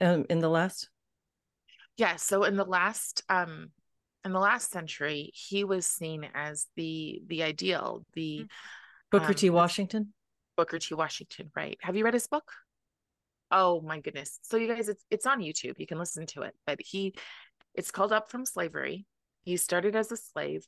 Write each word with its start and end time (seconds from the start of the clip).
um, 0.00 0.26
in 0.28 0.38
the 0.40 0.48
last? 0.48 0.88
Yeah. 1.96 2.16
So 2.16 2.44
in 2.44 2.56
the 2.56 2.64
last 2.64 3.22
um 3.28 3.70
in 4.24 4.32
the 4.32 4.40
last 4.40 4.70
century, 4.70 5.30
he 5.34 5.64
was 5.64 5.86
seen 5.86 6.28
as 6.34 6.66
the 6.76 7.22
the 7.26 7.42
ideal, 7.42 8.04
the 8.14 8.46
Booker 9.10 9.28
um, 9.28 9.34
T. 9.34 9.50
Washington. 9.50 10.12
Booker 10.56 10.78
T. 10.78 10.94
Washington, 10.94 11.50
right? 11.56 11.78
Have 11.82 11.96
you 11.96 12.04
read 12.04 12.14
his 12.14 12.26
book? 12.26 12.50
Oh 13.50 13.80
my 13.80 13.98
goodness. 14.00 14.38
So 14.42 14.56
you 14.56 14.68
guys, 14.68 14.88
it's 14.88 15.04
it's 15.10 15.26
on 15.26 15.40
YouTube. 15.40 15.74
You 15.78 15.86
can 15.86 15.98
listen 15.98 16.26
to 16.26 16.42
it. 16.42 16.54
But 16.66 16.80
he 16.80 17.14
it's 17.74 17.90
called 17.90 18.12
Up 18.12 18.30
from 18.30 18.44
Slavery. 18.44 19.06
He 19.42 19.56
started 19.56 19.96
as 19.96 20.12
a 20.12 20.16
slave. 20.16 20.66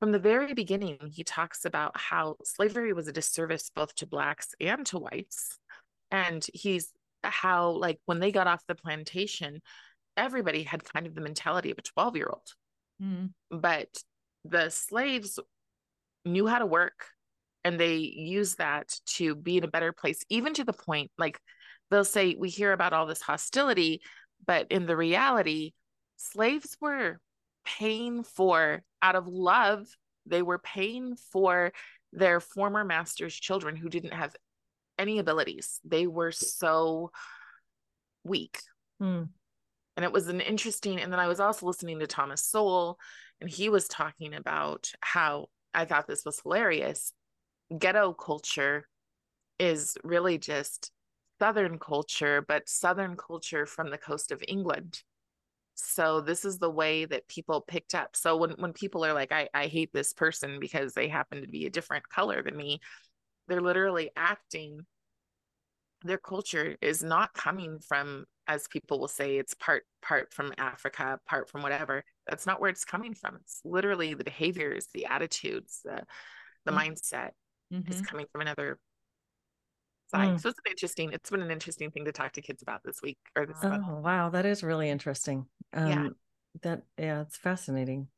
From 0.00 0.12
the 0.12 0.18
very 0.18 0.54
beginning, 0.54 0.98
he 1.12 1.24
talks 1.24 1.64
about 1.64 1.96
how 1.96 2.36
slavery 2.44 2.92
was 2.92 3.08
a 3.08 3.12
disservice 3.12 3.70
both 3.74 3.94
to 3.96 4.06
blacks 4.06 4.54
and 4.60 4.86
to 4.86 4.98
whites. 4.98 5.58
And 6.10 6.46
he's 6.54 6.92
how 7.24 7.70
like 7.70 7.98
when 8.06 8.20
they 8.20 8.32
got 8.32 8.46
off 8.46 8.62
the 8.66 8.74
plantation, 8.74 9.60
everybody 10.16 10.62
had 10.62 10.84
kind 10.84 11.06
of 11.06 11.14
the 11.14 11.20
mentality 11.20 11.70
of 11.70 11.78
a 11.78 11.82
12 11.82 12.16
year 12.16 12.28
old. 12.30 12.54
Mm. 13.02 13.30
But 13.50 13.88
the 14.44 14.70
slaves 14.70 15.38
knew 16.24 16.46
how 16.46 16.58
to 16.58 16.66
work 16.66 17.06
and 17.64 17.78
they 17.78 17.96
used 17.96 18.58
that 18.58 18.98
to 19.06 19.34
be 19.34 19.58
in 19.58 19.64
a 19.64 19.68
better 19.68 19.92
place, 19.92 20.24
even 20.28 20.54
to 20.54 20.64
the 20.64 20.72
point 20.72 21.10
like 21.18 21.38
they'll 21.90 22.04
say, 22.04 22.34
We 22.38 22.48
hear 22.48 22.72
about 22.72 22.92
all 22.92 23.06
this 23.06 23.22
hostility, 23.22 24.00
but 24.46 24.68
in 24.70 24.86
the 24.86 24.96
reality, 24.96 25.72
slaves 26.16 26.76
were 26.80 27.20
paying 27.64 28.22
for, 28.22 28.82
out 29.02 29.16
of 29.16 29.26
love, 29.26 29.86
they 30.26 30.42
were 30.42 30.58
paying 30.58 31.16
for 31.32 31.72
their 32.12 32.40
former 32.40 32.84
master's 32.84 33.34
children 33.34 33.76
who 33.76 33.88
didn't 33.88 34.14
have 34.14 34.34
any 34.98 35.18
abilities. 35.18 35.80
They 35.84 36.06
were 36.06 36.32
so 36.32 37.10
weak. 38.24 38.58
Mm. 39.02 39.28
And 39.96 40.04
it 40.04 40.12
was 40.12 40.28
an 40.28 40.40
interesting, 40.40 41.00
and 41.00 41.12
then 41.12 41.20
I 41.20 41.28
was 41.28 41.40
also 41.40 41.66
listening 41.66 41.98
to 41.98 42.06
Thomas 42.06 42.44
Sowell, 42.44 42.98
and 43.40 43.50
he 43.50 43.68
was 43.68 43.88
talking 43.88 44.34
about 44.34 44.90
how 45.00 45.46
I 45.74 45.84
thought 45.84 46.06
this 46.06 46.24
was 46.24 46.40
hilarious. 46.40 47.12
Ghetto 47.76 48.12
culture 48.12 48.86
is 49.58 49.96
really 50.04 50.38
just 50.38 50.92
Southern 51.40 51.78
culture, 51.78 52.44
but 52.46 52.68
Southern 52.68 53.16
culture 53.16 53.66
from 53.66 53.90
the 53.90 53.98
coast 53.98 54.32
of 54.32 54.42
England. 54.46 55.02
So 55.74 56.20
this 56.20 56.44
is 56.44 56.58
the 56.58 56.70
way 56.70 57.04
that 57.04 57.28
people 57.28 57.60
picked 57.60 57.94
up. 57.94 58.16
So 58.16 58.36
when, 58.36 58.50
when 58.52 58.72
people 58.72 59.04
are 59.04 59.12
like, 59.12 59.30
I, 59.30 59.48
I 59.54 59.66
hate 59.66 59.92
this 59.92 60.12
person 60.12 60.58
because 60.58 60.92
they 60.92 61.08
happen 61.08 61.42
to 61.42 61.48
be 61.48 61.66
a 61.66 61.70
different 61.70 62.08
color 62.08 62.42
than 62.42 62.56
me, 62.56 62.80
they're 63.48 63.60
literally 63.60 64.10
acting. 64.16 64.80
Their 66.04 66.18
culture 66.18 66.76
is 66.80 67.02
not 67.02 67.34
coming 67.34 67.80
from, 67.80 68.24
as 68.46 68.68
people 68.68 69.00
will 69.00 69.08
say, 69.08 69.36
it's 69.36 69.54
part 69.54 69.84
part 70.00 70.32
from 70.32 70.52
Africa, 70.58 71.18
part 71.26 71.50
from 71.50 71.62
whatever. 71.62 72.04
That's 72.28 72.46
not 72.46 72.60
where 72.60 72.70
it's 72.70 72.84
coming 72.84 73.14
from. 73.14 73.36
It's 73.36 73.60
literally 73.64 74.14
the 74.14 74.24
behaviors, 74.24 74.86
the 74.94 75.06
attitudes, 75.06 75.80
the 75.84 76.04
the 76.64 76.72
mm-hmm. 76.72 76.92
mindset 76.92 77.30
mm-hmm. 77.72 77.90
is 77.90 78.00
coming 78.02 78.26
from 78.30 78.42
another 78.42 78.78
side. 80.10 80.36
Mm. 80.36 80.40
So 80.40 80.48
it's 80.50 80.58
an 80.64 80.70
interesting, 80.70 81.12
it's 81.12 81.30
been 81.30 81.42
an 81.42 81.50
interesting 81.50 81.90
thing 81.90 82.04
to 82.04 82.12
talk 82.12 82.32
to 82.32 82.42
kids 82.42 82.62
about 82.62 82.80
this 82.84 83.00
week 83.02 83.18
or 83.36 83.46
this 83.46 83.58
Oh 83.62 83.68
month. 83.70 83.86
wow, 83.88 84.30
that 84.30 84.46
is 84.46 84.62
really 84.62 84.88
interesting. 84.88 85.46
Um 85.72 85.88
Yeah. 85.88 86.08
that 86.62 86.82
yeah, 86.98 87.20
it's 87.22 87.36
fascinating. 87.36 88.08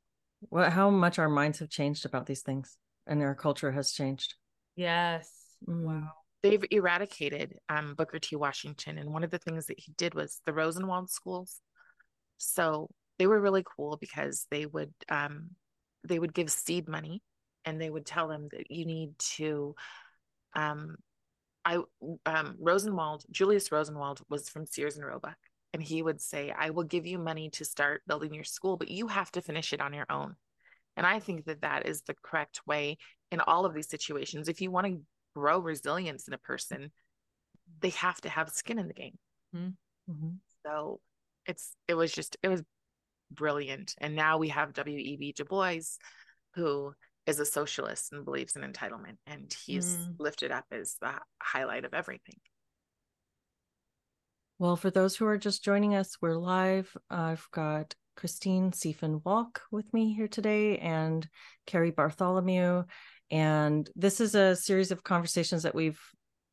What 0.40 0.72
how 0.72 0.90
much 0.90 1.18
our 1.18 1.28
minds 1.28 1.58
have 1.60 1.70
changed 1.70 2.04
about 2.06 2.26
these 2.26 2.42
things 2.42 2.76
and 3.06 3.22
our 3.22 3.34
culture 3.34 3.72
has 3.72 3.92
changed. 3.92 4.34
Yes. 4.76 5.30
Mm. 5.68 5.84
Wow. 5.84 6.12
They've 6.42 6.64
eradicated 6.70 7.58
um, 7.68 7.94
Booker 7.94 8.18
T. 8.18 8.34
Washington. 8.36 8.96
And 8.96 9.12
one 9.12 9.24
of 9.24 9.30
the 9.30 9.38
things 9.38 9.66
that 9.66 9.78
he 9.78 9.92
did 9.98 10.14
was 10.14 10.40
the 10.46 10.54
Rosenwald 10.54 11.10
schools. 11.10 11.60
So 12.38 12.88
they 13.18 13.26
were 13.26 13.40
really 13.40 13.64
cool 13.76 13.98
because 14.00 14.46
they 14.50 14.64
would 14.64 14.94
um, 15.10 15.50
they 16.08 16.18
would 16.18 16.32
give 16.32 16.50
seed 16.50 16.88
money 16.88 17.22
and 17.66 17.78
they 17.78 17.90
would 17.90 18.06
tell 18.06 18.28
them 18.28 18.48
that 18.52 18.70
you 18.70 18.86
need 18.86 19.18
to 19.18 19.74
um, 20.54 20.96
I 21.64 21.78
um 22.26 22.56
Rosenwald, 22.58 23.24
Julius 23.30 23.70
Rosenwald 23.70 24.20
was 24.28 24.48
from 24.48 24.66
Sears 24.66 24.96
and 24.96 25.06
Roebuck, 25.06 25.36
and 25.72 25.82
he 25.82 26.02
would 26.02 26.20
say, 26.20 26.52
"I 26.56 26.70
will 26.70 26.84
give 26.84 27.06
you 27.06 27.18
money 27.18 27.50
to 27.50 27.64
start 27.64 28.02
building 28.06 28.34
your 28.34 28.44
school, 28.44 28.76
but 28.76 28.90
you 28.90 29.08
have 29.08 29.30
to 29.32 29.42
finish 29.42 29.72
it 29.72 29.80
on 29.80 29.92
your 29.92 30.06
own." 30.10 30.36
And 30.96 31.06
I 31.06 31.20
think 31.20 31.46
that 31.46 31.62
that 31.62 31.86
is 31.86 32.02
the 32.02 32.14
correct 32.22 32.60
way 32.66 32.98
in 33.30 33.40
all 33.40 33.64
of 33.64 33.74
these 33.74 33.88
situations. 33.88 34.48
If 34.48 34.60
you 34.60 34.70
want 34.70 34.86
to 34.86 35.00
grow 35.34 35.58
resilience 35.60 36.28
in 36.28 36.34
a 36.34 36.38
person, 36.38 36.90
they 37.80 37.90
have 37.90 38.20
to 38.22 38.28
have 38.28 38.50
skin 38.50 38.78
in 38.78 38.88
the 38.88 38.94
game. 38.94 39.18
Mm-hmm. 39.54 40.30
So 40.66 41.00
it's 41.46 41.74
it 41.88 41.94
was 41.94 42.12
just 42.12 42.36
it 42.42 42.48
was 42.48 42.62
brilliant. 43.30 43.94
And 43.98 44.14
now 44.16 44.38
we 44.38 44.48
have 44.48 44.72
W.E.B. 44.74 45.32
Du 45.36 45.44
Bois, 45.44 45.80
who 46.54 46.92
is 47.26 47.38
a 47.38 47.46
socialist 47.46 48.12
and 48.12 48.24
believes 48.24 48.56
in 48.56 48.62
entitlement, 48.62 49.16
and 49.26 49.54
he's 49.66 49.96
Mm. 49.96 50.16
lifted 50.18 50.50
up 50.50 50.64
as 50.72 50.96
the 51.00 51.12
highlight 51.40 51.84
of 51.84 51.94
everything. 51.94 52.40
Well, 54.58 54.76
for 54.76 54.90
those 54.90 55.16
who 55.16 55.26
are 55.26 55.38
just 55.38 55.64
joining 55.64 55.94
us, 55.94 56.16
we're 56.20 56.34
live. 56.36 56.94
I've 57.08 57.46
got 57.50 57.94
Christine 58.20 58.70
Sefein 58.70 59.22
Wolk 59.22 59.60
with 59.70 59.90
me 59.94 60.12
here 60.12 60.28
today 60.28 60.76
and 60.76 61.26
Carrie 61.66 61.90
Bartholomew. 61.90 62.84
And 63.30 63.88
this 63.96 64.20
is 64.20 64.34
a 64.34 64.54
series 64.54 64.90
of 64.90 65.02
conversations 65.02 65.62
that 65.62 65.74
we've 65.74 65.98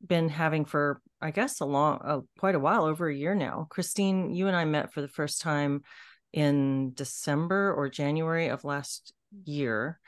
been 0.04 0.30
having 0.30 0.64
for, 0.64 1.02
I 1.20 1.30
guess, 1.30 1.60
a 1.60 1.66
long, 1.66 2.00
uh, 2.02 2.20
quite 2.38 2.54
a 2.54 2.58
while, 2.58 2.86
over 2.86 3.06
a 3.06 3.14
year 3.14 3.34
now. 3.34 3.66
Christine, 3.68 4.32
you 4.32 4.46
and 4.46 4.56
I 4.56 4.64
met 4.64 4.94
for 4.94 5.02
the 5.02 5.08
first 5.08 5.42
time 5.42 5.82
in 6.32 6.92
December 6.94 7.74
or 7.74 7.90
January 7.90 8.48
of 8.48 8.64
last 8.64 9.12
year. 9.44 10.00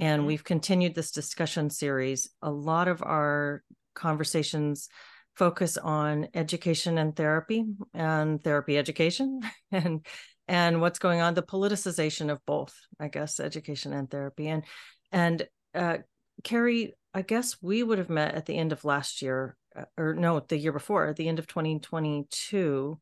And 0.00 0.22
Mhm. 0.22 0.26
we've 0.26 0.44
continued 0.44 0.96
this 0.96 1.12
discussion 1.12 1.70
series. 1.70 2.28
A 2.42 2.50
lot 2.50 2.88
of 2.88 3.04
our 3.04 3.62
conversations 3.94 4.88
focus 5.36 5.76
on 5.76 6.28
education 6.34 6.98
and 6.98 7.14
therapy 7.14 7.64
and 7.92 8.42
therapy 8.42 8.78
education 8.78 9.40
and 9.70 10.04
and 10.48 10.80
what's 10.80 10.98
going 10.98 11.20
on 11.20 11.34
the 11.34 11.42
politicization 11.42 12.30
of 12.30 12.44
both 12.46 12.74
i 13.00 13.08
guess 13.08 13.40
education 13.40 13.92
and 13.92 14.10
therapy. 14.10 14.48
And 14.48 14.64
and 15.12 15.46
uh 15.74 15.98
carrie 16.42 16.94
i 17.12 17.22
guess 17.22 17.56
we 17.62 17.82
would 17.82 17.98
have 17.98 18.10
met 18.10 18.34
at 18.34 18.46
the 18.46 18.56
end 18.56 18.72
of 18.72 18.84
last 18.84 19.22
year 19.22 19.56
uh, 19.76 19.84
or 19.96 20.14
no 20.14 20.40
the 20.40 20.58
year 20.58 20.72
before 20.72 21.08
at 21.08 21.16
the 21.16 21.28
end 21.28 21.38
of 21.38 21.46
2022 21.46 22.98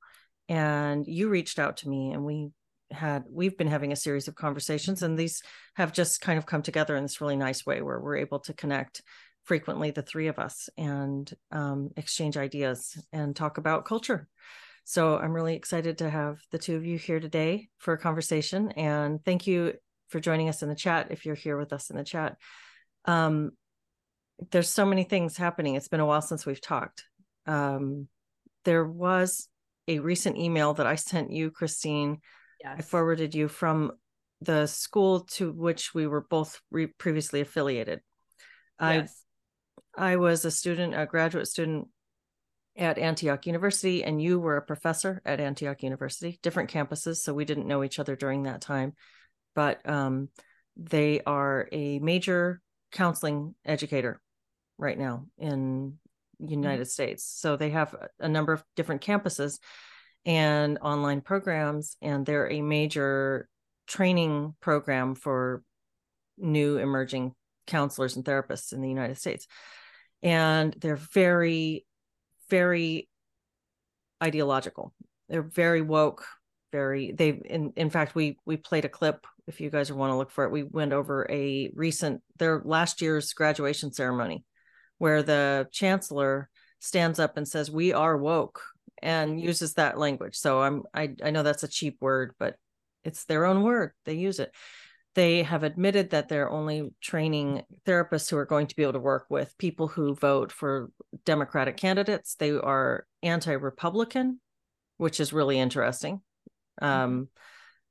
and 0.49 1.07
you 1.07 1.29
reached 1.29 1.59
out 1.59 1.79
to 1.79 1.89
me 1.89 2.13
and 2.13 2.25
we 2.25 2.51
had 2.91 3.25
we've 3.31 3.57
been 3.57 3.69
having 3.69 3.93
a 3.93 3.97
series 3.97 4.29
of 4.29 4.35
conversations 4.35 5.03
and 5.03 5.19
these 5.19 5.43
have 5.75 5.93
just 5.93 6.21
kind 6.21 6.39
of 6.39 6.47
come 6.47 6.63
together 6.63 6.97
in 6.97 7.03
this 7.03 7.21
really 7.21 7.37
nice 7.37 7.65
way 7.65 7.81
where 7.81 7.99
we're 7.99 8.17
able 8.17 8.39
to 8.41 8.53
connect 8.53 9.03
frequently 9.45 9.91
the 9.91 10.03
three 10.03 10.29
of 10.29 10.39
us 10.39 10.69
and 10.77 11.33
um, 11.51 11.91
exchange 11.97 12.37
ideas 12.37 12.97
and 13.13 13.35
talk 13.35 13.59
about 13.59 13.85
culture 13.85 14.29
so 14.85 15.19
i'm 15.19 15.33
really 15.33 15.55
excited 15.55 15.99
to 15.99 16.09
have 16.09 16.39
the 16.51 16.59
two 16.59 16.77
of 16.77 16.85
you 16.85 16.99
here 16.99 17.21
today 17.21 17.69
for 17.79 17.95
a 17.95 17.99
conversation 17.99 18.71
and 18.73 19.25
thank 19.25 19.47
you 19.47 19.73
for 20.09 20.21
joining 20.21 20.49
us 20.49 20.63
in 20.63 20.69
the 20.69 20.75
chat 20.75 21.09
if 21.11 21.25
you're 21.25 21.35
here 21.35 21.57
with 21.57 21.73
us 21.73 21.91
in 21.91 21.97
the 21.97 22.05
chat 22.05 22.37
um, 23.05 23.51
there's 24.51 24.69
so 24.69 24.87
many 24.87 25.05
things 25.05 25.37
happening 25.37 25.75
it's 25.75 25.89
been 25.89 26.01
a 26.01 26.07
while 26.07 26.23
since 26.23 26.47
we've 26.47 26.61
talked 26.61 27.05
um, 27.47 28.09
there 28.65 28.85
was 28.85 29.49
a 29.89 29.99
recent 29.99 30.37
email 30.37 30.75
that 30.75 30.87
i 30.87 30.95
sent 30.95 31.33
you 31.33 31.51
christine 31.51 32.19
Yes. 32.63 32.77
I 32.79 32.83
forwarded 32.83 33.35
you 33.35 33.49
from 33.49 33.93
the 34.41 34.67
school 34.67 35.21
to 35.33 35.53
which 35.53 35.95
we 35.95 36.07
were 36.07 36.21
both 36.21 36.61
re- 36.71 36.87
previously 36.87 37.41
affiliated. 37.41 38.01
yes. 38.81 39.23
I 39.97 40.13
I 40.13 40.17
was 40.17 40.45
a 40.45 40.51
student, 40.51 40.95
a 40.95 41.07
graduate 41.07 41.49
student 41.49 41.89
at 42.77 42.99
Antioch 42.99 43.47
University, 43.47 44.03
and 44.03 44.23
you 44.23 44.39
were 44.39 44.57
a 44.57 44.63
professor 44.63 45.21
at 45.25 45.41
Antioch 45.41 45.83
University, 45.83 46.39
different 46.43 46.71
campuses, 46.71 47.17
so 47.17 47.35
we 47.35 47.45
didn't 47.45 47.67
know 47.67 47.85
each 47.85 47.99
other 47.99 48.17
during 48.17 48.45
that 48.45 48.61
time. 48.61 48.95
But 49.55 49.87
um, 49.89 50.29
they 50.77 51.21
are 51.27 51.69
a 51.71 51.99
major 51.99 52.61
counseling 52.93 53.55
educator 53.65 54.21
right 54.79 54.99
now 54.99 55.27
in 55.39 55.99
United 56.39 56.87
States. 56.87 57.25
So 57.25 57.57
they 57.57 57.71
have 57.71 57.95
a 58.19 58.29
number 58.29 58.53
of 58.53 58.65
different 58.75 59.03
campuses 59.03 59.59
and 60.25 60.79
online 60.81 61.21
programs, 61.21 61.97
and 62.01 62.25
they're 62.25 62.51
a 62.51 62.63
major 62.63 63.49
training 63.87 64.55
program 64.61 65.15
for 65.15 65.63
new 66.39 66.79
emerging 66.79 67.35
counselors 67.67 68.17
and 68.17 68.25
therapists 68.25 68.73
in 68.73 68.81
the 68.81 68.89
United 68.89 69.19
States. 69.19 69.47
And 70.23 70.75
they're 70.81 70.97
very, 70.97 71.85
very 72.53 73.09
ideological. 74.23 74.93
They're 75.31 75.43
very 75.43 75.81
woke, 75.81 76.27
very 76.71 77.13
they 77.13 77.31
in 77.31 77.73
in 77.77 77.89
fact 77.89 78.15
we 78.15 78.37
we 78.45 78.59
played 78.59 78.85
a 78.85 78.91
clip 78.91 79.27
if 79.47 79.59
you 79.59 79.71
guys 79.71 79.91
want 79.91 80.13
to 80.13 80.17
look 80.17 80.31
for 80.31 80.45
it. 80.45 80.53
We 80.53 80.63
went 80.63 80.93
over 80.93 81.27
a 81.31 81.71
recent 81.75 82.21
their 82.37 82.61
last 82.63 83.01
year's 83.01 83.33
graduation 83.33 83.91
ceremony 83.91 84.45
where 84.99 85.23
the 85.23 85.67
chancellor 85.73 86.51
stands 86.79 87.19
up 87.19 87.39
and 87.39 87.49
says, 87.49 87.71
We 87.71 87.95
are 87.95 88.19
woke 88.19 88.61
and 89.01 89.41
uses 89.41 89.75
that 89.75 89.99
language. 89.99 90.37
So 90.37 90.61
I'm 90.61 90.83
I 90.93 91.15
I 91.25 91.31
know 91.31 91.43
that's 91.43 91.65
a 91.65 91.69
cheap 91.79 91.97
word, 92.03 92.35
but 92.39 92.57
it's 93.05 93.25
their 93.25 93.47
own 93.47 93.63
word. 93.63 93.93
They 94.05 94.15
use 94.15 94.39
it. 94.41 94.53
They 95.15 95.43
have 95.43 95.63
admitted 95.63 96.11
that 96.11 96.29
they're 96.29 96.51
only 96.51 96.91
training 97.03 97.63
therapists 97.87 98.31
who 98.31 98.39
are 98.39 98.47
going 98.47 98.67
to 98.69 98.77
be 98.77 98.83
able 98.83 98.95
to 98.95 98.99
work 98.99 99.27
with 99.29 99.59
people 99.59 99.89
who 99.89 100.15
vote 100.15 100.51
for 100.51 100.91
Democratic 101.25 101.77
candidates. 101.77 102.35
They 102.35 102.51
are 102.53 103.07
anti-Republican, 103.23 104.41
which 104.97 105.21
is 105.21 105.33
really 105.33 105.59
interesting. 105.59 106.23
Mm-hmm. 106.81 106.87
Um, 106.87 107.29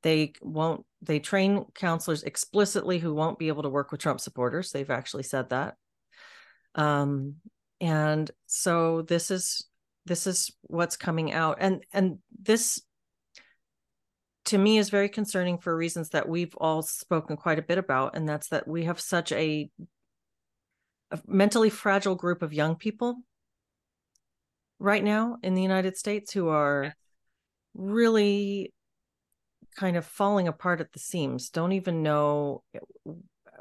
they 0.01 0.33
won't. 0.41 0.85
They 1.03 1.19
train 1.19 1.65
counselors 1.75 2.23
explicitly 2.23 2.97
who 2.97 3.13
won't 3.13 3.37
be 3.37 3.49
able 3.49 3.63
to 3.63 3.69
work 3.69 3.91
with 3.91 4.01
Trump 4.01 4.19
supporters. 4.19 4.71
They've 4.71 4.89
actually 4.89 5.23
said 5.23 5.49
that. 5.49 5.75
Um, 6.73 7.35
and 7.79 8.29
so 8.47 9.03
this 9.03 9.29
is 9.29 9.67
this 10.05 10.25
is 10.25 10.51
what's 10.63 10.97
coming 10.97 11.31
out, 11.33 11.57
and 11.59 11.83
and 11.93 12.17
this 12.41 12.81
to 14.45 14.57
me 14.57 14.77
is 14.77 14.89
very 14.89 15.09
concerning 15.09 15.57
for 15.57 15.75
reasons 15.75 16.09
that 16.09 16.27
we've 16.27 16.55
all 16.57 16.81
spoken 16.81 17.37
quite 17.37 17.59
a 17.59 17.63
bit 17.63 17.77
about 17.77 18.15
and 18.15 18.27
that's 18.27 18.49
that 18.49 18.67
we 18.67 18.85
have 18.85 18.99
such 18.99 19.31
a, 19.31 19.69
a, 21.11 21.19
mentally 21.27 21.69
fragile 21.69 22.15
group 22.15 22.41
of 22.41 22.53
young 22.53 22.75
people 22.75 23.17
right 24.79 25.03
now 25.03 25.37
in 25.43 25.53
the 25.53 25.61
United 25.61 25.95
States 25.95 26.31
who 26.31 26.49
are 26.49 26.95
really 27.73 28.73
kind 29.75 29.95
of 29.95 30.05
falling 30.05 30.47
apart 30.47 30.81
at 30.81 30.91
the 30.91 30.99
seams 30.99 31.49
don't 31.49 31.71
even 31.71 32.03
know 32.03 32.63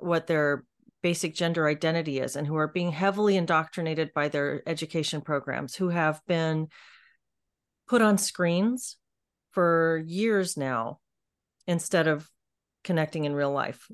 what 0.01 0.27
their 0.27 0.65
basic 1.03 1.35
gender 1.35 1.67
identity 1.67 2.19
is 2.19 2.37
and 2.37 2.47
who 2.47 2.57
are 2.57 2.69
being 2.69 2.91
heavily 2.91 3.37
indoctrinated 3.37 4.13
by 4.15 4.29
their 4.29 4.63
education 4.67 5.21
programs 5.21 5.75
who 5.75 5.89
have 5.89 6.21
been 6.27 6.69
put 7.89 8.03
on 8.03 8.19
screens 8.19 8.97
for 9.53 10.03
years 10.07 10.57
now 10.57 10.99
instead 11.67 12.07
of 12.07 12.29
connecting 12.83 13.25
in 13.25 13.35
real 13.35 13.53
life 13.53 13.87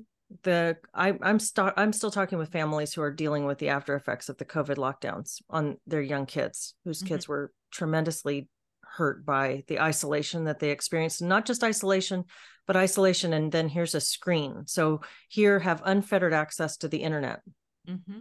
the 0.43 0.77
I, 0.93 1.17
I'm 1.21 1.39
st- 1.39 1.73
I'm 1.77 1.93
still 1.93 2.11
talking 2.11 2.37
with 2.37 2.51
families 2.51 2.93
who 2.93 3.01
are 3.01 3.11
dealing 3.11 3.45
with 3.45 3.59
the 3.59 3.69
after 3.69 3.95
effects 3.95 4.29
of 4.29 4.37
the 4.37 4.45
COVID 4.45 4.75
lockdowns 4.75 5.41
on 5.49 5.77
their 5.87 6.01
young 6.01 6.25
kids, 6.25 6.73
whose 6.83 6.99
mm-hmm. 6.99 7.07
kids 7.07 7.27
were 7.27 7.51
tremendously 7.71 8.49
hurt 8.81 9.25
by 9.25 9.63
the 9.67 9.79
isolation 9.79 10.45
that 10.45 10.59
they 10.59 10.71
experienced. 10.71 11.21
Not 11.21 11.45
just 11.45 11.63
isolation, 11.63 12.25
but 12.65 12.75
isolation, 12.75 13.33
and 13.33 13.51
then 13.51 13.69
here's 13.69 13.95
a 13.95 14.01
screen. 14.01 14.63
So 14.65 15.01
here 15.29 15.59
have 15.59 15.81
unfettered 15.85 16.33
access 16.33 16.77
to 16.77 16.87
the 16.87 17.03
internet, 17.03 17.41
mm-hmm. 17.87 18.19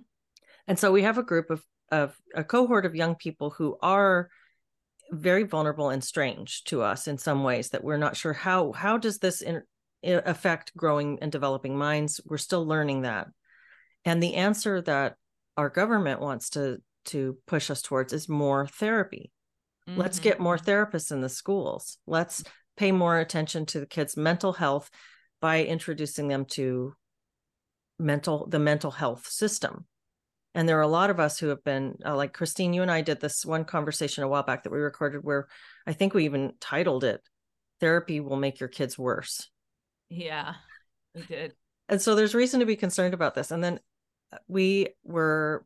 and 0.68 0.78
so 0.78 0.92
we 0.92 1.02
have 1.02 1.18
a 1.18 1.24
group 1.24 1.50
of 1.50 1.62
of 1.90 2.16
a 2.34 2.44
cohort 2.44 2.86
of 2.86 2.94
young 2.96 3.14
people 3.14 3.50
who 3.50 3.78
are 3.82 4.28
very 5.10 5.44
vulnerable 5.44 5.90
and 5.90 6.02
strange 6.02 6.64
to 6.64 6.82
us 6.82 7.08
in 7.08 7.18
some 7.18 7.42
ways 7.44 7.70
that 7.70 7.84
we're 7.84 7.96
not 7.96 8.16
sure 8.16 8.32
how 8.32 8.72
how 8.72 8.98
does 8.98 9.18
this 9.18 9.40
in, 9.40 9.62
affect 10.02 10.76
growing 10.76 11.18
and 11.22 11.32
developing 11.32 11.76
minds? 11.76 12.20
We're 12.24 12.38
still 12.38 12.66
learning 12.66 13.02
that. 13.02 13.28
And 14.04 14.22
the 14.22 14.34
answer 14.34 14.82
that 14.82 15.16
our 15.56 15.68
government 15.68 16.20
wants 16.20 16.50
to 16.50 16.82
to 17.06 17.38
push 17.46 17.70
us 17.70 17.82
towards 17.82 18.12
is 18.12 18.28
more 18.28 18.66
therapy. 18.66 19.30
Mm-hmm. 19.88 20.00
let's 20.00 20.18
get 20.18 20.40
more 20.40 20.58
therapists 20.58 21.12
in 21.12 21.20
the 21.20 21.28
schools. 21.28 21.98
Let's 22.06 22.42
pay 22.76 22.90
more 22.90 23.20
attention 23.20 23.66
to 23.66 23.80
the 23.80 23.86
kids 23.86 24.16
mental 24.16 24.52
health 24.52 24.90
by 25.40 25.64
introducing 25.64 26.26
them 26.28 26.44
to 26.44 26.94
mental 27.98 28.46
the 28.48 28.58
mental 28.58 28.90
health 28.90 29.26
system 29.28 29.86
and 30.56 30.68
there 30.68 30.78
are 30.78 30.82
a 30.82 30.88
lot 30.88 31.10
of 31.10 31.20
us 31.20 31.38
who 31.38 31.48
have 31.48 31.62
been 31.62 31.94
uh, 32.04 32.16
like 32.16 32.32
christine 32.32 32.72
you 32.72 32.82
and 32.82 32.90
i 32.90 33.00
did 33.00 33.20
this 33.20 33.46
one 33.46 33.64
conversation 33.64 34.24
a 34.24 34.28
while 34.28 34.42
back 34.42 34.64
that 34.64 34.72
we 34.72 34.78
recorded 34.78 35.22
where 35.22 35.46
i 35.86 35.92
think 35.92 36.12
we 36.12 36.24
even 36.24 36.52
titled 36.60 37.04
it 37.04 37.20
therapy 37.80 38.20
will 38.20 38.36
make 38.36 38.60
your 38.60 38.68
kids 38.68 38.98
worse. 38.98 39.48
Yeah 40.08 40.54
we 41.14 41.22
did. 41.22 41.54
And 41.88 42.00
so 42.00 42.14
there's 42.14 42.34
reason 42.34 42.60
to 42.60 42.66
be 42.66 42.76
concerned 42.76 43.14
about 43.14 43.34
this. 43.34 43.50
And 43.50 43.62
then 43.62 43.80
uh, 44.32 44.38
we 44.48 44.88
were 45.04 45.64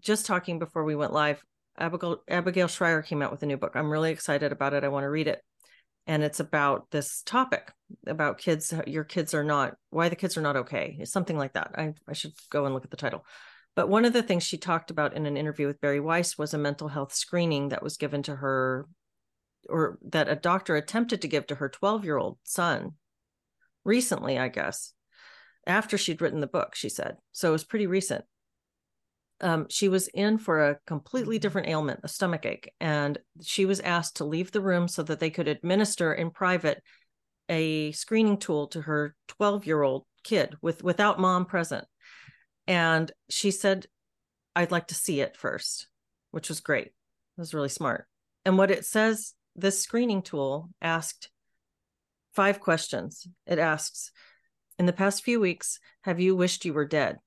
just 0.00 0.26
talking 0.26 0.58
before 0.58 0.84
we 0.84 0.94
went 0.94 1.12
live 1.12 1.42
abigail 1.76 2.22
abigail 2.28 2.68
shrier 2.68 3.02
came 3.02 3.22
out 3.22 3.30
with 3.30 3.42
a 3.42 3.46
new 3.46 3.56
book. 3.56 3.72
I'm 3.74 3.90
really 3.90 4.10
excited 4.10 4.52
about 4.52 4.74
it. 4.74 4.84
I 4.84 4.88
want 4.88 5.04
to 5.04 5.10
read 5.10 5.28
it. 5.28 5.42
And 6.06 6.22
it's 6.22 6.40
about 6.40 6.90
this 6.90 7.22
topic 7.26 7.72
about 8.06 8.38
kids 8.38 8.72
your 8.86 9.04
kids 9.04 9.34
are 9.34 9.44
not 9.44 9.74
why 9.90 10.08
the 10.08 10.16
kids 10.16 10.36
are 10.36 10.42
not 10.42 10.56
okay 10.56 10.96
it's 11.00 11.12
something 11.12 11.36
like 11.36 11.52
that. 11.54 11.72
I, 11.76 11.94
I 12.08 12.12
should 12.14 12.32
go 12.50 12.64
and 12.64 12.74
look 12.74 12.84
at 12.84 12.90
the 12.90 12.96
title 12.96 13.24
but 13.74 13.88
one 13.88 14.04
of 14.04 14.12
the 14.12 14.22
things 14.22 14.42
she 14.42 14.58
talked 14.58 14.90
about 14.90 15.14
in 15.14 15.26
an 15.26 15.36
interview 15.36 15.66
with 15.66 15.80
Bari 15.80 16.00
Weiss 16.00 16.36
was 16.36 16.54
a 16.54 16.58
mental 16.58 16.88
health 16.88 17.14
screening 17.14 17.68
that 17.68 17.82
was 17.82 17.96
given 17.96 18.22
to 18.24 18.36
her, 18.36 18.86
or 19.68 19.98
that 20.02 20.28
a 20.28 20.36
doctor 20.36 20.76
attempted 20.76 21.22
to 21.22 21.28
give 21.28 21.46
to 21.46 21.54
her 21.56 21.68
12 21.68 22.04
year 22.04 22.16
old 22.16 22.38
son 22.44 22.92
recently, 23.84 24.38
I 24.38 24.48
guess, 24.48 24.92
after 25.66 25.96
she'd 25.96 26.20
written 26.20 26.40
the 26.40 26.46
book, 26.46 26.74
she 26.74 26.88
said. 26.88 27.16
So 27.32 27.48
it 27.48 27.52
was 27.52 27.64
pretty 27.64 27.86
recent. 27.86 28.24
Um, 29.40 29.66
she 29.68 29.88
was 29.88 30.08
in 30.08 30.38
for 30.38 30.70
a 30.70 30.78
completely 30.86 31.36
mm-hmm. 31.36 31.42
different 31.42 31.68
ailment, 31.68 32.00
a 32.02 32.08
stomach 32.08 32.44
ache, 32.44 32.72
and 32.80 33.18
she 33.42 33.66
was 33.66 33.80
asked 33.80 34.16
to 34.16 34.24
leave 34.24 34.50
the 34.50 34.60
room 34.60 34.88
so 34.88 35.02
that 35.04 35.20
they 35.20 35.30
could 35.30 35.48
administer 35.48 36.12
in 36.12 36.30
private 36.30 36.82
a 37.48 37.92
screening 37.92 38.38
tool 38.38 38.66
to 38.68 38.82
her 38.82 39.14
12 39.28 39.66
year 39.66 39.82
old 39.82 40.04
kid 40.22 40.54
with 40.60 40.82
without 40.84 41.18
mom 41.18 41.46
present 41.46 41.86
and 42.68 43.10
she 43.30 43.50
said, 43.50 43.86
I'd 44.54 44.70
like 44.70 44.88
to 44.88 44.94
see 44.94 45.20
it 45.20 45.36
first, 45.36 45.88
which 46.30 46.50
was 46.50 46.60
great. 46.60 46.88
It 46.88 46.92
was 47.38 47.54
really 47.54 47.70
smart. 47.70 48.06
And 48.44 48.58
what 48.58 48.70
it 48.70 48.84
says, 48.84 49.32
this 49.56 49.82
screening 49.82 50.22
tool 50.22 50.68
asked 50.80 51.30
five 52.34 52.60
questions. 52.60 53.26
It 53.46 53.58
asks, 53.58 54.12
in 54.78 54.86
the 54.86 54.92
past 54.92 55.24
few 55.24 55.40
weeks, 55.40 55.80
have 56.02 56.20
you 56.20 56.36
wished 56.36 56.64
you 56.64 56.74
were 56.74 56.84
dead? 56.84 57.18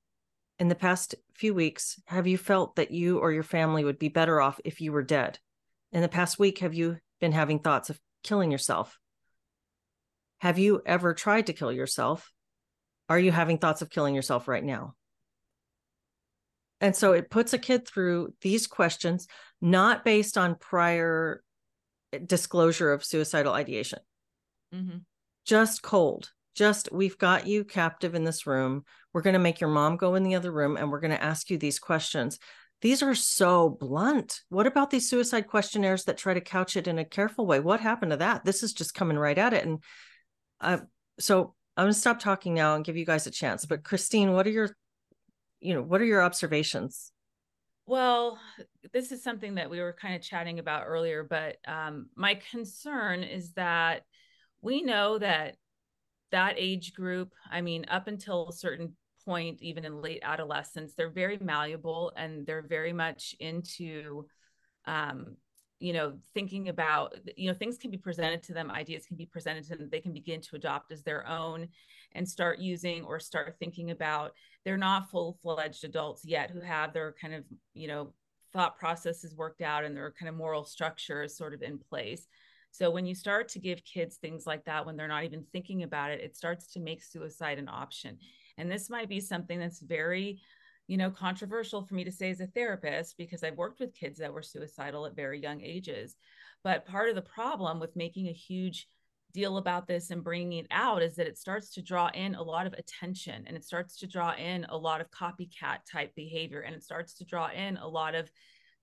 In 0.59 0.67
the 0.67 0.75
past 0.75 1.15
few 1.33 1.55
weeks, 1.55 1.99
have 2.05 2.27
you 2.27 2.37
felt 2.37 2.75
that 2.75 2.91
you 2.91 3.17
or 3.17 3.31
your 3.31 3.43
family 3.43 3.83
would 3.83 3.97
be 3.97 4.09
better 4.09 4.39
off 4.39 4.61
if 4.63 4.79
you 4.79 4.91
were 4.91 5.03
dead? 5.03 5.39
In 5.91 6.01
the 6.01 6.07
past 6.07 6.37
week, 6.37 6.59
have 6.59 6.75
you 6.75 6.97
been 7.19 7.31
having 7.31 7.59
thoughts 7.59 7.89
of 7.89 7.99
killing 8.23 8.51
yourself? 8.51 8.99
Have 10.37 10.59
you 10.59 10.81
ever 10.85 11.15
tried 11.15 11.47
to 11.47 11.53
kill 11.53 11.71
yourself? 11.71 12.31
Are 13.09 13.19
you 13.19 13.31
having 13.31 13.57
thoughts 13.57 13.81
of 13.81 13.89
killing 13.89 14.13
yourself 14.13 14.47
right 14.47 14.63
now? 14.63 14.93
And 16.81 16.95
so 16.95 17.13
it 17.13 17.29
puts 17.29 17.53
a 17.53 17.59
kid 17.59 17.87
through 17.87 18.33
these 18.41 18.67
questions, 18.67 19.27
not 19.61 20.03
based 20.03 20.37
on 20.37 20.55
prior 20.55 21.43
disclosure 22.25 22.91
of 22.91 23.05
suicidal 23.05 23.53
ideation. 23.53 23.99
Mm-hmm. 24.73 24.97
Just 25.45 25.83
cold. 25.83 26.31
Just, 26.55 26.91
we've 26.91 27.17
got 27.17 27.47
you 27.47 27.63
captive 27.63 28.15
in 28.15 28.25
this 28.25 28.45
room. 28.45 28.83
We're 29.13 29.21
going 29.21 29.33
to 29.35 29.39
make 29.39 29.61
your 29.61 29.69
mom 29.69 29.95
go 29.95 30.15
in 30.15 30.23
the 30.23 30.35
other 30.35 30.51
room 30.51 30.75
and 30.75 30.91
we're 30.91 30.99
going 30.99 31.11
to 31.11 31.23
ask 31.23 31.49
you 31.49 31.57
these 31.57 31.79
questions. 31.79 32.39
These 32.81 33.03
are 33.03 33.15
so 33.15 33.69
blunt. 33.69 34.41
What 34.49 34.65
about 34.65 34.89
these 34.89 35.07
suicide 35.07 35.47
questionnaires 35.47 36.05
that 36.05 36.17
try 36.17 36.33
to 36.33 36.41
couch 36.41 36.75
it 36.75 36.87
in 36.87 36.97
a 36.97 37.05
careful 37.05 37.45
way? 37.45 37.59
What 37.59 37.79
happened 37.79 38.11
to 38.11 38.17
that? 38.17 38.43
This 38.43 38.63
is 38.63 38.73
just 38.73 38.95
coming 38.95 39.19
right 39.19 39.37
at 39.37 39.53
it. 39.53 39.63
And 39.65 39.83
uh, 40.59 40.79
so 41.19 41.53
I'm 41.77 41.85
going 41.85 41.93
to 41.93 41.99
stop 41.99 42.19
talking 42.19 42.53
now 42.53 42.75
and 42.75 42.83
give 42.83 42.97
you 42.97 43.05
guys 43.05 43.27
a 43.27 43.31
chance. 43.31 43.65
But 43.65 43.83
Christine, 43.83 44.33
what 44.33 44.47
are 44.47 44.51
your 44.51 44.75
you 45.61 45.73
know 45.73 45.81
what 45.81 46.01
are 46.01 46.05
your 46.05 46.23
observations? 46.23 47.11
Well 47.85 48.39
this 48.93 49.11
is 49.11 49.23
something 49.23 49.55
that 49.55 49.69
we 49.69 49.79
were 49.79 49.93
kind 49.93 50.15
of 50.15 50.21
chatting 50.21 50.59
about 50.59 50.83
earlier 50.85 51.23
but 51.23 51.57
um, 51.67 52.07
my 52.15 52.39
concern 52.51 53.23
is 53.23 53.53
that 53.53 54.03
we 54.61 54.81
know 54.81 55.17
that 55.17 55.55
that 56.31 56.55
age 56.57 56.93
group 56.93 57.33
i 57.51 57.61
mean 57.61 57.85
up 57.89 58.07
until 58.07 58.49
a 58.49 58.53
certain 58.53 58.95
point 59.25 59.61
even 59.61 59.85
in 59.85 60.01
late 60.01 60.21
adolescence 60.23 60.93
they're 60.95 61.09
very 61.09 61.37
malleable 61.39 62.11
and 62.15 62.45
they're 62.45 62.65
very 62.67 62.93
much 62.93 63.35
into 63.39 64.25
um, 64.85 65.35
you 65.81 65.93
know 65.93 66.13
thinking 66.33 66.69
about 66.69 67.15
you 67.35 67.49
know 67.49 67.57
things 67.57 67.77
can 67.77 67.89
be 67.89 67.97
presented 67.97 68.43
to 68.43 68.53
them 68.53 68.69
ideas 68.69 69.05
can 69.05 69.17
be 69.17 69.25
presented 69.25 69.63
to 69.63 69.75
them 69.75 69.89
they 69.91 69.99
can 69.99 70.13
begin 70.13 70.39
to 70.39 70.55
adopt 70.55 70.91
as 70.91 71.03
their 71.03 71.27
own 71.27 71.67
and 72.13 72.27
start 72.27 72.59
using 72.59 73.03
or 73.03 73.19
start 73.19 73.55
thinking 73.59 73.91
about 73.91 74.33
they're 74.63 74.77
not 74.77 75.09
full-fledged 75.09 75.83
adults 75.83 76.23
yet 76.23 76.51
who 76.51 76.61
have 76.61 76.93
their 76.93 77.15
kind 77.19 77.33
of 77.33 77.43
you 77.73 77.87
know 77.87 78.13
thought 78.53 78.77
processes 78.77 79.35
worked 79.35 79.61
out 79.61 79.83
and 79.83 79.95
their 79.95 80.11
kind 80.11 80.29
of 80.29 80.35
moral 80.35 80.63
structure 80.63 81.23
is 81.23 81.37
sort 81.37 81.53
of 81.53 81.61
in 81.61 81.77
place. 81.77 82.27
So 82.71 82.91
when 82.91 83.05
you 83.05 83.15
start 83.15 83.49
to 83.49 83.59
give 83.59 83.83
kids 83.83 84.17
things 84.17 84.45
like 84.45 84.65
that 84.65 84.85
when 84.85 84.95
they're 84.95 85.07
not 85.07 85.23
even 85.23 85.45
thinking 85.51 85.83
about 85.83 86.11
it 86.11 86.21
it 86.21 86.35
starts 86.35 86.67
to 86.73 86.79
make 86.79 87.03
suicide 87.03 87.59
an 87.59 87.69
option. 87.69 88.17
And 88.57 88.69
this 88.69 88.89
might 88.89 89.09
be 89.09 89.19
something 89.19 89.59
that's 89.59 89.79
very 89.79 90.41
you 90.87 90.97
know 90.97 91.09
controversial 91.09 91.83
for 91.83 91.93
me 91.95 92.03
to 92.03 92.11
say 92.11 92.29
as 92.29 92.39
a 92.39 92.47
therapist 92.47 93.15
because 93.17 93.43
i've 93.43 93.57
worked 93.57 93.79
with 93.79 93.93
kids 93.93 94.19
that 94.19 94.33
were 94.33 94.41
suicidal 94.41 95.05
at 95.05 95.15
very 95.15 95.39
young 95.39 95.61
ages 95.61 96.15
but 96.63 96.85
part 96.85 97.09
of 97.09 97.15
the 97.15 97.21
problem 97.21 97.79
with 97.79 97.95
making 97.95 98.27
a 98.27 98.33
huge 98.33 98.87
deal 99.33 99.57
about 99.57 99.87
this 99.87 100.11
and 100.11 100.23
bringing 100.23 100.59
it 100.59 100.67
out 100.71 101.01
is 101.01 101.15
that 101.15 101.27
it 101.27 101.37
starts 101.37 101.73
to 101.73 101.81
draw 101.81 102.09
in 102.13 102.35
a 102.35 102.43
lot 102.43 102.67
of 102.67 102.73
attention 102.73 103.43
and 103.47 103.55
it 103.55 103.63
starts 103.63 103.97
to 103.97 104.07
draw 104.07 104.33
in 104.35 104.65
a 104.69 104.77
lot 104.77 104.99
of 104.99 105.09
copycat 105.11 105.79
type 105.89 106.13
behavior 106.15 106.61
and 106.61 106.75
it 106.75 106.83
starts 106.83 107.13
to 107.13 107.23
draw 107.23 107.49
in 107.51 107.77
a 107.77 107.87
lot 107.87 108.13
of 108.13 108.29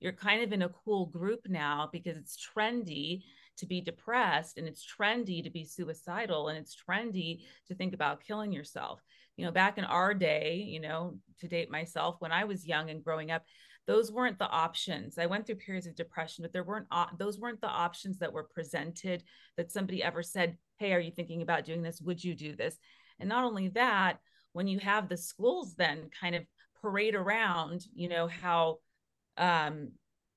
you're 0.00 0.12
kind 0.12 0.42
of 0.42 0.52
in 0.52 0.62
a 0.62 0.68
cool 0.68 1.06
group 1.06 1.40
now 1.48 1.88
because 1.92 2.16
it's 2.16 2.36
trendy 2.36 3.22
to 3.56 3.66
be 3.66 3.80
depressed 3.80 4.56
and 4.56 4.68
it's 4.68 4.86
trendy 4.86 5.42
to 5.42 5.50
be 5.50 5.64
suicidal 5.64 6.48
and 6.48 6.58
it's 6.58 6.76
trendy 6.76 7.40
to 7.66 7.74
think 7.74 7.92
about 7.92 8.22
killing 8.22 8.52
yourself. 8.52 9.02
You 9.38 9.46
know, 9.46 9.52
back 9.52 9.78
in 9.78 9.84
our 9.84 10.14
day, 10.14 10.64
you 10.66 10.80
know, 10.80 11.16
to 11.40 11.48
date 11.48 11.70
myself, 11.70 12.16
when 12.18 12.32
I 12.32 12.44
was 12.44 12.66
young 12.66 12.90
and 12.90 13.04
growing 13.04 13.30
up, 13.30 13.44
those 13.86 14.12
weren't 14.12 14.38
the 14.38 14.48
options. 14.48 15.16
I 15.16 15.26
went 15.26 15.46
through 15.46 15.56
periods 15.56 15.86
of 15.86 15.94
depression, 15.94 16.42
but 16.42 16.52
there 16.52 16.64
weren't 16.64 16.88
those 17.18 17.38
weren't 17.38 17.60
the 17.60 17.68
options 17.68 18.18
that 18.18 18.32
were 18.32 18.42
presented 18.42 19.22
that 19.56 19.72
somebody 19.72 20.02
ever 20.02 20.22
said, 20.22 20.58
"Hey, 20.78 20.92
are 20.92 21.00
you 21.00 21.12
thinking 21.12 21.40
about 21.40 21.64
doing 21.64 21.82
this? 21.82 22.02
Would 22.02 22.22
you 22.22 22.34
do 22.34 22.54
this?" 22.54 22.76
And 23.20 23.28
not 23.28 23.44
only 23.44 23.68
that, 23.68 24.18
when 24.52 24.66
you 24.66 24.80
have 24.80 25.08
the 25.08 25.16
schools 25.16 25.74
then 25.76 26.10
kind 26.20 26.34
of 26.34 26.44
parade 26.82 27.14
around, 27.14 27.86
you 27.94 28.08
know, 28.08 28.26
how 28.26 28.78
um 29.36 29.92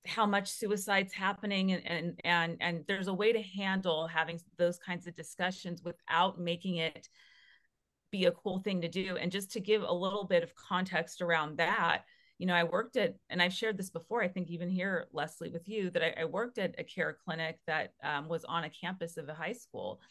how 0.05 0.25
much 0.25 0.49
suicide's 0.49 1.13
happening 1.13 1.71
and 1.73 1.85
and 1.87 2.21
and 2.23 2.57
and 2.61 2.85
there's 2.87 3.07
a 3.07 3.13
way 3.13 3.33
to 3.33 3.41
handle 3.41 4.07
having 4.07 4.39
those 4.57 4.77
kinds 4.77 5.07
of 5.07 5.15
discussions 5.15 5.83
without 5.83 6.39
making 6.39 6.77
it 6.77 7.09
be 8.11 8.25
a 8.25 8.31
cool 8.31 8.59
thing 8.59 8.81
to 8.81 8.87
do. 8.87 9.17
And 9.17 9.31
just 9.31 9.51
to 9.53 9.59
give 9.59 9.83
a 9.83 9.93
little 9.93 10.25
bit 10.25 10.43
of 10.43 10.55
context 10.55 11.21
around 11.21 11.57
that 11.57 12.03
you 12.37 12.47
know 12.47 12.55
i 12.55 12.63
worked 12.63 12.97
at 12.97 13.13
and 13.29 13.39
i've 13.39 13.53
shared 13.53 13.77
this 13.77 13.91
before 13.91 14.23
i 14.23 14.27
think 14.27 14.49
even 14.49 14.67
here 14.67 15.05
leslie 15.13 15.51
with 15.51 15.69
you 15.69 15.91
that 15.91 16.01
i, 16.01 16.21
I 16.21 16.25
worked 16.25 16.57
at 16.57 16.73
a 16.79 16.83
care 16.83 17.15
clinic 17.23 17.59
that 17.67 17.93
um, 18.03 18.27
was 18.27 18.43
on 18.45 18.63
a 18.63 18.69
campus 18.69 19.17
of 19.17 19.29
a 19.29 19.33
high 19.35 19.53
school. 19.53 20.01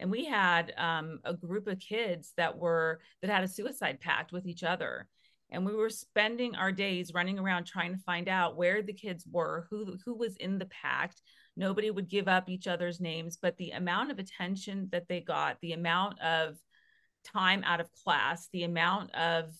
And 0.00 0.10
we 0.10 0.24
had 0.24 0.72
um, 0.78 1.20
a 1.24 1.34
group 1.34 1.66
of 1.66 1.78
kids 1.78 2.32
that 2.36 2.56
were 2.56 3.00
that 3.20 3.30
had 3.30 3.44
a 3.44 3.48
suicide 3.48 4.00
pact 4.00 4.32
with 4.32 4.46
each 4.46 4.64
other. 4.64 5.06
And 5.52 5.66
we 5.66 5.74
were 5.74 5.90
spending 5.90 6.54
our 6.54 6.72
days 6.72 7.12
running 7.12 7.38
around 7.38 7.64
trying 7.64 7.92
to 7.92 8.02
find 8.02 8.28
out 8.28 8.56
where 8.56 8.82
the 8.82 8.92
kids 8.92 9.26
were 9.30 9.66
who 9.68 9.98
who 10.04 10.14
was 10.14 10.36
in 10.36 10.58
the 10.58 10.66
pact. 10.66 11.20
Nobody 11.56 11.90
would 11.90 12.08
give 12.08 12.28
up 12.28 12.48
each 12.48 12.66
other's 12.66 13.00
names 13.00 13.36
but 13.36 13.56
the 13.58 13.70
amount 13.70 14.10
of 14.10 14.18
attention 14.18 14.88
that 14.92 15.08
they 15.08 15.20
got 15.20 15.58
the 15.60 15.72
amount 15.72 16.18
of 16.20 16.56
time 17.24 17.62
out 17.64 17.80
of 17.80 17.90
class 17.92 18.48
the 18.52 18.64
amount 18.64 19.14
of 19.14 19.54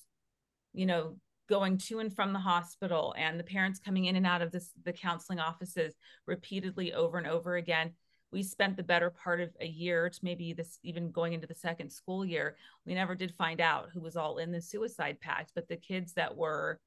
you 0.72 0.86
know 0.86 1.16
going 1.48 1.76
to 1.76 1.98
and 1.98 2.14
from 2.14 2.32
the 2.32 2.38
hospital 2.38 3.12
and 3.18 3.38
the 3.38 3.44
parents 3.44 3.80
coming 3.84 4.04
in 4.04 4.16
and 4.16 4.26
out 4.26 4.40
of 4.40 4.52
this 4.52 4.70
the 4.84 4.92
counseling 4.92 5.40
offices 5.40 5.94
repeatedly 6.26 6.92
over 6.92 7.18
and 7.18 7.26
over 7.26 7.56
again. 7.56 7.92
We 8.32 8.44
spent 8.44 8.76
the 8.76 8.84
better 8.84 9.10
part 9.10 9.40
of 9.40 9.50
a 9.60 9.66
year 9.66 10.08
to 10.08 10.18
maybe 10.22 10.52
this 10.52 10.78
even 10.84 11.10
going 11.10 11.32
into 11.32 11.48
the 11.48 11.54
second 11.54 11.90
school 11.90 12.24
year. 12.24 12.54
We 12.86 12.94
never 12.94 13.16
did 13.16 13.34
find 13.34 13.60
out 13.60 13.88
who 13.92 14.00
was 14.00 14.16
all 14.16 14.38
in 14.38 14.52
the 14.52 14.60
suicide 14.60 15.18
pact 15.20 15.50
but 15.54 15.68
the 15.68 15.76
kids 15.76 16.12
that 16.12 16.36
were 16.36 16.78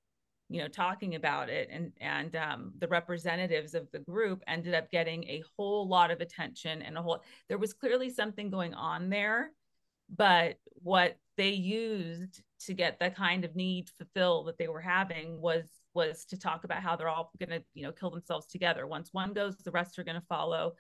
you 0.50 0.62
know 0.62 0.68
talking 0.68 1.16
about 1.16 1.50
it 1.50 1.68
and 1.72 1.92
and 2.00 2.36
um, 2.36 2.72
the 2.80 2.88
representatives 2.88 3.74
of 3.74 3.90
the 3.92 4.00
group 4.00 4.44
ended 4.48 4.74
up 4.74 4.90
getting 4.92 5.24
a 5.26 5.44
whole 5.58 5.88
lot 5.88 6.12
of 6.12 6.22
attention 6.22 6.82
and 6.82 6.98
a 6.98 7.02
whole 7.02 7.24
there 7.50 7.58
was 7.58 7.74
clearly 7.74 8.10
something 8.10 8.50
going 8.50 8.74
on 8.74 9.10
there 9.10 9.52
but 10.10 10.56
what 10.76 11.18
they 11.38 11.52
used 11.52 12.42
to 12.62 12.74
get 12.74 13.00
the 13.00 13.10
kind 13.10 13.44
of 13.46 13.56
need 13.56 13.90
fulfilled 13.98 14.48
that 14.48 14.58
they 14.58 14.68
were 14.68 14.82
having 14.82 15.40
was 15.42 15.66
was 15.94 16.26
to 16.26 16.38
talk 16.38 16.64
about 16.64 16.82
how 16.82 16.96
they're 16.96 17.10
all 17.10 17.32
going 17.40 17.60
to 17.60 17.64
you 17.74 17.84
know 17.84 17.92
kill 17.92 18.10
themselves 18.10 18.48
together 18.48 18.88
once 18.88 19.10
one 19.12 19.34
goes 19.34 19.56
the 19.58 19.72
rest 19.72 20.00
are 20.00 20.04
going 20.04 20.20
to 20.20 20.28
follow 20.28 20.74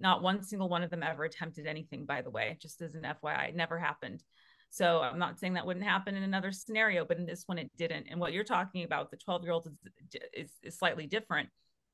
not 0.00 0.22
one 0.22 0.42
single 0.42 0.68
one 0.68 0.82
of 0.82 0.90
them 0.90 1.02
ever 1.02 1.24
attempted 1.24 1.66
anything, 1.66 2.04
by 2.04 2.22
the 2.22 2.30
way, 2.30 2.58
just 2.60 2.82
as 2.82 2.94
an 2.94 3.02
FYI, 3.02 3.50
it 3.50 3.56
never 3.56 3.78
happened. 3.78 4.22
So 4.70 5.00
I'm 5.00 5.18
not 5.18 5.38
saying 5.38 5.54
that 5.54 5.66
wouldn't 5.66 5.84
happen 5.84 6.16
in 6.16 6.24
another 6.24 6.50
scenario, 6.50 7.04
but 7.04 7.18
in 7.18 7.26
this 7.26 7.44
one 7.46 7.58
it 7.58 7.70
didn't. 7.76 8.08
And 8.10 8.18
what 8.18 8.32
you're 8.32 8.44
talking 8.44 8.84
about, 8.84 9.10
the 9.10 9.16
12 9.16 9.44
year 9.44 9.52
old 9.52 9.66
is, 9.66 10.20
is, 10.32 10.50
is 10.62 10.78
slightly 10.78 11.06
different. 11.06 11.48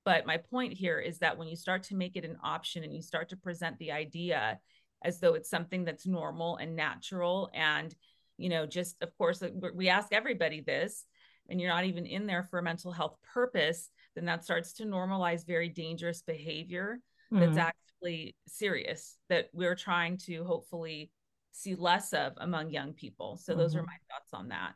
But 0.07 0.27
my 0.27 0.39
point 0.39 0.73
here 0.73 0.99
is 0.99 1.19
that 1.19 1.37
when 1.37 1.47
you 1.47 1.57
start 1.57 1.83
to 1.85 1.95
make 1.95 2.17
it 2.17 2.25
an 2.25 2.39
option 2.43 2.83
and 2.83 2.95
you 2.95 3.03
start 3.03 3.29
to 3.31 3.37
present 3.37 3.79
the 3.79 3.93
idea 3.93 4.59
as 5.03 5.21
though 5.21 5.35
it's 5.35 5.51
something 5.51 5.85
that's 5.85 6.07
normal 6.07 6.57
and 6.57 6.77
natural, 6.77 7.51
and 7.55 7.95
you 8.37 8.49
know, 8.49 8.67
just 8.67 9.03
of 9.03 9.17
course, 9.19 9.43
we 9.75 9.89
ask 9.89 10.13
everybody 10.13 10.61
this, 10.61 11.05
and 11.49 11.61
you're 11.61 11.71
not 11.71 11.85
even 11.85 12.07
in 12.07 12.27
there 12.27 12.43
for 12.43 12.59
a 12.59 12.63
mental 12.63 12.93
health 12.93 13.17
purpose, 13.35 13.91
then 14.15 14.25
that 14.27 14.45
starts 14.45 14.73
to 14.75 14.85
normalize 14.85 15.47
very 15.47 15.69
dangerous 15.69 16.23
behavior 16.23 17.01
that's 17.31 17.51
mm-hmm. 17.53 17.59
actually 17.59 18.35
serious 18.49 19.17
that 19.29 19.49
we're 19.53 19.77
trying 19.77 20.17
to 20.17 20.43
hopefully 20.45 21.13
see 21.53 21.75
less 21.75 22.13
of 22.13 22.33
among 22.39 22.71
young 22.71 22.93
people. 22.93 23.37
So 23.37 23.53
mm-hmm. 23.53 23.61
those 23.61 23.75
are 23.75 23.79
mm-hmm. 23.79 23.87
my 23.87 23.97
thoughts 24.11 24.33
on 24.33 24.49
that 24.49 24.75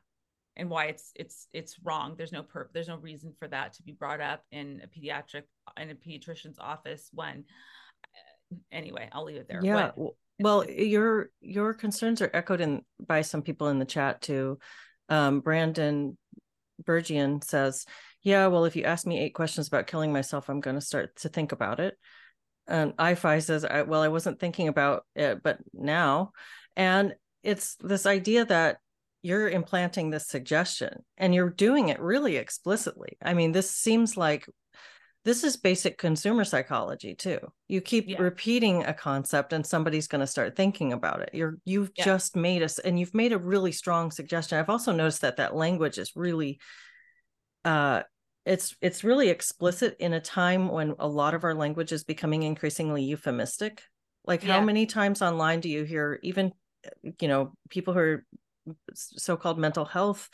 and 0.56 0.70
why 0.70 0.86
it's 0.86 1.10
it's 1.16 1.48
it's 1.52 1.76
wrong. 1.82 2.14
There's 2.16 2.32
no 2.32 2.42
perp 2.42 2.66
there's 2.72 2.88
no 2.88 2.96
reason 2.96 3.32
for 3.38 3.48
that 3.48 3.72
to 3.74 3.82
be 3.82 3.92
brought 3.92 4.20
up 4.20 4.44
in 4.52 4.82
a 4.84 4.86
pediatric 4.86 5.44
in 5.80 5.90
a 5.90 5.94
pediatrician's 5.94 6.58
office 6.58 7.10
when 7.12 7.44
anyway, 8.72 9.08
I'll 9.12 9.24
leave 9.24 9.36
it 9.36 9.48
there. 9.48 9.60
Yeah. 9.62 9.92
What? 9.94 10.14
Well, 10.40 10.68
your 10.68 11.30
your 11.40 11.74
concerns 11.74 12.20
are 12.20 12.30
echoed 12.32 12.60
in 12.60 12.82
by 13.04 13.22
some 13.22 13.42
people 13.42 13.68
in 13.68 13.78
the 13.78 13.84
chat 13.84 14.20
too. 14.20 14.58
Um, 15.08 15.40
Brandon 15.40 16.18
Bergian 16.82 17.42
says, 17.44 17.86
"Yeah, 18.22 18.48
well, 18.48 18.64
if 18.64 18.74
you 18.74 18.84
ask 18.84 19.06
me 19.06 19.20
eight 19.20 19.34
questions 19.34 19.68
about 19.68 19.86
killing 19.86 20.12
myself, 20.12 20.48
I'm 20.48 20.60
going 20.60 20.76
to 20.76 20.84
start 20.84 21.16
to 21.16 21.28
think 21.28 21.52
about 21.52 21.80
it." 21.80 21.96
and 22.66 22.96
ifi 22.96 23.42
says 23.42 23.64
I, 23.64 23.82
well 23.82 24.02
i 24.02 24.08
wasn't 24.08 24.40
thinking 24.40 24.68
about 24.68 25.04
it 25.14 25.42
but 25.42 25.58
now 25.72 26.32
and 26.76 27.14
it's 27.42 27.76
this 27.76 28.06
idea 28.06 28.44
that 28.46 28.78
you're 29.22 29.48
implanting 29.48 30.10
this 30.10 30.28
suggestion 30.28 31.04
and 31.16 31.34
you're 31.34 31.50
doing 31.50 31.88
it 31.88 32.00
really 32.00 32.36
explicitly 32.36 33.16
i 33.22 33.34
mean 33.34 33.52
this 33.52 33.70
seems 33.70 34.16
like 34.16 34.46
this 35.24 35.42
is 35.42 35.56
basic 35.56 35.98
consumer 35.98 36.44
psychology 36.44 37.14
too 37.14 37.38
you 37.68 37.80
keep 37.80 38.08
yeah. 38.08 38.20
repeating 38.20 38.84
a 38.84 38.94
concept 38.94 39.52
and 39.52 39.66
somebody's 39.66 40.06
going 40.06 40.20
to 40.20 40.26
start 40.26 40.56
thinking 40.56 40.92
about 40.92 41.20
it 41.20 41.30
you're 41.32 41.58
you've 41.64 41.90
yeah. 41.96 42.04
just 42.04 42.36
made 42.36 42.62
us 42.62 42.78
and 42.78 42.98
you've 42.98 43.14
made 43.14 43.32
a 43.32 43.38
really 43.38 43.72
strong 43.72 44.10
suggestion 44.10 44.58
i've 44.58 44.70
also 44.70 44.92
noticed 44.92 45.22
that 45.22 45.36
that 45.36 45.54
language 45.54 45.98
is 45.98 46.12
really 46.14 46.58
uh 47.64 48.02
it's 48.46 48.76
it's 48.82 49.04
really 49.04 49.30
explicit 49.30 49.96
in 49.98 50.12
a 50.12 50.20
time 50.20 50.68
when 50.68 50.94
a 50.98 51.08
lot 51.08 51.34
of 51.34 51.44
our 51.44 51.54
language 51.54 51.92
is 51.92 52.04
becoming 52.04 52.42
increasingly 52.42 53.02
euphemistic 53.02 53.82
like 54.26 54.44
yeah. 54.44 54.54
how 54.54 54.60
many 54.60 54.86
times 54.86 55.22
online 55.22 55.60
do 55.60 55.68
you 55.68 55.84
hear 55.84 56.18
even 56.22 56.52
you 57.20 57.28
know 57.28 57.52
people 57.70 57.94
who 57.94 58.00
are 58.00 58.26
so-called 58.94 59.58
mental 59.58 59.84
health 59.84 60.28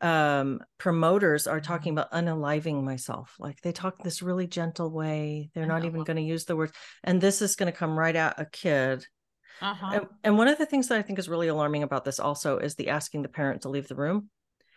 um 0.00 0.60
promoters 0.78 1.46
are 1.46 1.60
talking 1.60 1.92
about 1.92 2.12
unaliving 2.12 2.84
myself 2.84 3.34
like 3.40 3.60
they 3.62 3.72
talk 3.72 4.00
this 4.02 4.22
really 4.22 4.46
gentle 4.46 4.90
way 4.90 5.50
they're 5.54 5.66
not 5.66 5.84
even 5.84 6.04
going 6.04 6.16
to 6.16 6.22
use 6.22 6.44
the 6.44 6.54
word 6.54 6.70
and 7.02 7.20
this 7.20 7.42
is 7.42 7.56
going 7.56 7.70
to 7.70 7.76
come 7.76 7.98
right 7.98 8.14
at 8.14 8.38
a 8.38 8.44
kid 8.44 9.04
uh-huh. 9.60 9.90
and, 9.92 10.06
and 10.22 10.38
one 10.38 10.46
of 10.46 10.56
the 10.56 10.66
things 10.66 10.86
that 10.86 10.98
i 10.98 11.02
think 11.02 11.18
is 11.18 11.28
really 11.28 11.48
alarming 11.48 11.82
about 11.82 12.04
this 12.04 12.20
also 12.20 12.58
is 12.58 12.76
the 12.76 12.90
asking 12.90 13.22
the 13.22 13.28
parent 13.28 13.62
to 13.62 13.68
leave 13.68 13.88
the 13.88 13.96
room 13.96 14.30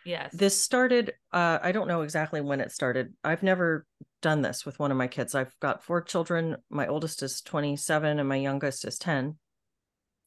Yes. 0.04 0.34
This 0.34 0.60
started, 0.60 1.12
uh, 1.32 1.58
I 1.62 1.72
don't 1.72 1.88
know 1.88 2.02
exactly 2.02 2.40
when 2.40 2.60
it 2.60 2.72
started. 2.72 3.14
I've 3.22 3.42
never 3.42 3.86
done 4.20 4.42
this 4.42 4.66
with 4.66 4.78
one 4.78 4.90
of 4.90 4.96
my 4.96 5.06
kids. 5.06 5.34
I've 5.34 5.54
got 5.60 5.84
four 5.84 6.02
children. 6.02 6.56
My 6.70 6.86
oldest 6.86 7.22
is 7.22 7.40
27 7.42 8.18
and 8.18 8.28
my 8.28 8.36
youngest 8.36 8.84
is 8.84 8.98
10. 8.98 9.36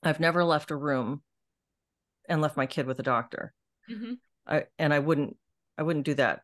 I've 0.04 0.20
never 0.20 0.44
left 0.44 0.72
a 0.72 0.76
room 0.76 1.24
and 2.30 2.42
left 2.42 2.58
my 2.58 2.66
kid 2.66 2.86
with 2.86 3.00
a 3.00 3.04
doctor. 3.04 3.54
Mm-hmm. 3.90 4.14
I, 4.48 4.66
and 4.78 4.94
I 4.94 5.00
wouldn't, 5.00 5.38
I 5.78 5.84
wouldn't 5.84 6.06
do 6.06 6.14
that 6.16 6.42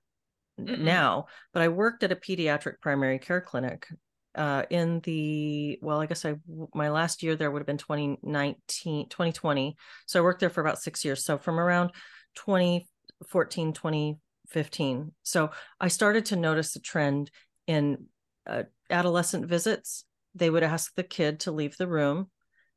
Mm-mm. 0.59 0.79
now, 0.79 1.27
but 1.53 1.61
I 1.61 1.67
worked 1.67 2.03
at 2.03 2.11
a 2.11 2.15
pediatric 2.15 2.81
primary 2.81 3.19
care 3.19 3.41
clinic 3.41 3.87
uh, 4.33 4.63
in 4.69 5.01
the 5.01 5.77
well 5.81 5.99
i 5.99 6.05
guess 6.05 6.23
i 6.23 6.33
my 6.73 6.89
last 6.89 7.21
year 7.21 7.35
there 7.35 7.51
would 7.51 7.59
have 7.59 7.67
been 7.67 7.77
2019 7.77 9.09
2020 9.09 9.75
so 10.05 10.19
i 10.19 10.23
worked 10.23 10.39
there 10.39 10.49
for 10.49 10.61
about 10.61 10.81
six 10.81 11.03
years. 11.03 11.25
So 11.25 11.37
from 11.37 11.59
around 11.59 11.91
20 12.35 12.87
14 13.27 13.73
2015 13.73 15.11
so 15.21 15.51
i 15.81 15.89
started 15.89 16.27
to 16.27 16.37
notice 16.37 16.77
a 16.77 16.79
trend 16.79 17.29
in 17.67 18.05
uh, 18.47 18.63
adolescent 18.89 19.45
visits. 19.45 20.05
They 20.35 20.49
would 20.49 20.63
ask 20.63 20.93
the 20.95 21.03
kid 21.03 21.41
to 21.41 21.51
leave 21.51 21.77
the 21.77 21.87
room 21.87 22.29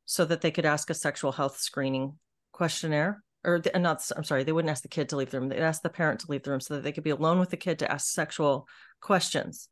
so 0.05 0.25
that 0.25 0.41
they 0.41 0.51
could 0.51 0.65
ask 0.65 0.89
a 0.89 0.93
sexual 0.93 1.31
health 1.31 1.57
screening 1.57 2.17
questionnaire 2.51 3.23
or 3.45 3.59
the, 3.59 3.77
not 3.79 4.03
i'm 4.17 4.23
sorry 4.23 4.43
they 4.43 4.51
wouldn't 4.51 4.71
ask 4.71 4.81
the 4.81 4.89
kid 4.89 5.09
to 5.09 5.15
leave 5.15 5.29
the 5.29 5.39
room 5.39 5.49
they'd 5.49 5.59
ask 5.59 5.81
the 5.81 5.89
parent 5.89 6.19
to 6.19 6.29
leave 6.29 6.43
the 6.43 6.51
room 6.51 6.59
so 6.59 6.73
that 6.73 6.83
they 6.83 6.91
could 6.91 7.03
be 7.03 7.11
alone 7.11 7.39
with 7.39 7.49
the 7.49 7.57
kid 7.57 7.79
to 7.79 7.91
ask 7.91 8.07
sexual 8.07 8.67
questions 9.01 9.69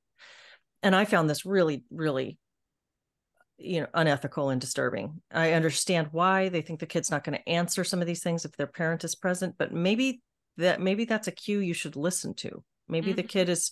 and 0.82 0.96
i 0.96 1.06
found 1.06 1.30
this 1.30 1.46
really 1.46 1.84
really 1.92 2.38
you 3.58 3.82
know 3.82 3.88
unethical 3.94 4.50
and 4.50 4.62
disturbing 4.62 5.22
i 5.32 5.53
understand 5.53 6.08
why 6.12 6.50
they 6.50 6.62
think 6.62 6.80
the 6.80 6.86
kid's 6.86 7.12
not 7.12 7.24
going 7.24 7.38
to 7.38 7.50
answer 7.50 7.84
some 7.84 8.01
of 8.01 8.08
these 8.08 8.24
things 8.24 8.46
if 8.46 8.56
their 8.58 8.68
parent 8.68 9.03
is 9.03 9.15
present 9.15 9.56
but 9.58 9.74
maybe 9.74 10.22
that 10.58 10.80
maybe 10.80 11.06
that's 11.06 11.27
a 11.27 11.32
cue 11.32 11.60
you 11.60 11.74
should 11.74 11.96
listen 11.96 12.34
to 12.34 12.63
maybe 12.88 13.08
mm-hmm. 13.08 13.18
the 13.18 13.24
kid 13.24 13.50
is 13.50 13.72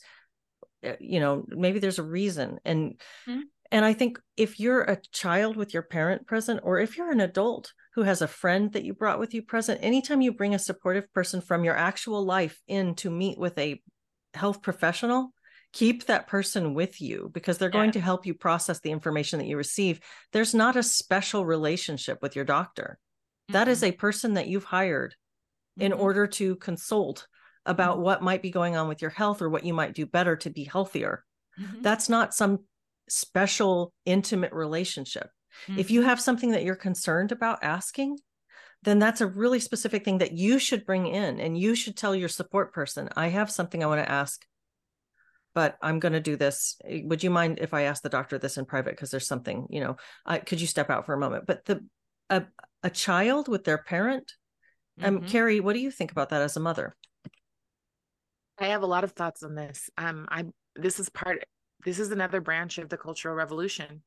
eh, 0.84 0.96
you 1.00 1.20
know 1.20 1.46
maybe 1.48 1.80
there's 1.80 2.00
a 2.00 2.04
reason 2.04 2.60
and 2.66 3.00
mm-hmm. 3.28 3.42
and 3.72 3.86
i 3.86 3.94
think 3.94 4.20
if 4.38 4.60
you're 4.60 4.84
a 4.84 5.02
child 5.12 5.56
with 5.58 5.74
your 5.74 5.84
parent 5.84 6.26
present 6.28 6.60
or 6.64 6.80
if 6.80 6.98
you're 6.98 7.12
an 7.12 7.22
adult 7.22 7.74
who 7.96 8.04
has 8.04 8.22
a 8.22 8.28
friend 8.28 8.72
that 8.74 8.84
you 8.84 8.94
brought 8.94 9.20
with 9.20 9.34
you 9.34 9.42
present 9.42 9.80
anytime 9.84 10.22
you 10.22 10.32
bring 10.34 10.54
a 10.56 10.60
supportive 10.60 11.12
person 11.14 11.42
from 11.42 11.64
your 11.64 11.76
actual 11.76 12.24
life 12.24 12.62
in 12.68 12.96
to 12.96 13.10
meet 13.10 13.38
with 13.38 13.58
a 13.58 13.82
health 14.34 14.62
professional 14.62 15.34
keep 15.74 16.06
that 16.06 16.28
person 16.28 16.74
with 16.74 17.00
you 17.00 17.30
because 17.34 17.58
they're 17.58 17.70
going 17.70 17.92
to 17.92 18.00
help 18.02 18.26
you 18.26 18.34
process 18.34 18.80
the 18.82 18.92
information 18.92 19.40
that 19.40 19.48
you 19.48 19.56
receive 19.58 20.00
there's 20.34 20.54
not 20.54 20.76
a 20.76 20.84
special 20.84 21.46
relationship 21.46 22.18
with 22.22 22.36
your 22.36 22.46
doctor 22.46 22.98
That 23.50 23.68
is 23.68 23.84
a 23.84 23.92
person 23.92 24.34
that 24.36 24.48
you've 24.48 24.64
hired 24.66 25.16
in 25.78 25.92
Mhm. 25.92 26.00
order 26.00 26.28
to 26.28 26.56
consult 26.58 27.28
about 27.66 27.98
Mhm. 27.98 28.02
what 28.02 28.22
might 28.22 28.42
be 28.42 28.52
going 28.52 28.76
on 28.76 28.88
with 28.88 29.02
your 29.02 29.12
health 29.12 29.42
or 29.42 29.50
what 29.50 29.64
you 29.66 29.74
might 29.74 29.94
do 29.94 30.06
better 30.06 30.36
to 30.38 30.50
be 30.50 30.64
healthier 30.66 31.24
Mhm. 31.60 31.84
that's 31.84 32.10
not 32.10 32.34
some 32.34 32.66
special 33.10 33.94
intimate 34.06 34.54
relationship 34.54 35.30
if 35.76 35.90
Mm-hmm. 35.90 35.92
you 35.92 36.02
have 36.02 36.20
something 36.20 36.52
that 36.52 36.64
you're 36.64 36.76
concerned 36.76 37.32
about 37.32 37.64
asking 37.64 38.18
then 38.84 38.98
that's 38.98 39.22
a 39.22 39.28
really 39.28 39.60
specific 39.60 40.04
thing 40.04 40.18
that 40.18 40.32
you 40.32 40.58
should 40.58 40.86
bring 40.86 41.06
in 41.08 41.40
and 41.40 41.58
you 41.58 41.76
should 41.76 41.96
tell 41.96 42.16
your 42.16 42.30
support 42.30 42.74
person 42.74 43.10
i 43.16 43.28
have 43.28 43.50
something 43.52 43.84
i 43.84 43.88
want 43.88 44.04
to 44.04 44.12
ask 44.12 44.46
but 45.54 45.78
i'm 45.82 46.00
going 46.00 46.14
to 46.14 46.20
do 46.20 46.36
this 46.36 46.78
Eh, 46.86 47.02
would 47.06 47.24
you 47.24 47.30
mind 47.30 47.60
if 47.62 47.74
i 47.74 47.84
ask 47.84 48.02
the 48.04 48.10
doctor 48.10 48.38
this 48.38 48.58
in 48.58 48.66
private 48.66 48.92
because 48.92 49.12
there's 49.12 49.28
something 49.28 49.68
you 49.70 49.82
know 49.82 49.96
I, 50.26 50.40
could 50.40 50.62
you 50.62 50.68
step 50.68 50.90
out 50.90 51.06
for 51.06 51.14
a 51.14 51.20
moment 51.20 51.46
but 51.46 51.66
the 51.66 51.86
a, 52.30 52.44
a 52.84 52.90
child 52.90 53.48
with 53.48 53.64
their 53.64 53.78
parent 53.78 54.32
um 55.02 55.20
Mhm. 55.20 55.28
carrie 55.28 55.60
what 55.60 55.74
do 55.74 55.80
you 55.80 55.92
think 55.92 56.12
about 56.12 56.30
that 56.30 56.42
as 56.42 56.58
a 56.58 56.62
mother 56.62 56.96
I 58.58 58.68
have 58.68 58.84
a 58.84 58.88
lot 58.88 59.04
of 59.04 59.14
thoughts 59.14 59.44
on 59.44 59.56
this. 59.56 59.90
Um, 59.98 60.28
I 60.30 60.46
this 60.76 61.00
is 61.00 61.10
part. 61.10 61.44
This 61.84 62.00
is 62.00 62.12
another 62.12 62.42
branch 62.42 62.78
of 62.78 62.90
the 62.90 62.98
cultural 62.98 63.34
revolution. 63.36 64.04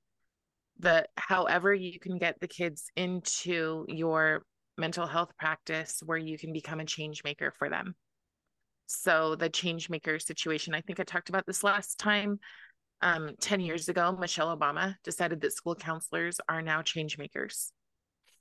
The 0.79 1.07
however 1.17 1.73
you 1.73 1.99
can 1.99 2.19
get 2.19 2.41
the 2.41 2.49
kids 2.49 2.91
into 2.97 3.85
your 3.89 4.45
mental 4.77 5.07
health 5.07 5.33
practice 5.39 6.03
where 6.05 6.19
you 6.19 6.37
can 6.37 6.53
become 6.53 6.81
a 6.81 6.85
change 6.85 7.23
maker 7.23 7.53
for 7.59 7.69
them. 7.71 7.95
So 8.87 9.35
the 9.37 9.49
change 9.49 9.89
maker 9.89 10.19
situation. 10.19 10.75
I 10.75 10.81
think 10.81 11.01
I 11.01 11.05
talked 11.05 11.29
about 11.29 11.47
this 11.47 11.65
last 11.65 11.99
time. 11.99 12.39
Um, 13.01 13.31
ten 13.41 13.61
years 13.61 13.89
ago, 13.89 14.17
Michelle 14.19 14.57
Obama 14.57 14.95
decided 15.05 15.41
that 15.41 15.53
school 15.53 15.75
counselors 15.75 16.41
are 16.49 16.63
now 16.63 16.83
change 16.83 17.19
makers. 17.19 17.73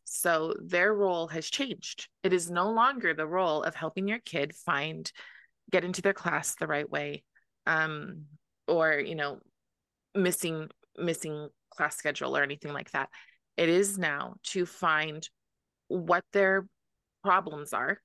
So 0.05 0.53
their 0.61 0.93
role 0.93 1.27
has 1.27 1.49
changed. 1.49 2.09
It 2.23 2.33
is 2.33 2.51
no 2.51 2.71
longer 2.71 3.13
the 3.13 3.27
role 3.27 3.63
of 3.63 3.75
helping 3.75 4.07
your 4.07 4.19
kid 4.19 4.53
find 4.53 5.11
get 5.71 5.83
into 5.83 6.01
their 6.01 6.13
class 6.13 6.55
the 6.55 6.67
right 6.67 6.89
way 6.89 7.23
um 7.65 8.25
or 8.67 8.93
you 8.93 9.15
know 9.15 9.39
missing 10.15 10.69
missing 10.97 11.49
class 11.75 11.97
schedule 11.97 12.35
or 12.35 12.43
anything 12.43 12.73
like 12.73 12.91
that. 12.91 13.09
It 13.57 13.69
is 13.69 13.97
now 13.97 14.35
to 14.43 14.65
find 14.65 15.27
what 15.87 16.23
their 16.33 16.67
problems 17.23 17.71
are 17.73 17.99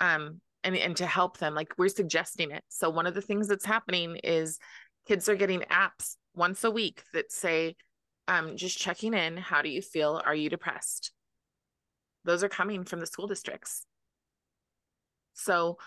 um 0.00 0.40
and 0.62 0.76
and 0.76 0.96
to 0.96 1.06
help 1.06 1.38
them. 1.38 1.54
Like 1.54 1.72
we're 1.78 1.88
suggesting 1.88 2.50
it. 2.50 2.62
So 2.68 2.90
one 2.90 3.06
of 3.06 3.14
the 3.14 3.22
things 3.22 3.48
that's 3.48 3.64
happening 3.64 4.16
is 4.22 4.58
kids 5.06 5.28
are 5.28 5.36
getting 5.36 5.60
apps 5.60 6.16
once 6.34 6.64
a 6.64 6.70
week 6.70 7.02
that 7.12 7.32
say 7.32 7.76
um 8.28 8.56
just 8.56 8.78
checking 8.78 9.14
in 9.14 9.36
how 9.36 9.62
do 9.62 9.68
you 9.68 9.82
feel? 9.82 10.20
Are 10.24 10.34
you 10.34 10.50
depressed? 10.50 11.12
Those 12.24 12.42
are 12.42 12.48
coming 12.48 12.84
from 12.84 13.00
the 13.00 13.06
school 13.06 13.26
districts. 13.26 13.84
So 15.34 15.78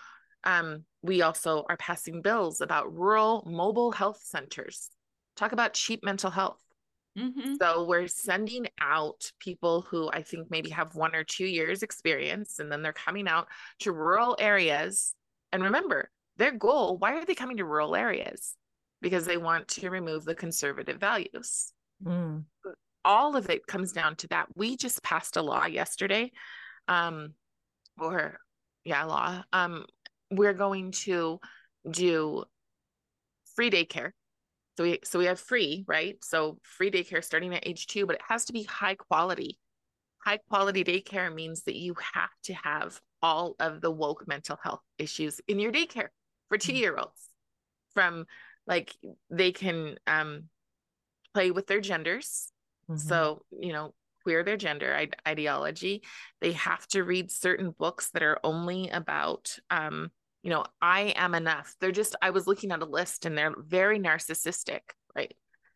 um, 0.44 0.84
we 1.02 1.22
also 1.22 1.64
are 1.68 1.76
passing 1.76 2.22
bills 2.22 2.60
about 2.60 2.94
rural 2.94 3.42
mobile 3.46 3.92
health 3.92 4.20
centers. 4.22 4.90
Talk 5.36 5.52
about 5.52 5.74
cheap 5.74 6.04
mental 6.04 6.30
health. 6.30 6.60
Mhm. 7.18 7.56
So 7.60 7.84
we're 7.84 8.06
sending 8.08 8.68
out 8.80 9.32
people 9.40 9.82
who 9.82 10.08
I 10.10 10.22
think 10.22 10.50
maybe 10.50 10.70
have 10.70 10.94
one 10.94 11.14
or 11.14 11.24
two 11.24 11.46
years 11.46 11.82
experience, 11.82 12.58
and 12.60 12.70
then 12.70 12.82
they're 12.82 12.92
coming 12.92 13.26
out 13.28 13.48
to 13.80 13.92
rural 13.92 14.36
areas. 14.38 15.14
And 15.52 15.62
remember, 15.62 16.10
their 16.36 16.52
goal, 16.52 16.96
why 16.98 17.16
are 17.16 17.24
they 17.24 17.34
coming 17.34 17.56
to 17.56 17.64
rural 17.64 17.96
areas? 17.96 18.56
Because 19.00 19.26
they 19.26 19.36
want 19.36 19.68
to 19.68 19.90
remove 19.90 20.24
the 20.24 20.34
conservative 20.34 20.98
values 20.98 21.72
Mm. 22.04 22.44
all 23.04 23.36
of 23.36 23.50
it 23.50 23.66
comes 23.66 23.92
down 23.92 24.14
to 24.16 24.28
that. 24.28 24.46
We 24.54 24.76
just 24.76 25.02
passed 25.02 25.36
a 25.36 25.42
law 25.42 25.66
yesterday, 25.66 26.30
um, 26.86 27.34
or 27.98 28.38
yeah, 28.84 29.04
law. 29.04 29.42
Um, 29.52 29.86
we're 30.30 30.54
going 30.54 30.92
to 30.92 31.40
do 31.90 32.44
free 33.56 33.70
daycare. 33.70 34.12
So 34.78 34.84
we 34.84 35.00
so 35.02 35.18
we 35.18 35.24
have 35.24 35.40
free, 35.40 35.84
right? 35.88 36.16
So 36.24 36.60
free 36.62 36.88
daycare 36.88 37.24
starting 37.24 37.52
at 37.52 37.66
age 37.66 37.88
two, 37.88 38.06
but 38.06 38.14
it 38.14 38.22
has 38.28 38.44
to 38.44 38.52
be 38.52 38.62
high 38.62 38.94
quality. 38.94 39.58
High 40.24 40.38
quality 40.48 40.84
daycare 40.84 41.34
means 41.34 41.64
that 41.64 41.74
you 41.74 41.96
have 42.14 42.30
to 42.44 42.54
have 42.54 43.00
all 43.20 43.56
of 43.58 43.80
the 43.80 43.90
woke 43.90 44.28
mental 44.28 44.56
health 44.62 44.82
issues 44.96 45.40
in 45.48 45.58
your 45.58 45.72
daycare 45.72 46.10
for 46.48 46.58
two 46.58 46.74
year 46.74 46.96
olds. 46.96 47.28
From 47.92 48.26
like 48.68 48.94
they 49.30 49.50
can 49.50 49.96
um 50.06 50.44
play 51.34 51.50
with 51.50 51.66
their 51.66 51.80
genders 51.80 52.52
Mhm. 52.88 53.00
so, 53.00 53.42
you 53.50 53.72
know, 53.72 53.94
queer 54.22 54.44
their 54.44 54.56
gender 54.56 54.94
ide- 54.94 55.16
ideology. 55.26 56.04
They 56.40 56.52
have 56.52 56.86
to 56.88 57.02
read 57.02 57.32
certain 57.32 57.72
books 57.72 58.10
that 58.10 58.22
are 58.22 58.38
only 58.44 58.90
about, 58.90 59.58
um, 59.70 60.12
you 60.42 60.50
know, 60.50 60.64
I 60.80 61.12
am 61.16 61.34
enough. 61.34 61.74
They're 61.80 61.92
just, 61.92 62.14
I 62.22 62.30
was 62.30 62.46
looking 62.46 62.70
at 62.70 62.82
a 62.82 62.86
list 62.86 63.26
and 63.26 63.36
they're 63.36 63.54
very 63.58 63.98
narcissistic, 63.98 64.80
right? 65.14 65.34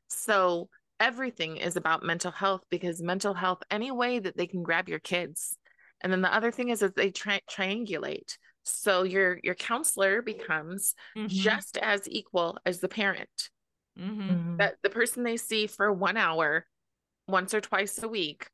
So 0.08 0.68
everything 1.00 1.56
is 1.56 1.76
about 1.76 2.04
mental 2.04 2.30
health 2.30 2.62
because 2.70 3.02
mental 3.02 3.34
health, 3.34 3.62
any 3.70 3.90
way 3.90 4.18
that 4.18 4.36
they 4.36 4.46
can 4.46 4.62
grab 4.62 4.88
your 4.88 5.00
kids. 5.00 5.56
And 6.00 6.12
then 6.12 6.22
the 6.22 6.34
other 6.34 6.52
thing 6.52 6.68
is 6.68 6.80
that 6.80 6.96
they 6.96 7.10
tri- 7.10 7.40
triangulate. 7.50 8.36
So 8.64 9.02
your 9.02 9.40
your 9.42 9.56
counselor 9.56 10.22
becomes 10.22 10.94
Mhm. 11.16 11.28
just 11.28 11.76
as 11.78 12.08
equal 12.08 12.58
as 12.64 12.78
the 12.80 12.88
parent 12.88 13.50
Mhm. 13.98 14.28
Mhm. 14.28 14.58
that 14.58 14.76
the 14.82 14.90
person 14.90 15.24
they 15.24 15.36
see 15.36 15.66
for 15.66 15.92
one 15.92 16.16
hour 16.16 16.66
once 17.26 17.54
or 17.54 17.60
twice 17.60 18.00
a 18.02 18.08
week 18.08 18.48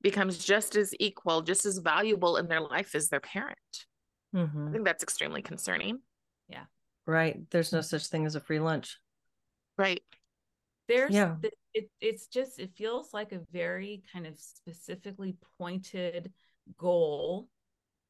becomes 0.00 0.42
just 0.42 0.76
as 0.76 0.94
equal, 0.98 1.42
just 1.42 1.66
as 1.66 1.78
valuable 1.78 2.36
in 2.36 2.48
their 2.48 2.60
life 2.60 2.94
as 2.94 3.08
their 3.08 3.20
parent. 3.20 3.86
I 4.34 4.38
Mhm. 4.38 4.72
think 4.72 4.84
that's 4.84 5.02
extremely 5.02 5.42
concerning. 5.42 6.00
Yeah. 6.48 6.64
Right 7.06 7.48
there's 7.50 7.72
no 7.72 7.80
such 7.80 8.06
thing 8.06 8.26
as 8.26 8.34
a 8.34 8.40
free 8.40 8.60
lunch 8.60 8.98
Right. 9.76 10.02
there's 10.88 11.12
Yeah. 11.14 11.36
th- 11.40 11.54
it, 11.74 11.90
it's 12.00 12.26
just 12.26 12.58
it 12.58 12.74
feels 12.76 13.12
like 13.14 13.32
a 13.32 13.40
very 13.50 14.02
kind 14.12 14.26
of 14.26 14.38
specifically 14.38 15.36
pointed 15.58 16.32
goal 16.76 17.48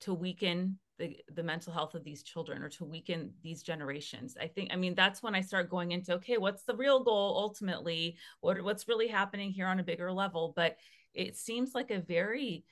to 0.01 0.13
weaken 0.13 0.79
the 0.99 1.19
the 1.33 1.43
mental 1.43 1.73
health 1.73 1.95
of 1.95 2.05
these 2.05 2.23
children 2.23 2.63
or 2.63 2.69
to 2.69 2.85
weaken 2.85 3.33
these 3.43 3.63
generations 3.63 4.37
i 4.41 4.47
think 4.47 4.71
i 4.73 4.77
mean 4.77 4.95
that's 4.95 5.23
when 5.23 5.35
i 5.35 5.41
start 5.41 5.71
going 5.71 5.93
into 5.93 6.13
okay 6.15 6.37
what's 6.37 6.65
the 6.65 6.77
real 6.77 7.03
goal 7.03 7.37
ultimately 7.39 8.19
what 8.41 8.61
what's 8.63 8.89
really 8.89 9.09
happening 9.09 9.51
here 9.51 9.67
on 9.67 9.81
a 9.81 9.85
bigger 9.85 10.13
level 10.13 10.53
but 10.55 10.77
it 11.15 11.37
seems 11.37 11.75
like 11.75 11.91
a 11.91 12.01
very 12.01 12.65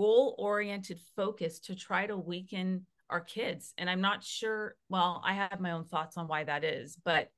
goal 0.00 0.34
oriented 0.38 0.98
focus 1.16 1.60
to 1.60 1.74
try 1.74 2.06
to 2.06 2.16
weaken 2.16 2.86
our 3.10 3.20
kids 3.20 3.74
and 3.78 3.90
i'm 3.90 4.00
not 4.00 4.24
sure 4.24 4.74
well 4.88 5.20
i 5.24 5.32
have 5.34 5.60
my 5.60 5.72
own 5.72 5.84
thoughts 5.84 6.16
on 6.16 6.26
why 6.28 6.42
that 6.44 6.62
is 6.64 6.96
but 7.04 7.28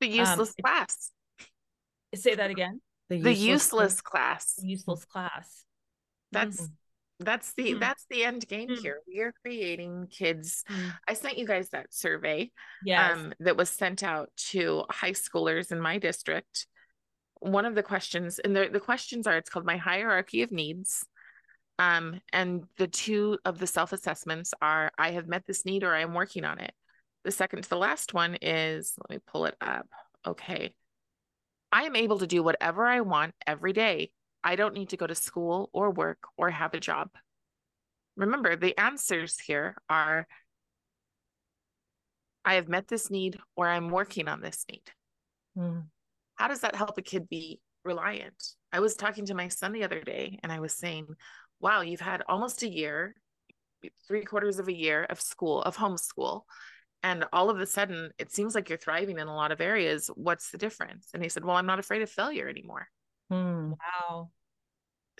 The 0.00 0.08
useless 0.08 0.54
it- 0.56 0.62
class. 0.62 1.10
say 2.14 2.34
that 2.36 2.50
again 2.50 2.80
The 3.10 3.32
useless 3.34 4.00
class. 4.00 4.54
useless 4.62 5.04
class. 5.04 5.64
That's 6.32 6.58
that's 7.20 7.48
the 7.54 7.68
Mm. 7.74 7.80
that's 7.80 8.04
the 8.12 8.24
end 8.24 8.42
game 8.48 8.68
Mm. 8.70 8.78
here. 8.84 8.98
We 9.08 9.20
are 9.24 9.32
creating 9.42 10.08
kids. 10.20 10.64
Mm. 10.68 10.92
I 11.10 11.14
sent 11.14 11.38
you 11.38 11.46
guys 11.46 11.68
that 11.70 11.94
survey 11.94 12.50
Yes. 12.84 13.16
um, 13.16 13.32
that 13.40 13.56
was 13.56 13.70
sent 13.70 14.02
out 14.02 14.28
to 14.52 14.84
high 14.90 15.12
schoolers 15.24 15.70
in 15.72 15.80
my 15.80 15.96
district. 15.98 16.66
One 17.40 17.64
of 17.70 17.74
the 17.74 17.82
questions, 17.92 18.38
and 18.38 18.54
the, 18.56 18.68
the 18.76 18.80
questions 18.90 19.26
are 19.26 19.36
it's 19.40 19.50
called 19.50 19.66
My 19.66 19.76
Hierarchy 19.88 20.40
of 20.42 20.50
Needs. 20.52 21.06
Um, 21.78 22.20
and 22.32 22.64
the 22.78 22.86
two 22.86 23.38
of 23.44 23.58
the 23.58 23.66
self 23.66 23.92
assessments 23.92 24.54
are 24.62 24.90
I 24.98 25.10
have 25.12 25.28
met 25.28 25.46
this 25.46 25.64
need 25.64 25.84
or 25.84 25.94
I 25.94 26.00
am 26.00 26.14
working 26.14 26.44
on 26.44 26.58
it. 26.58 26.72
The 27.24 27.30
second 27.30 27.62
to 27.62 27.68
the 27.68 27.76
last 27.76 28.14
one 28.14 28.36
is 28.40 28.94
let 28.98 29.16
me 29.16 29.22
pull 29.26 29.46
it 29.46 29.56
up. 29.60 29.86
Okay. 30.26 30.74
I 31.72 31.82
am 31.82 31.96
able 31.96 32.18
to 32.20 32.26
do 32.26 32.42
whatever 32.42 32.86
I 32.86 33.00
want 33.00 33.34
every 33.46 33.72
day. 33.72 34.10
I 34.42 34.56
don't 34.56 34.74
need 34.74 34.90
to 34.90 34.96
go 34.96 35.06
to 35.06 35.14
school 35.14 35.68
or 35.72 35.90
work 35.90 36.18
or 36.36 36.50
have 36.50 36.72
a 36.72 36.80
job. 36.80 37.10
Remember, 38.16 38.56
the 38.56 38.78
answers 38.80 39.38
here 39.38 39.76
are 39.90 40.26
I 42.44 42.54
have 42.54 42.68
met 42.68 42.86
this 42.86 43.10
need 43.10 43.38
or 43.56 43.68
I'm 43.68 43.90
working 43.90 44.28
on 44.28 44.40
this 44.40 44.64
need. 44.70 44.84
Mm. 45.58 45.86
How 46.36 46.48
does 46.48 46.60
that 46.60 46.76
help 46.76 46.96
a 46.96 47.02
kid 47.02 47.28
be 47.28 47.60
reliant? 47.84 48.42
I 48.72 48.80
was 48.80 48.94
talking 48.94 49.26
to 49.26 49.34
my 49.34 49.48
son 49.48 49.72
the 49.72 49.82
other 49.82 50.00
day 50.00 50.38
and 50.42 50.52
I 50.52 50.60
was 50.60 50.72
saying, 50.72 51.08
wow, 51.60 51.80
you've 51.80 52.00
had 52.00 52.22
almost 52.28 52.62
a 52.62 52.68
year, 52.68 53.14
three 54.06 54.24
quarters 54.24 54.58
of 54.58 54.68
a 54.68 54.74
year 54.76 55.04
of 55.04 55.20
school, 55.20 55.62
of 55.62 55.76
homeschool. 55.76 56.42
And 57.02 57.24
all 57.32 57.50
of 57.50 57.60
a 57.60 57.66
sudden, 57.66 58.10
it 58.18 58.32
seems 58.32 58.54
like 58.54 58.68
you're 58.68 58.78
thriving 58.78 59.18
in 59.18 59.28
a 59.28 59.34
lot 59.34 59.52
of 59.52 59.60
areas. 59.60 60.10
What's 60.14 60.50
the 60.50 60.58
difference? 60.58 61.08
And 61.14 61.22
he 61.22 61.28
said, 61.28 61.44
well, 61.44 61.56
I'm 61.56 61.66
not 61.66 61.78
afraid 61.78 62.02
of 62.02 62.10
failure 62.10 62.48
anymore. 62.48 62.88
Mm. 63.32 63.70
wow. 63.70 64.30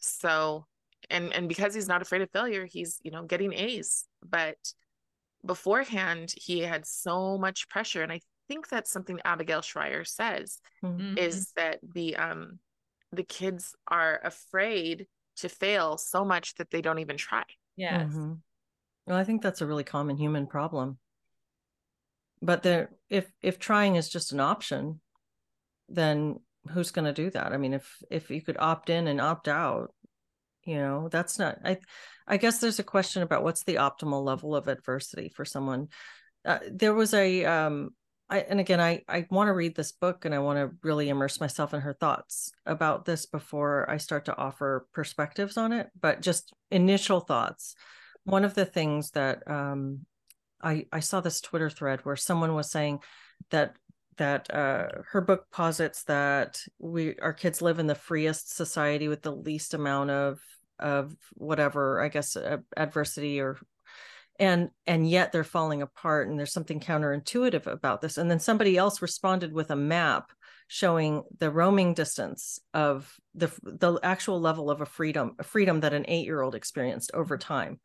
so 0.01 0.67
and 1.11 1.33
and 1.33 1.49
because 1.49 1.75
he's 1.75 1.89
not 1.89 2.03
afraid 2.03 2.23
of 2.23 2.31
failure 2.31 2.65
he's 2.67 2.99
you 3.03 3.11
know 3.11 3.25
getting 3.25 3.53
a's 3.53 4.07
but 4.25 4.57
beforehand 5.45 6.33
he 6.37 6.61
had 6.61 6.87
so 6.87 7.37
much 7.37 7.69
pressure 7.69 8.03
and 8.03 8.13
i 8.13 8.21
think 8.49 8.69
that's 8.69 8.93
something 8.93 9.19
Abigail 9.25 9.61
Shrier 9.61 10.05
says 10.05 10.61
Mhm. 10.85 11.19
is 11.19 11.51
that 11.57 11.81
the 11.83 12.17
um 12.17 12.61
the 13.11 13.25
kids 13.25 13.75
are 13.89 14.21
afraid 14.23 15.07
to 15.37 15.49
fail 15.49 15.99
so 15.99 16.25
much 16.25 16.55
that 16.57 16.71
they 16.71 16.81
don't 16.81 16.99
even 16.99 17.17
try. 17.17 17.45
Yes. 17.77 18.13
Mhm. 18.13 18.41
Well, 19.07 19.17
I 19.17 19.25
think 19.25 19.43
that's 19.43 19.61
a 19.61 19.67
really 19.67 19.85
common 19.85 20.17
human 20.17 20.47
problem. 20.47 20.99
But 22.43 22.63
there, 22.63 22.91
if 23.09 23.31
if 23.43 23.59
trying 23.59 23.97
is 23.97 24.09
just 24.09 24.33
an 24.33 24.41
option, 24.41 25.01
then 25.89 26.41
who's 26.71 26.91
going 26.91 27.05
to 27.05 27.13
do 27.13 27.31
that? 27.31 27.53
I 27.53 27.57
mean, 27.57 27.75
if 27.75 28.03
if 28.11 28.31
you 28.31 28.43
could 28.43 28.57
opt 28.59 28.91
in 28.91 29.07
and 29.07 29.21
opt 29.21 29.49
out, 29.49 29.95
you 30.65 30.77
know, 30.77 31.09
that's 31.09 31.39
not. 31.39 31.59
I 31.65 31.79
I 32.27 32.37
guess 32.37 32.59
there's 32.59 32.79
a 32.79 32.85
question 32.85 33.23
about 33.23 33.43
what's 33.45 33.65
the 33.65 33.77
optimal 33.77 34.25
level 34.25 34.55
of 34.55 34.69
adversity 34.69 35.29
for 35.29 35.45
someone. 35.45 35.89
Uh, 36.45 36.59
there 36.71 36.95
was 36.95 37.15
a 37.15 37.45
um 37.45 37.91
I, 38.29 38.41
and 38.41 38.59
again, 38.59 38.81
I, 38.81 39.03
I 39.09 39.27
want 39.31 39.49
to 39.49 39.53
read 39.53 39.77
this 39.77 39.93
book 39.93 40.25
and 40.25 40.35
I 40.35 40.41
want 40.41 40.59
to 40.59 40.77
really 40.83 41.09
immerse 41.09 41.41
myself 41.41 41.73
in 41.75 41.81
her 41.81 41.93
thoughts 41.93 42.53
about 42.65 43.05
this 43.05 43.27
before 43.27 43.89
I 43.89 43.99
start 43.99 44.25
to 44.25 44.37
offer 44.37 44.87
perspectives 44.93 45.57
on 45.57 45.73
it. 45.73 45.91
But 46.01 46.23
just 46.23 46.53
initial 46.71 47.21
thoughts. 47.21 47.77
One 48.25 48.45
of 48.45 48.55
the 48.55 48.65
things 48.65 49.13
that 49.13 49.49
um, 49.49 50.07
I, 50.61 50.87
I 50.93 51.01
saw 51.01 51.21
this 51.21 51.41
Twitter 51.41 51.71
thread 51.71 52.05
where 52.05 52.17
someone 52.17 52.55
was 52.55 52.71
saying 52.71 53.01
that 53.51 53.77
that 54.17 54.53
uh, 54.53 54.89
her 55.11 55.21
book 55.21 55.47
posits 55.53 56.05
that 56.05 56.59
we 56.79 57.17
our 57.21 57.35
kids 57.35 57.61
live 57.61 57.79
in 57.79 57.87
the 57.87 57.95
freest 57.95 58.57
society 58.57 59.09
with 59.09 59.23
the 59.23 59.31
least 59.31 59.75
amount 59.75 60.11
of 60.11 60.41
of 60.79 61.15
whatever 61.35 62.01
I 62.01 62.09
guess 62.09 62.35
uh, 62.35 62.59
adversity 62.77 63.41
or 63.41 63.59
and 64.39 64.71
and 64.87 65.09
yet 65.09 65.33
they're 65.33 65.45
falling 65.45 65.83
apart 65.83 66.29
and 66.29 66.39
there's 66.39 66.53
something 66.53 66.81
counterintuitive 66.81 67.67
about 67.67 68.01
this 68.01 68.19
and 68.19 68.31
then 68.31 68.41
somebody 68.41 68.77
else 68.77 69.03
responded 69.03 69.53
with 69.53 69.71
a 69.71 69.77
map 69.77 70.31
showing 70.69 71.23
the 71.39 71.51
roaming 71.51 71.95
distance 71.95 72.59
of 72.75 73.17
the 73.35 73.51
the 73.63 73.99
actual 74.03 74.41
level 74.41 74.71
of 74.71 74.81
a 74.81 74.87
freedom 74.87 75.35
a 75.39 75.45
freedom 75.45 75.81
that 75.81 75.95
an 75.95 76.05
8-year-old 76.05 76.55
experienced 76.55 77.11
over 77.15 77.39
time 77.39 77.81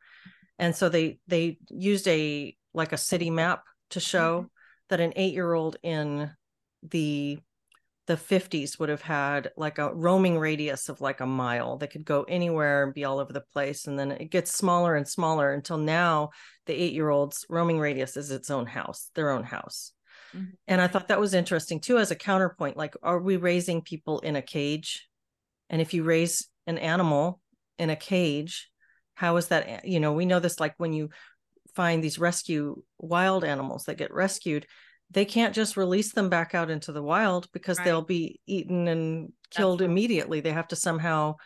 and 0.58 0.74
so 0.74 0.88
they 0.88 1.18
they 1.26 1.58
used 1.70 2.08
a 2.08 2.56
like 2.74 2.92
a 2.92 2.98
city 2.98 3.30
map 3.30 3.64
to 3.90 4.00
show 4.00 4.38
mm-hmm. 4.38 4.46
that 4.88 5.00
an 5.00 5.12
8-year-old 5.12 5.76
in 5.82 6.30
the 6.82 7.38
the 8.06 8.16
50s 8.16 8.78
would 8.78 8.88
have 8.88 9.02
had 9.02 9.52
like 9.56 9.78
a 9.78 9.94
roaming 9.94 10.38
radius 10.38 10.88
of 10.88 11.00
like 11.00 11.20
a 11.20 11.26
mile. 11.26 11.76
They 11.76 11.86
could 11.86 12.04
go 12.04 12.24
anywhere 12.24 12.82
and 12.82 12.94
be 12.94 13.04
all 13.04 13.20
over 13.20 13.32
the 13.32 13.40
place 13.40 13.86
and 13.86 13.98
then 13.98 14.10
it 14.10 14.30
gets 14.30 14.52
smaller 14.52 14.96
and 14.96 15.06
smaller 15.06 15.52
until 15.52 15.78
now 15.78 16.30
the 16.66 16.74
eight 16.74 16.92
year 16.92 17.10
old's 17.10 17.46
roaming 17.48 17.78
radius 17.78 18.16
is 18.16 18.30
its 18.30 18.50
own 18.50 18.66
house 18.66 19.10
their 19.14 19.30
own 19.30 19.44
house. 19.44 19.92
Mm-hmm. 20.34 20.50
and 20.66 20.80
i 20.80 20.86
thought 20.86 21.08
that 21.08 21.20
was 21.20 21.34
interesting 21.34 21.78
too 21.78 21.98
as 21.98 22.10
a 22.10 22.16
counterpoint 22.16 22.76
like 22.76 22.94
are 23.02 23.20
we 23.20 23.36
raising 23.36 23.82
people 23.82 24.20
in 24.20 24.34
a 24.36 24.42
cage? 24.42 25.06
And 25.68 25.80
if 25.80 25.94
you 25.94 26.04
raise 26.04 26.48
an 26.66 26.78
animal 26.78 27.40
in 27.78 27.90
a 27.90 27.96
cage 27.96 28.70
how 29.14 29.36
is 29.36 29.48
that 29.48 29.86
you 29.86 30.00
know 30.00 30.12
we 30.12 30.26
know 30.26 30.40
this 30.40 30.58
like 30.58 30.74
when 30.78 30.92
you 30.92 31.10
find 31.74 32.02
these 32.02 32.18
rescue 32.18 32.82
wild 32.98 33.44
animals 33.44 33.84
that 33.84 33.98
get 33.98 34.12
rescued 34.12 34.66
they 35.12 35.24
can't 35.24 35.54
just 35.54 35.76
release 35.76 36.12
them 36.12 36.28
back 36.28 36.54
out 36.54 36.70
into 36.70 36.92
the 36.92 37.02
wild 37.02 37.48
because 37.52 37.78
right. 37.78 37.84
they'll 37.84 38.02
be 38.02 38.40
eaten 38.46 38.88
and 38.88 39.32
killed 39.50 39.80
That's 39.80 39.88
immediately. 39.88 40.40
They 40.40 40.52
have 40.52 40.68
to 40.68 40.76
somehow 40.76 41.36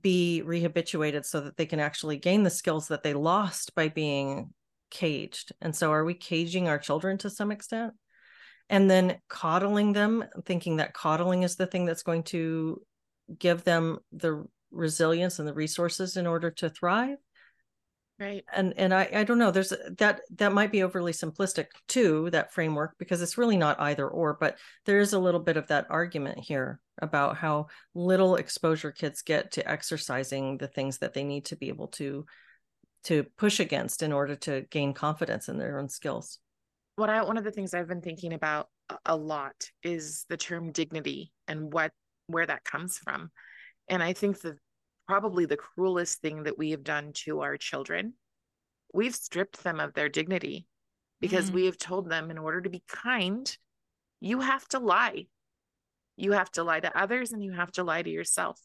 be 0.00 0.42
rehabituated 0.44 1.24
so 1.24 1.40
that 1.40 1.56
they 1.56 1.66
can 1.66 1.80
actually 1.80 2.16
gain 2.16 2.42
the 2.42 2.50
skills 2.50 2.88
that 2.88 3.02
they 3.02 3.14
lost 3.14 3.74
by 3.74 3.88
being 3.88 4.50
caged. 4.90 5.52
And 5.60 5.74
so, 5.74 5.92
are 5.92 6.04
we 6.04 6.14
caging 6.14 6.68
our 6.68 6.78
children 6.78 7.18
to 7.18 7.30
some 7.30 7.50
extent? 7.50 7.94
And 8.70 8.90
then 8.90 9.18
coddling 9.28 9.94
them, 9.94 10.24
thinking 10.44 10.76
that 10.76 10.92
coddling 10.92 11.42
is 11.42 11.56
the 11.56 11.66
thing 11.66 11.86
that's 11.86 12.02
going 12.02 12.24
to 12.24 12.82
give 13.38 13.64
them 13.64 13.98
the 14.12 14.44
resilience 14.70 15.38
and 15.38 15.48
the 15.48 15.54
resources 15.54 16.16
in 16.16 16.26
order 16.26 16.50
to 16.50 16.68
thrive 16.68 17.16
right. 18.18 18.44
And 18.52 18.74
and 18.76 18.92
i 18.92 19.08
i 19.12 19.24
don't 19.24 19.38
know 19.38 19.50
there's 19.50 19.72
that 19.98 20.20
that 20.36 20.52
might 20.52 20.72
be 20.72 20.82
overly 20.82 21.12
simplistic 21.12 21.66
too 21.86 22.30
that 22.30 22.52
framework 22.52 22.94
because 22.98 23.22
it's 23.22 23.38
really 23.38 23.56
not 23.56 23.80
either 23.80 24.08
or 24.08 24.36
but 24.40 24.58
there 24.86 24.98
is 24.98 25.12
a 25.12 25.18
little 25.18 25.40
bit 25.40 25.56
of 25.56 25.68
that 25.68 25.86
argument 25.90 26.38
here 26.38 26.80
about 27.00 27.36
how 27.36 27.68
little 27.94 28.36
exposure 28.36 28.90
kids 28.90 29.22
get 29.22 29.52
to 29.52 29.70
exercising 29.70 30.58
the 30.58 30.68
things 30.68 30.98
that 30.98 31.14
they 31.14 31.24
need 31.24 31.44
to 31.46 31.56
be 31.56 31.68
able 31.68 31.88
to 31.88 32.24
to 33.04 33.24
push 33.36 33.60
against 33.60 34.02
in 34.02 34.12
order 34.12 34.34
to 34.34 34.62
gain 34.70 34.92
confidence 34.92 35.48
in 35.48 35.58
their 35.58 35.78
own 35.78 35.88
skills. 35.88 36.38
What 36.96 37.10
i 37.10 37.22
one 37.22 37.38
of 37.38 37.44
the 37.44 37.52
things 37.52 37.74
i've 37.74 37.88
been 37.88 38.02
thinking 38.02 38.32
about 38.32 38.68
a 39.04 39.16
lot 39.16 39.54
is 39.82 40.24
the 40.28 40.36
term 40.36 40.72
dignity 40.72 41.32
and 41.46 41.72
what 41.72 41.92
where 42.26 42.46
that 42.46 42.64
comes 42.64 42.98
from. 42.98 43.30
And 43.88 44.02
i 44.02 44.12
think 44.12 44.40
that 44.40 44.56
probably 45.08 45.46
the 45.46 45.56
cruelest 45.56 46.20
thing 46.20 46.42
that 46.44 46.58
we 46.58 46.70
have 46.70 46.84
done 46.84 47.12
to 47.14 47.40
our 47.40 47.56
children. 47.56 48.12
We've 48.92 49.14
stripped 49.14 49.64
them 49.64 49.80
of 49.80 49.94
their 49.94 50.10
dignity 50.10 50.66
because 51.20 51.50
mm. 51.50 51.54
we 51.54 51.66
have 51.66 51.78
told 51.78 52.10
them 52.10 52.30
in 52.30 52.38
order 52.38 52.60
to 52.60 52.70
be 52.70 52.82
kind, 52.86 53.50
you 54.20 54.40
have 54.40 54.68
to 54.68 54.78
lie. 54.78 55.26
You 56.16 56.32
have 56.32 56.50
to 56.52 56.62
lie 56.62 56.80
to 56.80 56.96
others 56.96 57.32
and 57.32 57.42
you 57.42 57.52
have 57.52 57.72
to 57.72 57.84
lie 57.84 58.02
to 58.02 58.10
yourself. 58.10 58.60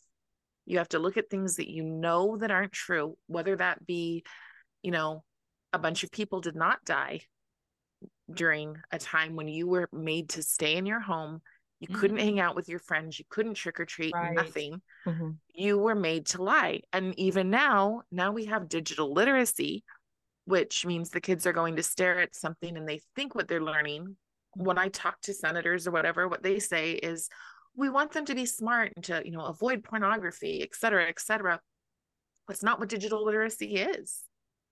You 0.66 0.80
have 0.80 0.90
to 0.90 1.00
look 1.00 1.18
at 1.18 1.30
things 1.30 1.56
that 1.56 1.70
you 1.70 1.84
know 1.84 2.38
that 2.38 2.52
aren't 2.52 2.72
true, 2.74 3.18
whether 3.28 3.56
that 3.56 3.86
be, 3.86 4.24
you 4.82 4.92
know, 4.92 5.24
a 5.72 5.80
bunch 5.80 6.04
of 6.04 6.12
people 6.12 6.42
did 6.42 6.56
not 6.56 6.84
die 6.86 7.22
during 8.32 8.76
a 8.92 9.00
time 9.00 9.36
when 9.36 9.48
you 9.48 9.68
were 9.68 9.90
made 9.92 10.30
to 10.30 10.44
stay 10.44 10.76
in 10.76 10.86
your 10.86 11.00
home 11.00 11.42
you 11.84 11.90
mm-hmm. 11.90 12.00
couldn't 12.00 12.18
hang 12.18 12.40
out 12.40 12.56
with 12.56 12.70
your 12.70 12.80
friends. 12.80 13.20
You 13.20 13.26
couldn't 13.30 13.56
trick 13.56 13.78
or 13.78 13.86
treat, 13.86 14.14
right. 14.14 14.34
nothing. 14.34 14.82
Mm-hmm. 15.06 15.32
You 15.54 15.78
were 15.78 15.96
made 15.96 16.28
to 16.28 16.42
lie. 16.42 16.80
And 16.94 17.14
even 17.20 17.50
now, 17.50 18.04
now 18.10 18.32
we 18.32 18.46
have 18.46 18.70
digital 18.70 19.12
literacy, 19.12 19.84
which 20.46 20.86
means 20.86 21.10
the 21.10 21.20
kids 21.20 21.46
are 21.46 21.52
going 21.52 21.76
to 21.76 21.84
stare 21.84 22.20
at 22.20 22.38
something 22.38 22.78
and 22.78 22.88
they 22.88 23.02
think 23.18 23.36
what 23.36 23.50
they're 23.50 23.62
learning. 23.62 24.16
When 24.56 24.78
I 24.78 24.88
talk 24.88 25.20
to 25.24 25.34
senators 25.34 25.86
or 25.86 25.92
whatever, 25.92 26.30
what 26.30 26.42
they 26.42 26.60
say 26.60 26.94
is, 26.94 27.28
we 27.76 27.90
want 27.90 28.14
them 28.14 28.24
to 28.26 28.36
be 28.36 28.46
smart 28.46 28.94
and 28.96 29.04
to, 29.06 29.22
you 29.26 29.32
know, 29.32 29.44
avoid 29.46 29.84
pornography, 29.84 30.62
et 30.62 30.74
cetera, 30.74 31.10
et 31.10 31.20
cetera. 31.20 31.60
That's 32.48 32.64
not 32.64 32.80
what 32.80 32.88
digital 32.88 33.26
literacy 33.26 33.76
is. 33.76 34.22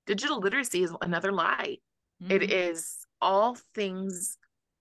Digital 0.06 0.40
literacy 0.40 0.84
is 0.84 0.94
another 1.02 1.34
lie. 1.34 1.78
Mm-hmm. 2.24 2.32
It 2.32 2.52
is 2.52 2.98
all 3.20 3.58
things 3.76 4.38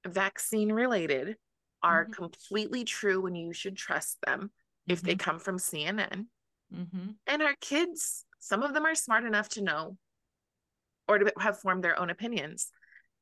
vaccine 0.07 0.71
related 0.71 1.37
are 1.83 2.05
mm-hmm. 2.05 2.13
completely 2.13 2.85
true 2.85 3.27
and 3.27 3.37
you 3.37 3.53
should 3.53 3.77
trust 3.77 4.19
them 4.27 4.41
mm-hmm. 4.41 4.93
if 4.93 5.03
they 5.03 5.13
mm-hmm. 5.13 5.31
come 5.31 5.39
from 5.39 5.59
CNN. 5.59 6.27
Mm-hmm. 6.75 7.11
And 7.27 7.43
our 7.43 7.55
kids, 7.61 8.25
some 8.39 8.63
of 8.63 8.75
them 8.75 8.87
are 8.87 8.95
smart 8.95 9.25
enough 9.25 9.49
to 9.51 9.63
know 9.63 9.97
or 11.09 11.19
to 11.19 11.33
have 11.39 11.59
formed 11.59 11.83
their 11.83 11.99
own 11.99 12.11
opinions. 12.11 12.71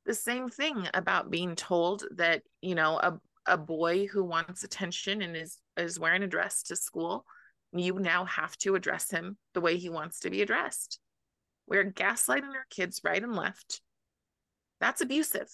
The 0.04 0.14
same 0.14 0.48
thing 0.48 0.88
about 0.94 1.30
being 1.30 1.54
told 1.54 2.04
that, 2.16 2.42
you 2.60 2.74
know, 2.74 2.98
a, 2.98 3.18
a 3.46 3.58
boy 3.58 4.06
who 4.06 4.24
wants 4.24 4.64
attention 4.64 5.22
and 5.22 5.36
is 5.36 5.58
is 5.76 5.98
wearing 5.98 6.22
a 6.22 6.26
dress 6.26 6.62
to 6.64 6.76
school, 6.76 7.24
you 7.72 7.98
now 7.98 8.24
have 8.24 8.56
to 8.58 8.74
address 8.74 9.10
him 9.10 9.36
the 9.54 9.60
way 9.60 9.76
he 9.76 9.88
wants 9.88 10.20
to 10.20 10.30
be 10.30 10.42
addressed. 10.42 10.98
We're 11.66 11.90
gaslighting 11.90 12.54
our 12.54 12.66
kids 12.70 13.00
right 13.04 13.22
and 13.22 13.36
left. 13.36 13.80
That's 14.80 15.00
abusive. 15.00 15.48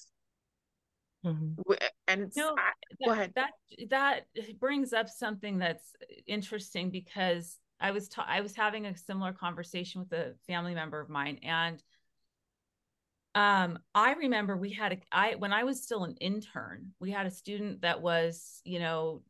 Mm-hmm. 1.24 1.72
And 2.06 2.32
no, 2.36 2.54
I, 2.58 3.04
go 3.04 3.12
ahead. 3.12 3.32
That 3.34 3.52
that 3.90 4.26
brings 4.60 4.92
up 4.92 5.08
something 5.08 5.58
that's 5.58 5.94
interesting 6.26 6.90
because 6.90 7.58
I 7.80 7.92
was 7.92 8.08
ta- 8.08 8.26
I 8.28 8.40
was 8.40 8.54
having 8.54 8.86
a 8.86 8.96
similar 8.96 9.32
conversation 9.32 10.02
with 10.02 10.12
a 10.12 10.34
family 10.46 10.74
member 10.74 11.00
of 11.00 11.08
mine, 11.08 11.38
and 11.42 11.82
um, 13.34 13.78
I 13.94 14.12
remember 14.14 14.56
we 14.56 14.70
had 14.70 14.92
a 14.92 14.98
I 15.10 15.34
when 15.36 15.52
I 15.52 15.64
was 15.64 15.82
still 15.82 16.04
an 16.04 16.16
intern, 16.20 16.92
we 17.00 17.10
had 17.10 17.26
a 17.26 17.30
student 17.30 17.80
that 17.82 18.02
was 18.02 18.60
you 18.64 18.78
know 18.78 19.22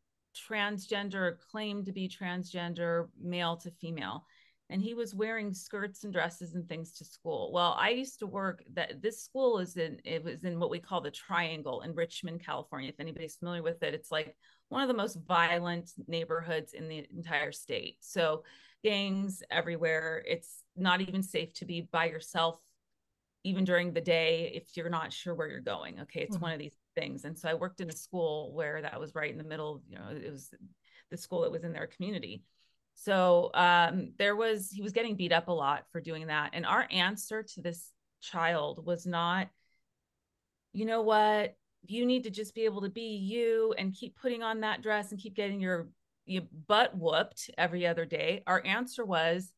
transgender, 0.50 1.38
claimed 1.50 1.86
to 1.86 1.92
be 1.92 2.08
transgender, 2.08 3.08
male 3.20 3.56
to 3.58 3.70
female, 3.70 4.26
and 4.70 4.80
he 4.80 4.94
was 4.94 5.14
wearing 5.14 5.52
skirts 5.52 6.04
and 6.04 6.12
dresses 6.12 6.54
and 6.54 6.66
things 6.68 6.92
to 6.94 7.04
school. 7.04 7.52
Well, 7.52 7.76
I 7.78 7.90
used 7.90 8.18
to 8.20 8.26
work 8.26 8.64
that 8.72 9.02
this 9.02 9.22
school 9.22 9.58
is 9.58 9.76
in 9.76 10.00
it 10.04 10.24
was 10.24 10.44
in 10.44 10.58
what 10.58 10.70
we 10.70 10.78
call 10.78 11.00
the 11.00 11.10
Triangle 11.10 11.82
in 11.82 11.94
Richmond, 11.94 12.44
California. 12.44 12.88
If 12.88 13.00
anybody's 13.00 13.36
familiar 13.36 13.62
with 13.62 13.82
it, 13.82 13.94
it's 13.94 14.10
like 14.10 14.34
one 14.70 14.82
of 14.82 14.88
the 14.88 14.94
most 14.94 15.18
violent 15.26 15.90
neighborhoods 16.08 16.72
in 16.72 16.88
the 16.88 17.06
entire 17.14 17.52
state. 17.52 17.98
So 18.00 18.44
gangs 18.82 19.42
everywhere. 19.50 20.22
It's 20.26 20.62
not 20.76 21.00
even 21.00 21.22
safe 21.22 21.52
to 21.54 21.64
be 21.66 21.88
by 21.92 22.06
yourself 22.06 22.58
even 23.44 23.64
during 23.64 23.92
the 23.92 24.00
day 24.00 24.50
if 24.54 24.74
you're 24.74 24.88
not 24.88 25.12
sure 25.12 25.34
where 25.34 25.48
you're 25.48 25.60
going. 25.60 26.00
Okay, 26.00 26.20
it's 26.20 26.36
mm-hmm. 26.36 26.44
one 26.44 26.52
of 26.52 26.58
these 26.58 26.76
things. 26.96 27.24
And 27.24 27.38
so 27.38 27.48
I 27.48 27.54
worked 27.54 27.80
in 27.80 27.90
a 27.90 27.96
school 27.96 28.54
where 28.54 28.80
that 28.80 28.98
was 28.98 29.14
right 29.14 29.30
in 29.30 29.36
the 29.36 29.44
middle, 29.44 29.82
you 29.86 29.98
know, 29.98 30.08
it 30.10 30.32
was 30.32 30.50
the 31.10 31.16
school 31.18 31.42
that 31.42 31.52
was 31.52 31.64
in 31.64 31.72
their 31.72 31.86
community 31.86 32.42
so 32.94 33.50
um, 33.54 34.12
there 34.18 34.36
was, 34.36 34.70
he 34.70 34.82
was 34.82 34.92
getting 34.92 35.16
beat 35.16 35.32
up 35.32 35.48
a 35.48 35.52
lot 35.52 35.84
for 35.92 36.00
doing 36.00 36.28
that. 36.28 36.50
And 36.52 36.64
our 36.64 36.86
answer 36.90 37.42
to 37.42 37.60
this 37.60 37.90
child 38.22 38.86
was 38.86 39.06
not, 39.06 39.48
you 40.72 40.84
know 40.84 41.02
what, 41.02 41.56
you 41.86 42.06
need 42.06 42.24
to 42.24 42.30
just 42.30 42.54
be 42.54 42.64
able 42.64 42.80
to 42.82 42.88
be 42.88 43.16
you 43.16 43.74
and 43.76 43.94
keep 43.94 44.16
putting 44.16 44.42
on 44.42 44.60
that 44.60 44.82
dress 44.82 45.10
and 45.10 45.20
keep 45.20 45.34
getting 45.34 45.60
your, 45.60 45.88
your 46.24 46.42
butt 46.66 46.96
whooped 46.96 47.50
every 47.58 47.86
other 47.86 48.06
day. 48.06 48.42
Our 48.46 48.62
answer 48.64 49.04
was, 49.04 49.52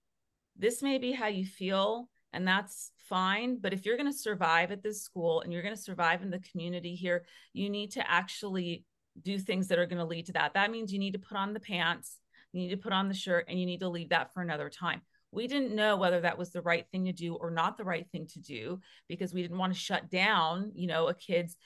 this 0.59 0.83
may 0.83 0.99
be 0.99 1.13
how 1.13 1.29
you 1.29 1.45
feel, 1.45 2.09
and 2.33 2.49
that's 2.49 2.91
fine. 3.09 3.59
But 3.61 3.73
if 3.73 3.87
you're 3.87 3.97
going 3.97 4.11
to 4.11 4.19
survive 4.19 4.73
at 4.73 4.83
this 4.83 5.03
school 5.03 5.43
and 5.43 5.53
you're 5.53 5.63
going 5.63 5.77
to 5.77 5.81
survive 5.81 6.23
in 6.23 6.31
the 6.31 6.41
community 6.51 6.95
here, 6.95 7.25
you 7.53 7.71
need 7.71 7.93
to 7.93 8.11
actually 8.11 8.85
do 9.23 9.39
things 9.39 9.69
that 9.69 9.79
are 9.79 9.87
going 9.87 9.99
to 9.99 10.05
lead 10.05 10.27
to 10.27 10.33
that. 10.33 10.55
That 10.55 10.71
means 10.71 10.93
you 10.93 10.99
need 10.99 11.13
to 11.13 11.19
put 11.19 11.37
on 11.37 11.53
the 11.53 11.61
pants, 11.61 12.17
you 12.57 12.69
need 12.69 12.75
to 12.75 12.83
put 12.83 12.93
on 12.93 13.09
the 13.09 13.15
shirt, 13.15 13.47
and 13.49 13.61
you 13.61 13.67
need 13.67 13.81
to 13.81 13.89
leave 13.89 14.09
that 14.09 14.33
for 14.33 14.41
another 14.41 14.71
time. 14.71 15.03
We 15.31 15.47
didn't 15.47 15.75
know 15.75 15.97
whether 15.97 16.21
that 16.21 16.39
was 16.39 16.51
the 16.51 16.63
right 16.63 16.87
thing 16.91 17.05
to 17.05 17.13
do 17.13 17.35
or 17.35 17.51
not 17.51 17.77
the 17.77 17.85
right 17.85 18.07
thing 18.11 18.27
to 18.29 18.39
do 18.39 18.81
because 19.09 19.35
we 19.35 19.43
didn't 19.43 19.59
want 19.59 19.75
to 19.75 19.79
shut 19.79 20.11
down, 20.11 20.73
you 20.75 20.87
know, 20.87 21.09
a 21.09 21.15
kid's 21.15 21.57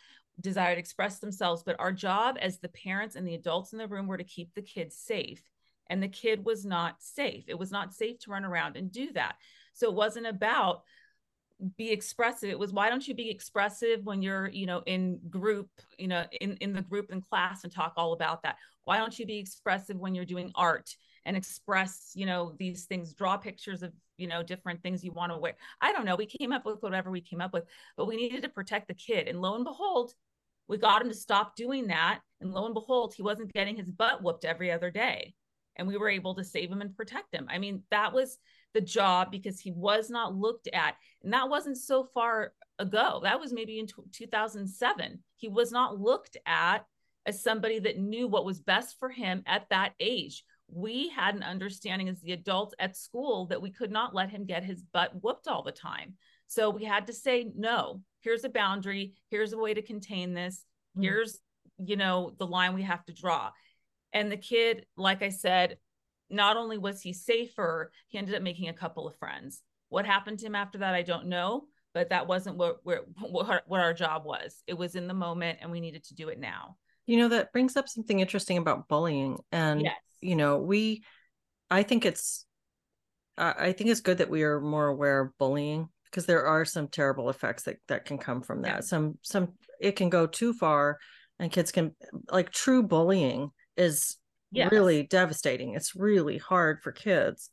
desire 0.41 0.75
to 0.75 0.81
express 0.81 1.19
themselves. 1.19 1.63
But 1.65 1.79
our 1.79 1.93
job 1.93 2.37
as 2.41 2.59
the 2.59 2.69
parents 2.69 3.15
and 3.15 3.27
the 3.27 3.35
adults 3.35 3.73
in 3.73 3.79
the 3.79 3.87
room 3.87 4.09
were 4.09 4.17
to 4.17 4.25
keep 4.25 4.55
the 4.55 4.63
kids 4.63 4.97
safe. 4.97 5.43
And 5.89 6.03
the 6.03 6.09
kid 6.09 6.45
was 6.45 6.65
not 6.65 6.97
safe. 7.01 7.45
It 7.49 7.59
was 7.59 7.71
not 7.71 7.95
safe 7.95 8.19
to 8.21 8.31
run 8.31 8.45
around 8.45 8.77
and 8.77 8.91
do 8.91 9.13
that. 9.13 9.37
So 9.75 9.89
it 9.89 9.95
wasn't 9.95 10.27
about 10.27 10.83
be 11.77 11.91
expressive 11.91 12.49
it 12.49 12.59
was 12.59 12.73
why 12.73 12.89
don't 12.89 13.07
you 13.07 13.15
be 13.15 13.31
expressive 13.31 14.01
when 14.05 14.23
you're 14.23 14.49
you 14.49 14.67
know 14.67 14.83
in 14.87 15.21
group 15.29 15.69
you 15.99 16.09
know 16.09 16.25
in 16.41 16.57
in 16.57 16.73
the 16.73 16.83
group 16.83 17.11
in 17.11 17.21
class 17.21 17.65
and 17.65 17.73
talk 17.73 17.95
all 17.97 18.13
about 18.13 18.43
that? 18.43 18.57
Why 18.85 18.99
don't 18.99 19.17
you 19.19 19.27
be 19.27 19.39
expressive 19.39 19.97
when 19.97 20.15
you're 20.15 20.25
doing 20.25 20.53
art 20.55 20.95
and 21.25 21.37
express 21.37 22.13
you 22.15 22.27
know 22.27 22.55
these 22.59 22.85
things 22.85 23.15
draw 23.15 23.37
pictures 23.37 23.83
of 23.83 23.93
you 24.17 24.27
know 24.27 24.43
different 24.43 24.83
things 24.83 25.05
you 25.05 25.13
want 25.13 25.33
to 25.33 25.39
wear? 25.39 25.57
I 25.81 25.93
don't 25.93 26.05
know 26.05 26.17
we 26.17 26.27
came 26.27 26.53
up 26.53 26.65
with 26.65 26.83
whatever 26.83 27.11
we 27.11 27.21
came 27.21 27.41
up 27.41 27.53
with 27.53 27.65
but 27.97 28.07
we 28.07 28.17
needed 28.17 28.43
to 28.43 28.49
protect 28.49 28.89
the 28.89 28.95
kid 28.95 29.29
and 29.29 29.41
lo 29.41 29.55
and 29.55 29.65
behold 29.65 30.13
we 30.69 30.79
got 30.79 31.03
him 31.03 31.09
to 31.09 31.15
stop 31.15 31.57
doing 31.57 31.89
that 31.89 32.21
and 32.41 32.53
lo 32.53 32.65
and 32.65 32.75
behold 32.75 33.15
he 33.15 33.23
wasn't 33.23 33.53
getting 33.53 33.77
his 33.77 33.91
butt 33.91 34.23
whooped 34.23 34.45
every 34.45 34.71
other 34.71 34.91
day 34.91 35.35
and 35.77 35.89
we 35.89 35.97
were 35.97 36.11
able 36.11 36.35
to 36.35 36.45
save 36.45 36.71
him 36.71 36.83
and 36.83 36.97
protect 36.97 37.35
him. 37.35 37.47
I 37.49 37.59
mean 37.59 37.83
that 37.91 38.13
was 38.13 38.39
the 38.75 38.81
job 38.81 39.31
because 39.31 39.61
he 39.61 39.73
was 39.73 40.11
not 40.11 40.35
looked 40.35 40.69
at. 40.73 40.95
And 41.23 41.33
that 41.33 41.49
wasn't 41.49 41.77
so 41.77 42.05
far 42.05 42.53
ago. 42.79 43.21
That 43.23 43.41
was 43.41 43.53
maybe 43.53 43.79
in 43.79 43.87
t- 43.87 43.95
2007. 44.13 45.19
He 45.37 45.49
was 45.49 45.73
not 45.73 46.01
looked 46.01 46.37
at 46.47 46.87
as 47.27 47.43
somebody 47.43 47.79
that 47.81 47.99
knew 47.99 48.29
what 48.29 48.45
was 48.45 48.61
best 48.61 48.99
for 48.99 49.11
him 49.11 49.43
at 49.47 49.69
that 49.71 49.93
age. 50.01 50.45
We 50.73 51.11
had 51.11 51.35
an 51.35 51.43
understanding 51.43 52.09
as 52.09 52.21
the 52.21 52.33
adults 52.33 52.75
at 52.79 52.97
school 52.97 53.47
that 53.47 53.61
we 53.61 53.71
could 53.71 53.91
not 53.91 54.15
let 54.15 54.31
him 54.31 54.47
get 54.47 54.65
his 54.65 54.83
butt 54.83 55.13
whooped 55.23 55.49
all 55.49 55.63
the 55.63 55.73
time. 55.73 56.15
So 56.47 56.71
we 56.71 56.85
had 56.85 57.07
to 57.09 57.13
say, 57.13 57.51
no, 57.57 58.01
here's 58.21 58.45
a 58.45 58.49
boundary. 58.49 59.15
Here's 59.31 59.53
a 59.53 59.59
way 59.59 59.75
to 59.75 59.83
contain 59.83 60.33
this. 60.33 60.65
Mm-hmm. 60.97 61.03
Here's, 61.03 61.39
you 61.79 61.97
know, 61.97 62.35
the 62.39 62.47
line 62.47 62.75
we 62.75 62.83
have 62.83 63.05
to 63.07 63.13
draw. 63.13 63.51
And 64.13 64.31
the 64.31 64.37
kid, 64.37 64.87
like 64.97 65.23
I 65.23 65.29
said, 65.29 65.79
not 66.31 66.57
only 66.57 66.79
was 66.79 67.01
he 67.01 67.13
safer, 67.13 67.91
he 68.09 68.19
ended 68.19 68.35
up 68.35 68.43
making 68.43 68.69
a 68.69 68.75
couple 68.75 69.07
of 69.07 69.17
friends. 69.17 69.63
What 69.89 70.07
happened 70.07 70.39
to 70.39 70.47
him 70.47 70.55
after 70.55 70.79
that, 70.79 70.95
I 70.95 71.03
don't 71.03 71.27
know, 71.27 71.65
but 71.93 72.11
that 72.11 72.27
wasn't 72.27 72.57
what 72.57 72.79
what, 72.85 73.65
what 73.67 73.81
our 73.81 73.93
job 73.93 74.25
was. 74.25 74.63
It 74.67 74.79
was 74.79 74.95
in 74.95 75.09
the 75.09 75.15
moment, 75.15 75.59
and 75.61 75.71
we 75.71 75.81
needed 75.81 76.05
to 76.05 76.15
do 76.15 76.29
it 76.29 76.39
now. 76.39 76.77
You 77.07 77.19
know, 77.19 77.29
that 77.29 77.53
brings 77.53 77.77
up 77.77 77.89
something 77.89 78.21
interesting 78.21 78.59
about 78.59 78.89
bullying, 78.89 79.39
and 79.51 79.83
yes. 79.83 79.97
you 80.21 80.37
know, 80.37 80.59
we, 80.59 81.03
I 81.71 81.83
think 81.83 82.07
it's, 82.07 82.47
I 83.37 83.73
think 83.73 83.91
it's 83.91 84.01
good 84.01 84.19
that 84.19 84.31
we 84.31 84.45
are 84.45 84.61
more 84.61 84.87
aware 84.87 85.21
of 85.21 85.39
bullying 85.39 85.89
because 86.05 86.27
there 86.27 86.47
are 86.47 86.65
some 86.65 86.89
terrible 86.89 87.31
effects 87.31 87.65
that 87.65 87.79
that 87.89 88.05
can 88.05 88.19
come 88.19 88.43
from 88.43 88.63
that. 88.63 88.69
Yeah. 88.69 88.81
Some 88.81 89.19
some 89.23 89.55
it 89.81 89.97
can 89.97 90.11
go 90.11 90.27
too 90.27 90.53
far, 90.53 90.99
and 91.41 91.51
kids 91.51 91.73
can 91.73 91.97
like 92.31 92.51
true 92.51 92.83
bullying 92.83 93.51
is 93.77 94.17
yes. 94.51 94.73
really 94.73 95.03
devastating. 95.03 95.75
It's 95.75 95.95
really 95.95 96.39
hard 96.39 96.83
for 96.83 96.93
kids 96.93 97.51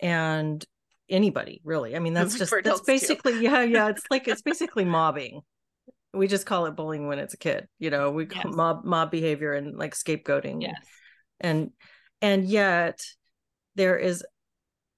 and 0.00 0.64
anybody 1.08 1.60
really. 1.64 1.96
I 1.96 1.98
mean, 1.98 2.14
that's 2.14 2.38
just 2.38 2.54
that's 2.64 2.80
basically 2.82 3.34
too. 3.34 3.42
yeah, 3.42 3.62
yeah. 3.62 3.88
It's 3.88 4.04
like 4.10 4.28
it's 4.28 4.42
basically 4.50 4.84
mobbing. 4.84 5.42
We 6.12 6.28
just 6.28 6.46
call 6.46 6.66
it 6.66 6.76
bullying 6.76 7.06
when 7.06 7.18
it's 7.18 7.34
a 7.34 7.38
kid. 7.38 7.68
You 7.78 7.90
know, 7.90 8.10
we 8.10 8.26
call 8.26 8.42
yes. 8.46 8.54
mob 8.54 8.84
mob 8.84 9.10
behavior 9.10 9.52
and 9.52 9.76
like 9.76 9.94
scapegoating. 9.94 10.62
Yes. 10.62 10.76
And 11.40 11.70
and 12.22 12.46
yet 12.46 13.00
there 13.74 13.98
is 13.98 14.24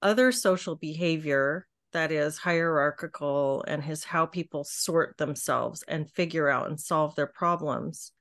other 0.01 0.31
social 0.31 0.77
behavior 0.77 1.67
that 1.93 2.13
is 2.13 2.39
hierarchical 2.39 3.65
and 3.67 3.83
is 3.89 4.05
how 4.05 4.27
people 4.27 4.63
sort 4.63 5.17
themselves 5.17 5.83
and 5.89 6.11
figure 6.11 6.49
out 6.49 6.69
and 6.69 6.79
solve 6.79 7.15
their 7.17 7.27
problems 7.27 8.13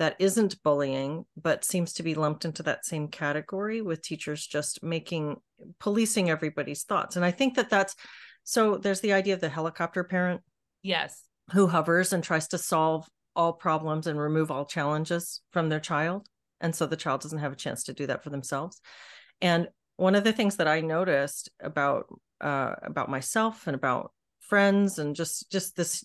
that 0.00 0.16
isn't 0.18 0.60
bullying 0.62 1.26
but 1.36 1.62
seems 1.62 1.92
to 1.92 2.02
be 2.02 2.14
lumped 2.14 2.46
into 2.46 2.62
that 2.62 2.86
same 2.86 3.06
category 3.06 3.82
with 3.82 4.00
teachers 4.00 4.46
just 4.46 4.82
making 4.82 5.36
policing 5.78 6.30
everybody's 6.30 6.84
thoughts. 6.84 7.16
And 7.16 7.24
i 7.24 7.30
think 7.30 7.54
that 7.54 7.70
that's 7.70 7.94
so 8.42 8.78
there's 8.78 9.00
the 9.00 9.12
idea 9.12 9.34
of 9.34 9.40
the 9.40 9.50
helicopter 9.50 10.02
parent 10.02 10.40
yes. 10.82 11.22
who 11.52 11.66
hovers 11.66 12.12
and 12.12 12.24
tries 12.24 12.48
to 12.48 12.58
solve 12.58 13.06
all 13.36 13.52
problems 13.52 14.06
and 14.06 14.18
remove 14.18 14.50
all 14.50 14.64
challenges 14.64 15.42
from 15.52 15.68
their 15.68 15.78
child. 15.78 16.26
And 16.60 16.74
so 16.74 16.86
the 16.86 16.96
child 16.96 17.20
doesn't 17.20 17.38
have 17.38 17.52
a 17.52 17.56
chance 17.56 17.84
to 17.84 17.92
do 17.92 18.06
that 18.06 18.24
for 18.24 18.30
themselves. 18.30 18.80
And 19.40 19.68
one 19.96 20.14
of 20.14 20.24
the 20.24 20.32
things 20.32 20.56
that 20.56 20.66
i 20.66 20.80
noticed 20.80 21.50
about 21.62 22.06
uh, 22.40 22.74
about 22.82 23.10
myself 23.10 23.66
and 23.66 23.74
about 23.74 24.12
friends 24.40 24.98
and 24.98 25.14
just 25.14 25.50
just 25.52 25.76
this 25.76 26.04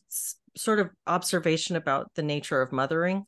sort 0.57 0.79
of 0.79 0.89
observation 1.07 1.77
about 1.77 2.11
the 2.15 2.21
nature 2.21 2.61
of 2.61 2.73
mothering 2.73 3.25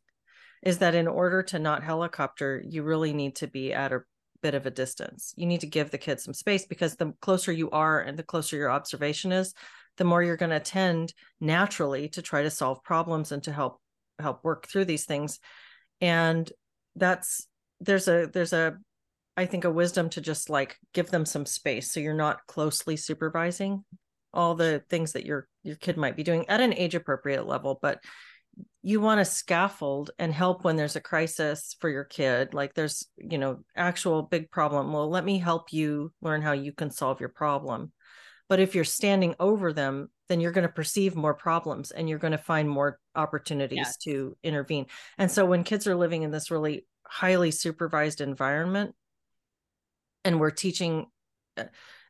is 0.64 0.80
that 0.80 0.96
in 0.96 1.08
order 1.08 1.44
to 1.44 1.60
not 1.60 1.84
helicopter, 1.84 2.64
you 2.68 2.84
really 2.84 3.14
need 3.14 3.36
to 3.38 3.48
be 3.48 3.74
at 3.74 3.92
a 3.92 4.02
bit 4.42 4.54
of 4.54 4.66
a 4.66 4.72
distance. 4.72 5.34
You 5.38 5.46
need 5.46 5.62
to 5.62 5.68
give 5.68 5.92
the 5.92 5.98
kids 5.98 6.24
some 6.24 6.34
space 6.34 6.66
because 6.66 6.96
the 6.96 7.14
closer 7.22 7.52
you 7.52 7.70
are 7.72 8.00
and 8.00 8.18
the 8.18 8.24
closer 8.24 8.58
your 8.58 8.72
observation 8.72 9.32
is, 9.32 9.54
the 9.98 10.04
more 10.04 10.22
you're 10.22 10.38
going 10.38 10.52
to 10.52 10.60
tend 10.60 11.14
naturally 11.40 12.10
to 12.10 12.22
try 12.22 12.44
to 12.44 12.50
solve 12.50 12.84
problems 12.84 13.32
and 13.32 13.44
to 13.44 13.52
help 13.52 13.82
help 14.20 14.44
work 14.44 14.68
through 14.68 14.86
these 14.86 15.06
things. 15.06 15.40
And 16.02 16.52
that's 16.96 17.48
there's 17.80 18.08
a 18.08 18.30
there's 18.32 18.54
a 18.54 18.78
I 19.36 19.46
think 19.46 19.66
a 19.66 19.72
wisdom 19.72 20.10
to 20.10 20.22
just 20.22 20.50
like 20.50 20.78
give 20.94 21.12
them 21.12 21.26
some 21.26 21.46
space 21.46 21.92
so 21.92 22.00
you're 22.00 22.14
not 22.14 22.46
closely 22.48 22.98
supervising 22.98 23.84
all 24.34 24.56
the 24.56 24.84
things 24.90 25.14
that 25.14 25.26
your 25.26 25.48
your 25.64 25.76
kid 25.76 25.98
might 25.98 26.16
be 26.16 26.24
doing 26.24 26.48
at 26.50 26.62
an 26.62 26.74
age 26.74 26.96
appropriate 26.96 27.46
level 27.46 27.78
but 27.82 28.04
you 28.82 29.02
want 29.02 29.20
to 29.20 29.26
scaffold 29.26 30.12
and 30.18 30.34
help 30.34 30.64
when 30.64 30.76
there's 30.76 30.96
a 30.96 31.02
crisis 31.02 31.76
for 31.80 31.90
your 31.90 32.04
kid 32.04 32.54
like 32.54 32.74
there's 32.74 33.08
you 33.18 33.38
know 33.38 33.60
actual 33.76 34.24
big 34.24 34.50
problem. 34.52 34.94
Well 34.94 35.10
let 35.10 35.26
me 35.26 35.40
help 35.40 35.74
you 35.74 36.12
learn 36.22 36.42
how 36.42 36.54
you 36.54 36.72
can 36.72 36.92
solve 36.92 37.20
your 37.20 37.30
problem. 37.30 37.92
But 38.50 38.60
if 38.60 38.76
you're 38.76 38.84
standing 38.84 39.36
over 39.40 39.74
them 39.74 40.10
then 40.30 40.42
you're 40.42 40.52
going 40.52 40.68
to 40.68 40.74
perceive 40.74 41.16
more 41.16 41.34
problems 41.34 41.92
and 41.92 42.10
you're 42.10 42.20
going 42.20 42.32
to 42.32 42.38
find 42.38 42.70
more 42.70 43.00
opportunities 43.16 43.78
yes. 43.78 43.98
to 43.98 44.36
intervene. 44.44 44.86
And 45.18 45.32
so 45.32 45.46
when 45.46 45.64
kids 45.64 45.88
are 45.88 45.96
living 45.96 46.24
in 46.24 46.32
this 46.32 46.52
really 46.52 46.86
highly 47.08 47.52
supervised 47.52 48.22
environment 48.22 48.94
and 50.24 50.40
we're 50.40 50.52
teaching 50.52 51.06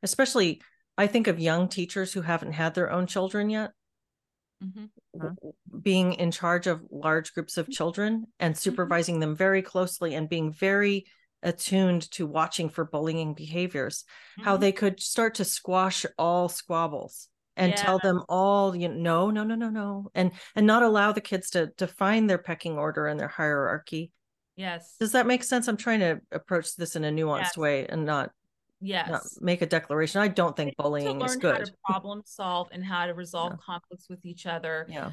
especially 0.04 0.62
i 0.98 1.08
think 1.08 1.28
of 1.28 1.40
young 1.40 1.68
teachers 1.68 2.12
who 2.12 2.22
haven't 2.22 2.54
had 2.54 2.74
their 2.74 2.92
own 2.92 3.06
children 3.08 3.50
yet 3.50 3.72
mm-hmm. 4.64 5.80
being 5.82 6.14
in 6.14 6.32
charge 6.32 6.68
of 6.68 6.82
large 6.92 7.34
groups 7.34 7.58
of 7.58 7.66
mm-hmm. 7.66 7.74
children 7.74 8.28
and 8.40 8.54
mm-hmm. 8.54 8.60
supervising 8.60 9.16
mm-hmm. 9.16 9.22
them 9.22 9.36
very 9.36 9.62
closely 9.62 10.16
and 10.16 10.30
being 10.30 10.52
very 10.52 11.06
attuned 11.44 12.10
to 12.12 12.26
watching 12.26 12.70
for 12.70 12.86
bullying 12.86 13.34
behaviors 13.34 14.04
mm-hmm. 14.34 14.46
how 14.46 14.58
they 14.58 14.72
could 14.72 15.00
start 15.00 15.36
to 15.36 15.46
squash 15.46 16.06
all 16.18 16.50
squabbles 16.50 17.30
and 17.56 17.72
yeah. 17.72 17.76
tell 17.76 18.00
them 18.00 18.24
all 18.28 18.76
you 18.76 18.88
know 18.88 19.30
no 19.30 19.44
no 19.44 19.56
no 19.56 19.56
no 19.56 19.70
no 19.70 20.12
and 20.16 20.32
and 20.56 20.66
not 20.66 20.84
allow 20.84 21.12
the 21.12 21.22
kids 21.22 21.52
to 21.52 21.68
to 21.78 21.88
find 21.88 22.30
their 22.30 22.38
pecking 22.38 22.78
order 22.78 23.08
and 23.08 23.20
their 23.20 23.28
hierarchy 23.28 24.12
yes 24.56 24.96
does 25.00 25.12
that 25.12 25.28
make 25.28 25.44
sense 25.44 25.68
i'm 25.68 25.78
trying 25.78 26.00
to 26.00 26.20
approach 26.32 26.76
this 26.76 26.96
in 26.96 27.04
a 27.04 27.12
nuanced 27.12 27.42
yes. 27.42 27.58
way 27.58 27.86
and 27.88 28.06
not 28.06 28.32
yes. 28.82 29.38
make 29.42 29.62
a 29.62 29.66
declaration. 29.66 30.22
I 30.22 30.28
don't 30.28 30.56
think 30.56 30.76
bullying 30.78 31.22
is 31.22 31.36
good 31.36 31.58
how 31.58 31.64
to 31.64 31.74
problem 31.86 32.22
solve 32.26 32.70
and 32.72 32.84
how 32.84 33.06
to 33.06 33.14
resolve 33.14 33.54
yeah. 33.54 33.66
conflicts 33.66 34.10
with 34.10 34.26
each 34.26 34.46
other 34.46 34.86
yeah. 34.90 35.12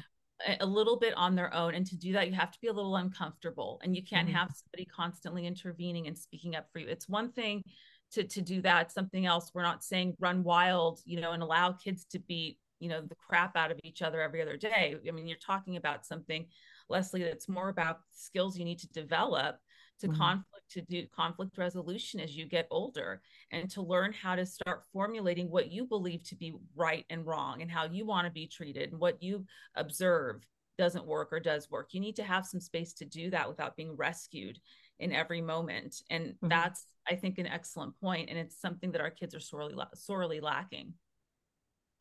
a 0.59 0.65
little 0.65 0.97
bit 0.97 1.13
on 1.15 1.35
their 1.35 1.53
own 1.53 1.75
and 1.75 1.85
to 1.87 1.97
do 1.97 2.13
that 2.13 2.27
you 2.27 2.33
have 2.33 2.51
to 2.51 2.59
be 2.61 2.67
a 2.67 2.73
little 2.73 2.95
uncomfortable 2.95 3.79
and 3.83 3.95
you 3.95 4.03
can't 4.03 4.27
mm-hmm. 4.27 4.37
have 4.37 4.51
somebody 4.53 4.85
constantly 4.85 5.45
intervening 5.45 6.07
and 6.07 6.17
speaking 6.17 6.55
up 6.55 6.67
for 6.71 6.79
you. 6.79 6.87
It's 6.87 7.09
one 7.09 7.31
thing 7.31 7.63
to 8.11 8.23
to 8.23 8.41
do 8.41 8.61
that. 8.61 8.91
Something 8.91 9.25
else. 9.25 9.51
We're 9.53 9.63
not 9.63 9.83
saying 9.83 10.15
run 10.19 10.43
wild 10.43 10.99
you 11.05 11.19
know 11.19 11.31
and 11.31 11.43
allow 11.43 11.71
kids 11.71 12.05
to 12.11 12.19
beat 12.19 12.57
you 12.79 12.89
know 12.89 13.01
the 13.01 13.15
crap 13.15 13.55
out 13.55 13.71
of 13.71 13.79
each 13.83 14.01
other 14.01 14.21
every 14.21 14.41
other 14.41 14.57
day. 14.57 14.95
I 15.07 15.11
mean 15.11 15.27
you're 15.27 15.37
talking 15.37 15.77
about 15.77 16.05
something 16.05 16.45
leslie 16.87 17.23
that's 17.23 17.49
more 17.49 17.69
about 17.69 17.99
skills 18.11 18.57
you 18.57 18.65
need 18.65 18.79
to 18.79 18.87
develop 18.89 19.57
to 20.01 20.07
mm-hmm. 20.07 20.17
conflict 20.17 20.55
to 20.71 20.81
do 20.81 21.05
conflict 21.15 21.57
resolution 21.57 22.19
as 22.19 22.35
you 22.35 22.45
get 22.45 22.67
older 22.71 23.21
and 23.51 23.69
to 23.69 23.81
learn 23.81 24.11
how 24.11 24.35
to 24.35 24.45
start 24.45 24.83
formulating 24.91 25.49
what 25.49 25.71
you 25.71 25.85
believe 25.85 26.23
to 26.23 26.35
be 26.35 26.53
right 26.75 27.05
and 27.09 27.25
wrong 27.25 27.61
and 27.61 27.69
how 27.69 27.85
you 27.85 28.05
want 28.05 28.25
to 28.25 28.31
be 28.31 28.47
treated 28.47 28.91
and 28.91 28.99
what 28.99 29.21
you 29.21 29.45
observe 29.75 30.41
doesn't 30.77 31.05
work 31.05 31.31
or 31.31 31.39
does 31.39 31.69
work. 31.69 31.89
You 31.93 31.99
need 31.99 32.15
to 32.17 32.23
have 32.23 32.45
some 32.45 32.59
space 32.59 32.93
to 32.93 33.05
do 33.05 33.29
that 33.29 33.47
without 33.47 33.77
being 33.77 33.95
rescued 33.95 34.59
in 34.99 35.13
every 35.13 35.41
moment. 35.41 36.01
And 36.09 36.29
mm-hmm. 36.29 36.47
that's, 36.47 36.85
I 37.09 37.15
think, 37.15 37.37
an 37.37 37.47
excellent 37.47 37.99
point. 38.01 38.29
And 38.29 38.37
it's 38.37 38.59
something 38.59 38.91
that 38.91 39.01
our 39.01 39.11
kids 39.11 39.35
are 39.35 39.39
sorely, 39.39 39.75
sorely 39.93 40.39
lacking. 40.41 40.93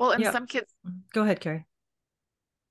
Well, 0.01 0.11
and 0.13 0.25
some 0.25 0.47
kids. 0.47 0.75
Go 1.13 1.23
ahead, 1.23 1.41
Carrie 1.41 1.67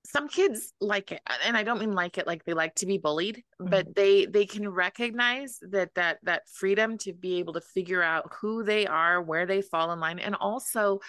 some 0.06 0.28
kids 0.28 0.74
like 0.82 1.12
it 1.12 1.22
and 1.46 1.56
i 1.56 1.64
don't 1.64 1.80
mean 1.80 1.94
like 1.94 2.18
it 2.18 2.28
like 2.28 2.44
they 2.44 2.54
like 2.54 2.76
to 2.76 2.86
be 2.86 2.98
bullied 2.98 3.38
mm-hmm. 3.38 3.70
but 3.70 3.96
they 3.96 4.26
they 4.26 4.46
can 4.46 4.68
recognize 4.68 5.58
that 5.62 5.94
that 5.96 6.18
that 6.24 6.44
freedom 6.48 6.98
to 6.98 7.14
be 7.14 7.40
able 7.40 7.54
to 7.54 7.62
figure 7.62 8.04
out 8.04 8.32
who 8.42 8.64
they 8.64 8.86
are 8.86 9.22
where 9.22 9.46
they 9.46 9.62
fall 9.62 9.92
in 9.92 10.00
line 10.00 10.20
and 10.20 10.36
also 10.36 11.00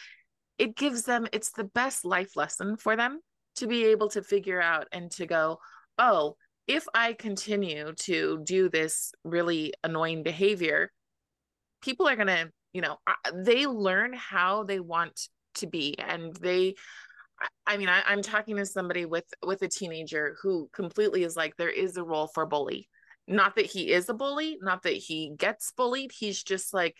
it 0.58 0.76
gives 0.76 1.02
them 1.02 1.26
it's 1.32 1.50
the 1.52 1.64
best 1.64 2.04
life 2.04 2.36
lesson 2.36 2.76
for 2.76 2.94
them 2.96 3.20
to 3.56 3.66
be 3.66 3.84
able 3.86 4.08
to 4.08 4.22
figure 4.22 4.60
out 4.60 4.86
and 4.92 5.10
to 5.10 5.26
go 5.26 5.58
oh 5.98 6.36
if 6.68 6.86
i 6.94 7.12
continue 7.12 7.92
to 7.94 8.40
do 8.44 8.68
this 8.68 9.12
really 9.24 9.72
annoying 9.82 10.22
behavior 10.22 10.90
people 11.82 12.08
are 12.08 12.16
going 12.16 12.28
to 12.28 12.48
you 12.72 12.80
know 12.80 12.96
they 13.34 13.66
learn 13.66 14.12
how 14.12 14.62
they 14.62 14.78
want 14.78 15.28
to 15.54 15.66
be 15.66 15.96
and 15.98 16.34
they 16.36 16.74
I 17.66 17.76
mean, 17.76 17.88
I, 17.88 18.12
am 18.12 18.22
talking 18.22 18.56
to 18.56 18.66
somebody 18.66 19.04
with 19.04 19.26
with 19.44 19.62
a 19.62 19.68
teenager 19.68 20.36
who 20.42 20.68
completely 20.72 21.24
is 21.24 21.36
like, 21.36 21.56
there 21.56 21.70
is 21.70 21.96
a 21.96 22.04
role 22.04 22.28
for 22.28 22.46
bully. 22.46 22.88
Not 23.26 23.56
that 23.56 23.66
he 23.66 23.90
is 23.90 24.08
a 24.08 24.14
bully, 24.14 24.58
not 24.60 24.82
that 24.82 24.94
he 24.94 25.32
gets 25.36 25.72
bullied. 25.72 26.12
He's 26.12 26.42
just 26.42 26.74
like 26.74 26.96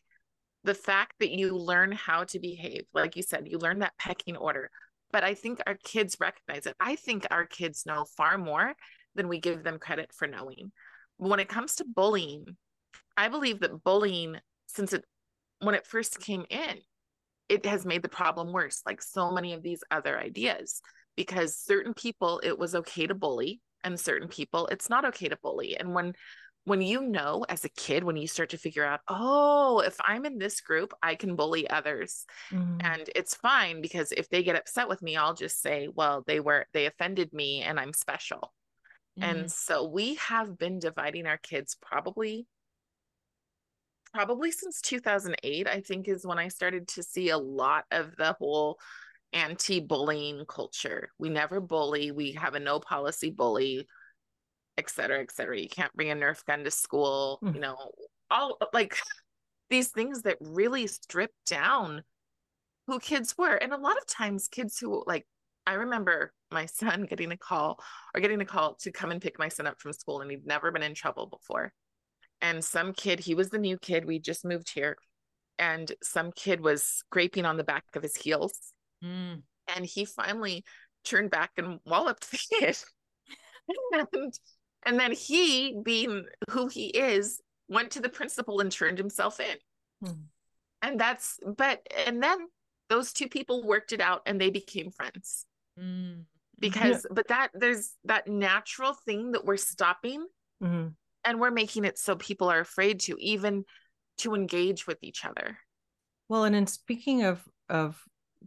the 0.64 0.74
fact 0.74 1.12
that 1.20 1.30
you 1.30 1.56
learn 1.56 1.92
how 1.92 2.24
to 2.24 2.40
behave. 2.40 2.84
Like 2.94 3.16
you 3.16 3.22
said, 3.22 3.46
you 3.46 3.58
learn 3.58 3.80
that 3.80 3.98
pecking 3.98 4.36
order. 4.36 4.70
But 5.12 5.22
I 5.22 5.34
think 5.34 5.60
our 5.66 5.76
kids 5.84 6.16
recognize 6.18 6.66
it. 6.66 6.74
I 6.80 6.96
think 6.96 7.26
our 7.30 7.46
kids 7.46 7.84
know 7.86 8.06
far 8.16 8.38
more 8.38 8.74
than 9.14 9.28
we 9.28 9.38
give 9.38 9.62
them 9.62 9.78
credit 9.78 10.12
for 10.12 10.26
knowing. 10.26 10.72
When 11.18 11.38
it 11.38 11.48
comes 11.48 11.76
to 11.76 11.84
bullying, 11.84 12.56
I 13.16 13.28
believe 13.28 13.60
that 13.60 13.84
bullying, 13.84 14.38
since 14.66 14.92
it 14.92 15.04
when 15.60 15.74
it 15.74 15.86
first 15.86 16.20
came 16.20 16.44
in, 16.50 16.78
it 17.48 17.66
has 17.66 17.84
made 17.84 18.02
the 18.02 18.08
problem 18.08 18.52
worse, 18.52 18.82
like 18.86 19.02
so 19.02 19.30
many 19.30 19.52
of 19.52 19.62
these 19.62 19.82
other 19.90 20.18
ideas, 20.18 20.80
because 21.16 21.56
certain 21.56 21.94
people 21.94 22.40
it 22.42 22.58
was 22.58 22.74
okay 22.74 23.06
to 23.06 23.14
bully, 23.14 23.60
and 23.82 23.98
certain 23.98 24.28
people 24.28 24.66
it's 24.68 24.88
not 24.88 25.04
okay 25.04 25.28
to 25.28 25.38
bully. 25.42 25.76
And 25.76 25.94
when 25.94 26.14
when 26.64 26.80
you 26.80 27.02
know 27.02 27.44
as 27.48 27.64
a 27.64 27.68
kid, 27.70 28.04
when 28.04 28.16
you 28.16 28.26
start 28.26 28.50
to 28.50 28.58
figure 28.58 28.84
out, 28.84 29.00
oh, 29.08 29.80
if 29.80 29.96
I'm 30.00 30.24
in 30.24 30.38
this 30.38 30.60
group, 30.60 30.94
I 31.02 31.14
can 31.14 31.36
bully 31.36 31.68
others. 31.68 32.24
Mm-hmm. 32.50 32.78
And 32.80 33.10
it's 33.14 33.34
fine 33.34 33.82
because 33.82 34.12
if 34.12 34.28
they 34.30 34.42
get 34.42 34.56
upset 34.56 34.88
with 34.88 35.02
me, 35.02 35.16
I'll 35.16 35.34
just 35.34 35.60
say, 35.60 35.88
well, 35.92 36.24
they 36.26 36.40
were, 36.40 36.66
they 36.72 36.86
offended 36.86 37.32
me 37.32 37.62
and 37.62 37.78
I'm 37.78 37.92
special. 37.92 38.54
Mm-hmm. 39.18 39.30
And 39.30 39.52
so 39.52 39.86
we 39.86 40.14
have 40.14 40.58
been 40.58 40.78
dividing 40.78 41.26
our 41.26 41.36
kids 41.36 41.76
probably 41.80 42.46
probably 44.14 44.50
since 44.50 44.80
2008 44.80 45.68
i 45.68 45.80
think 45.80 46.08
is 46.08 46.24
when 46.24 46.38
i 46.38 46.48
started 46.48 46.86
to 46.86 47.02
see 47.02 47.30
a 47.30 47.38
lot 47.38 47.84
of 47.90 48.14
the 48.16 48.32
whole 48.38 48.78
anti-bullying 49.34 50.44
culture. 50.46 51.10
We 51.18 51.28
never 51.28 51.60
bully 51.60 52.12
we 52.12 52.32
have 52.32 52.54
a 52.54 52.60
no 52.60 52.78
policy 52.80 53.30
bully 53.30 53.86
et 54.78 54.88
cetera 54.88 55.20
et 55.20 55.32
cetera. 55.32 55.58
You 55.58 55.68
can't 55.68 55.92
bring 55.92 56.10
a 56.10 56.14
nerf 56.14 56.44
gun 56.46 56.64
to 56.64 56.70
school 56.70 57.40
mm. 57.42 57.54
you 57.54 57.60
know 57.60 57.76
all 58.30 58.56
like 58.72 58.96
these 59.70 59.88
things 59.88 60.22
that 60.22 60.38
really 60.40 60.86
strip 60.86 61.32
down 61.46 62.02
who 62.86 63.00
kids 63.00 63.34
were. 63.36 63.54
And 63.54 63.72
a 63.72 63.78
lot 63.78 63.96
of 63.96 64.06
times 64.06 64.48
kids 64.48 64.78
who 64.78 65.02
like 65.06 65.26
i 65.66 65.74
remember 65.74 66.32
my 66.52 66.66
son 66.80 67.04
getting 67.04 67.32
a 67.32 67.36
call 67.36 67.82
or 68.14 68.20
getting 68.20 68.40
a 68.40 68.46
call 68.46 68.76
to 68.76 68.92
come 68.92 69.10
and 69.10 69.20
pick 69.20 69.38
my 69.38 69.48
son 69.48 69.66
up 69.66 69.80
from 69.80 69.92
school 69.92 70.20
and 70.20 70.30
he'd 70.30 70.46
never 70.46 70.70
been 70.70 70.82
in 70.82 70.94
trouble 70.94 71.26
before 71.26 71.72
and 72.44 72.62
some 72.62 72.92
kid, 72.92 73.20
he 73.20 73.34
was 73.34 73.48
the 73.48 73.58
new 73.58 73.78
kid, 73.78 74.04
we 74.04 74.18
just 74.18 74.44
moved 74.44 74.70
here, 74.74 74.98
and 75.58 75.90
some 76.02 76.30
kid 76.30 76.60
was 76.60 76.84
scraping 76.84 77.46
on 77.46 77.56
the 77.56 77.64
back 77.64 77.84
of 77.96 78.02
his 78.02 78.14
heels. 78.14 78.52
Mm. 79.02 79.40
And 79.74 79.86
he 79.86 80.04
finally 80.04 80.62
turned 81.06 81.30
back 81.30 81.52
and 81.56 81.80
walloped 81.86 82.30
the 82.30 82.38
kid. 82.50 82.76
and, 84.12 84.34
and 84.84 85.00
then 85.00 85.12
he, 85.12 85.80
being 85.82 86.26
who 86.50 86.66
he 86.66 86.88
is, 86.88 87.40
went 87.70 87.92
to 87.92 88.00
the 88.00 88.10
principal 88.10 88.60
and 88.60 88.70
turned 88.70 88.98
himself 88.98 89.40
in. 89.40 89.56
Mm. 90.06 90.18
And 90.82 91.00
that's, 91.00 91.38
but, 91.56 91.80
and 92.06 92.22
then 92.22 92.36
those 92.90 93.14
two 93.14 93.28
people 93.28 93.66
worked 93.66 93.94
it 93.94 94.02
out 94.02 94.20
and 94.26 94.38
they 94.38 94.50
became 94.50 94.90
friends. 94.90 95.46
Mm. 95.80 96.24
Because, 96.58 97.06
yeah. 97.08 97.14
but 97.14 97.28
that, 97.28 97.48
there's 97.54 97.94
that 98.04 98.28
natural 98.28 98.92
thing 98.92 99.32
that 99.32 99.46
we're 99.46 99.56
stopping. 99.56 100.26
Mm-hmm 100.62 100.88
and 101.24 101.40
we're 101.40 101.50
making 101.50 101.84
it 101.84 101.98
so 101.98 102.16
people 102.16 102.50
are 102.50 102.60
afraid 102.60 103.00
to 103.00 103.16
even 103.18 103.64
to 104.18 104.34
engage 104.34 104.86
with 104.86 104.98
each 105.02 105.24
other. 105.24 105.58
Well 106.28 106.44
and 106.44 106.56
in 106.56 106.66
speaking 106.66 107.24
of 107.24 107.42
of 107.68 108.00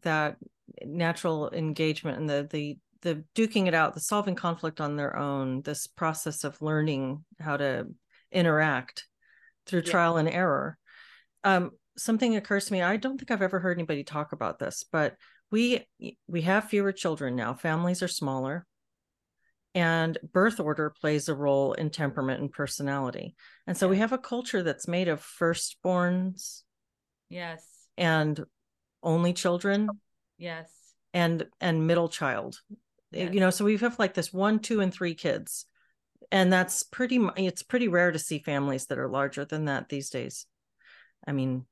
that 0.04 0.38
natural 0.86 1.50
engagement 1.52 2.20
and 2.20 2.30
the 2.30 2.48
the 2.50 2.78
the 3.02 3.24
duking 3.36 3.68
it 3.68 3.74
out 3.74 3.94
the 3.94 4.00
solving 4.00 4.36
conflict 4.36 4.82
on 4.82 4.96
their 4.96 5.16
own 5.16 5.62
this 5.62 5.88
process 5.88 6.44
of 6.44 6.62
learning 6.62 7.24
how 7.40 7.58
to 7.58 7.88
interact 8.32 9.06
through 9.66 9.82
yeah. 9.86 9.92
trial 9.92 10.18
and 10.18 10.30
error. 10.30 10.78
Um, 11.44 11.72
something 11.98 12.36
occurs 12.36 12.66
to 12.66 12.74
me 12.74 12.84
i 12.84 12.96
don't 12.96 13.18
think 13.18 13.32
i've 13.32 13.42
ever 13.42 13.60
heard 13.60 13.76
anybody 13.76 14.04
talk 14.04 14.32
about 14.32 14.60
this 14.60 14.86
but 14.92 15.16
we 15.52 15.86
we 16.28 16.42
have 16.42 16.66
fewer 16.66 16.92
children 16.92 17.36
now. 17.36 17.54
Families 17.54 18.04
are 18.04 18.08
smaller 18.08 18.66
and 19.78 20.18
birth 20.34 20.60
order 20.60 20.90
plays 20.90 21.30
a 21.30 21.36
role 21.36 21.74
in 21.74 21.92
temperament 21.92 22.42
and 22.42 22.52
personality. 22.52 23.36
And 23.68 23.78
so 23.78 23.86
yeah. 23.86 23.92
we 23.92 23.98
have 23.98 24.12
a 24.12 24.18
culture 24.18 24.63
that's 24.63 24.88
made 24.88 25.08
of 25.08 25.22
firstborns 25.22 26.63
yes. 27.30 27.63
and 27.96 28.44
only 29.04 29.34
children 29.34 29.88
yes. 30.40 30.68
and 31.13 31.46
and 31.62 31.86
middle 31.86 32.10
child. 32.10 32.60
Yes. 33.12 33.32
you 33.32 33.40
know 33.40 33.52
so 33.52 33.66
we 33.66 33.78
have 33.78 34.00
like 34.00 34.16
this 34.16 34.34
one 34.34 34.58
two 34.58 34.82
and 34.82 34.92
three 34.92 35.13
kids. 35.13 35.66
And 36.32 36.52
that's 36.52 36.82
pretty 36.82 37.24
it's 37.36 37.62
pretty 37.62 37.88
rare 37.88 38.12
to 38.12 38.18
see 38.18 38.40
families 38.40 38.88
that 38.88 38.98
are 38.98 39.08
larger 39.08 39.46
than 39.46 39.66
that 39.66 39.90
these 39.90 40.10
days. 40.10 40.48
I 41.28 41.34
mean 41.34 41.66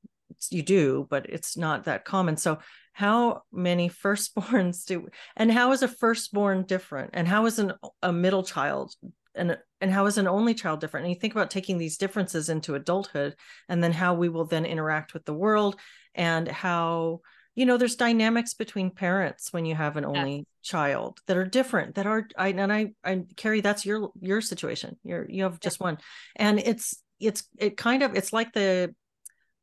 you 0.50 0.62
do 0.62 1.08
but 1.10 1.28
it's 1.28 1.56
not 1.56 1.86
that 1.86 2.04
common. 2.04 2.36
So 2.36 2.60
how 2.96 3.42
many 3.52 3.90
firstborns 4.04 4.86
do 4.86 5.06
and 5.36 5.52
how 5.52 5.72
is 5.72 5.82
a 5.82 5.88
firstborn 5.88 6.64
different? 6.64 7.10
And 7.12 7.28
how 7.28 7.44
is 7.44 7.58
an 7.58 7.74
a 8.02 8.10
middle 8.10 8.42
child 8.42 8.94
and 9.34 9.58
and 9.82 9.90
how 9.90 10.06
is 10.06 10.16
an 10.16 10.26
only 10.26 10.54
child 10.54 10.80
different? 10.80 11.04
And 11.04 11.14
you 11.14 11.20
think 11.20 11.34
about 11.34 11.50
taking 11.50 11.76
these 11.76 11.98
differences 11.98 12.48
into 12.48 12.74
adulthood 12.74 13.34
and 13.68 13.84
then 13.84 13.92
how 13.92 14.14
we 14.14 14.30
will 14.30 14.46
then 14.46 14.64
interact 14.64 15.12
with 15.12 15.26
the 15.26 15.34
world 15.34 15.76
and 16.14 16.48
how 16.48 17.20
you 17.54 17.66
know 17.66 17.76
there's 17.76 17.96
dynamics 17.96 18.54
between 18.54 18.90
parents 18.90 19.52
when 19.52 19.66
you 19.66 19.74
have 19.74 19.98
an 19.98 20.06
only 20.06 20.36
yes. 20.36 20.44
child 20.62 21.20
that 21.26 21.36
are 21.36 21.44
different 21.44 21.96
that 21.96 22.06
are 22.06 22.26
i 22.38 22.48
and 22.48 22.72
i 22.72 22.92
i 23.04 23.24
carrie 23.36 23.60
that's 23.60 23.84
your 23.84 24.10
your 24.20 24.40
situation. 24.40 24.96
You're 25.04 25.28
you 25.28 25.42
have 25.42 25.60
just 25.60 25.80
one. 25.80 25.98
And 26.34 26.58
it's 26.58 27.02
it's 27.20 27.44
it 27.58 27.76
kind 27.76 28.02
of 28.02 28.14
it's 28.14 28.32
like 28.32 28.54
the 28.54 28.94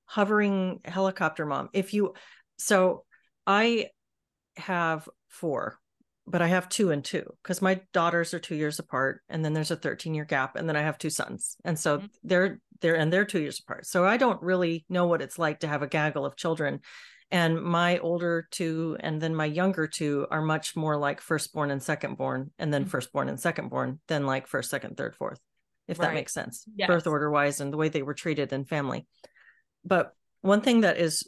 hovering 0.06 0.82
helicopter 0.86 1.48
mom. 1.48 1.70
If 1.74 1.96
you, 1.96 2.14
so 2.58 3.06
I 3.46 3.88
have 4.58 5.08
four, 5.28 5.80
but 6.28 6.42
I 6.42 6.48
have 6.48 6.70
two 6.70 6.92
and 6.92 7.04
two 7.04 7.26
because 7.42 7.62
my 7.62 7.82
daughters 7.94 8.34
are 8.34 8.40
two 8.40 8.56
years 8.56 8.80
apart, 8.80 9.22
and 9.30 9.44
then 9.44 9.54
there's 9.54 9.72
a 9.72 9.76
13 9.76 10.14
year 10.14 10.26
gap, 10.26 10.56
and 10.56 10.68
then 10.68 10.76
I 10.76 10.82
have 10.82 10.98
two 10.98 11.10
sons, 11.10 11.58
and 11.64 11.78
so 11.78 11.98
mm-hmm. 11.98 12.08
they're 12.24 12.60
they're 12.82 12.96
and 12.96 13.12
they're 13.12 13.26
two 13.26 13.42
years 13.42 13.60
apart. 13.60 13.86
So 13.86 14.06
I 14.06 14.18
don't 14.18 14.42
really 14.42 14.86
know 14.90 15.08
what 15.08 15.22
it's 15.22 15.40
like 15.40 15.62
to 15.62 15.68
have 15.68 15.82
a 15.82 15.88
gaggle 15.88 16.26
of 16.26 16.36
children. 16.36 16.80
And 17.32 17.64
my 17.64 17.98
older 17.98 18.48
two 18.52 18.96
and 19.00 19.20
then 19.20 19.34
my 19.34 19.46
younger 19.46 19.88
two 19.88 20.28
are 20.30 20.42
much 20.42 20.76
more 20.76 20.98
like 20.98 21.20
firstborn 21.20 21.72
and 21.72 21.82
secondborn, 21.82 22.52
and 22.60 22.74
then 22.74 22.84
mm-hmm. 22.84 22.90
firstborn 22.90 23.30
and 23.30 23.40
secondborn 23.40 24.00
than 24.08 24.26
like 24.26 24.48
first, 24.48 24.70
second, 24.70 24.98
third, 24.98 25.16
fourth, 25.16 25.40
if 25.88 25.98
right. 25.98 26.10
that 26.10 26.14
makes 26.14 26.34
sense, 26.34 26.66
yes. 26.76 26.88
birth 26.88 27.08
order 27.08 27.32
wise, 27.32 27.60
and 27.60 27.74
the 27.74 27.78
way 27.78 27.90
they 27.90 28.04
were 28.04 28.14
treated 28.14 28.54
in 28.54 28.66
family 28.66 29.08
but 29.86 30.14
one 30.42 30.62
thing 30.62 30.82
that 30.82 30.98
is 30.98 31.28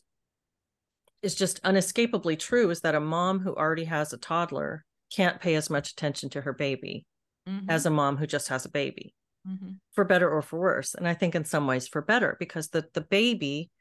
is 1.26 1.36
just 1.36 1.62
unescapably 1.64 2.38
true 2.38 2.70
is 2.70 2.82
that 2.82 2.96
a 2.96 3.00
mom 3.00 3.40
who 3.40 3.56
already 3.56 3.86
has 3.86 4.14
a 4.14 4.18
toddler 4.18 4.86
can't 5.12 5.42
pay 5.42 5.56
as 5.56 5.70
much 5.70 5.92
attention 5.92 6.30
to 6.30 6.42
her 6.42 6.54
baby 6.54 7.06
mm-hmm. 7.50 7.70
as 7.70 7.86
a 7.86 7.90
mom 7.90 8.16
who 8.18 8.28
just 8.28 8.48
has 8.50 8.64
a 8.64 8.70
baby 8.70 9.16
mm-hmm. 9.48 9.72
for 9.94 10.06
better 10.06 10.30
or 10.30 10.44
for 10.44 10.60
worse 10.60 10.94
and 10.94 11.08
i 11.08 11.14
think 11.14 11.34
in 11.34 11.44
some 11.44 11.66
ways 11.66 11.88
for 11.88 12.02
better 12.02 12.38
because 12.40 12.70
the 12.70 12.86
the 12.94 13.02
baby 13.02 13.72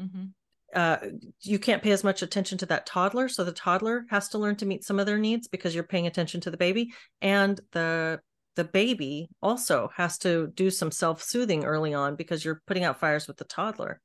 mm-hmm. 0.00 0.24
uh, 0.74 0.96
you 1.42 1.58
can't 1.58 1.82
pay 1.82 1.90
as 1.90 2.02
much 2.02 2.22
attention 2.22 2.56
to 2.56 2.66
that 2.66 2.86
toddler 2.86 3.28
so 3.28 3.44
the 3.44 3.52
toddler 3.52 4.06
has 4.08 4.30
to 4.30 4.38
learn 4.38 4.56
to 4.56 4.66
meet 4.66 4.82
some 4.82 4.98
of 4.98 5.04
their 5.04 5.18
needs 5.18 5.46
because 5.46 5.74
you're 5.74 5.84
paying 5.84 6.06
attention 6.06 6.40
to 6.40 6.50
the 6.50 6.56
baby 6.56 6.90
and 7.20 7.60
the 7.72 8.18
the 8.56 8.64
baby 8.64 9.28
also 9.42 9.90
has 9.96 10.16
to 10.16 10.46
do 10.54 10.70
some 10.70 10.90
self-soothing 10.90 11.64
early 11.64 11.92
on 11.92 12.16
because 12.16 12.44
you're 12.44 12.62
putting 12.66 12.84
out 12.84 13.00
fires 13.00 13.26
with 13.26 13.36
the 13.36 13.44
toddler 13.44 14.00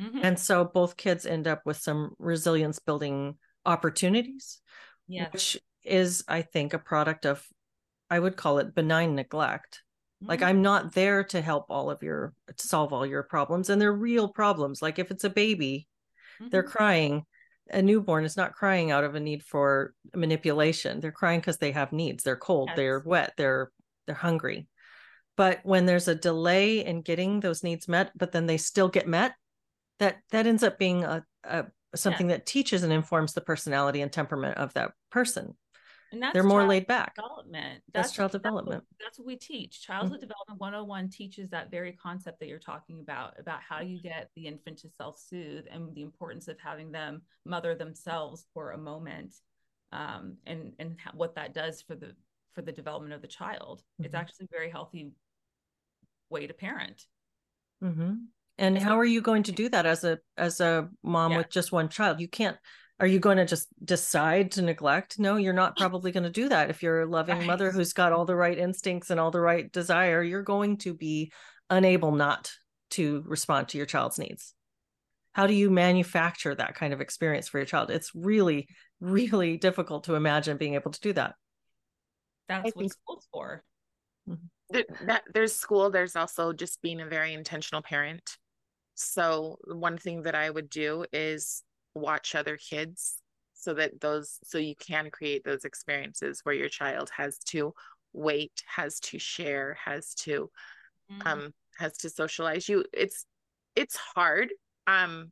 Mm-hmm. 0.00 0.20
And 0.22 0.38
so 0.38 0.64
both 0.64 0.96
kids 0.96 1.26
end 1.26 1.46
up 1.46 1.62
with 1.64 1.78
some 1.78 2.14
resilience 2.18 2.78
building 2.78 3.36
opportunities, 3.64 4.60
yes. 5.08 5.32
which 5.32 5.58
is, 5.82 6.24
I 6.28 6.42
think, 6.42 6.74
a 6.74 6.78
product 6.78 7.26
of 7.26 7.46
I 8.08 8.18
would 8.18 8.36
call 8.36 8.58
it 8.58 8.74
benign 8.74 9.14
neglect. 9.14 9.82
Like 10.20 10.40
Mhm. 10.40 10.46
I'm 10.46 10.62
not 10.62 10.92
there 10.94 11.24
to 11.24 11.40
help 11.40 11.66
all 11.70 11.90
of 11.90 12.02
your 12.02 12.32
to 12.56 12.66
solve 12.66 12.92
all 12.92 13.04
your 13.04 13.22
problems 13.22 13.68
and 13.68 13.80
they're 13.80 13.92
real 13.92 14.28
problems. 14.28 14.80
Like 14.80 14.98
if 14.98 15.10
it's 15.10 15.24
a 15.24 15.30
baby, 15.30 15.88
they're 16.40 16.62
Mhm. 16.62 16.70
crying. 16.70 17.26
A 17.70 17.82
newborn 17.82 18.24
is 18.24 18.36
not 18.36 18.54
crying 18.54 18.92
out 18.92 19.02
of 19.02 19.14
a 19.16 19.20
need 19.20 19.42
for 19.42 19.92
manipulation. 20.14 21.00
They're 21.00 21.10
crying 21.12 21.40
because 21.40 21.58
they 21.58 21.72
have 21.72 21.92
needs. 21.92 22.22
They're 22.22 22.36
cold, 22.36 22.70
they're 22.76 23.00
wet, 23.00 23.34
they're 23.36 23.72
they're 24.06 24.14
hungry. 24.14 24.68
But 25.36 25.60
when 25.64 25.84
there's 25.84 26.08
a 26.08 26.14
delay 26.14 26.84
in 26.84 27.02
getting 27.02 27.40
those 27.40 27.64
needs 27.64 27.88
met, 27.88 28.12
but 28.16 28.30
then 28.32 28.46
they 28.46 28.56
still 28.56 28.88
get 28.88 29.08
met, 29.08 29.34
that 29.98 30.18
that 30.30 30.46
ends 30.46 30.62
up 30.62 30.78
being 30.78 31.04
a, 31.04 31.24
a 31.44 31.66
something 31.94 32.26
that 32.28 32.44
teaches 32.46 32.82
and 32.82 32.92
informs 32.92 33.32
the 33.32 33.40
personality 33.40 34.00
and 34.02 34.12
temperament 34.12 34.58
of 34.58 34.72
that 34.74 34.92
person. 35.10 35.54
And 36.12 36.22
that's 36.22 36.34
They're 36.34 36.42
more 36.44 36.60
child 36.60 36.68
laid 36.68 36.86
back. 36.86 37.14
development. 37.16 37.82
That's 37.92 38.12
child 38.12 38.32
what- 38.32 38.42
development. 38.42 38.82
Mm-hmm. 38.84 38.96
That's 39.04 39.18
what 39.18 39.26
we 39.26 39.36
teach. 39.36 39.82
Childhood 39.82 40.20
Development 40.20 40.60
101 40.60 41.08
teaches 41.10 41.50
that 41.50 41.70
very 41.70 41.92
concept 41.92 42.38
that 42.40 42.48
you're 42.48 42.58
talking 42.60 43.00
about, 43.00 43.34
about 43.40 43.60
how 43.68 43.80
you 43.80 44.00
get 44.00 44.30
the 44.36 44.46
infant 44.46 44.78
to 44.78 44.88
self-soothe 44.98 45.64
and 45.70 45.92
the 45.96 46.02
importance 46.02 46.46
of 46.46 46.58
having 46.60 46.92
them 46.92 47.22
mother 47.44 47.74
themselves 47.74 48.46
for 48.54 48.70
a 48.70 48.78
moment, 48.78 49.34
um, 49.92 50.36
and 50.46 50.74
and 50.78 50.96
what 51.14 51.34
that 51.34 51.54
does 51.54 51.82
for 51.82 51.96
the 51.96 52.14
for 52.54 52.62
the 52.62 52.72
development 52.72 53.12
of 53.12 53.20
the 53.20 53.28
child. 53.28 53.82
It's 53.98 54.14
Mhm. 54.14 54.18
actually 54.18 54.44
a 54.46 54.56
very 54.56 54.70
healthy 54.70 55.12
way 56.30 56.46
to 56.46 56.54
parent. 56.54 57.06
hmm 57.82 58.14
And 58.58 58.78
how 58.78 58.98
are 58.98 59.04
you 59.04 59.20
going 59.20 59.42
to 59.44 59.52
do 59.52 59.68
that 59.68 59.84
as 59.84 60.04
a 60.04 60.18
as 60.36 60.60
a 60.60 60.88
mom 61.02 61.32
Yeah. 61.32 61.38
with 61.38 61.50
just 61.50 61.72
one 61.72 61.88
child? 61.88 62.20
You 62.20 62.28
can't. 62.28 62.56
Are 62.98 63.06
you 63.06 63.18
going 63.18 63.36
to 63.36 63.44
just 63.44 63.68
decide 63.84 64.52
to 64.52 64.62
neglect? 64.62 65.18
No, 65.18 65.36
you're 65.36 65.52
not 65.52 65.76
mm. 65.76 65.80
probably 65.80 66.12
going 66.12 66.24
to 66.24 66.30
do 66.30 66.48
that. 66.48 66.70
If 66.70 66.82
you're 66.82 67.02
a 67.02 67.06
loving 67.06 67.44
mother 67.46 67.70
who's 67.70 67.92
got 67.92 68.12
all 68.12 68.24
the 68.24 68.34
right 68.34 68.56
instincts 68.56 69.10
and 69.10 69.20
all 69.20 69.30
the 69.30 69.40
right 69.40 69.70
desire, 69.70 70.22
you're 70.22 70.42
going 70.42 70.78
to 70.78 70.94
be 70.94 71.30
unable 71.68 72.12
not 72.12 72.52
to 72.90 73.22
respond 73.26 73.68
to 73.68 73.76
your 73.76 73.86
child's 73.86 74.18
needs. 74.18 74.54
How 75.34 75.46
do 75.46 75.52
you 75.52 75.68
manufacture 75.68 76.54
that 76.54 76.74
kind 76.74 76.94
of 76.94 77.02
experience 77.02 77.48
for 77.48 77.58
your 77.58 77.66
child? 77.66 77.90
It's 77.90 78.12
really, 78.14 78.68
really 79.00 79.58
difficult 79.58 80.04
to 80.04 80.14
imagine 80.14 80.56
being 80.56 80.74
able 80.74 80.92
to 80.92 81.00
do 81.00 81.12
that. 81.12 81.34
That's 82.48 82.64
what 82.64 82.74
think- 82.76 82.92
school's 82.92 83.28
for. 83.30 83.62
Mm-hmm. 84.28 84.46
there, 84.70 84.84
that 85.04 85.22
there's 85.32 85.54
school 85.54 85.88
there's 85.88 86.16
also 86.16 86.52
just 86.52 86.82
being 86.82 87.00
a 87.00 87.06
very 87.06 87.32
intentional 87.32 87.80
parent 87.80 88.36
so 88.96 89.58
one 89.66 89.96
thing 89.98 90.22
that 90.22 90.34
i 90.34 90.50
would 90.50 90.68
do 90.70 91.04
is 91.12 91.62
watch 91.94 92.34
other 92.34 92.56
kids 92.56 93.18
so 93.54 93.74
that 93.74 94.00
those 94.00 94.38
so 94.44 94.58
you 94.58 94.74
can 94.76 95.10
create 95.10 95.44
those 95.44 95.64
experiences 95.64 96.40
where 96.44 96.54
your 96.54 96.68
child 96.68 97.10
has 97.16 97.38
to 97.38 97.72
wait 98.12 98.62
has 98.66 98.98
to 99.00 99.18
share 99.18 99.76
has 99.84 100.14
to 100.14 100.50
Mhm. 101.10 101.26
um 101.26 101.54
has 101.78 101.96
to 101.98 102.10
socialize 102.10 102.68
you. 102.68 102.84
It's 102.92 103.26
it's 103.74 103.96
hard 103.96 104.50
um 104.86 105.30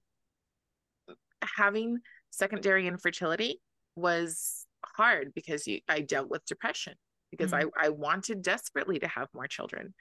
having 1.56 1.98
secondary 2.30 2.86
infertility 2.86 3.60
was 3.96 4.66
hard 4.84 5.32
because 5.34 5.66
you 5.66 5.80
I 5.88 6.00
dealt 6.00 6.28
with 6.28 6.44
depression 6.46 6.94
because 7.30 7.52
I 7.52 7.64
I 7.78 7.88
wanted 7.90 8.42
desperately 8.42 8.98
to 9.00 9.08
have 9.08 9.28
more 9.34 9.46
children 9.46 9.94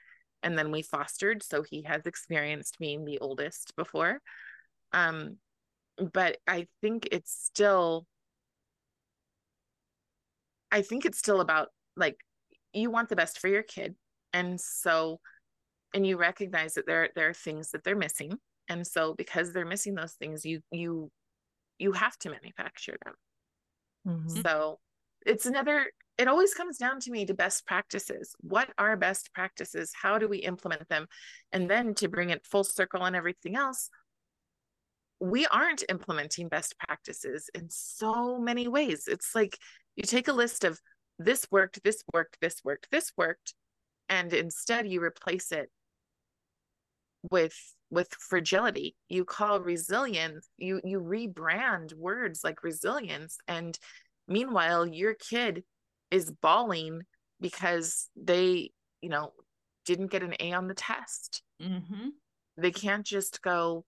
and 0.44 0.56
then 0.56 0.70
we 0.70 0.82
fostered 0.82 1.42
so 1.42 1.62
he 1.62 1.82
has 1.82 2.06
experienced 2.06 2.78
being 2.78 3.04
the 3.04 3.18
oldest 3.18 3.74
before 3.76 4.20
um 4.92 5.36
but 6.12 6.38
I 6.46 6.66
think 6.80 7.08
it's 7.10 7.32
still 7.32 8.06
I 10.70 10.82
think 10.82 11.04
it's 11.04 11.18
still 11.18 11.40
about 11.40 11.68
like 11.96 12.16
you 12.72 12.90
want 12.90 13.08
the 13.08 13.16
best 13.16 13.38
for 13.38 13.48
your 13.48 13.62
kid 13.62 13.94
and 14.32 14.60
so 14.60 15.20
and 15.94 16.06
you 16.06 16.16
recognize 16.16 16.74
that 16.74 16.86
there 16.86 17.10
there 17.14 17.28
are 17.28 17.34
things 17.34 17.70
that 17.70 17.84
they're 17.84 17.96
missing 17.96 18.36
and 18.68 18.86
so 18.86 19.14
because 19.14 19.52
they're 19.52 19.64
missing 19.64 19.94
those 19.94 20.14
things 20.14 20.44
you 20.44 20.60
you 20.72 21.10
you 21.78 21.92
have 21.92 22.16
to 22.18 22.30
manufacture 22.30 22.96
them 23.04 23.14
Mhm. 24.06 24.42
so 24.42 24.80
it's 25.24 25.46
another 25.46 25.90
it 26.16 26.28
always 26.28 26.54
comes 26.54 26.78
down 26.78 27.00
to 27.00 27.10
me 27.10 27.26
to 27.26 27.34
best 27.34 27.66
practices. 27.66 28.34
What 28.40 28.70
are 28.78 28.96
best 28.96 29.32
practices? 29.34 29.92
How 30.00 30.18
do 30.18 30.28
we 30.28 30.38
implement 30.38 30.88
them? 30.88 31.06
And 31.52 31.68
then 31.68 31.94
to 31.96 32.08
bring 32.08 32.30
it 32.30 32.46
full 32.46 32.64
circle 32.64 33.02
on 33.02 33.14
everything 33.14 33.56
else 33.56 33.90
we 35.20 35.46
aren't 35.46 35.84
implementing 35.88 36.48
best 36.48 36.78
practices 36.78 37.48
in 37.54 37.68
so 37.70 38.38
many 38.38 38.68
ways. 38.68 39.08
It's 39.08 39.34
like 39.34 39.58
you 39.96 40.02
take 40.02 40.28
a 40.28 40.32
list 40.32 40.64
of 40.64 40.80
this 41.18 41.46
worked 41.50 41.82
this 41.84 42.02
worked 42.12 42.38
this 42.40 42.60
worked 42.64 42.88
this 42.90 43.12
worked 43.16 43.54
and 44.08 44.32
instead 44.32 44.88
you 44.88 45.02
replace 45.02 45.52
it 45.52 45.70
with 47.30 47.56
with 47.90 48.12
fragility. 48.14 48.96
You 49.08 49.24
call 49.24 49.60
resilience 49.60 50.48
you 50.58 50.80
you 50.84 51.00
rebrand 51.00 51.94
words 51.94 52.42
like 52.44 52.62
resilience 52.62 53.38
and 53.46 53.78
meanwhile 54.26 54.86
your 54.86 55.14
kid 55.14 55.62
is 56.14 56.30
bawling 56.30 57.02
because 57.40 58.08
they 58.14 58.70
you 59.00 59.08
know 59.08 59.32
didn't 59.84 60.12
get 60.12 60.22
an 60.22 60.34
a 60.38 60.52
on 60.52 60.68
the 60.68 60.74
test 60.74 61.42
Mhm. 61.60 62.10
they 62.56 62.70
can't 62.70 63.04
just 63.04 63.42
go 63.42 63.84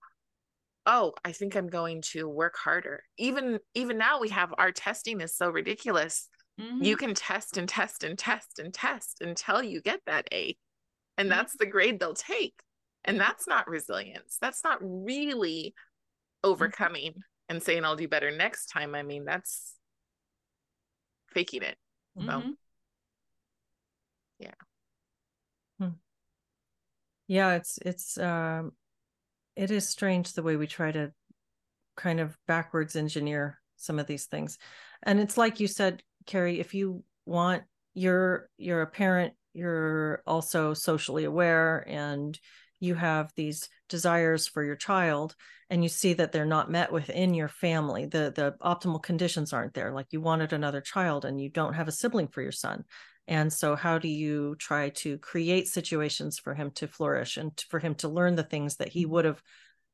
oh 0.85 1.13
i 1.23 1.31
think 1.31 1.55
i'm 1.55 1.69
going 1.69 2.01
to 2.01 2.27
work 2.27 2.57
harder 2.57 3.03
even 3.17 3.59
even 3.73 3.97
now 3.97 4.19
we 4.19 4.27
have 4.29 4.53
our 4.57 4.73
testing 4.73 5.21
is 5.21 5.35
so 5.35 5.49
ridiculous 5.49 6.27
Mhm. 6.59 6.85
you 6.85 6.97
can 6.97 7.13
test 7.13 7.55
and 7.57 7.69
test 7.69 8.03
and 8.03 8.19
test 8.19 8.59
and 8.59 8.73
test 8.73 9.21
until 9.21 9.63
you 9.63 9.81
get 9.81 10.01
that 10.05 10.27
A. 10.33 10.57
And 11.17 11.29
Mhm. 11.29 11.35
that's 11.35 11.55
the 11.55 11.65
grade 11.65 11.99
they'll 11.99 12.13
take. 12.13 12.59
And 13.05 13.19
that's 13.19 13.47
not 13.47 13.67
resilience. 13.69 14.37
That's 14.41 14.63
not 14.63 14.79
really 14.81 15.73
overcoming 16.43 17.23
and 17.47 17.61
saying 17.61 17.85
I'll 17.85 17.95
do 17.95 18.07
better 18.07 18.31
next 18.31 18.67
time. 18.67 18.95
I 18.95 19.03
mean, 19.03 19.23
that's 19.23 19.75
faking 21.33 21.61
it. 21.63 21.77
So 22.19 22.43
Mhm. 25.79 25.99
yeah 27.27 27.53
it's 27.53 27.77
it's 27.85 28.17
um 28.17 28.71
it 29.55 29.71
is 29.71 29.87
strange 29.87 30.33
the 30.33 30.43
way 30.43 30.55
we 30.55 30.67
try 30.67 30.91
to 30.91 31.11
kind 31.95 32.19
of 32.19 32.37
backwards 32.47 32.95
engineer 32.95 33.59
some 33.77 33.99
of 33.99 34.07
these 34.07 34.25
things. 34.25 34.57
And 35.03 35.19
it's 35.19 35.37
like 35.37 35.59
you 35.59 35.67
said 35.67 36.03
carrie 36.25 36.59
if 36.59 36.73
you 36.73 37.03
want 37.25 37.63
you're 37.93 38.49
you're 38.57 38.81
a 38.81 38.87
parent 38.87 39.33
you're 39.53 40.21
also 40.27 40.73
socially 40.73 41.23
aware 41.23 41.83
and 41.87 42.39
you 42.79 42.95
have 42.95 43.31
these 43.35 43.69
desires 43.89 44.47
for 44.47 44.63
your 44.63 44.75
child 44.75 45.35
and 45.69 45.83
you 45.83 45.89
see 45.89 46.13
that 46.13 46.31
they're 46.31 46.45
not 46.45 46.71
met 46.71 46.91
within 46.91 47.33
your 47.33 47.47
family 47.47 48.05
the 48.05 48.31
the 48.35 48.55
optimal 48.61 49.01
conditions 49.01 49.53
aren't 49.53 49.73
there 49.73 49.91
like 49.91 50.07
you 50.11 50.21
wanted 50.21 50.53
another 50.53 50.81
child 50.81 51.25
and 51.25 51.41
you 51.41 51.49
don't 51.49 51.73
have 51.73 51.87
a 51.87 51.91
sibling 51.91 52.27
for 52.27 52.41
your 52.41 52.51
son. 52.51 52.83
And 53.27 53.51
so 53.51 53.75
how 53.75 53.97
do 53.97 54.07
you 54.07 54.55
try 54.57 54.89
to 54.89 55.17
create 55.17 55.67
situations 55.67 56.39
for 56.39 56.53
him 56.53 56.71
to 56.75 56.87
flourish 56.87 57.35
and 57.35 57.51
for 57.69 57.79
him 57.79 57.95
to 57.95 58.07
learn 58.07 58.35
the 58.35 58.43
things 58.43 58.77
that 58.77 58.87
he 58.87 59.05
would 59.05 59.25
have 59.25 59.41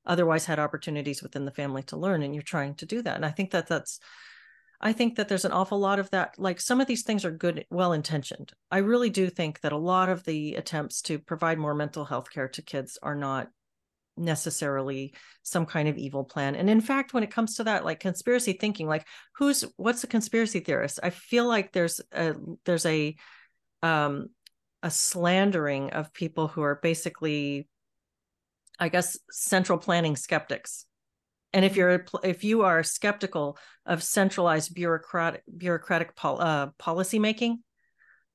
otherwise 0.05 0.45
had 0.45 0.59
opportunities 0.59 1.23
within 1.23 1.45
the 1.45 1.51
family 1.51 1.81
to 1.83 1.97
learn? 1.97 2.21
And 2.21 2.35
you're 2.35 2.43
trying 2.43 2.75
to 2.75 2.85
do 2.85 3.01
that. 3.01 3.15
And 3.15 3.25
i 3.25 3.31
think 3.31 3.51
that 3.51 3.67
that's 3.67 3.99
i 4.81 4.91
think 4.93 5.15
that 5.15 5.27
there's 5.27 5.45
an 5.45 5.51
awful 5.51 5.79
lot 5.79 5.99
of 5.99 6.09
that 6.11 6.33
like 6.37 6.59
some 6.59 6.81
of 6.81 6.87
these 6.87 7.03
things 7.03 7.25
are 7.25 7.31
good 7.31 7.65
well 7.69 7.93
intentioned 7.93 8.53
i 8.71 8.77
really 8.77 9.09
do 9.09 9.29
think 9.29 9.59
that 9.61 9.71
a 9.71 9.77
lot 9.77 10.09
of 10.09 10.23
the 10.23 10.55
attempts 10.55 11.01
to 11.01 11.19
provide 11.19 11.57
more 11.57 11.75
mental 11.75 12.05
health 12.05 12.29
care 12.31 12.47
to 12.47 12.61
kids 12.61 12.97
are 13.01 13.15
not 13.15 13.49
necessarily 14.15 15.11
some 15.41 15.65
kind 15.65 15.87
of 15.87 15.97
evil 15.97 16.23
plan. 16.23 16.55
And 16.55 16.69
in 16.69 16.81
fact 16.81 17.15
when 17.15 17.23
it 17.23 17.31
comes 17.31 17.55
to 17.55 17.63
that 17.63 17.83
like 17.83 17.99
conspiracy 17.99 18.53
thinking 18.53 18.87
like 18.87 19.07
who's 19.37 19.65
what's 19.77 20.03
a 20.03 20.07
conspiracy 20.07 20.59
theorist? 20.59 20.99
I 21.01 21.09
feel 21.09 21.47
like 21.47 21.71
there's 21.71 21.99
a 22.11 22.35
there's 22.63 22.85
a 22.85 23.15
um 23.81 24.29
a 24.83 24.91
slandering 24.91 25.91
of 25.91 26.13
people 26.13 26.47
who 26.47 26.61
are 26.61 26.79
basically 26.83 27.67
i 28.79 28.89
guess 28.89 29.17
central 29.31 29.77
planning 29.77 30.15
skeptics 30.15 30.85
and 31.53 31.63
if 31.63 31.75
you're 31.75 32.05
if 32.23 32.43
you 32.43 32.63
are 32.63 32.83
skeptical 32.83 33.57
of 33.85 34.01
centralized 34.03 34.73
bureaucratic 34.73 35.43
bureaucratic 35.57 36.15
pol- 36.15 36.41
uh, 36.41 36.67
policy 36.77 37.19
making 37.19 37.63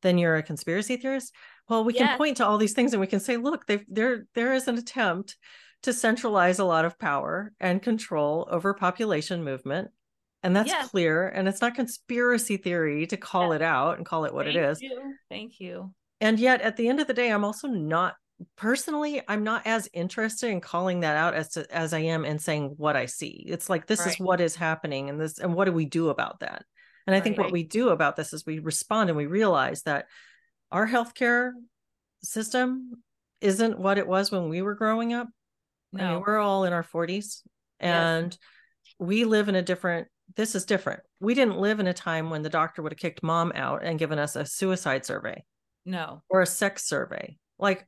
then 0.03 0.17
you're 0.19 0.37
a 0.37 0.43
conspiracy 0.43 0.97
theorist 0.97 1.35
well 1.69 1.85
we 1.85 1.93
can 1.93 2.17
point 2.17 2.37
to 2.39 2.47
all 2.47 2.59
these 2.59 2.73
things 2.73 2.93
and 2.93 3.01
we 3.01 3.07
can 3.07 3.21
say 3.21 3.37
look 3.37 3.67
there 3.89 4.27
there 4.35 4.55
is 4.55 4.69
an 4.69 4.79
attempt 4.79 5.37
to 5.83 5.93
centralize 5.93 6.59
a 6.59 6.65
lot 6.65 6.85
of 6.85 6.99
power 6.99 7.53
and 7.61 7.83
control 7.83 8.49
over 8.51 8.75
population 8.75 9.43
movement 9.45 9.89
and 10.43 10.55
that's 10.55 10.69
Yes. 10.69 10.89
clear 10.91 11.29
and 11.29 11.49
it's 11.49 11.61
not 11.61 11.75
conspiracy 11.75 12.57
theory 12.57 13.07
to 13.09 13.17
call 13.17 13.53
it 13.53 13.63
out 13.63 13.97
and 13.97 14.07
call 14.07 14.25
it 14.25 14.33
what 14.35 14.47
Thank 14.47 14.57
it 14.57 14.65
is 14.71 14.81
You. 14.83 15.15
Thank 15.29 15.59
you. 15.61 15.93
and 16.21 16.39
yet 16.39 16.61
at 16.63 16.77
the 16.77 16.89
end 16.89 17.01
of 17.01 17.07
the 17.09 17.15
day 17.15 17.31
i'm 17.33 17.45
also 17.45 17.67
not 17.69 18.15
personally 18.57 19.21
i'm 19.27 19.43
not 19.43 19.67
as 19.67 19.89
interested 19.93 20.49
in 20.51 20.61
calling 20.61 21.01
that 21.01 21.17
out 21.17 21.35
as 21.35 21.51
to, 21.51 21.67
as 21.75 21.93
i 21.93 21.99
am 21.99 22.25
in 22.25 22.39
saying 22.39 22.75
what 22.77 22.95
i 22.97 23.07
see 23.07 23.45
it's 23.49 23.69
like 23.69 23.87
this 23.87 24.07
is 24.07 24.17
what 24.17 24.41
is 24.41 24.55
happening 24.55 25.11
and 25.11 25.21
this 25.21 25.39
and 25.39 25.55
what 25.55 25.65
do 25.65 25.73
we 25.73 25.85
do 25.85 26.09
about 26.09 26.41
that 26.41 26.65
and 27.07 27.17
i 27.17 27.21
think 27.21 27.37
what 27.37 27.51
we 27.51 27.65
do 27.65 27.89
about 27.89 28.15
this 28.15 28.33
is 28.33 28.47
we 28.47 28.61
respond 28.61 29.11
and 29.11 29.17
we 29.17 29.27
realize 29.27 29.83
that 29.83 30.07
our 30.71 30.87
healthcare 30.87 31.51
system 32.23 33.03
isn't 33.41 33.79
what 33.79 33.99
it 33.99 34.07
was 34.07 34.31
when 34.31 34.49
we 34.49 34.63
were 34.63 34.75
growing 34.75 35.13
up. 35.13 35.29
No. 35.93 36.05
I 36.05 36.13
mean, 36.13 36.23
we're 36.27 36.39
all 36.39 36.65
in 36.65 36.73
our 36.73 36.83
40s 36.83 37.43
and 37.81 38.33
yes. 38.33 38.95
we 38.99 39.25
live 39.25 39.49
in 39.49 39.55
a 39.55 39.63
different 39.63 40.09
this 40.37 40.55
is 40.55 40.67
different. 40.67 41.01
We 41.21 41.33
didn't 41.33 41.59
live 41.59 41.81
in 41.81 41.87
a 41.87 41.95
time 41.95 42.29
when 42.29 42.43
the 42.43 42.51
doctor 42.51 42.83
would 42.83 42.93
have 42.93 42.99
kicked 42.99 43.23
mom 43.23 43.51
out 43.55 43.83
and 43.83 43.99
given 43.99 44.19
us 44.19 44.37
a 44.37 44.45
suicide 44.45 45.07
survey. 45.07 45.43
No. 45.87 46.23
Or 46.29 46.43
a 46.43 46.47
sex 46.47 46.87
survey. 46.87 47.39
Like 47.59 47.87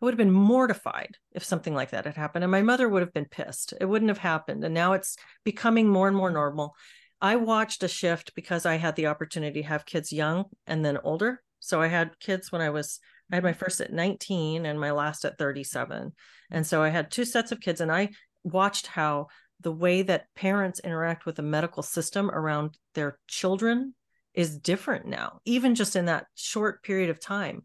I 0.00 0.04
would 0.04 0.14
have 0.14 0.18
been 0.18 0.30
mortified 0.30 1.16
if 1.32 1.44
something 1.44 1.74
like 1.74 1.90
that 1.90 2.04
had 2.04 2.16
happened 2.16 2.44
and 2.44 2.50
my 2.50 2.62
mother 2.62 2.88
would 2.88 3.02
have 3.02 3.12
been 3.12 3.26
pissed. 3.26 3.74
It 3.80 3.86
wouldn't 3.86 4.10
have 4.10 4.18
happened 4.18 4.64
and 4.64 4.74
now 4.74 4.92
it's 4.92 5.16
becoming 5.44 5.88
more 5.88 6.08
and 6.08 6.16
more 6.16 6.30
normal. 6.30 6.74
I 7.20 7.36
watched 7.36 7.82
a 7.82 7.88
shift 7.88 8.34
because 8.34 8.66
I 8.66 8.76
had 8.76 8.96
the 8.96 9.06
opportunity 9.06 9.62
to 9.62 9.68
have 9.68 9.86
kids 9.86 10.12
young 10.12 10.46
and 10.66 10.84
then 10.84 10.98
older. 11.04 11.42
So 11.60 11.80
I 11.80 11.86
had 11.86 12.18
kids 12.20 12.52
when 12.52 12.60
I 12.60 12.70
was 12.70 13.00
I 13.32 13.36
had 13.36 13.44
my 13.44 13.52
mm-hmm. 13.52 13.58
first 13.58 13.80
at 13.80 13.92
19 13.92 14.66
and 14.66 14.78
my 14.78 14.90
last 14.90 15.24
at 15.24 15.38
37. 15.38 16.12
And 16.50 16.66
so 16.66 16.82
I 16.82 16.90
had 16.90 17.10
two 17.10 17.24
sets 17.24 17.52
of 17.52 17.60
kids 17.60 17.80
and 17.80 17.90
I 17.90 18.10
watched 18.42 18.86
how 18.88 19.28
the 19.60 19.72
way 19.72 20.02
that 20.02 20.26
parents 20.34 20.80
interact 20.80 21.24
with 21.24 21.36
the 21.36 21.42
medical 21.42 21.82
system 21.82 22.30
around 22.30 22.76
their 22.94 23.18
children 23.26 23.94
is 24.34 24.58
different 24.58 25.06
now, 25.06 25.40
even 25.44 25.74
just 25.74 25.96
in 25.96 26.06
that 26.06 26.26
short 26.34 26.82
period 26.82 27.08
of 27.08 27.20
time. 27.20 27.62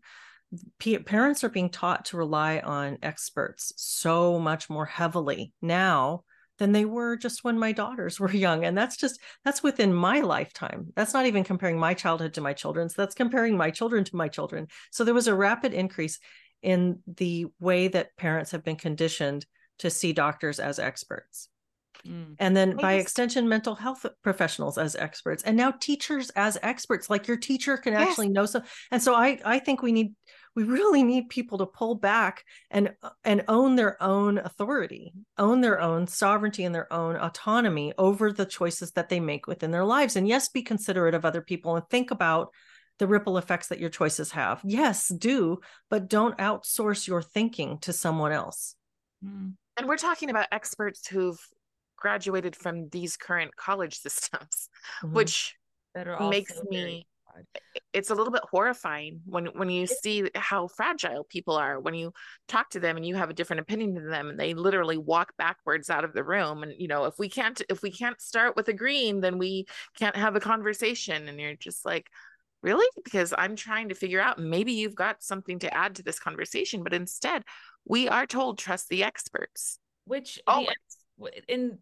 P- 0.80 0.98
parents 1.00 1.44
are 1.44 1.50
being 1.50 1.70
taught 1.70 2.06
to 2.06 2.18
rely 2.18 2.60
on 2.60 2.98
experts 3.04 3.74
so 3.76 4.40
much 4.40 4.70
more 4.70 4.86
heavily 4.86 5.54
now 5.62 6.24
than 6.58 6.72
they 6.72 6.86
were 6.86 7.16
just 7.16 7.44
when 7.44 7.58
my 7.58 7.72
daughters 7.72 8.20
were 8.20 8.32
young 8.32 8.66
and 8.66 8.78
that's 8.78 8.98
just 8.98 9.20
that's 9.46 9.64
within 9.64 9.94
my 9.94 10.20
lifetime 10.22 10.92
that's 10.96 11.14
not 11.14 11.26
even 11.26 11.44
comparing 11.44 11.80
my 11.80 11.94
childhood 11.94 12.34
to 12.34 12.42
my 12.42 12.54
children's 12.54 12.94
that's 12.94 13.16
comparing 13.16 13.58
my 13.58 13.72
children 13.72 14.04
to 14.04 14.16
my 14.16 14.28
children 14.28 14.68
so 14.92 15.04
there 15.04 15.14
was 15.14 15.28
a 15.28 15.36
rapid 15.36 15.74
increase 15.74 16.20
in 16.62 17.00
the 17.08 17.46
way 17.60 17.88
that 17.88 18.16
parents 18.18 18.52
have 18.52 18.64
been 18.64 18.76
conditioned 18.76 19.46
to 19.78 19.90
see 19.90 20.14
doctors 20.14 20.60
as 20.60 20.80
experts 20.80 21.50
Mm. 22.08 22.36
And 22.40 22.56
then 22.56 22.78
by 22.78 22.94
extension, 22.94 23.48
mental 23.48 23.76
health 23.76 24.06
professionals 24.24 24.78
as 24.78 24.96
experts, 24.96 25.44
and 25.44 25.58
now 25.58 25.72
teachers 25.72 26.30
as 26.32 26.58
experts. 26.62 27.10
Like 27.10 27.28
your 27.28 27.38
teacher 27.38 27.78
can 27.78 27.94
yes. 27.94 28.10
actually 28.10 28.30
know 28.30 28.46
some. 28.46 28.64
And 28.92 29.02
so 29.02 29.14
I, 29.14 29.40
I 29.44 29.60
think 29.60 29.82
we 29.82 29.92
need 29.92 30.14
we 30.60 30.66
really 30.66 31.04
need 31.04 31.30
people 31.30 31.58
to 31.58 31.66
pull 31.66 31.96
back 31.96 32.44
and 32.70 32.94
and 33.24 33.46
own 33.48 33.78
their 33.78 34.02
own 34.04 34.38
authority 34.40 35.14
own 35.38 35.62
their 35.62 35.80
own 35.80 36.06
sovereignty 36.06 36.66
and 36.66 36.76
their 36.76 36.92
own 36.92 37.16
autonomy 37.16 37.94
over 37.98 38.34
the 38.34 38.46
choices 38.46 38.92
that 38.92 39.08
they 39.08 39.22
make 39.22 39.48
within 39.48 39.72
their 39.72 39.86
lives 39.86 40.18
and 40.18 40.28
yes 40.28 40.50
be 40.50 40.62
considerate 40.62 41.14
of 41.14 41.24
other 41.24 41.42
people 41.42 41.78
and 41.78 41.88
think 41.90 42.12
about 42.12 42.50
the 42.98 43.08
ripple 43.08 43.38
effects 43.38 43.68
that 43.68 43.80
your 43.80 43.90
choices 43.90 44.32
have 44.32 44.60
yes 44.66 45.08
do 45.08 45.60
but 45.90 46.10
don't 46.10 46.38
outsource 46.40 47.08
your 47.08 47.22
thinking 47.22 47.78
to 47.78 47.94
someone 47.94 48.34
else 48.34 48.76
mm. 49.26 49.54
and 49.78 49.88
we're 49.88 49.96
talking 49.96 50.30
about 50.30 50.48
experts 50.52 51.08
who've 51.08 51.40
graduated 51.96 52.54
from 52.54 52.90
these 52.90 53.16
current 53.16 53.56
college 53.56 53.98
systems 54.02 54.68
mm-hmm. 55.02 55.14
which 55.14 55.56
makes 56.30 56.62
me 56.70 57.06
it's 57.94 58.10
a 58.10 58.16
little 58.16 58.32
bit 58.32 58.44
horrifying 58.50 59.22
when 59.26 59.48
when 59.48 59.70
you 59.70 59.88
see 59.88 60.30
how 60.36 60.68
fragile 60.68 61.24
people 61.24 61.56
are 61.56 61.80
when 61.80 61.94
you 61.94 62.12
talk 62.48 62.70
to 62.70 62.80
them 62.80 62.98
and 62.98 63.06
you 63.06 63.16
have 63.16 63.30
a 63.30 63.34
different 63.34 63.60
opinion 63.60 63.94
than 63.94 64.10
them 64.10 64.30
and 64.30 64.40
they 64.40 64.54
literally 64.54 64.98
walk 64.98 65.34
backwards 65.38 65.90
out 65.90 66.04
of 66.04 66.14
the 66.14 66.24
room 66.24 66.64
and 66.64 66.74
you 66.78 66.88
know 66.88 67.06
if 67.06 67.18
we 67.18 67.30
can't 67.30 67.62
if 67.70 67.82
we 67.82 67.92
can't 67.92 68.22
start 68.22 68.56
with 68.56 68.68
agreeing 68.68 69.22
then 69.22 69.38
we 69.38 69.66
can't 69.98 70.16
have 70.16 70.36
a 70.36 70.40
conversation. 70.40 71.28
And 71.28 71.40
you're 71.40 71.56
just 71.56 71.86
like 71.86 72.10
really? 72.62 72.88
Because 73.04 73.34
i'm 73.38 73.56
trying 73.56 73.90
to 73.90 73.96
figure 73.96 74.22
out 74.22 74.40
maybe 74.40 74.74
you've 74.74 74.96
got 74.96 75.24
something 75.24 75.60
to 75.60 75.74
add 75.74 75.96
to 75.96 76.04
this 76.04 76.20
conversation 76.20 76.84
but 76.84 76.94
instead 76.94 77.44
we 77.86 78.08
are 78.08 78.26
told 78.26 78.58
trust 78.58 78.90
the 78.90 79.04
experts. 79.04 79.80
Which 80.06 80.40
oh, 80.48 80.62
the 80.62 80.76
in 81.48 81.78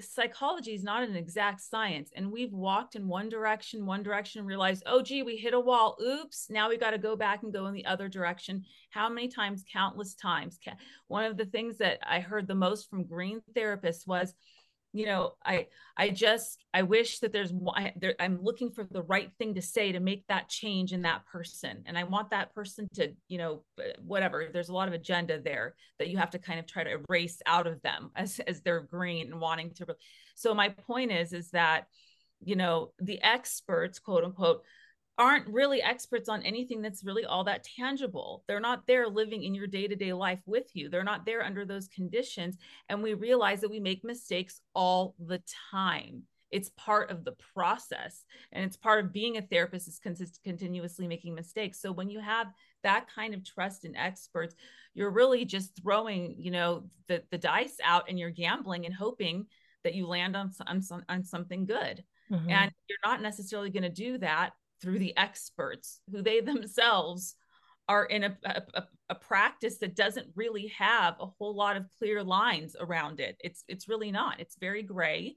psychology 0.00 0.74
is 0.74 0.84
not 0.84 1.02
an 1.02 1.16
exact 1.16 1.60
science 1.60 2.10
and 2.14 2.30
we've 2.30 2.52
walked 2.52 2.94
in 2.94 3.08
one 3.08 3.28
direction 3.28 3.84
one 3.84 4.02
direction 4.02 4.44
realized 4.44 4.82
oh 4.86 5.02
gee 5.02 5.22
we 5.22 5.36
hit 5.36 5.54
a 5.54 5.60
wall. 5.60 5.96
Oops 6.02 6.46
now 6.50 6.68
we 6.68 6.76
got 6.76 6.90
to 6.90 6.98
go 6.98 7.16
back 7.16 7.42
and 7.42 7.52
go 7.52 7.66
in 7.66 7.74
the 7.74 7.86
other 7.86 8.08
direction. 8.08 8.64
How 8.90 9.08
many 9.08 9.28
times? 9.28 9.64
Countless 9.70 10.14
times. 10.14 10.58
One 11.08 11.24
of 11.24 11.36
the 11.36 11.46
things 11.46 11.78
that 11.78 11.98
i 12.06 12.20
heard 12.20 12.46
the 12.46 12.54
most 12.54 12.88
from 12.88 13.04
green 13.04 13.40
therapists 13.54 14.06
was 14.06 14.34
you 14.92 15.04
know 15.04 15.34
i 15.44 15.66
i 15.96 16.08
just 16.08 16.64
i 16.72 16.82
wish 16.82 17.18
that 17.18 17.32
there's 17.32 17.52
I, 17.74 17.92
there, 17.96 18.14
i'm 18.20 18.42
looking 18.42 18.70
for 18.70 18.84
the 18.90 19.02
right 19.02 19.30
thing 19.38 19.54
to 19.54 19.62
say 19.62 19.92
to 19.92 20.00
make 20.00 20.26
that 20.28 20.48
change 20.48 20.92
in 20.92 21.02
that 21.02 21.26
person. 21.26 21.82
And 21.86 21.98
i 21.98 22.04
want 22.04 22.30
that 22.30 22.54
person 22.54 22.88
to 22.94 23.12
you 23.28 23.38
know 23.38 23.62
eh, 23.80 23.92
whatever 24.02 24.48
there's 24.52 24.70
a 24.70 24.74
lot 24.74 24.88
of 24.88 24.94
agenda 24.94 25.40
there 25.40 25.74
that 25.98 26.08
you 26.08 26.16
have 26.16 26.30
to 26.30 26.38
kind 26.38 26.58
of 26.58 26.66
try 26.66 26.84
to 26.84 26.98
erase 27.08 27.40
out 27.46 27.66
of 27.66 27.80
them 27.82 28.10
as 28.16 28.40
as 28.46 28.60
they're 28.62 28.80
green 28.80 29.30
and 29.30 29.40
wanting 29.40 29.72
to 29.74 29.86
so 30.34 30.54
my 30.54 30.70
point 30.70 31.12
is 31.12 31.32
is 31.32 31.50
that 31.50 31.86
you 32.42 32.56
know 32.56 32.92
the 32.98 33.20
experts 33.22 33.98
quote 33.98 34.24
unquote 34.24 34.62
aren't 35.18 35.48
really 35.48 35.82
experts 35.82 36.28
on 36.28 36.42
anything 36.44 36.80
that's 36.80 37.04
really 37.04 37.24
all 37.24 37.42
that 37.44 37.66
tangible. 37.76 38.44
They're 38.46 38.60
not 38.60 38.86
there 38.86 39.08
living 39.08 39.42
in 39.42 39.54
your 39.54 39.66
day 39.66 39.88
to 39.88 39.96
day 39.96 40.12
life 40.12 40.40
with 40.46 40.70
you. 40.74 40.88
They're 40.88 41.02
not 41.02 41.26
there 41.26 41.44
under 41.44 41.64
those 41.64 41.88
conditions. 41.88 42.56
And 42.88 43.02
we 43.02 43.14
realize 43.14 43.60
that 43.60 43.70
we 43.70 43.80
make 43.80 44.04
mistakes 44.04 44.60
all 44.74 45.16
the 45.18 45.42
time. 45.72 46.22
It's 46.50 46.70
part 46.76 47.10
of 47.10 47.24
the 47.24 47.34
process 47.54 48.24
and 48.52 48.64
it's 48.64 48.76
part 48.76 49.04
of 49.04 49.12
being 49.12 49.36
a 49.36 49.42
therapist 49.42 49.88
is 49.88 49.98
consist- 49.98 50.40
continuously 50.44 51.06
making 51.06 51.34
mistakes. 51.34 51.80
So 51.80 51.92
when 51.92 52.08
you 52.08 52.20
have 52.20 52.46
that 52.84 53.06
kind 53.12 53.34
of 53.34 53.44
trust 53.44 53.84
in 53.84 53.96
experts, 53.96 54.54
you're 54.94 55.10
really 55.10 55.44
just 55.44 55.72
throwing, 55.82 56.36
you 56.38 56.50
know, 56.50 56.84
the, 57.08 57.22
the 57.30 57.38
dice 57.38 57.76
out 57.84 58.08
and 58.08 58.18
you're 58.18 58.30
gambling 58.30 58.86
and 58.86 58.94
hoping 58.94 59.46
that 59.84 59.94
you 59.94 60.06
land 60.06 60.36
on, 60.36 60.52
on, 60.66 60.82
on 61.08 61.24
something 61.24 61.66
good. 61.66 62.02
Mm-hmm. 62.30 62.50
And 62.50 62.72
you're 62.88 62.98
not 63.04 63.20
necessarily 63.20 63.70
going 63.70 63.82
to 63.82 63.90
do 63.90 64.18
that 64.18 64.52
through 64.80 64.98
the 64.98 65.16
experts 65.16 66.00
who 66.10 66.22
they 66.22 66.40
themselves 66.40 67.34
are 67.88 68.04
in 68.04 68.24
a, 68.24 68.36
a, 68.44 68.82
a, 69.08 69.14
practice 69.14 69.78
that 69.78 69.96
doesn't 69.96 70.26
really 70.34 70.66
have 70.76 71.14
a 71.20 71.26
whole 71.26 71.54
lot 71.54 71.76
of 71.76 71.86
clear 71.98 72.22
lines 72.22 72.76
around 72.78 73.18
it. 73.18 73.36
It's 73.40 73.64
it's 73.66 73.88
really 73.88 74.12
not. 74.12 74.40
It's 74.40 74.56
very 74.60 74.82
gray 74.82 75.36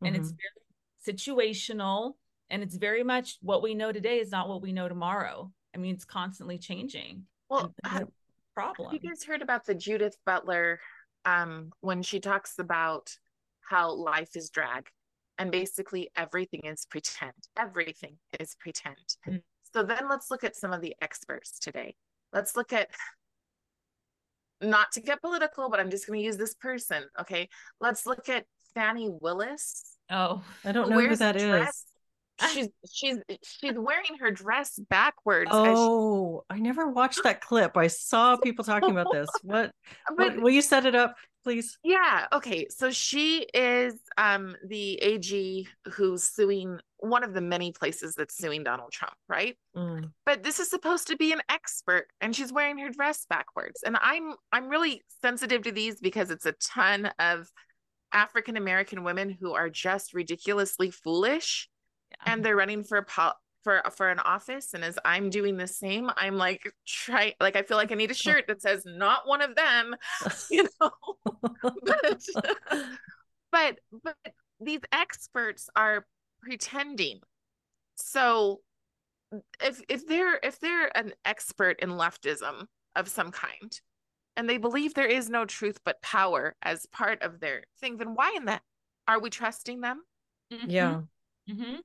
and 0.00 0.14
mm-hmm. 0.14 0.22
it's 0.22 0.32
very 0.32 1.16
situational 1.18 2.12
and 2.50 2.62
it's 2.62 2.76
very 2.76 3.02
much 3.02 3.38
what 3.42 3.62
we 3.62 3.74
know 3.74 3.90
today 3.90 4.20
is 4.20 4.30
not 4.30 4.48
what 4.48 4.62
we 4.62 4.72
know 4.72 4.88
tomorrow. 4.88 5.50
I 5.74 5.78
mean, 5.78 5.94
it's 5.94 6.04
constantly 6.04 6.58
changing. 6.58 7.24
Well, 7.50 7.74
problem. 8.54 8.92
Have 8.92 9.02
you 9.02 9.10
guys 9.10 9.24
heard 9.24 9.42
about 9.42 9.66
the 9.66 9.74
Judith 9.74 10.16
Butler 10.24 10.80
um, 11.24 11.72
when 11.80 12.02
she 12.02 12.20
talks 12.20 12.58
about 12.58 13.16
how 13.60 13.92
life 13.92 14.34
is 14.34 14.50
drag? 14.50 14.88
And 15.38 15.50
basically 15.50 16.10
everything 16.16 16.62
is 16.64 16.86
pretend. 16.90 17.32
Everything 17.56 18.16
is 18.38 18.56
pretend. 18.58 18.96
Mm-hmm. 19.26 19.36
So 19.72 19.82
then 19.82 20.08
let's 20.08 20.30
look 20.30 20.44
at 20.44 20.56
some 20.56 20.72
of 20.72 20.80
the 20.80 20.94
experts 21.00 21.58
today. 21.58 21.94
Let's 22.32 22.56
look 22.56 22.72
at 22.72 22.88
not 24.60 24.92
to 24.92 25.00
get 25.00 25.22
political, 25.22 25.70
but 25.70 25.78
I'm 25.78 25.90
just 25.90 26.06
going 26.06 26.18
to 26.18 26.24
use 26.24 26.36
this 26.36 26.54
person. 26.54 27.04
Okay. 27.20 27.48
Let's 27.80 28.06
look 28.06 28.28
at 28.28 28.44
Fani 28.74 29.08
Willis. 29.20 29.96
Oh, 30.10 30.42
I 30.64 30.72
don't 30.72 30.90
know 30.90 31.00
who 31.00 31.16
that 31.16 31.36
is 31.36 31.84
she's 32.52 32.68
she's 32.90 33.18
she's 33.42 33.74
wearing 33.74 34.18
her 34.20 34.30
dress 34.30 34.78
backwards. 34.90 35.50
Oh, 35.52 36.44
she... 36.50 36.56
I 36.56 36.60
never 36.60 36.88
watched 36.88 37.22
that 37.24 37.40
clip. 37.40 37.76
I 37.76 37.88
saw 37.88 38.36
people 38.36 38.64
talking 38.64 38.90
about 38.90 39.12
this. 39.12 39.28
What, 39.42 39.70
but, 40.16 40.34
what 40.34 40.40
will 40.40 40.50
you 40.50 40.62
set 40.62 40.84
it 40.84 40.94
up, 40.94 41.14
please? 41.42 41.78
Yeah. 41.82 42.26
Okay. 42.32 42.66
So 42.70 42.90
she 42.90 43.46
is 43.54 43.94
um 44.16 44.56
the 44.66 44.94
AG 44.96 45.66
who's 45.92 46.24
suing 46.24 46.78
one 46.98 47.24
of 47.24 47.32
the 47.32 47.40
many 47.40 47.72
places 47.72 48.14
that's 48.14 48.36
suing 48.36 48.64
Donald 48.64 48.92
Trump, 48.92 49.14
right? 49.28 49.56
Mm. 49.76 50.10
But 50.26 50.42
this 50.42 50.58
is 50.58 50.68
supposed 50.68 51.06
to 51.08 51.16
be 51.16 51.32
an 51.32 51.40
expert 51.48 52.08
and 52.20 52.34
she's 52.34 52.52
wearing 52.52 52.78
her 52.78 52.90
dress 52.90 53.26
backwards. 53.28 53.82
And 53.84 53.96
I'm 54.00 54.34
I'm 54.52 54.68
really 54.68 55.02
sensitive 55.22 55.62
to 55.62 55.72
these 55.72 56.00
because 56.00 56.30
it's 56.30 56.46
a 56.46 56.52
ton 56.52 57.10
of 57.18 57.48
African 58.12 58.56
American 58.56 59.04
women 59.04 59.36
who 59.40 59.54
are 59.54 59.70
just 59.70 60.14
ridiculously 60.14 60.90
foolish 60.90 61.68
yeah. 62.10 62.32
and 62.32 62.44
they're 62.44 62.56
running 62.56 62.84
for 62.84 63.02
po- 63.02 63.32
for 63.64 63.82
for 63.96 64.08
an 64.08 64.20
office 64.20 64.72
and 64.72 64.84
as 64.84 64.98
i'm 65.04 65.30
doing 65.30 65.56
the 65.56 65.66
same 65.66 66.10
i'm 66.16 66.36
like 66.36 66.62
try 66.86 67.34
like 67.40 67.56
i 67.56 67.62
feel 67.62 67.76
like 67.76 67.90
i 67.90 67.94
need 67.94 68.10
a 68.10 68.14
shirt 68.14 68.44
that 68.46 68.62
says 68.62 68.84
not 68.86 69.26
one 69.26 69.42
of 69.42 69.54
them 69.56 69.96
you 70.50 70.66
know? 70.80 70.90
But, 73.50 73.78
but 74.02 74.14
but 74.24 74.34
these 74.60 74.80
experts 74.92 75.68
are 75.76 76.06
pretending. 76.42 77.20
So 77.94 78.60
if 79.62 79.80
if 79.88 80.06
they're 80.06 80.38
if 80.42 80.58
they're 80.60 80.96
an 80.96 81.12
expert 81.24 81.80
in 81.80 81.90
leftism 81.90 82.66
of 82.96 83.08
some 83.08 83.30
kind 83.30 83.80
and 84.36 84.48
they 84.48 84.56
believe 84.56 84.94
there 84.94 85.06
is 85.06 85.28
no 85.28 85.44
truth 85.44 85.78
but 85.84 86.00
power 86.00 86.56
as 86.62 86.86
part 86.86 87.22
of 87.22 87.40
their 87.40 87.64
thing 87.80 87.98
then 87.98 88.14
why 88.14 88.32
in 88.36 88.46
that 88.46 88.62
are 89.06 89.20
we 89.20 89.28
trusting 89.30 89.80
them? 89.80 90.02
Mm-hmm. 90.52 90.70
yeah 90.70 91.00
mm-hmm 91.48 91.76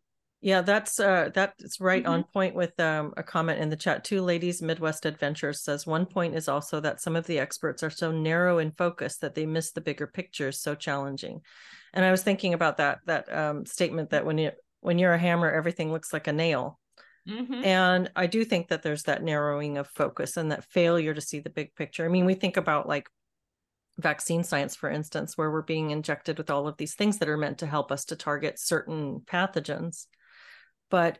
Yeah, 0.43 0.59
that's 0.59 0.99
uh 0.99 1.29
that's 1.33 1.79
right 1.79 2.03
Mhm. 2.03 2.09
on 2.09 2.23
point 2.25 2.53
with 2.53 2.77
um 2.77 3.13
a 3.15 3.23
comment 3.23 3.61
in 3.61 3.69
the 3.69 3.77
chat 3.77 4.03
too. 4.03 4.21
Ladies 4.21 4.61
Midwest 4.61 5.05
Adventures 5.05 5.63
says 5.63 5.87
one 5.87 6.05
point 6.05 6.35
is 6.35 6.49
also 6.49 6.81
that 6.81 6.99
some 6.99 7.15
of 7.15 7.25
the 7.25 7.39
experts 7.39 7.81
are 7.81 7.89
so 7.89 8.11
narrow 8.11 8.57
in 8.57 8.71
focus 8.71 9.19
that 9.19 9.35
they 9.35 9.45
miss 9.45 9.71
the 9.71 9.79
bigger 9.79 10.05
picture, 10.05 10.51
so 10.51 10.75
challenging. 10.75 11.39
And 11.93 12.03
I 12.03 12.11
was 12.11 12.23
thinking 12.23 12.53
about 12.53 12.75
that 12.77 12.99
that 13.05 13.33
um 13.33 13.65
statement 13.65 14.09
that 14.09 14.25
when 14.25 14.37
you 14.37 14.51
when 14.81 14.99
you're 14.99 15.13
a 15.13 15.17
hammer, 15.17 15.49
everything 15.49 15.93
looks 15.93 16.11
like 16.11 16.27
a 16.27 16.33
nail. 16.33 16.77
Mhm. 17.25 17.63
And 17.65 18.11
I 18.13 18.27
do 18.27 18.43
think 18.43 18.67
that 18.67 18.83
there's 18.83 19.03
that 19.03 19.23
narrowing 19.23 19.77
of 19.77 19.87
focus 19.87 20.35
and 20.35 20.51
that 20.51 20.65
failure 20.65 21.13
to 21.13 21.21
see 21.21 21.39
the 21.39 21.49
big 21.49 21.73
picture. 21.73 22.03
I 22.03 22.09
mean, 22.09 22.25
we 22.25 22.33
think 22.33 22.57
about 22.57 22.85
like 22.85 23.07
vaccine 23.97 24.43
science, 24.43 24.75
for 24.75 24.89
instance, 24.89 25.37
where 25.37 25.49
we're 25.49 25.61
being 25.61 25.91
injected 25.91 26.37
with 26.37 26.49
all 26.49 26.67
of 26.67 26.75
these 26.75 26.95
things 26.95 27.19
that 27.19 27.29
are 27.29 27.37
meant 27.37 27.59
to 27.59 27.65
help 27.65 27.93
us 27.93 28.03
to 28.05 28.17
target 28.17 28.59
certain 28.59 29.21
pathogens. 29.21 30.07
But 30.93 31.17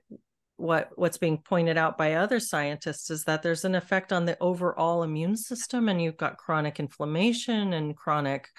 what 0.57 0.91
what's 0.95 1.17
being 1.17 1.39
pointed 1.39 1.79
out 1.79 1.97
by 1.97 2.13
other 2.13 2.39
scientists 2.39 3.09
is 3.09 3.23
that 3.23 3.41
there's 3.41 3.65
an 3.65 3.73
effect 3.73 4.13
on 4.13 4.25
the 4.25 4.37
overall 4.39 5.01
immune 5.01 5.35
system 5.35 5.89
and 5.89 5.99
you've 5.99 6.15
got 6.15 6.37
chronic 6.37 6.79
inflammation 6.79 7.73
and 7.73 7.97
chronic 7.97 8.49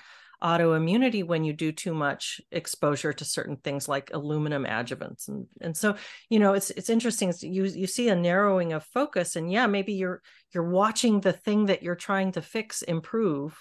autoimmunity 0.42 1.24
when 1.24 1.44
you 1.44 1.52
do 1.52 1.70
too 1.70 1.94
much 1.94 2.40
exposure 2.50 3.12
to 3.12 3.24
certain 3.24 3.56
things 3.58 3.86
like 3.88 4.10
aluminum 4.12 4.64
adjuvants. 4.64 5.28
And 5.28 5.46
and 5.60 5.76
so 5.76 5.94
you 6.30 6.40
know 6.40 6.54
it's 6.54 6.70
it's 6.70 6.90
interesting 6.90 7.32
you 7.42 7.62
you 7.62 7.86
see 7.86 8.08
a 8.08 8.16
narrowing 8.16 8.72
of 8.72 8.84
focus 8.86 9.36
and 9.36 9.52
yeah 9.52 9.68
maybe 9.68 9.92
you're 9.92 10.20
you're 10.52 10.68
watching 10.68 11.20
the 11.20 11.32
thing 11.32 11.66
that 11.66 11.84
you're 11.84 11.94
trying 11.94 12.32
to 12.32 12.42
fix 12.42 12.82
improve 12.82 13.56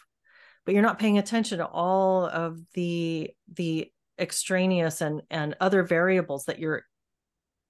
but 0.66 0.74
you're 0.74 0.82
not 0.82 0.98
paying 0.98 1.20
attention 1.20 1.60
to 1.60 1.68
all 1.68 2.26
of 2.26 2.58
the 2.74 3.30
the 3.54 3.92
extraneous 4.18 5.02
and 5.02 5.22
and 5.30 5.56
other 5.60 5.84
variables 5.84 6.46
that 6.46 6.58
you're 6.58 6.84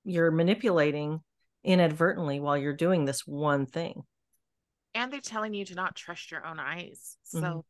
you're 0.04 0.32
manipulating 0.32 1.22
inadvertently 1.64 2.40
while 2.40 2.58
you're 2.58 2.74
doing 2.74 3.06
this 3.06 3.26
one 3.26 3.66
thing 3.66 4.04
and 4.96 5.12
they're 5.12 5.22
telling 5.22 5.54
you 5.54 5.66
to 5.66 5.76
not 5.76 5.96
trust 5.96 6.30
your 6.30 6.46
own 6.46 6.60
eyes. 6.60 7.18
So 7.24 7.40
Mhm. 7.40 7.64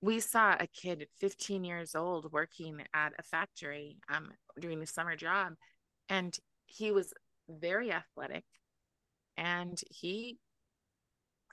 we 0.00 0.20
saw 0.20 0.56
a 0.58 0.66
kid 0.66 1.08
15 1.18 1.64
years 1.64 1.94
old 1.94 2.32
working 2.32 2.84
at 2.92 3.12
a 3.18 3.22
factory 3.22 3.98
um 4.08 4.32
doing 4.58 4.82
a 4.82 4.86
summer 4.86 5.16
job 5.16 5.54
and 6.08 6.36
he 6.66 6.90
was 6.92 7.12
very 7.48 7.90
athletic 7.92 8.44
and 9.36 9.80
he 9.90 10.38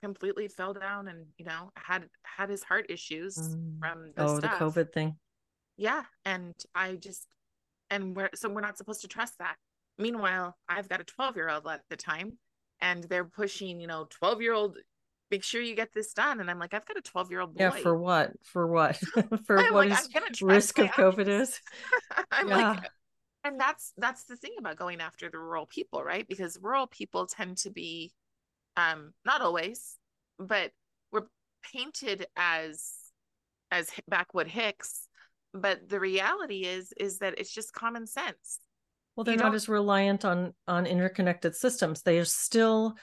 completely 0.01 0.47
fell 0.47 0.73
down 0.73 1.07
and 1.07 1.27
you 1.37 1.45
know 1.45 1.71
had 1.75 2.09
had 2.23 2.49
his 2.49 2.63
heart 2.63 2.85
issues 2.89 3.37
Mm. 3.37 3.79
from 3.79 4.11
the 4.15 4.23
oh 4.23 4.37
stuff. 4.39 4.59
the 4.59 4.65
covid 4.65 4.91
thing 4.93 5.17
yeah 5.77 6.03
and 6.25 6.53
i 6.75 6.95
just 6.95 7.27
and 7.89 8.15
we're 8.15 8.29
so 8.35 8.49
we're 8.49 8.61
not 8.61 8.77
supposed 8.77 9.01
to 9.01 9.07
trust 9.07 9.37
that 9.39 9.55
meanwhile 9.97 10.55
i've 10.67 10.89
got 10.89 11.01
a 11.01 11.03
12 11.03 11.35
year 11.35 11.49
old 11.49 11.67
at 11.67 11.81
the 11.89 11.95
time 11.95 12.37
and 12.81 13.03
they're 13.05 13.25
pushing 13.25 13.79
you 13.79 13.87
know 13.87 14.07
12 14.09 14.41
year 14.41 14.53
old 14.53 14.77
make 15.31 15.43
sure 15.43 15.61
you 15.61 15.75
get 15.75 15.91
this 15.93 16.13
done. 16.13 16.39
And 16.39 16.49
i'm 16.49 16.59
like 16.59 16.73
i've 16.73 16.85
got 16.85 16.97
a 16.97 17.01
12 17.01 17.31
year 17.31 17.41
old 17.41 17.55
boy. 17.55 17.63
yeah 17.63 17.69
for 17.71 17.97
what? 17.97 18.31
For 18.43 18.67
what? 18.67 18.97
For 19.45 19.59
I'm 19.59 19.73
what 19.73 19.89
like, 19.89 19.99
is 19.99 20.05
I'm 20.05 20.11
gonna 20.21 20.33
trust 20.33 20.41
risk 20.41 20.79
of 20.79 20.87
covid 20.87 21.27
is? 21.27 21.59
I'm 22.31 22.49
yeah. 22.49 22.57
like 22.57 22.89
and 23.43 23.59
that's 23.59 23.93
that's 23.97 24.25
the 24.25 24.35
thing 24.35 24.53
about 24.57 24.77
going 24.77 25.01
after 25.01 25.29
the 25.29 25.37
rural 25.37 25.65
people 25.65 26.03
right? 26.03 26.27
Because 26.27 26.59
rural 26.61 26.87
people 26.87 27.25
tend 27.25 27.57
to 27.57 27.71
be 27.71 28.13
um 28.77 29.13
not 29.25 29.41
always 29.41 29.97
but 30.37 30.71
we're 31.11 31.27
painted 31.73 32.27
as 32.35 32.91
as 33.71 33.89
backwood 34.07 34.47
hicks 34.47 35.07
but 35.53 35.87
the 35.89 35.99
reality 35.99 36.65
is 36.65 36.93
is 36.97 37.19
that 37.19 37.35
it's 37.39 37.53
just 37.53 37.73
common 37.73 38.05
sense 38.05 38.59
well 39.15 39.23
they're 39.23 39.35
not 39.37 39.55
as 39.55 39.69
reliant 39.69 40.25
on 40.25 40.53
on 40.67 40.85
interconnected 40.85 41.55
systems. 41.55 42.01
They 42.01 42.23
still 42.23 42.95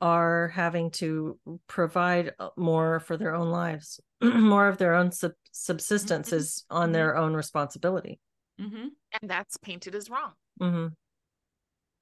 are 0.00 0.48
having 0.48 0.90
to 0.92 1.38
provide 1.66 2.32
uh, 2.38 2.50
more 2.56 3.00
for 3.00 3.16
their 3.16 3.34
own 3.34 3.50
lives 3.50 4.00
more 4.22 4.68
of 4.68 4.78
their 4.78 4.94
own 4.94 5.10
sub- 5.10 5.32
subsistence 5.50 6.30
Mhm. 6.30 6.36
is 6.36 6.64
on 6.70 6.90
Mhm. 6.90 6.92
their 6.92 7.16
own 7.16 7.34
responsibility. 7.34 8.20
Mhm. 8.60 8.90
and 9.20 9.30
that's 9.30 9.56
painted 9.56 9.94
as 9.94 10.08
wrong. 10.10 10.34
Hmm 10.60 10.88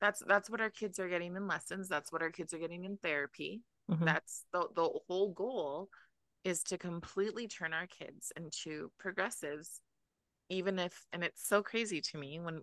that's 0.00 0.22
that's 0.26 0.50
what 0.50 0.60
our 0.60 0.70
kids 0.70 0.98
are 0.98 1.08
getting 1.08 1.36
in 1.36 1.46
lessons. 1.46 1.88
That's 1.88 2.12
what 2.12 2.20
our 2.22 2.30
kids 2.30 2.52
are 2.52 2.58
getting 2.58 2.84
in 2.84 2.96
therapy. 2.98 3.62
Hmm 3.88 4.04
that's 4.04 4.44
the 4.52 4.68
the 4.74 4.88
whole 5.08 5.32
goal 5.32 5.88
is 6.44 6.62
to 6.64 6.78
completely 6.78 7.48
turn 7.48 7.72
our 7.72 7.86
kids 7.86 8.30
into 8.36 8.90
progressives 8.98 9.80
even 10.48 10.78
if 10.78 11.04
and 11.12 11.24
it's 11.24 11.46
so 11.48 11.62
crazy 11.62 12.00
to 12.00 12.18
me 12.18 12.38
when 12.38 12.62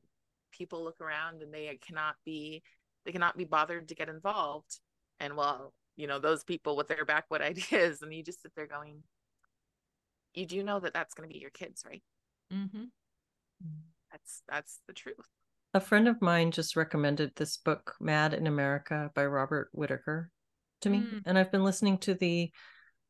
people 0.53 0.83
look 0.83 1.01
around 1.01 1.41
and 1.41 1.53
they 1.53 1.77
cannot 1.85 2.15
be 2.25 2.63
they 3.05 3.11
cannot 3.11 3.37
be 3.37 3.43
bothered 3.43 3.89
to 3.89 3.95
get 3.95 4.09
involved 4.09 4.79
and 5.19 5.35
well 5.35 5.73
you 5.97 6.07
know 6.07 6.19
those 6.19 6.43
people 6.43 6.75
with 6.77 6.87
their 6.87 7.05
backwood 7.05 7.41
ideas 7.51 8.01
and 8.01 8.13
you 8.13 8.23
just 8.23 8.41
sit 8.41 8.51
there 8.55 8.67
going 8.67 9.03
you 10.33 10.45
do 10.45 10.63
know 10.63 10.79
that 10.79 10.93
that's 10.93 11.13
going 11.13 11.27
to 11.27 11.33
be 11.33 11.39
your 11.39 11.51
kids 11.51 11.83
right 11.85 12.03
mm-hmm. 12.51 12.85
that's 14.11 14.41
that's 14.47 14.79
the 14.87 14.93
truth 14.93 15.27
A 15.73 15.81
friend 15.81 16.07
of 16.07 16.21
mine 16.21 16.51
just 16.51 16.75
recommended 16.75 17.31
this 17.35 17.57
book, 17.57 17.95
Mad 17.99 18.35
in 18.35 18.45
America 18.45 19.09
by 19.15 19.25
Robert 19.25 19.69
Whitaker, 19.71 20.29
to 20.81 20.89
me. 20.89 20.99
Mm. 20.99 21.21
And 21.25 21.37
I've 21.37 21.51
been 21.51 21.63
listening 21.63 21.97
to 21.99 22.13
the 22.13 22.51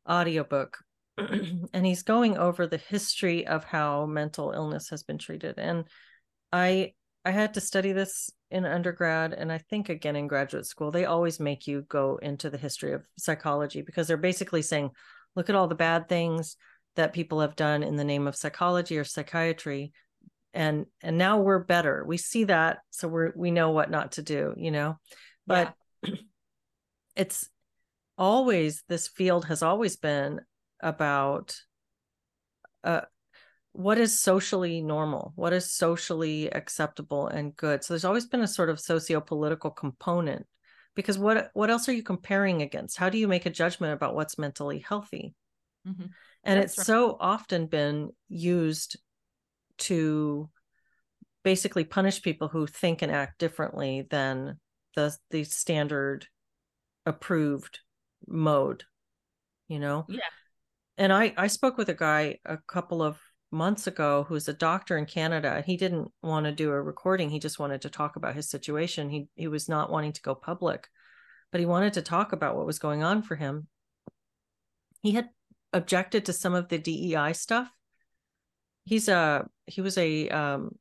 audiobook 0.09 0.77
and 1.17 1.85
he's 1.85 2.03
going 2.03 2.37
over 2.37 2.65
the 2.65 2.77
history 2.77 3.45
of 3.45 3.65
how 3.65 4.05
mental 4.05 4.51
illness 4.51 4.89
has 4.89 5.03
been 5.03 5.17
treated. 5.17 5.55
And 5.57 5.85
I 6.51 6.93
I 7.25 7.31
had 7.31 7.53
to 7.53 7.61
study 7.61 7.93
this 7.93 8.29
in 8.51 8.65
undergrad 8.65 9.33
and 9.33 9.51
I 9.51 9.57
think 9.57 9.89
again 9.89 10.15
in 10.15 10.27
graduate 10.27 10.65
school. 10.65 10.91
They 10.91 11.05
always 11.05 11.39
make 11.39 11.67
you 11.67 11.85
go 11.87 12.19
into 12.21 12.49
the 12.49 12.57
history 12.57 12.93
of 12.93 13.03
psychology 13.17 13.81
because 13.81 14.07
they're 14.07 14.17
basically 14.17 14.61
saying, 14.61 14.91
look 15.35 15.49
at 15.49 15.55
all 15.55 15.67
the 15.67 15.75
bad 15.75 16.09
things 16.09 16.57
that 16.95 17.13
people 17.13 17.39
have 17.39 17.55
done 17.55 17.83
in 17.83 17.95
the 17.95 18.03
name 18.03 18.27
of 18.27 18.35
psychology 18.35 18.97
or 18.97 19.03
psychiatry 19.03 19.93
and 20.53 20.85
and 21.01 21.17
now 21.17 21.39
we're 21.39 21.63
better 21.63 22.03
we 22.05 22.17
see 22.17 22.43
that 22.43 22.79
so 22.91 23.07
we're 23.07 23.33
we 23.35 23.51
know 23.51 23.71
what 23.71 23.89
not 23.89 24.13
to 24.13 24.21
do 24.21 24.53
you 24.55 24.71
know 24.71 24.97
but 25.47 25.73
it's 27.15 27.49
always 28.17 28.83
this 28.87 29.07
field 29.07 29.45
has 29.45 29.63
always 29.63 29.95
been 29.95 30.39
about 30.79 31.57
uh 32.83 33.01
what 33.73 33.97
is 33.97 34.19
socially 34.19 34.81
normal 34.81 35.33
what 35.35 35.51
is 35.51 35.71
socially 35.71 36.47
acceptable 36.51 37.27
and 37.27 37.55
good 37.57 37.83
so 37.83 37.93
there's 37.93 38.05
always 38.05 38.25
been 38.27 38.41
a 38.41 38.47
sort 38.47 38.69
of 38.69 38.79
socio-political 38.79 39.71
component 39.71 40.45
because 40.95 41.17
what 41.17 41.49
what 41.53 41.71
else 41.71 41.89
are 41.89 41.93
you 41.93 42.03
comparing 42.03 42.61
against 42.61 42.97
how 42.97 43.09
do 43.09 43.17
you 43.17 43.27
make 43.27 43.45
a 43.47 43.49
judgment 43.49 43.93
about 43.93 44.15
what's 44.15 44.37
mentally 44.37 44.79
healthy 44.79 45.33
Mhm. 45.87 46.11
and 46.43 46.59
That's 46.59 46.77
it's 46.77 46.77
right. 46.77 46.85
so 46.85 47.17
often 47.19 47.65
been 47.67 48.11
used 48.29 48.97
to 49.79 50.49
basically 51.43 51.83
punish 51.83 52.21
people 52.21 52.47
who 52.47 52.67
think 52.67 53.01
and 53.01 53.11
act 53.11 53.39
differently 53.39 54.07
than 54.09 54.59
the 54.95 55.17
the 55.31 55.43
standard 55.43 56.27
approved 57.05 57.79
mode 58.27 58.83
you 59.67 59.79
know 59.79 60.05
Yeah. 60.07 60.19
and 60.97 61.11
i 61.11 61.33
i 61.37 61.47
spoke 61.47 61.75
with 61.77 61.89
a 61.89 61.93
guy 61.95 62.37
a 62.45 62.57
couple 62.67 63.01
of 63.01 63.19
months 63.53 63.87
ago 63.87 64.25
who's 64.27 64.47
a 64.47 64.53
doctor 64.53 64.97
in 64.97 65.05
canada 65.05 65.63
he 65.65 65.77
didn't 65.77 66.11
want 66.21 66.45
to 66.45 66.51
do 66.51 66.71
a 66.71 66.81
recording 66.81 67.29
he 67.29 67.39
just 67.39 67.59
wanted 67.59 67.81
to 67.81 67.89
talk 67.89 68.15
about 68.15 68.35
his 68.35 68.49
situation 68.49 69.09
he 69.09 69.27
he 69.35 69.47
was 69.47 69.69
not 69.69 69.91
wanting 69.91 70.11
to 70.11 70.21
go 70.21 70.35
public 70.35 70.87
but 71.51 71.59
he 71.59 71.65
wanted 71.65 71.93
to 71.93 72.01
talk 72.01 72.33
about 72.33 72.55
what 72.55 72.65
was 72.65 72.79
going 72.79 73.03
on 73.03 73.21
for 73.21 73.35
him 73.35 73.67
he 75.03 75.11
had 75.11 75.29
objected 75.73 76.25
to 76.25 76.33
some 76.33 76.53
of 76.53 76.69
the 76.69 76.77
DEI 76.77 77.33
stuff. 77.33 77.69
He's 78.85 79.09
a 79.09 79.47
he 79.67 79.81
was 79.81 79.97
a 79.97 80.29
um, 80.29 80.75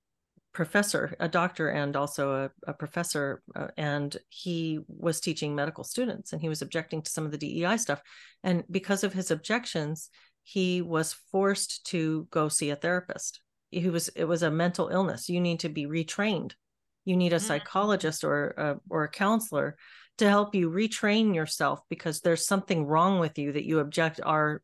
professor, 0.53 1.15
a 1.19 1.29
doctor, 1.29 1.69
and 1.69 1.97
also 1.97 2.45
a, 2.45 2.71
a 2.71 2.75
professor, 2.75 3.43
uh, 3.55 3.69
and 3.77 4.17
he 4.29 4.81
was 4.87 5.21
teaching 5.21 5.55
medical 5.55 5.85
students, 5.85 6.33
and 6.33 6.41
he 6.41 6.49
was 6.49 6.63
objecting 6.63 7.03
to 7.03 7.11
some 7.11 7.25
of 7.25 7.33
the 7.33 7.39
DEI 7.39 7.77
stuff. 7.77 8.01
And 8.45 8.65
because 8.71 9.03
of 9.03 9.13
his 9.13 9.31
objections, 9.31 10.11
he 10.43 10.83
was 10.83 11.13
forced 11.31 11.87
to 11.87 12.27
go 12.31 12.49
see 12.49 12.71
a 12.71 12.77
therapist. 12.77 13.41
He 13.71 13.89
was 13.89 14.09
it 14.09 14.25
was 14.25 14.43
a 14.43 14.51
mental 14.51 14.89
illness. 14.89 15.29
You 15.29 15.41
need 15.41 15.61
to 15.61 15.69
be 15.69 15.87
retrained. 15.87 16.53
You 17.05 17.17
need 17.17 17.33
a 17.33 17.37
Mm. 17.37 17.41
psychologist 17.41 18.25
or 18.25 18.51
a, 18.57 18.77
or 18.91 19.05
a 19.05 19.09
counselor 19.09 19.77
to 20.19 20.29
help 20.29 20.55
you 20.55 20.71
retrain 20.71 21.35
yourself 21.35 21.81
because 21.89 22.21
there's 22.21 22.47
something 22.47 22.87
wrong 22.87 23.19
with 23.19 23.39
you 23.39 23.53
that 23.53 23.65
you 23.65 23.79
object 23.79 24.21
our 24.25 24.63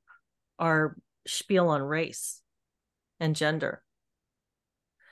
our 0.58 0.96
spiel 1.26 1.68
on 1.68 1.82
race 1.82 2.42
and 3.20 3.34
gender 3.36 3.82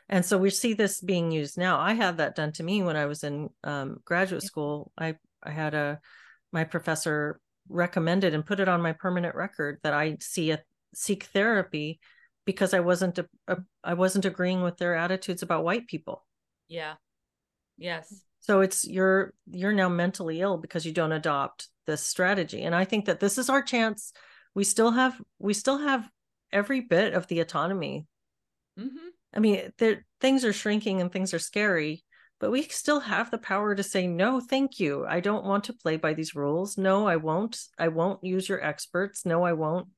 and 0.08 0.24
so 0.24 0.38
we 0.38 0.50
see 0.50 0.72
this 0.72 1.00
being 1.00 1.30
used 1.30 1.58
now 1.58 1.78
i 1.78 1.92
had 1.94 2.18
that 2.18 2.34
done 2.34 2.52
to 2.52 2.62
me 2.62 2.82
when 2.82 2.96
i 2.96 3.06
was 3.06 3.22
in 3.24 3.48
um, 3.64 3.98
graduate 4.04 4.42
school 4.42 4.92
i 4.98 5.14
i 5.42 5.50
had 5.50 5.74
a 5.74 6.00
my 6.52 6.64
professor 6.64 7.40
recommended 7.68 8.34
and 8.34 8.46
put 8.46 8.60
it 8.60 8.68
on 8.68 8.82
my 8.82 8.92
permanent 8.92 9.34
record 9.34 9.78
that 9.82 9.94
i 9.94 10.16
see 10.20 10.50
a 10.50 10.62
seek 10.94 11.24
therapy 11.24 11.98
because 12.44 12.74
i 12.74 12.80
wasn't 12.80 13.18
a, 13.18 13.26
a, 13.48 13.56
i 13.82 13.94
wasn't 13.94 14.24
agreeing 14.24 14.62
with 14.62 14.76
their 14.76 14.94
attitudes 14.94 15.42
about 15.42 15.64
white 15.64 15.86
people 15.86 16.24
Yeah. 16.68 16.94
Yes. 17.78 18.22
So 18.40 18.60
it's 18.60 18.86
you're 18.86 19.32
you're 19.50 19.72
now 19.72 19.88
mentally 19.88 20.40
ill 20.40 20.56
because 20.56 20.86
you 20.86 20.92
don't 20.92 21.12
adopt 21.12 21.68
this 21.86 22.02
strategy. 22.02 22.62
And 22.62 22.74
I 22.74 22.84
think 22.84 23.06
that 23.06 23.20
this 23.20 23.38
is 23.38 23.48
our 23.50 23.62
chance. 23.62 24.12
We 24.54 24.64
still 24.64 24.92
have 24.92 25.20
we 25.38 25.52
still 25.54 25.78
have 25.78 26.08
every 26.52 26.80
bit 26.80 27.14
of 27.14 27.26
the 27.26 27.40
autonomy. 27.40 28.06
Mm-hmm. 28.78 29.08
I 29.34 29.40
mean, 29.40 29.72
there 29.78 30.06
things 30.20 30.44
are 30.44 30.52
shrinking 30.52 31.00
and 31.00 31.12
things 31.12 31.34
are 31.34 31.38
scary, 31.38 32.04
but 32.38 32.50
we 32.50 32.62
still 32.64 33.00
have 33.00 33.30
the 33.30 33.38
power 33.38 33.74
to 33.74 33.82
say 33.82 34.06
no, 34.06 34.40
thank 34.40 34.78
you. 34.78 35.06
I 35.06 35.20
don't 35.20 35.44
want 35.44 35.64
to 35.64 35.72
play 35.72 35.96
by 35.96 36.14
these 36.14 36.34
rules. 36.34 36.76
No, 36.76 37.06
I 37.06 37.16
won't. 37.16 37.58
I 37.78 37.88
won't 37.88 38.22
use 38.22 38.48
your 38.48 38.62
experts. 38.62 39.24
No, 39.24 39.42
I 39.44 39.54
won't. 39.54 39.88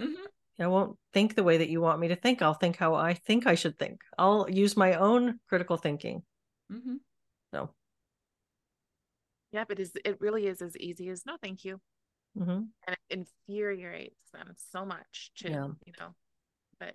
Mm-hmm. 0.00 0.24
I 0.60 0.66
won't 0.66 0.96
think 1.12 1.34
the 1.34 1.44
way 1.44 1.58
that 1.58 1.68
you 1.68 1.80
want 1.80 2.00
me 2.00 2.08
to 2.08 2.16
think. 2.16 2.42
I'll 2.42 2.54
think 2.54 2.76
how 2.76 2.94
I 2.94 3.14
think 3.14 3.46
I 3.46 3.54
should 3.54 3.78
think. 3.78 4.00
I'll 4.16 4.48
use 4.50 4.76
my 4.76 4.94
own 4.94 5.38
critical 5.48 5.76
thinking. 5.76 6.22
Mm-hmm. 6.72 6.96
So, 7.54 7.70
Yeah, 9.52 9.64
but 9.68 9.78
is 9.78 9.92
it 10.04 10.20
really 10.20 10.46
is 10.46 10.60
as 10.60 10.76
easy 10.76 11.08
as 11.10 11.24
no, 11.24 11.36
thank 11.40 11.64
you, 11.64 11.80
mhm. 12.36 12.68
and 12.86 12.96
it 12.96 12.98
infuriates 13.10 14.30
them 14.32 14.54
so 14.72 14.84
much 14.84 15.30
to 15.36 15.50
Yeah. 15.50 15.68
you 15.86 15.92
know. 16.00 16.14
But 16.80 16.94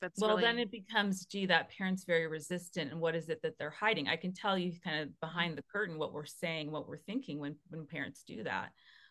that's 0.00 0.20
well 0.20 0.30
really, 0.30 0.42
then 0.42 0.58
it 0.58 0.70
becomes 0.70 1.24
gee 1.24 1.46
that 1.46 1.70
parent's 1.70 2.04
very 2.04 2.26
resistant 2.26 2.92
and 2.92 3.00
what 3.00 3.14
is 3.14 3.28
it 3.28 3.40
that 3.42 3.58
they're 3.58 3.70
hiding? 3.70 4.08
I 4.08 4.16
can 4.16 4.32
tell 4.32 4.58
you 4.58 4.72
kind 4.82 5.02
of 5.02 5.20
behind 5.20 5.56
the 5.56 5.64
curtain 5.72 5.98
what 5.98 6.12
we're 6.12 6.26
saying 6.26 6.70
what 6.70 6.88
we're 6.88 6.98
thinking 6.98 7.38
when 7.38 7.56
when 7.68 7.86
parents 7.86 8.22
do 8.26 8.44
that 8.44 8.70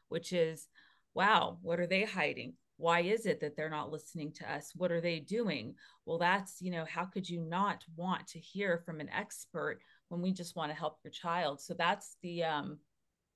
which 0.10 0.34
is 0.34 0.68
wow 1.14 1.58
what 1.62 1.80
are 1.80 1.88
they 1.88 2.04
hiding? 2.04 2.54
Why 2.78 3.02
is 3.02 3.26
it 3.26 3.40
that 3.40 3.56
they're 3.56 3.70
not 3.70 3.90
listening 3.90 4.34
to 4.34 4.52
us? 4.52 4.74
What 4.76 4.92
are 4.92 5.02
they 5.02 5.20
doing? 5.20 5.76
Well 6.06 6.18
that's 6.18 6.62
you 6.62 6.72
know 6.72 6.86
how 6.86 7.06
could 7.06 7.28
you 7.28 7.42
not 7.42 7.84
want 7.96 8.28
to 8.28 8.40
hear 8.40 8.82
from 8.86 9.00
an 9.00 9.10
expert 9.10 9.80
when 10.10 10.22
we 10.22 10.32
just 10.32 10.56
want 10.56 10.72
to 10.72 10.78
help 10.78 11.00
your 11.04 11.12
child? 11.12 11.62
So 11.62 11.74
that's 11.74 12.18
the 12.22 12.44
um 12.44 12.78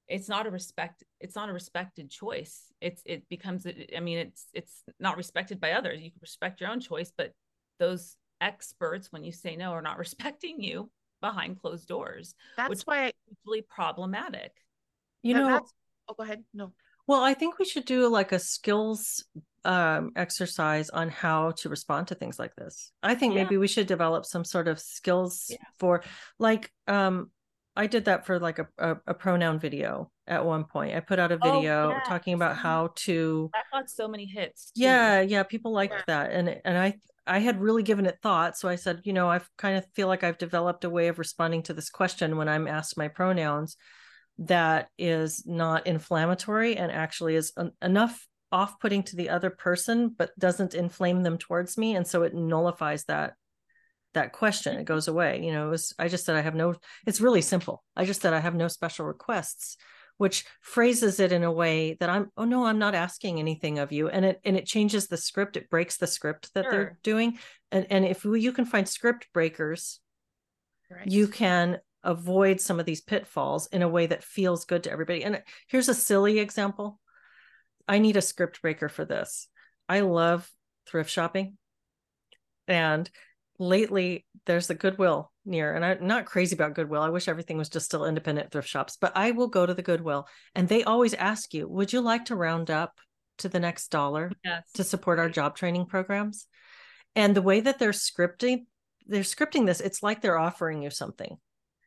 it's 0.09 0.27
not 0.27 0.47
a 0.47 0.51
respect 0.51 1.03
it's 1.19 1.35
not 1.35 1.49
a 1.49 1.53
respected 1.53 2.09
choice 2.09 2.71
it's 2.81 3.01
it 3.05 3.27
becomes 3.29 3.65
i 3.95 3.99
mean 3.99 4.17
it's 4.17 4.47
it's 4.53 4.83
not 4.99 5.15
respected 5.17 5.59
by 5.61 5.71
others 5.73 6.01
you 6.01 6.11
can 6.11 6.19
respect 6.21 6.59
your 6.59 6.69
own 6.69 6.79
choice 6.79 7.11
but 7.15 7.31
those 7.79 8.17
experts 8.41 9.11
when 9.11 9.23
you 9.23 9.31
say 9.31 9.55
no 9.55 9.71
are 9.71 9.81
not 9.81 9.97
respecting 10.05 10.61
you 10.61 10.89
behind 11.21 11.59
closed 11.59 11.87
doors 11.87 12.33
that's 12.57 12.69
which 12.69 12.81
why 12.83 13.05
I, 13.05 13.07
is 13.07 13.37
really 13.45 13.61
problematic 13.61 14.51
you 15.21 15.33
that- 15.33 15.39
know, 15.39 15.47
that's, 15.47 15.73
oh 16.09 16.15
go 16.17 16.23
ahead 16.23 16.43
no 16.53 16.73
well, 17.07 17.23
I 17.23 17.33
think 17.33 17.57
we 17.57 17.65
should 17.65 17.85
do 17.85 18.07
like 18.07 18.33
a 18.33 18.37
skills 18.37 19.25
um, 19.65 20.11
exercise 20.15 20.91
on 20.91 21.09
how 21.09 21.51
to 21.57 21.67
respond 21.67 22.09
to 22.09 22.15
things 22.15 22.37
like 22.37 22.55
this. 22.55 22.91
I 23.01 23.15
think 23.15 23.33
Yeah. 23.33 23.41
maybe 23.45 23.57
we 23.57 23.67
should 23.67 23.87
develop 23.87 24.25
some 24.27 24.45
sort 24.45 24.67
of 24.67 24.79
skills 24.79 25.47
Yeah. 25.49 25.57
for, 25.79 26.03
like, 26.37 26.71
um, 26.87 27.31
I 27.75 27.87
did 27.87 28.05
that 28.05 28.25
for 28.25 28.39
like 28.39 28.59
a, 28.59 28.67
a, 28.77 28.97
a 29.07 29.13
pronoun 29.13 29.59
video 29.59 30.11
at 30.27 30.45
one 30.45 30.65
point. 30.65 30.95
I 30.95 30.99
put 30.99 31.19
out 31.19 31.31
a 31.31 31.35
Oh, 31.35 31.37
video 31.43 31.89
yes. 31.91 32.07
talking 32.07 32.33
about 32.33 32.57
how 32.57 32.91
to 32.97 33.49
that 33.53 33.63
got 33.71 33.89
so 33.89 34.07
many 34.07 34.25
hits 34.25 34.71
too. 34.71 34.83
yeah 34.83 35.21
yeah 35.21 35.43
people 35.43 35.71
liked 35.71 35.93
Yeah. 35.93 36.01
that 36.07 36.31
and 36.31 36.59
and 36.65 36.77
i 36.77 36.95
i 37.25 37.39
had 37.39 37.61
really 37.61 37.83
given 37.83 38.05
it 38.05 38.17
thought 38.21 38.57
so 38.57 38.67
i 38.67 38.75
said 38.75 39.01
you 39.05 39.13
know 39.13 39.29
I've 39.29 39.49
kind 39.57 39.77
of 39.77 39.85
feel 39.95 40.07
like 40.07 40.23
i've 40.23 40.37
developed 40.37 40.83
a 40.83 40.89
way 40.89 41.07
of 41.07 41.19
responding 41.19 41.63
to 41.63 41.73
this 41.73 41.89
question 41.89 42.37
when 42.37 42.49
i'm 42.49 42.67
asked 42.67 42.97
my 42.97 43.07
pronouns 43.07 43.77
that 44.39 44.89
is 44.97 45.43
not 45.45 45.85
inflammatory 45.87 46.75
and 46.77 46.91
actually 46.91 47.35
is 47.35 47.51
en- 47.57 47.71
enough 47.81 48.27
off-putting 48.51 49.03
to 49.03 49.15
the 49.15 49.29
other 49.29 49.49
person 49.51 50.13
but 50.17 50.37
doesn't 50.39 50.73
inflame 50.73 51.21
them 51.23 51.37
towards 51.37 51.77
me 51.77 51.95
and 51.95 52.07
so 52.07 52.23
it 52.23 52.33
nullifies 52.33 53.03
that 53.05 53.33
that 54.13 54.33
question 54.33 54.77
it 54.77 54.85
goes 54.85 55.07
away 55.07 55.41
you 55.43 55.51
know 55.51 55.67
it 55.67 55.69
was 55.69 55.93
i 55.99 56.07
just 56.07 56.25
said 56.25 56.35
i 56.35 56.41
have 56.41 56.55
no 56.55 56.73
it's 57.05 57.21
really 57.21 57.41
simple. 57.41 57.83
I 57.95 58.05
just 58.05 58.21
said 58.21 58.33
i 58.33 58.39
have 58.39 58.55
no 58.55 58.67
special 58.67 59.05
requests 59.05 59.77
which 60.17 60.45
phrases 60.61 61.19
it 61.19 61.31
in 61.31 61.43
a 61.43 61.51
way 61.51 61.95
that 61.99 62.09
i'm 62.09 62.31
oh 62.35 62.45
no 62.45 62.65
i'm 62.65 62.79
not 62.79 62.95
asking 62.95 63.39
anything 63.39 63.79
of 63.79 63.91
you 63.91 64.09
and 64.09 64.25
it 64.25 64.41
and 64.43 64.57
it 64.57 64.65
changes 64.65 65.07
the 65.07 65.17
script 65.17 65.57
it 65.57 65.69
breaks 65.69 65.97
the 65.97 66.07
script 66.07 66.49
that 66.53 66.65
Sure. 66.65 66.71
they're 66.71 66.97
doing 67.03 67.37
and 67.71 67.87
and 67.89 68.05
if 68.05 68.25
we, 68.25 68.41
you 68.41 68.51
can 68.51 68.65
find 68.65 68.87
script 68.87 69.27
breakers 69.33 69.99
right. 70.89 71.07
you 71.07 71.27
can 71.27 71.79
avoid 72.03 72.61
some 72.61 72.79
of 72.79 72.85
these 72.85 73.01
pitfalls 73.01 73.67
in 73.67 73.81
a 73.81 73.89
way 73.89 74.07
that 74.07 74.23
feels 74.23 74.65
good 74.65 74.83
to 74.83 74.91
everybody 74.91 75.23
and 75.23 75.41
here's 75.67 75.89
a 75.89 75.93
silly 75.93 76.39
example. 76.39 76.99
I 77.87 77.99
need 77.99 78.17
a 78.17 78.21
script 78.21 78.61
breaker 78.61 78.87
for 78.87 79.03
this. 79.03 79.47
I 79.87 80.01
love 80.01 80.49
thrift 80.87 81.09
shopping 81.09 81.57
and 82.67 83.09
lately 83.59 84.25
there's 84.45 84.67
the 84.67 84.73
goodwill 84.73 85.31
near 85.45 85.73
and 85.75 85.83
i'm 85.85 86.07
not 86.07 86.25
crazy 86.25 86.55
about 86.55 86.73
goodwill. 86.73 87.01
I 87.01 87.09
wish 87.09 87.27
everything 87.27 87.57
was 87.57 87.69
just 87.69 87.85
still 87.85 88.05
independent 88.05 88.51
thrift 88.51 88.67
shops 88.69 88.97
but 88.99 89.11
i 89.15 89.31
will 89.31 89.47
go 89.47 89.65
to 89.65 89.73
the 89.73 89.81
goodwill 89.81 90.27
and 90.55 90.67
they 90.67 90.83
always 90.83 91.13
ask 91.13 91.53
you 91.53 91.67
would 91.67 91.91
you 91.91 92.01
like 92.01 92.25
to 92.25 92.35
round 92.35 92.71
up 92.71 92.99
to 93.39 93.49
the 93.49 93.59
next 93.59 93.87
dollar 93.89 94.31
yes. 94.45 94.69
to 94.73 94.83
support 94.83 95.19
our 95.19 95.29
job 95.29 95.55
training 95.55 95.85
programs? 95.85 96.45
And 97.15 97.35
the 97.35 97.41
way 97.41 97.59
that 97.59 97.79
they're 97.79 97.91
scripting 97.91 98.65
they're 99.07 99.23
scripting 99.23 99.65
this 99.65 99.81
it's 99.81 100.03
like 100.03 100.21
they're 100.21 100.37
offering 100.37 100.83
you 100.83 100.91
something. 100.91 101.37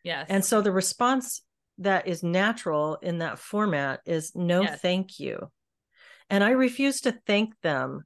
Yes. 0.03 0.27
And 0.29 0.45
so 0.45 0.61
the 0.61 0.73
response 0.73 1.43
that 1.79 2.09
is 2.09 2.25
natural 2.25 2.97
in 2.97 3.19
that 3.19 3.39
format 3.39 4.01
is 4.05 4.33
no 4.35 4.63
Yes. 4.63 4.81
thank 4.81 5.21
you. 5.21 5.51
And 6.29 6.43
i 6.43 6.51
refuse 6.51 7.03
to 7.03 7.13
thank 7.27 7.55
them 7.63 8.05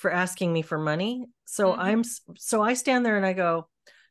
for 0.00 0.10
asking 0.10 0.50
me 0.52 0.62
for 0.62 0.78
money. 0.78 1.26
So 1.44 1.72
Mhm. 1.72 1.78
i'm 1.78 2.02
so 2.36 2.62
i 2.62 2.74
stand 2.74 3.04
there 3.04 3.16
and 3.16 3.26
i 3.26 3.32
go 3.34 3.68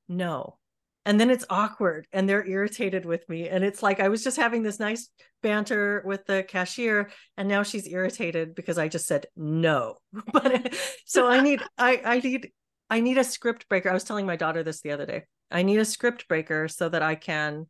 no. 0.07 0.57
And 1.05 1.19
then 1.19 1.29
it's 1.31 1.45
awkward 1.49 2.05
and 2.11 2.27
they're 2.27 2.45
irritated 2.45 3.05
with 3.05 3.27
me. 3.29 3.49
And 3.49 3.63
it's 3.63 3.81
like 3.81 3.99
i 3.99 4.07
was 4.09 4.23
just 4.23 4.37
having 4.37 4.61
this 4.63 4.79
nice 4.79 5.09
banter 5.41 6.03
with 6.05 6.25
the 6.25 6.43
cashier 6.43 7.09
and 7.37 7.47
now 7.47 7.63
she's 7.63 7.87
irritated 7.87 8.53
because 8.53 8.77
i 8.77 8.87
just 8.87 9.07
said 9.07 9.25
no. 9.35 9.95
But 10.33 10.75
so 11.05 11.27
i 11.27 11.41
need 11.41 11.59
i 11.77 12.01
i 12.05 12.19
need 12.19 12.51
i 12.89 12.99
need 12.99 13.17
a 13.17 13.23
script 13.23 13.67
breaker. 13.67 13.89
I 13.89 13.93
was 13.93 14.03
telling 14.03 14.27
my 14.27 14.35
daughter 14.35 14.61
this 14.63 14.81
the 14.81 14.91
other 14.91 15.07
day. 15.07 15.23
I 15.49 15.63
need 15.63 15.79
a 15.79 15.85
script 15.85 16.27
breaker 16.27 16.67
so 16.67 16.87
that 16.89 17.01
i 17.01 17.15
can 17.15 17.65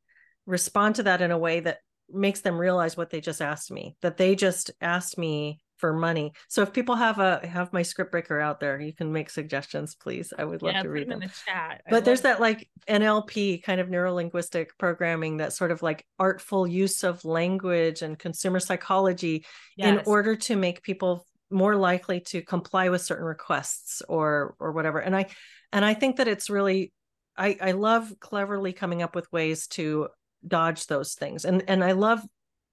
respond 0.46 0.96
to 0.96 1.04
that 1.04 1.22
in 1.22 1.32
a 1.32 1.38
way 1.38 1.62
that 1.62 1.78
makes 2.12 2.42
them 2.42 2.58
realize 2.58 2.98
what 2.98 3.12
they 3.12 3.22
just 3.22 3.42
asked 3.42 3.72
me 3.72 3.96
that 4.02 4.18
they 4.18 4.36
just 4.36 4.72
asked 4.82 5.18
me 5.18 5.62
for 5.80 5.94
money. 5.94 6.34
So 6.48 6.62
if 6.62 6.74
people 6.74 6.96
have 6.96 7.20
a 7.20 7.46
have 7.48 7.74
my 7.74 7.82
script 7.82 8.12
breaker 8.12 8.40
out 8.40 8.60
there 8.60 8.80
you 8.80 8.94
can 8.94 9.12
make 9.12 9.30
suggestions 9.30 9.96
please. 9.96 10.34
I 10.38 10.44
would 10.44 10.62
love 10.62 10.74
yeah, 10.74 10.84
to 10.84 10.90
read 10.90 11.04
them 11.04 11.20
them. 11.20 11.22
in 11.24 11.28
the 11.30 11.34
chat. 11.46 11.82
But 11.90 12.06
there's 12.06 12.22
that 12.22 12.40
like 12.40 12.70
NLP 12.88 13.64
kind 13.64 13.80
of 13.80 13.88
neurolinguistic 13.88 14.70
programming 14.78 15.38
that 15.38 15.54
sort 15.54 15.72
of 15.72 15.82
like 15.82 16.06
artful 16.20 16.68
use 16.68 17.04
of 17.04 17.24
language 17.26 18.02
and 18.02 18.20
consumer 18.20 18.60
psychology 18.60 19.46
in 19.78 20.02
order 20.06 20.36
to 20.36 20.56
make 20.56 20.84
people 20.84 21.26
more 21.50 21.76
likely 21.76 22.20
to 22.20 22.42
comply 22.42 22.90
with 22.90 23.02
certain 23.02 23.26
requests 23.26 24.02
or 24.08 24.56
or 24.60 24.72
whatever. 24.72 25.00
And 25.00 25.16
i 25.16 25.28
and 25.72 25.86
i 25.86 25.94
think 25.94 26.18
that 26.18 26.28
it's 26.28 26.50
really 26.50 26.92
i 27.38 27.58
i 27.62 27.72
love 27.72 28.14
cleverly 28.20 28.74
coming 28.74 29.02
up 29.02 29.16
with 29.16 29.32
ways 29.32 29.68
to 29.68 30.10
dodge 30.46 30.88
those 30.88 31.14
things. 31.14 31.46
And 31.46 31.64
and 31.68 31.84
i 31.84 31.94
love 31.94 32.22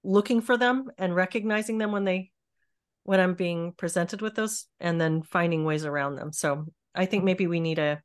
looking 0.07 0.41
for 0.41 0.57
them 0.57 0.89
and 0.99 1.15
recognizing 1.15 1.79
them 1.79 1.93
when 1.93 2.05
they 2.05 2.31
when 3.07 3.21
i'm 3.21 3.35
being 3.35 3.73
presented 3.73 4.21
with 4.21 4.35
those 4.35 4.67
and 4.81 5.01
then 5.01 5.23
finding 5.23 5.65
ways 5.65 5.85
around 5.85 6.17
them. 6.17 6.33
So 6.33 6.67
i 6.95 7.07
think 7.07 7.25
maybe 7.25 7.47
we 7.47 7.61
need 7.61 7.79
a 7.79 8.03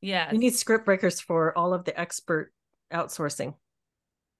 yeah 0.00 0.30
we 0.30 0.38
need 0.38 0.54
script 0.54 0.84
breakers 0.84 1.20
for 1.20 1.56
all 1.56 1.74
of 1.74 1.84
the 1.84 1.98
expert 1.98 2.52
outsourcing. 2.92 3.54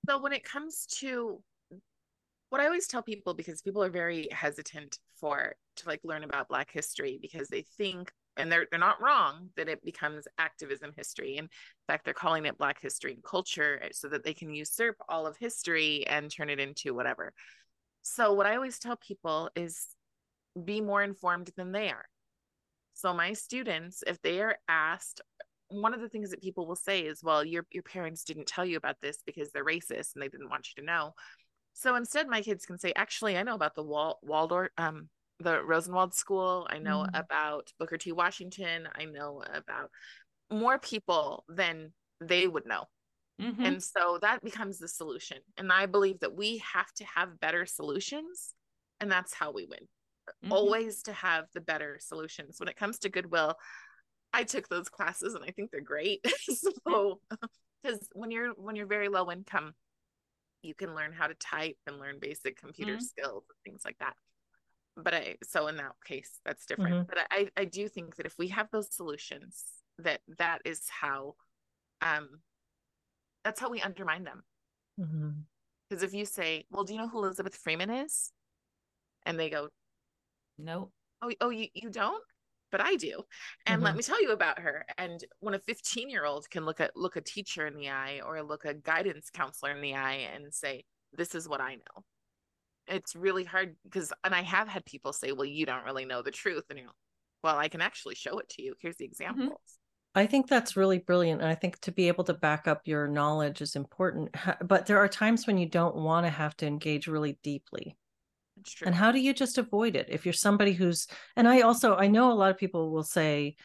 So 0.09 0.21
when 0.21 0.33
it 0.33 0.45
comes 0.45 0.87
to 1.01 1.41
what 2.51 2.61
I 2.61 2.67
always 2.67 2.87
tell 2.87 3.03
people 3.03 3.35
because 3.35 3.63
people 3.63 3.83
are 3.83 3.91
very 3.91 4.29
hesitant 4.31 4.99
for 5.17 5.55
to 5.77 5.89
like 5.89 6.01
learn 6.05 6.23
about 6.23 6.49
black 6.49 6.71
history 6.71 7.19
because 7.21 7.49
they 7.49 7.63
think 7.77 8.13
and 8.37 8.51
they're 8.51 8.67
they're 8.71 8.79
not 8.79 9.03
wrong 9.03 9.49
that 9.57 9.69
it 9.69 9.85
becomes 9.85 10.29
activism 10.39 10.93
history. 10.97 11.37
And 11.37 11.47
in 11.47 11.87
fact 11.89 12.05
they're 12.05 12.15
calling 12.15 12.47
it 12.47 12.59
black 12.59 12.81
history 12.81 13.15
and 13.15 13.25
culture 13.25 13.81
eh, 13.83 13.89
so 13.93 14.09
that 14.09 14.25
they 14.25 14.35
can 14.35 14.55
usurp 14.55 14.97
all 15.09 15.27
of 15.27 15.37
history 15.37 16.07
and 16.07 16.31
turn 16.31 16.51
it 16.51 16.61
into 16.61 16.95
whatever. 16.95 17.33
So 18.07 18.35
what 18.35 18.47
I 18.47 18.55
always 18.55 18.79
tell 18.79 18.97
people 18.97 19.51
is 19.57 19.87
be 20.63 20.83
more 20.83 21.03
informed 21.03 21.51
than 21.57 21.73
they 21.73 21.89
are. 21.89 22.05
So 22.93 23.15
my 23.15 23.33
students 23.33 24.05
if 24.07 24.21
they 24.23 24.41
are 24.43 24.57
asked 24.69 25.21
one 25.69 25.95
of 25.95 26.01
the 26.01 26.09
things 26.09 26.31
that 26.31 26.43
people 26.43 26.67
will 26.67 26.77
say 26.77 27.01
is 27.01 27.23
well 27.25 27.43
your 27.43 27.67
your 27.73 27.83
parents 27.83 28.23
didn't 28.23 28.47
tell 28.47 28.65
you 28.65 28.77
about 28.77 29.01
this 29.01 29.19
because 29.25 29.51
they're 29.51 29.65
racist 29.65 30.15
and 30.15 30.23
they 30.23 30.29
didn't 30.29 30.51
want 30.51 30.69
you 30.69 30.83
to 30.83 30.87
know. 30.87 31.15
So 31.73 31.97
instead 31.97 32.29
my 32.29 32.43
kids 32.43 32.67
can 32.67 32.79
say 32.79 32.93
actually 32.95 33.37
i 33.39 33.43
know 33.43 33.55
about 33.55 33.75
the 33.75 33.83
Wal- 33.83 34.21
waldorf 34.23 34.69
um 34.77 35.09
the 35.41 35.65
rosenwald 35.65 36.15
school. 36.15 36.67
I 36.71 36.79
know 36.79 37.07
Mhm. 37.09 37.19
about 37.19 37.73
booker 37.79 37.97
t. 37.97 38.13
Washington. 38.13 38.87
I 38.95 39.07
know 39.07 39.43
about 39.53 39.91
more 40.51 40.79
people 40.79 41.45
than 41.49 41.95
they 42.21 42.47
would 42.47 42.67
know 42.67 42.85
Mhm. 43.41 43.67
and 43.67 43.83
so 43.83 44.19
that 44.23 44.45
becomes 44.45 44.79
the 44.79 44.87
solution 44.87 45.39
and 45.57 45.73
i 45.73 45.87
believe 45.87 46.21
that 46.21 46.37
we 46.37 46.59
have 46.59 46.93
to 46.95 47.05
have 47.05 47.41
better 47.41 47.67
solutions 47.67 48.55
and 49.01 49.11
that's 49.11 49.35
how 49.35 49.51
we 49.51 49.67
win 49.67 49.89
Mhm. 50.45 50.53
always 50.53 51.03
to 51.03 51.13
have 51.13 51.47
the 51.53 51.61
better 51.61 51.99
solutions 52.01 52.61
when 52.61 52.69
it 52.69 52.77
comes 52.77 52.99
to 53.01 53.09
goodwill 53.09 53.57
I 54.35 54.43
took 54.43 54.69
those 54.69 54.89
classes 54.89 55.35
and 55.35 55.45
I 55.45 55.53
think 55.53 55.71
they're 55.71 55.81
great. 55.81 56.21
so 56.85 57.21
because 57.83 58.09
when 58.13 58.31
you're 58.33 58.51
when 58.55 58.75
you're 58.75 58.87
very 58.87 59.09
low 59.09 59.31
income, 59.31 59.75
you 60.63 60.75
can 60.75 60.95
learn 60.95 61.13
how 61.13 61.29
to 61.29 61.35
type 61.35 61.77
and 61.87 62.01
learn 62.01 62.19
basic 62.21 62.61
computer 62.61 62.95
mm-hmm. 62.95 63.01
skills 63.01 63.45
and 63.49 63.57
things 63.65 63.83
like 63.85 63.97
that. 64.01 64.15
But 64.97 65.15
I 65.15 65.37
so 65.45 65.69
in 65.69 65.77
that 65.77 65.93
case 66.05 66.41
that's 66.45 66.67
different. 66.67 66.95
Mm-hmm. 66.95 67.09
But 67.09 67.19
I 67.31 67.49
I 67.57 67.65
do 67.65 67.89
think 67.89 68.17
that 68.17 68.27
if 68.27 68.37
we 68.39 68.49
have 68.49 68.69
those 68.73 68.93
solutions, 68.93 69.63
that 69.99 70.21
that 70.39 70.63
is 70.65 70.83
how 70.89 71.37
um 72.03 72.41
that's 73.45 73.61
how 73.61 73.71
we 73.71 73.81
undermine 73.81 74.25
them. 74.25 74.43
Because 74.97 75.11
mm-hmm. 75.11 76.05
if 76.05 76.15
you 76.15 76.25
say, 76.25 76.65
"Well, 76.71 76.85
do 76.85 76.95
you 76.95 76.99
know 76.99 77.09
who 77.09 77.19
Elizabeth 77.19 77.55
Freeman 77.55 77.91
is?" 77.91 78.33
and 79.27 79.39
they 79.39 79.51
go, 79.51 79.69
"No." 80.59 80.91
Oh, 81.23 81.31
oh, 81.41 81.51
you 81.51 81.69
you 81.75 81.91
don't? 81.91 82.23
but 82.75 82.85
I 82.85 82.97
do. 82.97 83.23
And 83.67 83.77
mm-hmm. 83.77 83.85
let 83.85 83.95
me 83.95 84.03
tell 84.03 84.21
you 84.21 84.33
about 84.33 84.59
her. 84.59 84.85
And 84.99 85.25
when 85.39 85.55
a 85.55 85.61
15 85.61 86.11
year 86.11 86.25
old 86.25 86.51
can 86.51 86.65
look 86.65 86.81
at 86.81 86.97
look 86.97 87.15
a 87.15 87.21
teacher 87.21 87.69
in 87.69 87.77
the 87.77 87.91
eye 87.91 88.21
or 88.27 88.43
look 88.43 88.65
a 88.65 88.75
guidance 88.75 89.31
counselor 89.33 89.71
in 89.71 89.81
the 89.81 89.95
eye 89.95 90.29
and 90.35 90.53
say, 90.53 90.83
This 91.13 91.37
is 91.37 91.49
what 91.49 91.61
I 91.61 91.77
know. 91.77 92.03
It's 92.89 93.15
really 93.15 93.45
hard 93.45 93.77
because 93.85 94.13
and 94.25 94.35
I 94.35 94.43
have 94.43 94.67
had 94.67 94.85
people 94.85 95.13
say, 95.13 95.31
Well, 95.31 95.45
you 95.45 95.67
don't 95.67 95.85
really 95.85 96.05
know 96.05 96.21
the 96.21 96.33
truth. 96.33 96.65
And 96.69 96.81
you 96.81 96.87
know, 96.87 96.91
well, 97.45 97.57
I 97.57 97.69
can 97.69 97.81
actually 97.81 98.17
show 98.17 98.41
it 98.41 98.49
to 98.49 98.63
you. 98.63 98.75
Here's 98.81 98.97
the 98.97 99.05
mm-hmm. 99.05 99.13
examples. 99.13 99.79
I 100.15 100.27
think 100.27 100.49
that's 100.49 100.77
really 100.77 100.99
brilliant. 100.99 101.41
And 101.41 101.51
I 101.51 101.55
think 101.55 101.81
to 101.81 101.93
be 101.93 102.09
able 102.09 102.25
to 102.25 102.35
back 102.35 102.69
up 102.69 102.83
your 102.85 103.09
knowledge 103.09 103.61
is 103.61 103.77
important. 103.77 104.35
But 104.65 104.87
there 104.87 104.99
are 104.99 105.09
times 105.09 105.47
when 105.47 105.59
you 105.59 105.67
don't 105.67 105.97
want 105.97 106.27
to 106.27 106.31
have 106.31 106.57
to 106.59 106.67
engage 106.67 107.09
really 107.09 107.39
deeply. 107.43 107.97
And 108.85 108.95
how 108.95 109.11
do 109.11 109.19
you 109.19 109.35
just 109.35 109.59
avoid 109.59 109.97
it 109.97 110.07
if 110.09 110.25
you're 110.25 110.33
somebody 110.33 110.73
who's 110.73 111.07
and 111.37 111.47
I 111.47 111.63
also 111.63 111.97
I 111.97 112.07
know 112.07 112.33
a 112.33 112.35
lot 112.35 112.51
of 112.51 112.57
people 112.57 112.93
will 112.93 113.03
say 113.03 113.57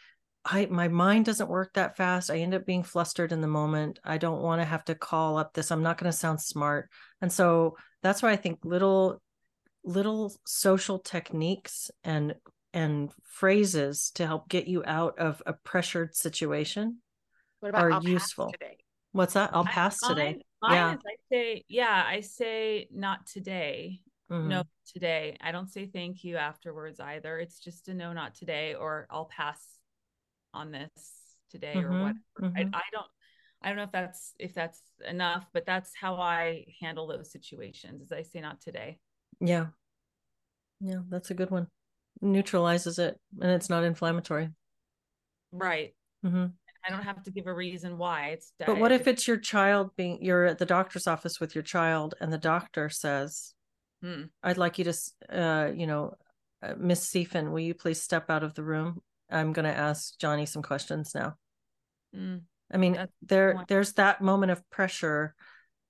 I 0.44 0.66
my 0.66 0.88
mind 0.88 1.26
doesn't 1.26 1.50
work 1.50 1.74
that 1.74 1.96
fast. 1.96 2.32
I 2.32 2.40
end 2.40 2.54
up 2.54 2.66
being 2.66 2.84
flustered 2.84 3.32
in 3.32 3.42
the 3.42 3.48
moment. 3.48 4.00
I 4.04 4.18
don't 4.18 4.42
want 4.42 4.62
to 4.62 4.66
have 4.66 4.84
to 4.86 4.96
call 4.96 5.38
up 5.38 5.54
this. 5.54 5.72
I'm 5.72 5.84
not 5.84 5.98
going 5.98 6.12
to 6.12 6.18
sound 6.18 6.42
smart. 6.42 6.90
And 7.22 7.32
so 7.32 7.78
that's 8.02 8.22
why 8.22 8.32
I 8.32 8.36
think 8.36 8.60
little 8.64 9.22
little 9.84 10.34
social 10.46 11.00
techniques 11.00 11.92
and 12.04 12.36
and 12.74 13.12
phrases 13.24 14.12
to 14.16 14.26
help 14.26 14.50
get 14.50 14.68
you 14.68 14.84
out 14.86 15.18
of 15.20 15.42
a 15.46 15.54
pressured 15.54 16.16
situation 16.16 17.00
are 17.64 17.92
I'll 17.92 18.04
useful. 18.04 18.54
What's 19.12 19.34
that? 19.34 19.52
I'll 19.54 19.66
pass 19.66 19.98
mine, 20.04 20.16
today. 20.16 20.42
Mine 20.62 20.74
yeah. 20.74 20.96
I 20.96 21.16
say, 21.32 21.66
yeah, 21.68 22.04
I 22.08 22.22
say 22.22 22.88
not 22.92 23.26
today 23.26 24.02
mm-hmm. 24.32 24.48
no 24.48 24.64
today 24.92 25.38
i 25.42 25.52
don't 25.52 25.72
say 25.72 25.86
thank 25.86 26.24
you 26.24 26.38
afterwards 26.38 27.00
either 27.00 27.40
it's 27.40 27.60
just 27.60 27.88
a 27.88 27.94
no 27.94 28.14
not 28.14 28.36
today 28.36 28.76
or 28.76 29.08
i'll 29.10 29.30
pass 29.36 29.60
on 30.54 30.72
this 30.72 30.90
today 31.52 31.74
mm-hmm. 31.76 31.86
or 31.86 32.00
whatever. 32.00 32.20
mm-hmm. 32.42 32.58
I, 32.58 32.78
I 32.78 32.84
don't 32.92 33.08
i 33.62 33.68
don't 33.68 33.78
know 33.78 33.84
if 33.84 33.92
that's 33.92 34.34
if 34.40 34.54
that's 34.54 34.82
enough 35.08 35.46
but 35.54 35.66
that's 35.66 35.92
how 36.00 36.16
i 36.16 36.66
handle 36.80 37.08
those 37.08 37.32
situations 37.32 38.02
as 38.02 38.12
i 38.12 38.22
say 38.22 38.42
not 38.42 38.62
today 38.62 39.00
yeah 39.40 39.68
yeah 40.80 41.00
that's 41.10 41.32
a 41.32 41.34
good 41.36 41.52
one 41.52 41.68
neutralizes 42.22 43.00
it 43.00 43.20
and 43.42 43.52
it's 43.52 43.70
not 43.70 43.84
inflammatory 43.84 44.50
right 45.52 45.94
mm-hmm. 46.26 46.46
I 46.86 46.92
don't 46.92 47.04
have 47.04 47.22
to 47.24 47.32
give 47.32 47.46
a 47.46 47.54
reason 47.54 47.98
why. 47.98 48.30
It's 48.30 48.54
but 48.58 48.80
what 48.80 48.94
if 48.94 49.06
it's 49.06 49.28
your 49.28 49.36
child 49.36 49.92
being 49.98 50.24
you're 50.24 50.46
at 50.46 50.60
the 50.60 50.66
doctor's 50.66 51.08
office 51.08 51.38
with 51.38 51.54
your 51.54 51.62
child 51.62 52.16
and 52.22 52.32
the 52.32 52.38
doctor 52.38 52.88
says, 52.88 53.54
Hmm. 54.02 54.24
I'd 54.42 54.58
like 54.58 54.80
you 54.80 54.86
to, 54.86 54.94
uh, 55.30 55.72
you 55.76 55.88
know, 55.88 56.16
uh, 56.64 56.74
Miss 56.78 57.06
Sefein, 57.06 57.52
will 57.52 57.60
you 57.60 57.74
please 57.74 58.02
step 58.02 58.30
out 58.30 58.44
of 58.44 58.54
the 58.54 58.64
room? 58.64 59.02
I'm 59.30 59.54
going 59.54 59.66
to 59.66 59.78
ask 59.78 60.18
Johnny 60.18 60.46
some 60.46 60.62
questions 60.62 61.14
now. 61.14 61.36
Mm. 62.16 62.42
I 62.72 62.78
mean, 62.78 62.94
That's 62.94 63.12
there, 63.22 63.64
there's 63.68 63.94
that 63.94 64.22
moment 64.22 64.52
of 64.52 64.68
pressure 64.70 65.36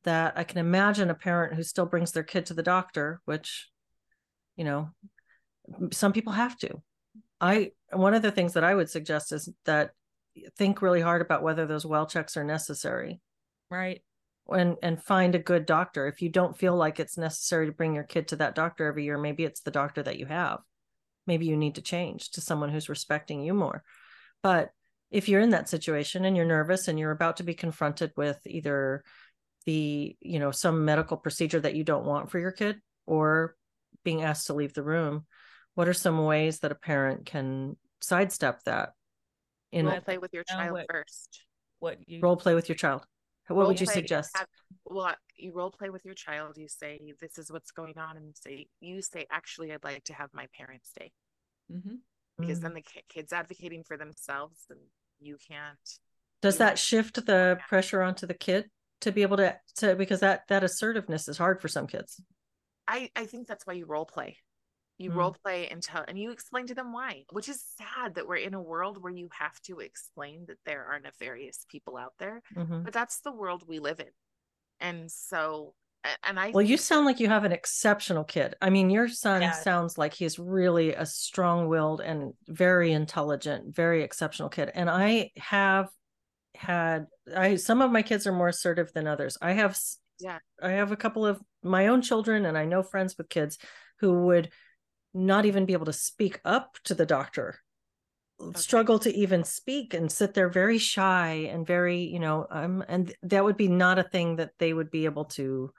that 0.03 0.34
I 0.38 0.43
can 0.43 0.57
imagine 0.57 1.09
a 1.09 1.15
parent 1.15 1.53
who 1.53 1.63
still 1.63 1.86
brings 1.86 2.11
their 2.11 2.23
kid 2.23 2.47
to 2.47 2.53
the 2.53 2.63
doctor, 2.63 3.21
which, 3.25 3.69
you 4.55 4.63
know, 4.63 4.89
some 5.91 6.13
people 6.13 6.34
have 6.34 6.57
to. 6.59 6.82
I 7.41 7.72
one 7.91 8.13
of 8.13 8.22
the 8.22 8.32
things 8.32 8.53
that 8.53 8.63
I 8.63 8.76
would 8.76 8.89
suggest 8.89 9.32
is 9.32 9.49
that 9.65 9.91
think 10.57 10.82
really 10.82 11.01
hard 11.01 11.22
about 11.22 11.43
whether 11.43 11.65
those 11.65 11.86
well 11.86 12.05
checks 12.05 12.38
are 12.38 12.43
necessary. 12.43 13.22
Right 13.72 14.01
and 14.51 14.78
and 14.82 15.01
find 15.01 15.36
a 15.36 15.39
good 15.39 15.65
doctor 15.65 16.07
if 16.07 16.22
you 16.22 16.30
don't 16.30 16.57
feel 16.57 16.76
like 16.76 16.99
it's 16.99 17.17
necessary 17.17 17.65
to 17.65 17.72
bring 17.72 17.93
your 17.93 18.03
kid 18.03 18.28
to 18.28 18.36
that 18.38 18.55
doctor 18.55 18.88
every 18.88 19.03
year 19.03 19.17
maybe 19.17 19.43
it's 19.43 19.61
the 19.61 19.72
doctor 19.72 20.01
that 20.01 20.17
you 20.17 20.26
have 20.26 20.59
maybe 21.28 21.45
you 21.45 21.57
need 21.57 21.76
to 21.76 21.82
change 21.82 22.32
to 22.32 22.41
someone 22.41 22.70
who's 22.70 22.89
respecting 22.89 23.41
you 23.41 23.53
more 23.53 23.84
but 24.41 24.72
if 25.11 25.28
you're 25.28 25.41
in 25.41 25.51
that 25.51 25.70
situation 25.70 26.26
and 26.26 26.36
you're 26.36 26.45
nervous 26.45 26.88
and 26.88 26.99
you're 26.99 27.11
about 27.11 27.38
to 27.38 27.43
be 27.43 27.53
confronted 27.53 28.11
with 28.15 28.39
either 28.45 29.03
the 29.65 30.15
you 30.22 30.39
know 30.39 30.51
some 30.51 30.86
medical 30.86 31.17
procedure 31.17 31.59
that 31.59 31.76
you 31.76 31.84
don't 31.84 32.05
want 32.05 32.30
for 32.30 32.39
your 32.39 32.51
kid 32.51 32.78
or 33.05 33.55
being 34.03 34.24
asked 34.24 34.47
to 34.47 34.53
leave 34.53 34.74
the 34.74 34.84
room 34.84 35.26
what 35.80 35.88
are 35.88 35.93
some 35.93 36.25
ways 36.25 36.59
that 36.59 36.73
a 36.73 36.75
parent 36.75 37.25
can 37.25 37.77
sidestep 38.01 38.61
that 38.65 38.89
in 39.71 39.86
role 39.86 40.01
play 40.01 40.17
with 40.17 40.34
your 40.34 40.43
child 40.43 40.73
what, 40.73 40.86
first 40.91 41.45
what 41.80 41.97
you 42.05 42.19
role 42.19 42.36
play 42.36 42.53
with 42.53 42.67
your 42.67 42.75
child 42.75 43.01
what 43.47 43.65
would 43.65 43.80
you 43.80 43.88
suggest? 43.88 44.38
Have, 44.38 44.45
well, 44.86 45.15
you 45.36 45.51
role 45.53 45.71
play 45.71 45.89
with 45.89 46.05
your 46.05 46.13
child. 46.13 46.55
You 46.55 46.67
say, 46.67 46.99
"This 47.19 47.39
is 47.39 47.51
what's 47.51 47.71
going 47.71 47.97
on," 47.97 48.15
and 48.15 48.36
say, 48.38 48.67
"You 48.80 49.01
say, 49.01 49.25
actually, 49.32 49.73
I'd 49.73 49.84
like 49.84 50.03
to 50.03 50.13
have 50.13 50.30
my 50.36 50.45
parents 50.55 50.89
stay," 50.89 51.11
mm-hmm. 51.71 51.95
because 52.38 52.59
mm-hmm. 52.59 52.63
then 52.63 52.73
the 52.75 53.01
kid's 53.09 53.34
advocating 53.34 53.84
for 53.84 53.97
themselves, 53.97 54.65
and 54.69 54.80
you 55.19 55.38
can't. 55.49 55.80
Does 56.43 56.59
that 56.59 56.77
shift 56.77 57.25
the 57.25 57.57
pressure 57.67 58.03
onto 58.03 58.27
the 58.27 58.36
kid 58.36 58.69
to 59.01 59.11
be 59.11 59.21
able 59.21 59.38
to 59.38 59.57
to 59.77 59.95
because 59.95 60.19
that 60.19 60.41
that 60.49 60.63
assertiveness 60.63 61.27
is 61.27 61.38
hard 61.38 61.61
for 61.61 61.67
some 61.67 61.88
kids. 61.88 62.21
I 62.88 63.09
I 63.15 63.25
think 63.25 63.47
that's 63.47 63.65
why 63.65 63.73
you 63.73 63.86
role 63.86 64.05
play 64.05 64.38
you 65.00 65.10
mm. 65.10 65.16
role 65.16 65.36
play 65.43 65.68
and 65.70 65.82
tell 65.82 66.06
and 66.08 66.20
you 66.20 66.30
explain 66.30 66.68
to 66.68 66.76
them 66.76 66.93
why 66.93 67.24
which 67.32 67.50
is 67.50 67.64
sad 67.78 68.14
that 68.16 68.28
we're 68.28 68.36
in 68.36 68.54
a 68.54 68.62
world 68.62 69.02
where 69.02 69.12
you 69.12 69.30
have 69.32 69.60
to 69.62 69.80
explain 69.80 70.45
that 70.47 70.58
there 70.66 70.86
are 70.86 71.00
nefarious 71.00 71.66
people 71.70 71.97
out 71.97 72.14
there 72.20 72.43
mm-hmm. 72.56 72.84
but 72.84 72.93
that's 72.93 73.22
the 73.22 73.32
world 73.32 73.64
we 73.68 73.80
live 73.80 74.00
in 74.00 74.08
and 74.80 75.10
so 75.10 75.74
and 76.24 76.39
i 76.39 76.52
well 76.52 76.62
you 76.62 76.78
sound 76.78 77.06
like 77.06 77.20
you 77.20 77.28
have 77.28 77.43
an 77.43 77.52
exceptional 77.52 78.24
kid 78.24 78.56
i 78.62 78.70
mean 78.70 78.89
your 78.89 79.08
son 79.08 79.41
yeah. 79.41 79.52
sounds 79.52 79.97
like 79.97 80.14
he's 80.14 80.38
really 80.38 80.93
a 80.93 81.06
strong-willed 81.06 82.02
and 82.02 82.34
very 82.47 82.91
intelligent 82.91 83.76
very 83.76 84.04
exceptional 84.04 84.50
kid 84.50 84.72
and 84.76 84.89
i 84.89 85.32
have 85.38 85.89
had 86.56 87.06
i 87.36 87.56
some 87.56 87.82
of 87.82 87.91
my 87.91 88.02
kids 88.02 88.28
are 88.28 88.32
more 88.32 88.47
assertive 88.47 88.91
than 88.93 89.08
others 89.08 89.38
i 89.41 89.52
have 89.52 89.78
yeah 90.20 90.39
i 90.62 90.72
have 90.72 90.91
a 90.91 90.97
couple 90.97 91.26
of 91.26 91.39
my 91.64 91.88
own 91.88 92.02
children 92.02 92.45
and 92.45 92.58
i 92.58 92.66
know 92.66 92.82
friends 92.82 93.18
with 93.18 93.30
kids 93.30 93.58
who 94.00 94.26
would 94.26 94.50
not 95.14 95.45
even 95.45 95.66
be 95.66 95.74
able 95.74 95.86
to 95.86 95.93
speak 95.93 96.39
up 96.45 96.78
to 96.84 96.93
the 96.93 97.05
doctor 97.05 97.60
okay. 98.41 98.60
struggle 98.60 98.99
to 98.99 99.14
even 99.16 99.43
speak 99.43 99.93
and 99.93 100.12
sit 100.12 100.34
there 100.34 100.49
very 100.49 100.78
shy 100.78 101.49
and 101.51 101.66
very 101.66 102.01
you 102.01 102.20
know 102.20 102.45
um 102.51 102.84
and 102.88 103.14
that 103.24 103.43
would 103.43 103.57
be 103.57 103.68
not 103.68 103.99
a 103.99 104.03
thing 104.03 104.36
that 104.36 104.51
they 104.60 104.74
would 104.74 104.91
be 104.91 105.05
able 105.05 105.26
to 105.26 105.72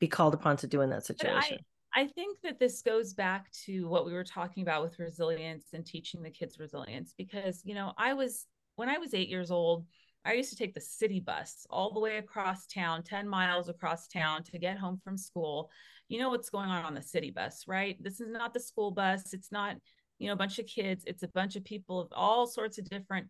be 0.00 0.08
called 0.08 0.34
upon 0.34 0.56
to 0.56 0.66
do 0.66 0.80
in 0.80 0.90
that 0.90 1.04
situation 1.04 1.58
I, 1.94 2.02
I 2.02 2.06
think 2.06 2.38
that 2.42 2.58
this 2.58 2.82
goes 2.82 3.14
back 3.14 3.50
to 3.64 3.88
what 3.88 4.06
we 4.06 4.12
were 4.12 4.24
talking 4.24 4.62
about 4.62 4.82
with 4.82 4.98
resilience 4.98 5.66
and 5.72 5.84
teaching 5.84 6.22
the 6.22 6.30
kids 6.30 6.58
resilience 6.58 7.14
because 7.16 7.62
you 7.64 7.74
know 7.74 7.92
i 7.98 8.14
was 8.14 8.46
when 8.76 8.88
i 8.88 8.98
was 8.98 9.14
eight 9.14 9.28
years 9.28 9.50
old 9.50 9.84
I 10.28 10.34
used 10.34 10.50
to 10.50 10.56
take 10.56 10.74
the 10.74 10.80
city 10.80 11.20
bus 11.20 11.66
all 11.70 11.92
the 11.92 12.00
way 12.00 12.18
across 12.18 12.66
town, 12.66 13.02
10 13.02 13.28
miles 13.28 13.68
across 13.68 14.06
town 14.08 14.44
to 14.44 14.58
get 14.58 14.78
home 14.78 15.00
from 15.02 15.16
school 15.16 15.70
you 16.08 16.18
know 16.18 16.30
what's 16.30 16.50
going 16.50 16.70
on 16.70 16.84
on 16.84 16.94
the 16.94 17.02
city 17.02 17.30
bus, 17.30 17.64
right? 17.66 18.02
This 18.02 18.20
is 18.20 18.28
not 18.28 18.54
the 18.54 18.60
school 18.60 18.90
bus. 18.90 19.34
It's 19.34 19.52
not, 19.52 19.76
you 20.18 20.26
know, 20.26 20.32
a 20.32 20.36
bunch 20.36 20.58
of 20.58 20.66
kids. 20.66 21.04
It's 21.06 21.22
a 21.22 21.28
bunch 21.28 21.54
of 21.54 21.64
people 21.64 22.00
of 22.00 22.08
all 22.12 22.46
sorts 22.46 22.78
of 22.78 22.88
different 22.88 23.28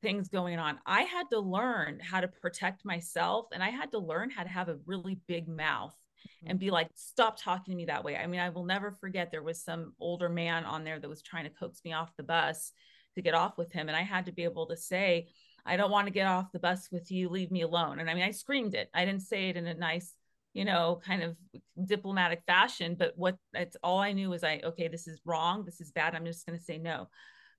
things 0.00 0.28
going 0.28 0.58
on. 0.58 0.78
I 0.86 1.02
had 1.02 1.28
to 1.30 1.40
learn 1.40 2.00
how 2.00 2.20
to 2.20 2.28
protect 2.28 2.84
myself 2.84 3.48
and 3.52 3.62
I 3.62 3.70
had 3.70 3.90
to 3.90 3.98
learn 3.98 4.30
how 4.30 4.44
to 4.44 4.48
have 4.48 4.68
a 4.68 4.78
really 4.86 5.18
big 5.26 5.48
mouth 5.48 5.94
mm-hmm. 6.38 6.50
and 6.50 6.58
be 6.58 6.70
like, 6.70 6.88
stop 6.94 7.38
talking 7.38 7.72
to 7.72 7.76
me 7.76 7.86
that 7.86 8.04
way. 8.04 8.16
I 8.16 8.26
mean, 8.26 8.40
I 8.40 8.48
will 8.50 8.64
never 8.64 8.92
forget 8.92 9.30
there 9.30 9.42
was 9.42 9.60
some 9.60 9.92
older 10.00 10.28
man 10.28 10.64
on 10.64 10.84
there 10.84 10.98
that 10.98 11.10
was 11.10 11.22
trying 11.22 11.44
to 11.44 11.50
coax 11.50 11.80
me 11.84 11.92
off 11.92 12.16
the 12.16 12.22
bus 12.22 12.72
to 13.16 13.20
get 13.20 13.34
off 13.34 13.58
with 13.58 13.72
him. 13.72 13.88
And 13.88 13.96
I 13.96 14.02
had 14.02 14.26
to 14.26 14.32
be 14.32 14.44
able 14.44 14.66
to 14.66 14.76
say, 14.76 15.28
I 15.66 15.76
don't 15.76 15.90
want 15.90 16.06
to 16.06 16.12
get 16.12 16.26
off 16.26 16.52
the 16.52 16.58
bus 16.58 16.88
with 16.90 17.10
you. 17.10 17.28
Leave 17.28 17.50
me 17.50 17.62
alone. 17.62 18.00
And 18.00 18.10
I 18.10 18.14
mean, 18.14 18.24
I 18.24 18.30
screamed 18.30 18.74
it. 18.74 18.90
I 18.94 19.04
didn't 19.04 19.22
say 19.22 19.48
it 19.48 19.56
in 19.56 19.66
a 19.66 19.74
nice, 19.74 20.14
you 20.52 20.64
know, 20.64 21.00
kind 21.04 21.22
of 21.22 21.36
diplomatic 21.86 22.42
fashion. 22.46 22.96
But 22.98 23.12
what 23.16 23.36
that's 23.52 23.76
all 23.82 23.98
I 23.98 24.12
knew 24.12 24.30
was 24.30 24.44
I, 24.44 24.60
okay, 24.64 24.88
this 24.88 25.06
is 25.06 25.20
wrong. 25.24 25.64
This 25.64 25.80
is 25.80 25.92
bad. 25.92 26.14
I'm 26.14 26.24
just 26.24 26.46
going 26.46 26.58
to 26.58 26.64
say 26.64 26.78
no. 26.78 27.08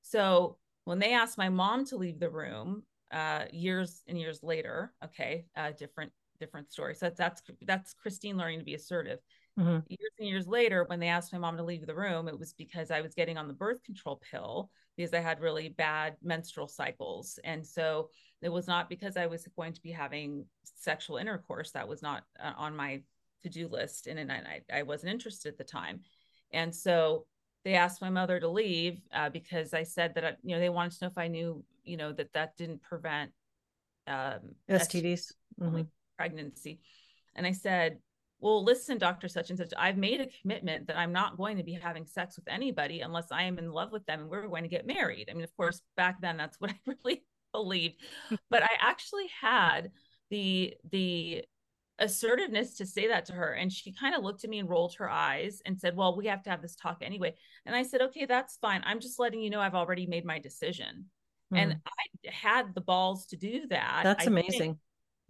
So 0.02 0.58
when 0.86 0.99
they 0.99 1.14
asked 1.14 1.38
my 1.38 1.49
mom 1.49 1.86
to 1.86 1.97
leave 1.97 2.20
the 2.20 2.30
room 2.30 2.84
uh, 3.12 3.45
years 3.52 4.02
and 4.08 4.20
years 4.20 4.41
later, 4.41 4.93
okay, 5.06 5.45
uh, 5.56 5.72
different 5.72 6.12
different 6.42 6.72
story. 6.72 6.96
So 6.96 7.06
that's 7.06 7.18
that's 7.18 7.42
that's 7.62 7.94
Christine 7.94 8.38
learning 8.38 8.60
to 8.60 8.66
be 8.66 8.74
assertive. 8.74 9.20
mm-hmm. 9.58 9.80
years 9.88 10.12
and 10.20 10.28
years 10.28 10.48
later, 10.48 10.84
when 10.88 11.00
they 11.00 11.08
asked 11.08 11.32
my 11.32 11.39
mom 11.39 11.58
to 11.58 11.64
leave 11.64 11.86
the 11.86 11.96
room, 11.96 12.28
it 12.28 12.38
was 12.38 12.54
because 12.54 12.92
I 12.92 13.02
was 13.02 13.14
getting 13.14 13.38
on 13.38 13.48
the 13.48 13.54
birth 13.54 13.84
control 13.84 14.22
pill 14.30 14.70
because 14.98 15.14
I 15.14 15.20
had 15.20 15.39
really 15.39 15.70
bad 15.70 16.16
menstrual 16.22 16.68
cycles. 16.68 17.39
And 17.44 17.66
so 17.66 18.10
it 18.42 18.50
was 18.50 18.68
not 18.68 18.89
because 18.89 19.18
I 19.18 19.28
was 19.28 19.48
going 19.56 19.74
to 19.74 19.82
be 19.82 19.92
having 19.92 20.46
sexual 20.64 21.18
intercourse. 21.18 21.72
That 21.72 21.88
was 21.88 22.02
not 22.02 22.24
uh, 22.44 22.54
on 22.58 22.76
my 22.76 23.02
to 23.44 23.50
do 23.50 23.68
list. 23.68 24.08
And, 24.08 24.20
and 24.20 24.32
I, 24.32 24.62
I 24.72 24.84
wasn't 24.84 25.14
interested 25.14 25.50
at 25.50 25.58
the 25.58 25.64
time. 25.64 26.02
And 26.54 26.76
so 26.76 27.26
they 27.64 27.76
asked 27.76 28.02
my 28.02 28.10
mother 28.10 28.39
to 28.39 28.48
leave 28.48 29.02
uh, 29.14 29.30
because 29.30 29.74
I 29.74 29.84
said 29.84 30.16
that, 30.16 30.26
I, 30.26 30.36
you 30.44 30.56
know, 30.56 30.60
they 30.60 30.70
wanted 30.70 30.94
to 30.94 31.06
know 31.06 31.12
if 31.12 31.18
I 31.18 31.28
knew, 31.28 31.64
you 31.84 31.98
know, 31.98 32.12
that 32.14 32.34
that 32.34 32.58
didn't 32.58 32.82
prevent 32.82 33.32
um, 34.08 34.56
STDs, 34.70 35.34
mm-hmm. 35.60 35.82
Pregnancy. 36.22 36.80
And 37.36 37.47
I 37.47 37.51
said, 37.51 37.97
well, 38.39 38.63
listen, 38.63 38.97
Dr. 38.97 39.28
Such 39.28 39.49
and 39.49 39.57
Such, 39.57 39.74
I've 39.78 39.97
made 39.97 40.22
a 40.22 40.28
commitment 40.41 40.88
that 40.88 40.97
I'm 40.97 41.11
not 41.11 41.38
going 41.38 41.57
to 41.57 41.63
be 41.63 41.74
having 41.74 42.05
sex 42.05 42.36
with 42.36 42.47
anybody 42.47 43.01
unless 43.01 43.32
I 43.32 43.43
am 43.43 43.57
in 43.57 43.72
love 43.72 43.91
with 43.91 44.05
them 44.05 44.22
and 44.22 44.30
we're 44.30 44.47
going 44.47 44.63
to 44.63 44.69
get 44.69 44.88
married. 44.88 45.30
I 45.30 45.34
mean, 45.34 45.43
of 45.43 45.55
course, 45.55 45.82
back 45.97 46.22
then 46.22 46.38
that's 46.38 46.59
what 46.59 46.72
I 46.72 46.76
really 46.86 47.24
believed. 47.51 47.95
but 48.49 48.63
I 48.63 48.69
actually 48.80 49.30
had 49.39 49.91
the 50.30 50.74
the 50.91 51.43
assertiveness 51.99 52.78
to 52.78 52.86
say 52.86 53.09
that 53.09 53.26
to 53.26 53.34
her 53.34 53.53
and 53.53 53.72
she 53.72 53.91
kind 53.91 54.15
of 54.15 54.24
looked 54.24 54.43
at 54.43 54.49
me 54.49 54.57
and 54.57 54.67
rolled 54.67 54.95
her 54.95 55.07
eyes 55.07 55.61
and 55.67 55.80
said 55.80 55.95
well 55.95 56.17
we 56.17 56.26
have 56.26 56.41
to 56.41 56.49
have 56.49 56.61
this 56.61 56.76
talk 56.76 56.97
anyway 57.03 57.32
and 57.67 57.76
i 57.76 57.84
said 57.84 58.01
okay 58.01 58.26
that's 58.26 58.57
fine 58.57 58.82
i'm 58.86 58.99
just 58.99 59.19
letting 59.19 59.39
you 59.39 59.51
know 59.51 59.59
i've 59.59 59.76
already 59.76 60.07
made 60.07 60.26
my 60.26 60.39
decision 60.39 61.05
mm. 61.53 61.57
and 61.59 61.78
i 61.86 62.30
had 62.32 62.74
the 62.74 62.82
balls 62.82 63.28
to 63.28 63.38
do 63.38 63.67
that 63.67 64.01
that's 64.03 64.26
I 64.26 64.32
amazing 64.32 64.80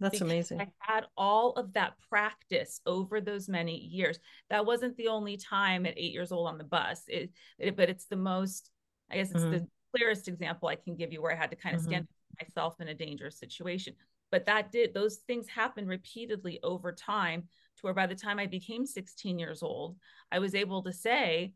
that's 0.02 0.20
amazing. 0.20 0.60
I 0.60 0.68
had 0.78 1.04
all 1.16 1.52
of 1.52 1.72
that 1.74 1.94
practice 2.08 2.80
over 2.86 3.20
those 3.20 3.48
many 3.48 3.76
years. 3.76 4.18
That 4.50 4.66
wasn't 4.66 4.96
the 4.96 5.08
only 5.08 5.36
time 5.36 5.86
at 5.86 5.94
eight 5.96 6.12
years 6.12 6.32
old 6.32 6.48
on 6.48 6.58
the 6.58 6.64
bus, 6.64 7.02
it, 7.08 7.30
it 7.58 7.76
but 7.76 7.88
it's 7.88 8.06
the 8.06 8.16
most, 8.16 8.70
I 9.10 9.16
guess 9.16 9.30
it's 9.30 9.40
mm-hmm. 9.40 9.52
the 9.52 9.68
clearest 9.94 10.28
example 10.28 10.68
I 10.68 10.76
can 10.76 10.96
give 10.96 11.12
you 11.12 11.22
where 11.22 11.32
I 11.32 11.36
had 11.36 11.50
to 11.50 11.56
kind 11.56 11.74
of 11.74 11.82
mm-hmm. 11.82 11.90
stand 11.90 12.08
myself 12.40 12.80
in 12.80 12.88
a 12.88 12.94
dangerous 12.94 13.38
situation. 13.38 13.94
But 14.30 14.46
that 14.46 14.72
did, 14.72 14.94
those 14.94 15.16
things 15.26 15.46
happened 15.48 15.88
repeatedly 15.88 16.58
over 16.62 16.92
time 16.92 17.42
to 17.42 17.82
where 17.82 17.94
by 17.94 18.06
the 18.06 18.14
time 18.14 18.38
I 18.38 18.46
became 18.46 18.86
16 18.86 19.38
years 19.38 19.62
old, 19.62 19.96
I 20.30 20.38
was 20.38 20.54
able 20.54 20.82
to 20.84 20.92
say, 20.92 21.52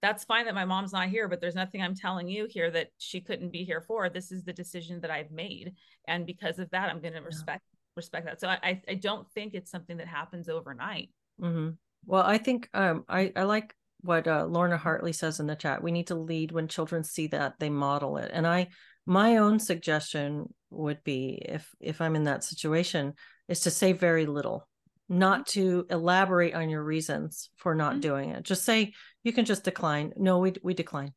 that's 0.00 0.24
fine 0.24 0.44
that 0.44 0.54
my 0.54 0.66
mom's 0.66 0.92
not 0.92 1.08
here, 1.08 1.28
but 1.28 1.40
there's 1.40 1.54
nothing 1.54 1.80
I'm 1.80 1.94
telling 1.94 2.28
you 2.28 2.46
here 2.48 2.70
that 2.70 2.88
she 2.98 3.20
couldn't 3.20 3.52
be 3.52 3.64
here 3.64 3.80
for. 3.80 4.08
This 4.08 4.32
is 4.32 4.44
the 4.44 4.52
decision 4.52 5.00
that 5.00 5.10
I've 5.10 5.30
made. 5.30 5.72
And 6.06 6.26
because 6.26 6.58
of 6.58 6.68
that, 6.70 6.90
I'm 6.90 7.00
going 7.00 7.14
to 7.14 7.20
respect 7.20 7.62
respect 7.96 8.26
that. 8.26 8.40
So 8.40 8.48
I 8.48 8.80
I 8.88 8.94
don't 8.94 9.30
think 9.32 9.54
it's 9.54 9.70
something 9.70 9.96
that 9.98 10.08
happens 10.08 10.48
overnight. 10.48 11.10
Mm-hmm. 11.40 11.70
Well, 12.06 12.22
I 12.22 12.38
think 12.38 12.68
um, 12.74 13.04
I 13.08 13.32
I 13.34 13.44
like 13.44 13.74
what 14.00 14.28
uh, 14.28 14.44
Lorna 14.44 14.76
Hartley 14.76 15.12
says 15.12 15.40
in 15.40 15.46
the 15.46 15.56
chat. 15.56 15.82
We 15.82 15.92
need 15.92 16.08
to 16.08 16.14
lead 16.14 16.52
when 16.52 16.68
children 16.68 17.02
see 17.04 17.28
that 17.28 17.54
they 17.58 17.70
model 17.70 18.18
it. 18.18 18.30
And 18.32 18.46
I 18.46 18.68
my 19.06 19.38
own 19.38 19.58
suggestion 19.58 20.52
would 20.70 21.02
be 21.04 21.42
if 21.44 21.68
if 21.80 22.00
I'm 22.00 22.16
in 22.16 22.24
that 22.24 22.44
situation 22.44 23.14
is 23.48 23.60
to 23.60 23.70
say 23.70 23.92
very 23.92 24.26
little, 24.26 24.68
not 25.08 25.46
mm-hmm. 25.46 25.60
to 25.60 25.86
elaborate 25.90 26.54
on 26.54 26.68
your 26.68 26.82
reasons 26.82 27.50
for 27.56 27.74
not 27.74 27.92
mm-hmm. 27.92 28.00
doing 28.00 28.30
it. 28.30 28.42
Just 28.42 28.64
say 28.64 28.92
you 29.22 29.32
can 29.32 29.44
just 29.44 29.64
decline. 29.64 30.12
No, 30.16 30.38
we 30.38 30.54
we 30.62 30.74
decline. 30.74 31.12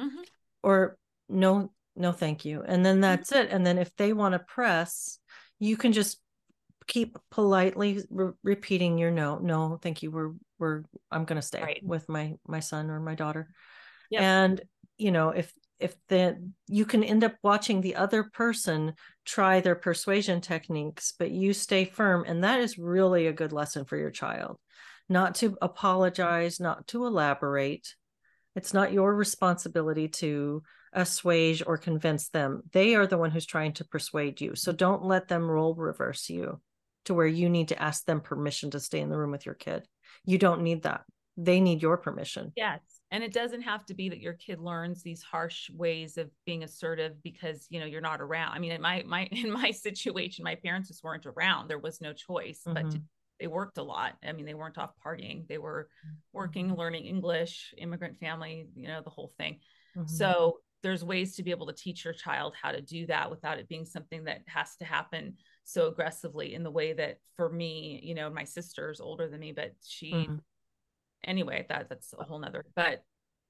Mm-hmm. 0.00 0.22
Or 0.62 0.96
no 1.28 1.70
no 1.96 2.12
thank 2.12 2.44
you. 2.44 2.62
And 2.66 2.84
then 2.84 2.96
mm-hmm. 2.96 3.02
that's 3.02 3.32
it. 3.32 3.50
And 3.50 3.64
then 3.64 3.78
if 3.78 3.94
they 3.96 4.12
want 4.12 4.32
to 4.32 4.40
press 4.40 5.18
you 5.58 5.76
can 5.76 5.92
just 5.92 6.18
keep 6.86 7.16
politely 7.30 8.02
re- 8.10 8.32
repeating 8.42 8.98
your 8.98 9.10
no 9.10 9.38
no 9.38 9.78
thank 9.80 10.02
you 10.02 10.10
we're 10.10 10.32
we're 10.58 10.82
i'm 11.10 11.24
going 11.24 11.40
to 11.40 11.46
stay 11.46 11.62
right. 11.62 11.80
with 11.82 12.08
my 12.08 12.34
my 12.46 12.60
son 12.60 12.90
or 12.90 13.00
my 13.00 13.14
daughter 13.14 13.48
yep. 14.10 14.22
and 14.22 14.60
you 14.98 15.10
know 15.10 15.30
if 15.30 15.52
if 15.80 15.96
the 16.08 16.36
you 16.68 16.84
can 16.84 17.02
end 17.02 17.24
up 17.24 17.34
watching 17.42 17.80
the 17.80 17.96
other 17.96 18.24
person 18.24 18.92
try 19.24 19.60
their 19.60 19.74
persuasion 19.74 20.40
techniques 20.40 21.14
but 21.18 21.30
you 21.30 21.52
stay 21.52 21.84
firm 21.84 22.24
and 22.26 22.44
that 22.44 22.60
is 22.60 22.78
really 22.78 23.26
a 23.26 23.32
good 23.32 23.52
lesson 23.52 23.84
for 23.84 23.96
your 23.96 24.10
child 24.10 24.58
not 25.08 25.34
to 25.34 25.56
apologize 25.62 26.60
not 26.60 26.86
to 26.86 27.06
elaborate 27.06 27.94
it's 28.56 28.74
not 28.74 28.92
your 28.92 29.14
responsibility 29.14 30.08
to 30.08 30.62
assuage 30.94 31.62
or 31.66 31.76
convince 31.76 32.28
them. 32.28 32.62
They 32.72 32.94
are 32.94 33.06
the 33.06 33.18
one 33.18 33.30
who's 33.30 33.46
trying 33.46 33.72
to 33.74 33.84
persuade 33.84 34.40
you. 34.40 34.54
So 34.54 34.72
don't 34.72 35.04
let 35.04 35.28
them 35.28 35.50
role 35.50 35.74
reverse 35.74 36.30
you 36.30 36.60
to 37.04 37.14
where 37.14 37.26
you 37.26 37.48
need 37.48 37.68
to 37.68 37.82
ask 37.82 38.04
them 38.04 38.20
permission 38.20 38.70
to 38.70 38.80
stay 38.80 39.00
in 39.00 39.10
the 39.10 39.18
room 39.18 39.30
with 39.30 39.44
your 39.44 39.54
kid. 39.54 39.86
You 40.24 40.38
don't 40.38 40.62
need 40.62 40.84
that. 40.84 41.02
They 41.36 41.60
need 41.60 41.82
your 41.82 41.96
permission. 41.96 42.52
Yes. 42.56 42.80
And 43.10 43.22
it 43.22 43.32
doesn't 43.32 43.62
have 43.62 43.84
to 43.86 43.94
be 43.94 44.08
that 44.08 44.20
your 44.20 44.32
kid 44.32 44.58
learns 44.60 45.02
these 45.02 45.22
harsh 45.22 45.68
ways 45.70 46.16
of 46.16 46.30
being 46.46 46.64
assertive 46.64 47.22
because, 47.22 47.66
you 47.68 47.78
know, 47.78 47.86
you're 47.86 48.00
not 48.00 48.20
around. 48.20 48.52
I 48.54 48.58
mean, 48.58 48.72
in 48.72 48.80
my 48.80 49.04
my 49.06 49.24
in 49.30 49.50
my 49.52 49.70
situation, 49.70 50.44
my 50.44 50.54
parents 50.54 50.88
just 50.88 51.04
weren't 51.04 51.26
around. 51.26 51.68
There 51.68 51.78
was 51.78 52.00
no 52.00 52.12
choice 52.12 52.62
mm-hmm. 52.66 52.74
but 52.74 52.90
to 52.92 53.00
they 53.40 53.46
worked 53.46 53.78
a 53.78 53.82
lot. 53.82 54.14
I 54.26 54.32
mean, 54.32 54.46
they 54.46 54.54
weren't 54.54 54.78
off 54.78 54.92
partying. 55.04 55.46
They 55.48 55.58
were 55.58 55.88
working, 56.32 56.68
mm-hmm. 56.68 56.78
learning 56.78 57.04
English, 57.04 57.74
immigrant 57.76 58.18
family, 58.18 58.68
you 58.76 58.88
know, 58.88 59.02
the 59.02 59.10
whole 59.10 59.32
thing. 59.38 59.58
Mm-hmm. 59.96 60.08
So 60.08 60.58
there's 60.84 61.02
ways 61.02 61.34
to 61.34 61.42
be 61.42 61.50
able 61.50 61.66
to 61.66 61.72
teach 61.72 62.04
your 62.04 62.12
child 62.12 62.54
how 62.60 62.70
to 62.70 62.82
do 62.82 63.06
that 63.06 63.30
without 63.30 63.58
it 63.58 63.68
being 63.68 63.86
something 63.86 64.24
that 64.24 64.42
has 64.46 64.76
to 64.76 64.84
happen 64.84 65.34
so 65.64 65.88
aggressively 65.88 66.54
in 66.54 66.62
the 66.62 66.70
way 66.70 66.92
that 66.92 67.18
for 67.36 67.48
me, 67.48 67.98
you 68.04 68.14
know, 68.14 68.28
my 68.28 68.44
sister's 68.44 69.00
older 69.00 69.26
than 69.26 69.40
me, 69.40 69.50
but 69.50 69.72
she 69.82 70.12
mm-hmm. 70.12 70.36
anyway, 71.24 71.64
that 71.70 71.88
that's 71.88 72.14
a 72.16 72.22
whole 72.22 72.38
nother. 72.38 72.66
But 72.76 73.02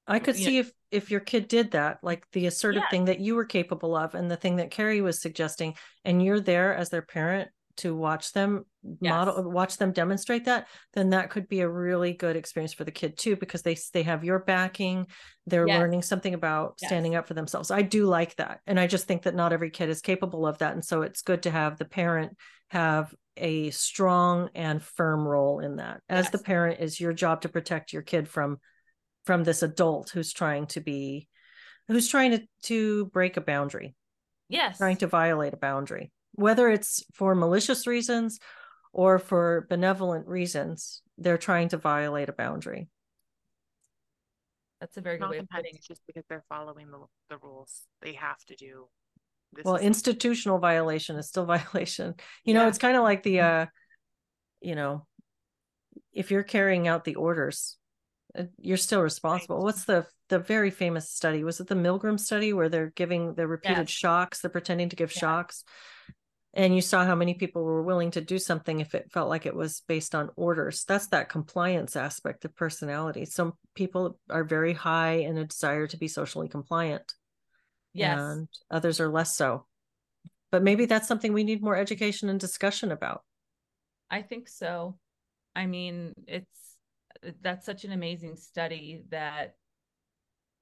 I 0.07 0.19
could 0.19 0.37
see 0.37 0.53
know, 0.53 0.59
if 0.61 0.71
if 0.91 1.11
your 1.11 1.19
kid 1.19 1.49
did 1.49 1.71
that, 1.71 1.99
like 2.01 2.25
the 2.31 2.45
assertive 2.47 2.83
yeah. 2.83 2.89
thing 2.89 3.05
that 3.05 3.19
you 3.19 3.35
were 3.35 3.45
capable 3.45 3.95
of, 3.97 4.15
and 4.15 4.31
the 4.31 4.37
thing 4.37 4.55
that 4.55 4.71
Carrie 4.71 5.01
was 5.01 5.21
suggesting, 5.21 5.75
and 6.05 6.23
you're 6.23 6.39
there 6.39 6.73
as 6.73 6.89
their 6.89 7.01
parent 7.01 7.49
to 7.77 7.95
watch 7.95 8.31
them 8.33 8.65
yes. 9.01 9.09
model 9.09 9.49
watch 9.49 9.77
them 9.77 9.91
demonstrate 9.91 10.45
that 10.45 10.67
then 10.93 11.09
that 11.09 11.29
could 11.29 11.47
be 11.47 11.61
a 11.61 11.69
really 11.69 12.13
good 12.13 12.35
experience 12.35 12.73
for 12.73 12.83
the 12.83 12.91
kid 12.91 13.17
too 13.17 13.35
because 13.35 13.61
they 13.61 13.77
they 13.93 14.03
have 14.03 14.23
your 14.23 14.39
backing 14.39 15.05
they're 15.45 15.67
yes. 15.67 15.79
learning 15.79 16.01
something 16.01 16.33
about 16.33 16.75
yes. 16.81 16.89
standing 16.89 17.15
up 17.15 17.27
for 17.27 17.33
themselves 17.33 17.71
i 17.71 17.81
do 17.81 18.05
like 18.05 18.35
that 18.35 18.59
and 18.67 18.79
i 18.79 18.87
just 18.87 19.07
think 19.07 19.23
that 19.23 19.35
not 19.35 19.53
every 19.53 19.69
kid 19.69 19.89
is 19.89 20.01
capable 20.01 20.45
of 20.45 20.57
that 20.59 20.73
and 20.73 20.83
so 20.83 21.01
it's 21.01 21.21
good 21.21 21.43
to 21.43 21.51
have 21.51 21.77
the 21.77 21.85
parent 21.85 22.35
have 22.69 23.13
a 23.37 23.69
strong 23.71 24.49
and 24.55 24.81
firm 24.81 25.27
role 25.27 25.59
in 25.59 25.77
that 25.77 26.01
as 26.07 26.29
the 26.29 26.37
parent 26.37 26.79
is 26.79 26.99
your 26.99 27.13
job 27.13 27.41
to 27.41 27.49
protect 27.49 27.91
your 27.91 28.01
kid 28.01 28.27
from 28.27 28.57
from 29.25 29.43
this 29.43 29.61
adult 29.61 30.09
who's 30.09 30.31
trying 30.31 30.65
to 30.67 30.79
be 30.79 31.27
who's 31.87 32.07
trying 32.07 32.31
to 32.31 32.41
to 32.63 33.05
break 33.07 33.35
a 33.35 33.41
boundary 33.41 33.93
yes 34.47 34.77
trying 34.77 34.97
to 34.97 35.07
violate 35.07 35.53
a 35.53 35.57
boundary 35.57 36.11
whether 36.35 36.69
it's 36.69 37.03
for 37.13 37.33
malicious 37.33 37.87
reasons 37.87 38.39
or 38.93 39.19
for 39.19 39.65
benevolent 39.69 40.27
reasons, 40.27 41.01
they're 41.17 41.37
trying 41.37 41.69
to 41.69 41.77
violate 41.77 42.29
a 42.29 42.33
boundary. 42.33 42.87
That's 44.79 44.97
a 44.97 45.01
very 45.01 45.17
good 45.17 45.29
way 45.29 45.37
of 45.37 45.49
putting 45.49 45.75
it. 45.75 45.83
Just 45.83 46.01
because 46.05 46.23
they're 46.29 46.43
following 46.49 46.91
the, 46.91 46.99
the 47.29 47.37
rules, 47.37 47.83
they 48.01 48.13
have 48.13 48.43
to 48.45 48.55
do. 48.55 48.87
well, 49.63 49.77
institutional 49.77 50.59
violation 50.59 51.15
is 51.15 51.27
still 51.27 51.45
violation. 51.57 52.15
You 52.43 52.53
yeah. 52.53 52.61
know, 52.61 52.67
it's 52.67 52.77
kind 52.77 52.97
of 52.97 53.03
like 53.03 53.23
the, 53.23 53.39
uh, 53.39 53.65
you 54.61 54.75
know, 54.75 55.05
if 56.13 56.31
you're 56.31 56.43
carrying 56.43 56.87
out 56.87 57.05
the 57.05 57.15
orders, 57.15 57.77
uh, 58.37 58.43
you're 58.59 58.77
still 58.77 59.01
responsible. 59.01 59.57
Right. 59.57 59.63
What's 59.63 59.85
the 59.85 60.05
the 60.27 60.39
very 60.39 60.71
famous 60.71 61.09
study? 61.09 61.43
Was 61.43 61.59
it 61.59 61.67
the 61.67 61.75
Milgram 61.75 62.19
study 62.19 62.51
where 62.51 62.67
they're 62.67 62.91
giving 62.95 63.35
the 63.35 63.47
repeated 63.47 63.77
yes. 63.77 63.89
shocks? 63.89 64.41
They're 64.41 64.51
pretending 64.51 64.89
to 64.89 64.95
give 64.95 65.13
yeah. 65.15 65.19
shocks 65.19 65.63
and 66.55 66.73
you 66.73 66.81
saw 66.81 67.05
how 67.05 67.15
many 67.15 67.33
people 67.33 67.63
were 67.63 67.83
willing 67.83 68.11
to 68.11 68.21
do 68.21 68.39
something 68.39 68.79
if 68.79 68.95
it 68.95 69.11
felt 69.11 69.29
like 69.29 69.45
it 69.45 69.55
was 69.55 69.83
based 69.87 70.15
on 70.15 70.29
orders. 70.37 70.85
That's 70.87 71.07
that 71.07 71.29
compliance 71.29 71.95
aspect 71.97 72.45
of 72.45 72.55
personality. 72.55 73.25
Some 73.25 73.53
people 73.75 74.19
are 74.29 74.45
very 74.45 74.71
high 74.73 75.15
in 75.15 75.37
a 75.37 75.45
desire 75.45 75.85
to 75.87 75.97
be 75.97 76.07
socially 76.07 76.47
compliant 76.47 77.13
yes. 77.93 78.19
and 78.19 78.47
others 78.71 78.99
are 78.99 79.09
less 79.09 79.35
so. 79.35 79.65
But 80.51 80.63
maybe 80.63 80.85
that's 80.85 81.07
something 81.07 81.33
we 81.33 81.43
need 81.43 81.61
more 81.61 81.75
education 81.75 82.29
and 82.29 82.39
discussion 82.39 82.91
about. 82.91 83.23
I 84.09 84.21
think 84.21 84.47
so. 84.47 84.97
I 85.55 85.65
mean 85.65 86.13
it's 86.27 86.77
that's 87.41 87.65
such 87.65 87.85
an 87.85 87.91
amazing 87.91 88.35
study 88.37 89.03
that 89.09 89.55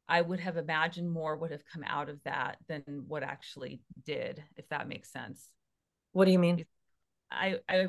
I 0.08 0.22
would 0.22 0.40
have 0.40 0.58
imagined 0.58 1.12
more 1.12 1.36
would 1.36 1.52
have 1.52 1.64
come 1.72 1.84
out 1.86 2.10
of 2.10 2.20
that 2.24 2.58
than 2.68 2.84
what 3.08 3.24
actually 3.24 3.82
did, 4.06 4.44
if 4.58 4.68
that 4.70 4.88
makes 4.88 5.12
sense. 5.12 5.50
What 6.14 6.26
do 6.26 6.32
you 6.32 6.40
mean? 6.40 6.66
I, 7.30 7.60
I, 7.68 7.88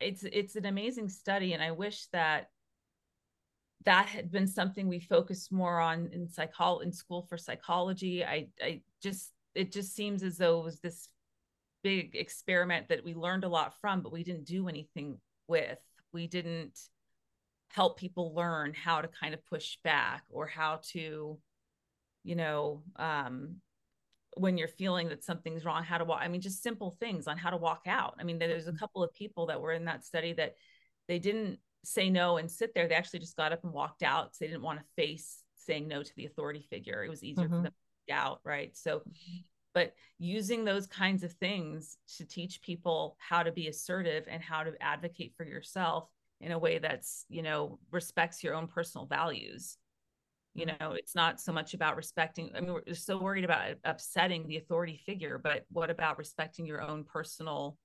it's 0.00 0.24
it's 0.24 0.56
an 0.56 0.66
amazing 0.66 1.08
study, 1.08 1.52
and 1.52 1.62
I 1.62 1.70
wish 1.70 2.06
that 2.12 2.50
that 3.84 4.06
had 4.06 4.30
been 4.30 4.46
something 4.46 4.88
we 4.88 5.00
focused 5.00 5.52
more 5.52 5.78
on 5.78 6.08
in 6.12 6.26
psychol 6.26 6.82
in 6.82 6.92
school 6.92 7.22
for 7.28 7.38
psychology. 7.38 8.24
I, 8.24 8.48
I 8.62 8.82
just 9.02 9.32
it 9.54 9.72
just 9.72 9.94
seems 9.94 10.22
as 10.22 10.36
though 10.36 10.60
it 10.60 10.64
was 10.64 10.80
this 10.80 11.08
big 11.82 12.16
experiment 12.16 12.88
that 12.88 13.04
we 13.04 13.14
learned 13.14 13.44
a 13.44 13.48
lot 13.48 13.74
from, 13.80 14.00
but 14.00 14.12
we 14.12 14.24
didn't 14.24 14.46
do 14.46 14.68
anything 14.68 15.18
with. 15.46 15.78
We 16.12 16.26
didn't 16.26 16.78
help 17.68 17.98
people 17.98 18.34
learn 18.34 18.72
how 18.72 19.00
to 19.00 19.08
kind 19.08 19.34
of 19.34 19.44
push 19.46 19.78
back 19.84 20.22
or 20.30 20.46
how 20.46 20.80
to 20.92 21.38
you 22.22 22.36
know 22.36 22.82
um 22.96 23.56
when 24.36 24.58
you're 24.58 24.68
feeling 24.68 25.08
that 25.08 25.24
something's 25.24 25.64
wrong 25.64 25.82
how 25.84 25.98
to 25.98 26.04
walk 26.04 26.20
i 26.22 26.28
mean 26.28 26.40
just 26.40 26.62
simple 26.62 26.90
things 27.00 27.26
on 27.26 27.36
how 27.36 27.50
to 27.50 27.56
walk 27.56 27.82
out. 27.86 28.14
I 28.18 28.24
mean 28.24 28.38
there's 28.38 28.66
a 28.66 28.70
mm-hmm. 28.70 28.78
couple 28.78 29.02
of 29.02 29.12
people 29.14 29.46
that 29.46 29.60
were 29.60 29.72
in 29.72 29.84
that 29.86 30.04
study 30.04 30.32
that 30.34 30.54
they 31.08 31.18
didn't 31.18 31.58
say 31.84 32.08
no 32.08 32.38
and 32.38 32.50
sit 32.50 32.74
there. 32.74 32.88
They 32.88 32.94
actually 32.94 33.20
just 33.20 33.36
got 33.36 33.52
up 33.52 33.64
and 33.64 33.72
walked 33.72 34.02
out 34.02 34.26
because 34.26 34.38
they 34.38 34.46
didn't 34.46 34.62
want 34.62 34.78
to 34.78 34.84
face 34.96 35.42
saying 35.56 35.88
no 35.88 36.02
to 36.02 36.16
the 36.16 36.26
authority 36.26 36.66
figure. 36.70 37.04
It 37.04 37.10
was 37.10 37.22
easier 37.22 37.44
mm-hmm. 37.44 37.56
for 37.56 37.62
them 37.62 37.72
to 37.72 38.12
get 38.12 38.18
out 38.18 38.40
right? 38.44 38.76
So 38.76 39.02
but 39.74 39.94
using 40.18 40.64
those 40.64 40.86
kinds 40.86 41.24
of 41.24 41.32
things 41.32 41.96
to 42.16 42.24
teach 42.24 42.62
people 42.62 43.16
how 43.18 43.42
to 43.42 43.50
be 43.50 43.66
assertive 43.68 44.24
and 44.28 44.40
how 44.40 44.62
to 44.62 44.72
advocate 44.80 45.34
for 45.36 45.44
yourself 45.44 46.08
in 46.40 46.52
a 46.52 46.58
way 46.58 46.78
that's 46.78 47.24
you 47.28 47.42
know 47.42 47.78
respects 47.90 48.42
your 48.42 48.54
own 48.54 48.66
personal 48.66 49.06
values 49.06 49.78
you 50.54 50.66
mm-hmm. 50.66 50.82
know 50.82 50.92
it's 50.92 51.14
not 51.14 51.40
so 51.40 51.52
much 51.52 51.74
about 51.74 51.96
respecting 51.96 52.50
i 52.54 52.60
mean 52.60 52.72
we're 52.72 52.94
so 52.94 53.18
worried 53.18 53.44
about 53.44 53.74
upsetting 53.84 54.46
the 54.46 54.56
authority 54.56 55.00
figure 55.04 55.38
but 55.38 55.64
what 55.70 55.90
about 55.90 56.18
respecting 56.18 56.66
your 56.66 56.80
own 56.80 57.04
personal 57.04 57.76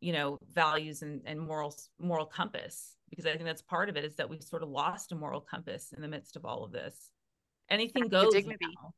you 0.00 0.12
know 0.12 0.38
values 0.52 1.02
and, 1.02 1.22
and 1.24 1.40
moral 1.40 1.74
moral 1.98 2.26
compass? 2.26 2.96
Because 3.10 3.26
i 3.26 3.32
think 3.32 3.44
that's 3.44 3.62
part 3.62 3.88
of 3.88 3.96
it 3.96 4.04
is 4.04 4.16
that 4.16 4.28
we've 4.28 4.42
sort 4.42 4.62
of 4.62 4.68
lost 4.68 5.12
a 5.12 5.16
moral 5.16 5.40
compass 5.40 5.92
in 5.94 6.02
the 6.02 6.08
midst 6.08 6.36
of 6.36 6.44
all 6.44 6.64
of 6.64 6.72
this. 6.72 7.10
Anything 7.70 8.08
goes 8.08 8.32
dignity. 8.32 8.66
now. 8.82 8.92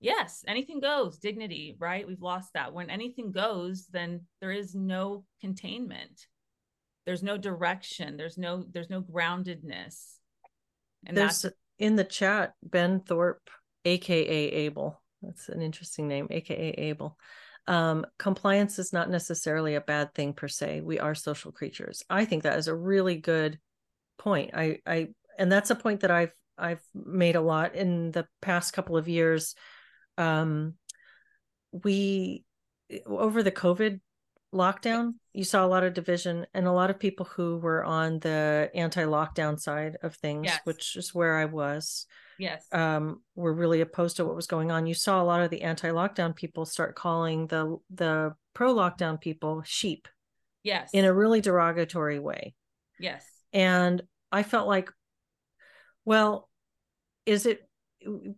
yes 0.00 0.44
anything 0.46 0.80
goes 0.80 1.18
dignity 1.18 1.76
right? 1.78 2.06
We've 2.06 2.22
lost 2.22 2.52
that. 2.54 2.72
When 2.72 2.90
anything 2.90 3.32
goes 3.32 3.86
then 3.90 4.22
there 4.40 4.52
is 4.52 4.74
no 4.74 5.24
containment. 5.40 6.26
There's 7.04 7.22
no 7.22 7.36
direction. 7.36 8.16
There's 8.16 8.38
no 8.38 8.64
there's 8.72 8.90
no 8.90 9.02
groundedness. 9.02 10.16
And 11.04 11.16
there's 11.16 11.42
that's 11.42 11.54
in 11.82 11.96
the 11.96 12.04
chat, 12.04 12.54
Ben 12.62 13.00
Thorpe, 13.00 13.50
aka 13.84 14.24
Abel. 14.24 15.02
That's 15.20 15.48
an 15.48 15.60
interesting 15.60 16.06
name, 16.06 16.28
aka 16.30 16.70
Abel. 16.70 17.18
Um, 17.66 18.06
compliance 18.20 18.78
is 18.78 18.92
not 18.92 19.10
necessarily 19.10 19.74
a 19.74 19.80
bad 19.80 20.14
thing 20.14 20.32
per 20.32 20.46
se. 20.46 20.82
We 20.82 21.00
are 21.00 21.16
social 21.16 21.50
creatures. 21.50 22.04
I 22.08 22.24
think 22.24 22.44
that 22.44 22.56
is 22.56 22.68
a 22.68 22.74
really 22.74 23.16
good 23.16 23.58
point. 24.16 24.52
I, 24.54 24.78
I, 24.86 25.08
and 25.36 25.50
that's 25.50 25.70
a 25.70 25.74
point 25.74 26.00
that 26.00 26.12
I've 26.12 26.32
I've 26.56 26.82
made 26.94 27.34
a 27.34 27.40
lot 27.40 27.74
in 27.74 28.12
the 28.12 28.28
past 28.40 28.74
couple 28.74 28.96
of 28.96 29.08
years. 29.08 29.56
Um, 30.16 30.74
we 31.72 32.44
over 33.06 33.42
the 33.42 33.50
COVID 33.50 33.98
lockdown, 34.52 35.14
you 35.32 35.44
saw 35.44 35.64
a 35.64 35.68
lot 35.68 35.84
of 35.84 35.94
division 35.94 36.46
and 36.54 36.66
a 36.66 36.72
lot 36.72 36.90
of 36.90 36.98
people 36.98 37.26
who 37.26 37.58
were 37.58 37.84
on 37.84 38.18
the 38.18 38.70
anti-lockdown 38.74 39.58
side 39.58 39.96
of 40.02 40.14
things, 40.16 40.46
yes. 40.46 40.60
which 40.64 40.96
is 40.96 41.14
where 41.14 41.36
I 41.36 41.46
was. 41.46 42.06
Yes. 42.38 42.66
Um, 42.72 43.22
were 43.34 43.52
really 43.52 43.80
opposed 43.80 44.16
to 44.16 44.24
what 44.24 44.36
was 44.36 44.46
going 44.46 44.70
on. 44.70 44.86
You 44.86 44.94
saw 44.94 45.22
a 45.22 45.24
lot 45.24 45.42
of 45.42 45.50
the 45.50 45.62
anti-lockdown 45.62 46.34
people 46.34 46.66
start 46.66 46.94
calling 46.96 47.46
the 47.46 47.78
the 47.90 48.34
pro-lockdown 48.54 49.20
people 49.20 49.62
sheep. 49.64 50.08
Yes. 50.62 50.90
In 50.92 51.04
a 51.04 51.14
really 51.14 51.40
derogatory 51.40 52.18
way. 52.18 52.54
Yes. 52.98 53.24
And 53.52 54.02
I 54.30 54.42
felt 54.42 54.68
like, 54.68 54.90
well, 56.04 56.48
is 57.26 57.46
it 57.46 57.68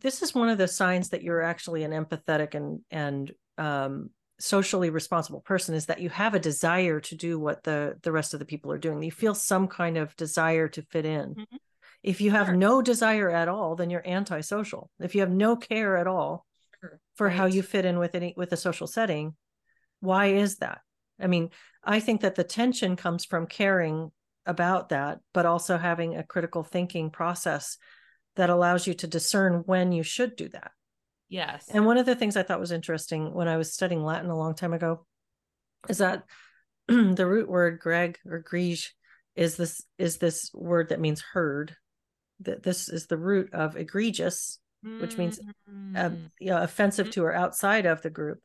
this 0.00 0.22
is 0.22 0.34
one 0.34 0.48
of 0.48 0.58
the 0.58 0.68
signs 0.68 1.10
that 1.10 1.22
you're 1.22 1.42
actually 1.42 1.84
an 1.84 1.92
empathetic 1.92 2.54
and 2.54 2.80
and 2.90 3.32
um 3.56 4.10
socially 4.39 4.91
responsible 4.91 5.41
person 5.41 5.74
is 5.74 5.87
that 5.87 6.01
you 6.01 6.11
have 6.11 6.35
a 6.35 6.41
desire 6.41 7.01
to 7.01 7.14
do 7.14 7.39
what 7.39 7.62
the 7.62 7.97
the 8.03 8.11
rest 8.11 8.35
of 8.35 8.41
the 8.41 8.47
people 8.47 8.72
are 8.72 8.78
doing 8.78 9.03
you 9.03 9.12
feel 9.12 9.35
some 9.35 9.68
kind 9.68 9.97
of 9.97 10.14
desire 10.16 10.66
to 10.66 10.82
fit 10.82 11.07
in 11.07 11.35
mm-hmm. 11.35 11.57
if 12.03 12.20
you 12.20 12.32
have 12.32 12.49
sure. 12.49 12.57
no 12.57 12.82
desire 12.82 13.30
at 13.30 13.49
all 13.49 13.76
then 13.76 13.91
you're 13.91 14.07
antisocial 14.07 14.91
if 15.01 15.14
you 15.14 15.20
have 15.20 15.30
no 15.30 15.55
care 15.55 15.97
at 15.97 16.09
all 16.09 16.45
sure. 16.80 17.01
for 17.14 17.28
right. 17.28 17.37
how 17.37 17.47
you 17.47 17.62
fit 17.62 17.85
in 17.85 17.99
with 17.99 18.14
any 18.16 18.35
with 18.37 18.53
a 18.53 18.57
social 18.57 18.89
setting 18.89 19.37
why 20.01 20.26
is 20.26 20.57
that 20.57 20.80
i 21.20 21.28
mean 21.28 21.49
i 21.85 22.01
think 22.01 22.22
that 22.22 22.35
the 22.35 22.45
tension 22.45 22.97
comes 22.97 23.24
from 23.24 23.47
caring 23.47 24.11
about 24.47 24.89
that 24.89 25.20
but 25.32 25.47
also 25.47 25.78
having 25.78 26.16
a 26.16 26.24
critical 26.24 26.64
thinking 26.64 27.09
process 27.09 27.78
that 28.35 28.51
allows 28.51 28.85
you 28.85 28.95
to 28.95 29.07
discern 29.07 29.62
when 29.66 29.93
you 29.93 30.03
should 30.03 30.35
do 30.35 30.49
that 30.49 30.72
Yes. 31.35 31.68
And 31.68 31.85
one 31.85 31.99
of 31.99 32.07
the 32.07 32.14
things 32.14 32.37
I 32.37 32.45
thought 32.45 32.61
was 32.61 32.70
interesting 32.70 33.35
when 33.35 33.49
I 33.49 33.57
was 33.57 33.74
studying 33.74 34.05
Latin 34.05 34.30
a 34.30 34.39
long 34.39 34.55
time 34.55 34.72
ago 34.72 35.05
is 35.89 35.99
that 35.99 36.22
the 36.87 37.26
root 37.26 37.49
word 37.49 37.80
greg 37.80 38.18
or 38.24 38.41
grige 38.41 38.91
is 39.35 39.57
this 39.57 39.82
is 39.99 40.18
this 40.18 40.53
word 40.55 40.91
that 40.91 41.01
means 41.01 41.20
herd. 41.32 41.74
That 42.39 42.62
this 42.62 42.89
is 42.89 43.09
the 43.09 43.16
root 43.16 43.53
of 43.53 43.76
egregious, 43.76 44.61
which 45.01 45.18
means 45.18 45.41
uh, 45.41 46.11
mm. 46.11 46.30
you 46.39 46.51
know, 46.51 46.62
offensive 46.62 47.11
to 47.11 47.24
or 47.24 47.35
outside 47.35 47.85
of 47.85 48.01
the 48.03 48.11
group. 48.11 48.39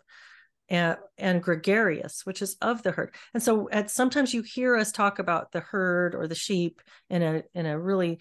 And, 0.72 0.98
and 1.18 1.42
gregarious, 1.42 2.28
which 2.28 2.44
is 2.44 2.56
of 2.62 2.84
the 2.84 2.92
herd. 2.92 3.16
And 3.34 3.42
so 3.42 3.70
at 3.72 3.90
sometimes 3.90 4.36
you 4.36 4.44
hear 4.44 4.76
us 4.76 4.92
talk 4.92 5.18
about 5.18 5.52
the 5.52 5.62
herd 5.62 6.14
or 6.14 6.28
the 6.28 6.36
sheep 6.36 6.82
in 7.10 7.24
a 7.24 7.44
in 7.56 7.66
a 7.66 7.80
really 7.80 8.20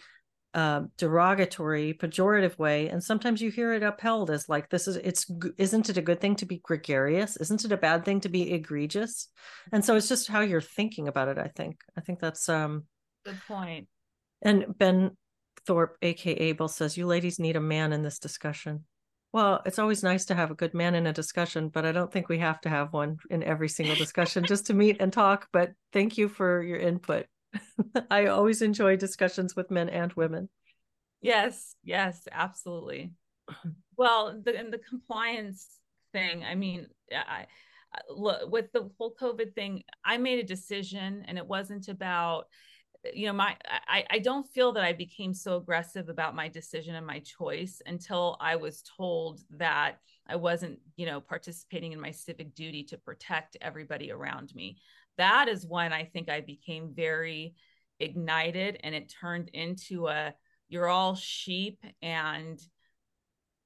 uh, 0.55 0.83
derogatory, 0.97 1.95
pejorative 1.95 2.59
way, 2.59 2.89
and 2.89 3.03
sometimes 3.03 3.41
you 3.41 3.51
hear 3.51 3.75
it 3.75 3.83
upheld 3.83 4.31
as 4.31 4.49
like 4.49 4.71
this 4.71 4.89
is 4.89 4.97
it's 4.97 5.31
isn't 5.59 5.91
it 5.91 5.99
a 5.99 6.03
good 6.03 6.21
thing 6.21 6.37
to 6.37 6.47
be 6.47 6.59
gregarious? 6.59 7.37
Isn't 7.37 7.65
it 7.65 7.73
a 7.73 7.77
bad 7.77 8.05
thing 8.05 8.21
to 8.21 8.29
be 8.29 8.53
egregious? 8.53 9.29
And 9.73 9.85
so 9.85 9.97
it's 9.97 10.09
just 10.09 10.29
how 10.29 10.41
you're 10.41 10.61
thinking 10.61 11.09
about 11.09 11.29
it. 11.29 11.39
I 11.39 11.51
think 11.55 11.81
I 11.97 12.01
think 12.01 12.19
that's 12.19 12.49
um 12.49 12.85
good 13.25 13.41
point. 13.47 13.89
And 14.41 14.67
Ben 14.79 15.17
Thorpe, 15.67 15.97
aka 16.01 16.33
Abel, 16.33 16.69
says 16.69 16.97
you 16.97 17.07
ladies 17.07 17.39
need 17.39 17.57
a 17.57 17.61
man 17.61 17.93
in 17.93 18.03
this 18.03 18.19
discussion. 18.19 18.85
Well, 19.33 19.61
it's 19.67 19.79
always 19.79 20.03
nice 20.03 20.25
to 20.27 20.35
have 20.35 20.51
a 20.51 20.55
good 20.55 20.73
man 20.73 20.95
in 20.95 21.07
a 21.07 21.13
discussion, 21.13 21.69
but 21.69 21.85
I 21.85 21.93
don't 21.93 22.11
think 22.11 22.31
we 22.31 22.39
have 22.39 22.63
to 22.63 22.71
have 22.71 22.95
one 22.95 23.19
in 23.29 23.43
every 23.43 23.69
single 23.69 23.97
discussion 23.97 24.47
just 24.47 24.67
to 24.67 24.75
meet 24.75 24.97
and 25.01 25.13
talk. 25.13 25.49
But 25.53 25.73
thank 25.93 26.17
you 26.17 26.29
for 26.29 26.63
your 26.63 26.79
input. 26.79 27.27
I 28.11 28.27
always 28.27 28.63
enjoy 28.63 28.97
discussions 28.97 29.57
with 29.57 29.71
men 29.71 29.89
and 29.89 30.13
women. 30.15 30.49
Yes, 31.21 31.75
yes, 31.83 32.27
absolutely. 32.31 33.13
Well, 33.97 34.41
the 34.45 34.57
and 34.57 34.73
the 34.73 34.79
compliance 34.79 35.67
thing, 36.13 36.45
I 36.45 36.55
mean, 36.55 36.87
I, 37.13 37.47
look 38.09 38.51
with 38.51 38.71
the 38.73 38.91
whole 38.99 39.15
COVID 39.21 39.55
thing, 39.55 39.83
I 40.05 40.19
made 40.19 40.39
a 40.39 40.45
decision 40.45 41.25
and 41.27 41.39
it 41.39 41.47
wasn't 41.47 41.89
about 41.89 42.47
you 43.15 43.27
know 43.27 43.33
my 43.33 43.57
I, 43.87 44.05
I 44.11 44.19
don't 44.19 44.47
feel 44.49 44.73
that 44.73 44.83
i 44.83 44.93
became 44.93 45.33
so 45.33 45.57
aggressive 45.57 46.09
about 46.09 46.35
my 46.35 46.49
decision 46.49 46.95
and 46.95 47.07
my 47.07 47.21
choice 47.21 47.81
until 47.87 48.37
i 48.41 48.57
was 48.57 48.83
told 48.97 49.41
that 49.51 50.01
i 50.27 50.37
wasn't 50.37 50.81
you 50.97 51.07
know 51.07 51.21
participating 51.21 51.93
in 51.93 52.01
my 52.01 52.11
civic 52.11 52.55
duty 52.55 52.83
to 52.85 52.99
protect 52.99 53.57
everybody 53.61 54.11
around 54.11 54.53
me 54.55 54.79
that 55.19 55.49
is 55.49 55.67
when 55.67 55.93
I 55.93 56.05
think 56.05 56.29
I 56.29 56.41
became 56.41 56.93
very 56.95 57.55
ignited 58.01 58.79
and 58.83 58.95
it 58.95 59.13
turned 59.21 59.51
into 59.51 60.07
a 60.07 60.33
you're 60.69 60.87
all 60.87 61.15
sheep 61.15 61.83
and 62.01 62.61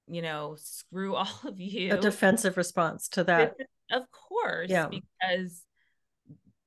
you 0.08 0.22
know 0.22 0.56
screw 0.58 1.14
all 1.16 1.40
of 1.44 1.60
you. 1.60 1.94
A 1.94 2.00
defensive 2.00 2.56
response 2.56 3.08
to 3.10 3.24
that. 3.24 3.54
Of 3.90 4.04
course 4.10 4.70
yeah. 4.70 4.88
because 4.88 5.62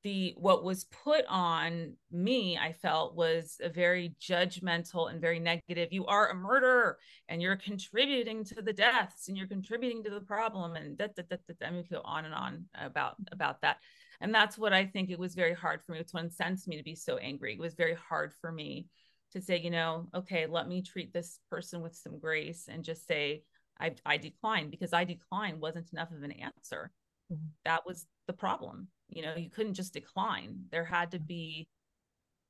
the 0.06 0.36
what 0.38 0.64
was 0.64 0.84
put 1.03 1.26
on 1.27 1.94
me 2.11 2.56
i 2.60 2.72
felt 2.72 3.15
was 3.15 3.57
a 3.64 3.68
very 3.68 4.15
judgmental 4.22 5.10
and 5.10 5.19
very 5.19 5.40
negative 5.40 5.91
you 5.91 6.06
are 6.06 6.30
a 6.30 6.36
murderer 6.36 6.99
and 7.27 7.41
you're 7.41 7.56
contributing 7.56 8.44
to 8.44 8.61
the 8.61 8.72
deaths 8.72 9.27
and 9.27 9.36
you're 9.36 9.48
contributing 9.48 10.03
to 10.03 10.11
the 10.11 10.22
problem 10.22 10.76
and 10.76 10.95
that 10.99 11.15
that 11.15 11.27
that, 11.27 11.40
that 11.48 11.57
i 11.65 11.72
mean 11.72 11.84
go 11.91 12.02
on 12.06 12.23
and 12.23 12.36
on 12.36 12.65
about 12.80 13.15
about 13.32 13.61
that. 13.61 13.77
And 14.22 14.34
that's 14.34 14.60
what 14.60 14.73
i 14.73 14.86
think 14.86 15.10
it 15.10 15.18
was 15.18 15.34
very 15.34 15.56
hard 15.56 15.82
for 15.84 15.94
me 15.94 15.99
it's 15.99 16.14
what 16.14 16.23
incensed 16.23 16.68
me 16.68 16.77
to 16.77 16.84
be 16.84 16.95
so 16.95 17.18
angry. 17.18 17.53
It 17.53 17.60
was 17.60 17.73
very 17.73 17.95
hard 17.95 18.32
for 18.40 18.52
me 18.52 18.86
to 19.32 19.41
say 19.41 19.57
you 19.60 19.72
know 19.72 20.07
okay 20.14 20.45
let 20.45 20.68
me 20.68 20.84
treat 20.84 21.14
this 21.14 21.40
person 21.49 21.82
with 21.82 21.95
some 21.95 22.19
grace 22.19 22.69
and 22.72 22.84
just 22.84 23.07
say 23.07 23.41
i, 23.80 23.95
I 24.06 24.18
decline 24.18 24.69
because 24.69 24.94
i 24.94 25.03
decline 25.03 25.60
wasn't 25.60 25.91
enough 25.91 26.11
of 26.11 26.22
an 26.22 26.32
answer. 26.32 26.91
Mm-hmm. 27.32 27.48
that 27.65 27.88
was 27.88 28.06
the 28.27 28.34
problem 28.34 28.88
you 29.10 29.22
know 29.22 29.35
you 29.35 29.49
couldn't 29.49 29.73
just 29.73 29.93
decline 29.93 30.57
there 30.72 30.85
had 30.85 31.11
to 31.11 31.19
be 31.19 31.68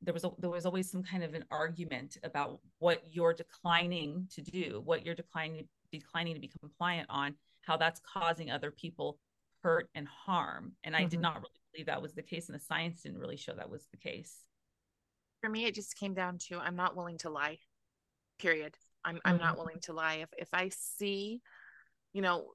there 0.02 0.14
was 0.14 0.24
a, 0.24 0.32
there 0.40 0.50
was 0.50 0.66
always 0.66 0.90
some 0.90 1.04
kind 1.04 1.24
of 1.24 1.34
an 1.34 1.46
argument 1.50 2.18
about 2.24 2.60
what 2.80 3.04
you're 3.10 3.34
declining 3.34 4.28
to 4.34 4.42
do 4.42 4.82
what 4.86 5.06
you're 5.06 5.16
declining 5.16 5.68
declining 5.92 6.34
to 6.34 6.40
be 6.40 6.52
compliant 6.60 7.08
on 7.10 7.36
how 7.62 7.78
that's 7.78 8.00
causing 8.02 8.52
other 8.52 8.72
people 8.72 9.18
hurt 9.66 9.90
and 9.96 10.08
harm. 10.08 10.74
And 10.84 10.94
mm-hmm. 10.94 11.04
I 11.04 11.08
did 11.08 11.16
mm-hmm. 11.16 11.22
not 11.22 11.36
really 11.36 11.62
believe 11.74 11.86
that 11.88 12.02
was 12.02 12.14
the 12.14 12.22
case, 12.22 12.48
and 12.48 12.56
the 12.56 12.64
science 12.64 13.02
didn't 13.02 13.20
really 13.20 13.38
show 13.38 13.54
that 13.54 13.70
was 13.70 13.88
the 13.92 13.98
case. 13.98 14.36
For 15.42 15.50
me, 15.50 15.66
it 15.66 15.76
just 15.76 15.98
came 15.98 16.14
down 16.14 16.38
to 16.48 16.60
I'm 16.60 16.76
not 16.76 16.96
willing 16.96 17.18
to 17.20 17.30
lie. 17.30 17.58
Period. 18.40 18.76
I'm 19.04 19.16
mm-hmm. 19.16 19.28
I'm 19.28 19.38
not 19.38 19.50
mm-hmm. 19.50 19.60
willing 19.60 19.80
to 19.82 19.94
lie. 19.94 20.16
If 20.16 20.30
if 20.38 20.50
I 20.54 20.70
see, 20.70 21.42
you 22.14 22.22
know, 22.22 22.52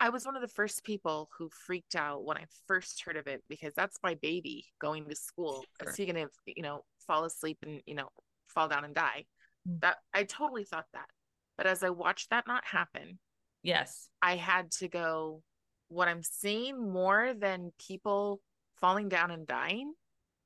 I 0.00 0.10
was 0.10 0.24
one 0.24 0.36
of 0.36 0.42
the 0.42 0.48
first 0.48 0.84
people 0.84 1.28
who 1.36 1.50
freaked 1.66 1.96
out 1.96 2.24
when 2.24 2.36
I 2.36 2.44
first 2.66 3.02
heard 3.04 3.16
of 3.16 3.26
it 3.26 3.42
because 3.48 3.74
that's 3.74 3.98
my 4.02 4.14
baby 4.22 4.64
going 4.80 5.08
to 5.08 5.16
school. 5.16 5.64
Sure. 5.80 5.90
Is 5.90 5.96
he 5.96 6.06
gonna, 6.06 6.26
you 6.46 6.62
know, 6.62 6.84
fall 7.06 7.24
asleep 7.24 7.58
and 7.62 7.80
you 7.86 7.94
know 7.94 8.08
fall 8.48 8.68
down 8.68 8.84
and 8.84 8.94
die. 8.94 9.24
Mm. 9.68 9.80
That 9.80 9.96
I 10.14 10.24
totally 10.24 10.64
thought 10.64 10.86
that. 10.92 11.08
But 11.56 11.66
as 11.66 11.82
I 11.82 11.90
watched 11.90 12.30
that 12.30 12.46
not 12.46 12.64
happen, 12.64 13.18
Yes. 13.62 14.08
I 14.22 14.36
had 14.36 14.70
to 14.72 14.88
go, 14.88 15.42
what 15.88 16.08
I'm 16.08 16.22
seeing 16.22 16.90
more 16.90 17.34
than 17.34 17.72
people 17.78 18.40
falling 18.80 19.08
down 19.08 19.30
and 19.30 19.46
dying 19.46 19.92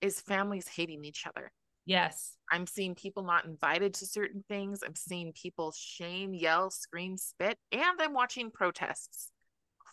is 0.00 0.20
families 0.20 0.68
hating 0.68 1.04
each 1.04 1.26
other. 1.26 1.52
Yes. 1.84 2.36
I'm 2.50 2.66
seeing 2.66 2.94
people 2.94 3.24
not 3.24 3.44
invited 3.44 3.94
to 3.94 4.06
certain 4.06 4.44
things. 4.48 4.82
I'm 4.86 4.94
seeing 4.94 5.32
people 5.32 5.72
shame, 5.76 6.32
yell, 6.32 6.70
scream, 6.70 7.16
spit, 7.16 7.58
and 7.72 8.00
I'm 8.00 8.14
watching 8.14 8.50
protests 8.50 9.31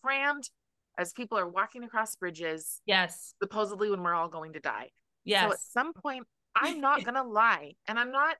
crammed 0.03 0.49
as 0.97 1.13
people 1.13 1.37
are 1.37 1.47
walking 1.47 1.83
across 1.83 2.15
bridges, 2.15 2.81
Yes. 2.85 3.33
supposedly 3.41 3.89
when 3.89 4.03
we're 4.03 4.13
all 4.13 4.27
going 4.29 4.53
to 4.53 4.59
die. 4.59 4.89
Yes. 5.23 5.43
So 5.45 5.51
at 5.53 5.59
some 5.59 5.93
point, 5.93 6.25
I'm 6.55 6.81
not 6.81 7.03
going 7.05 7.15
to 7.15 7.23
lie. 7.23 7.73
And 7.87 7.97
I'm 7.99 8.11
not, 8.11 8.35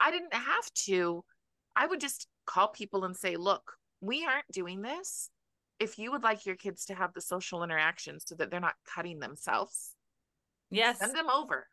I 0.00 0.10
didn't 0.10 0.34
have 0.34 0.70
to. 0.86 1.24
I 1.74 1.86
would 1.86 2.00
just 2.00 2.26
call 2.46 2.68
people 2.68 3.04
and 3.04 3.16
say, 3.16 3.36
look, 3.36 3.72
we 4.00 4.24
aren't 4.24 4.46
doing 4.52 4.82
this. 4.82 5.30
If 5.80 5.98
you 5.98 6.12
would 6.12 6.22
like 6.22 6.46
your 6.46 6.54
kids 6.56 6.84
to 6.86 6.94
have 6.94 7.12
the 7.14 7.20
social 7.20 7.64
interaction 7.64 8.18
so 8.20 8.36
that 8.36 8.50
they're 8.50 8.60
not 8.60 8.74
cutting 8.94 9.18
themselves, 9.18 9.94
yes. 10.70 11.00
send 11.00 11.16
them 11.16 11.28
over. 11.28 11.66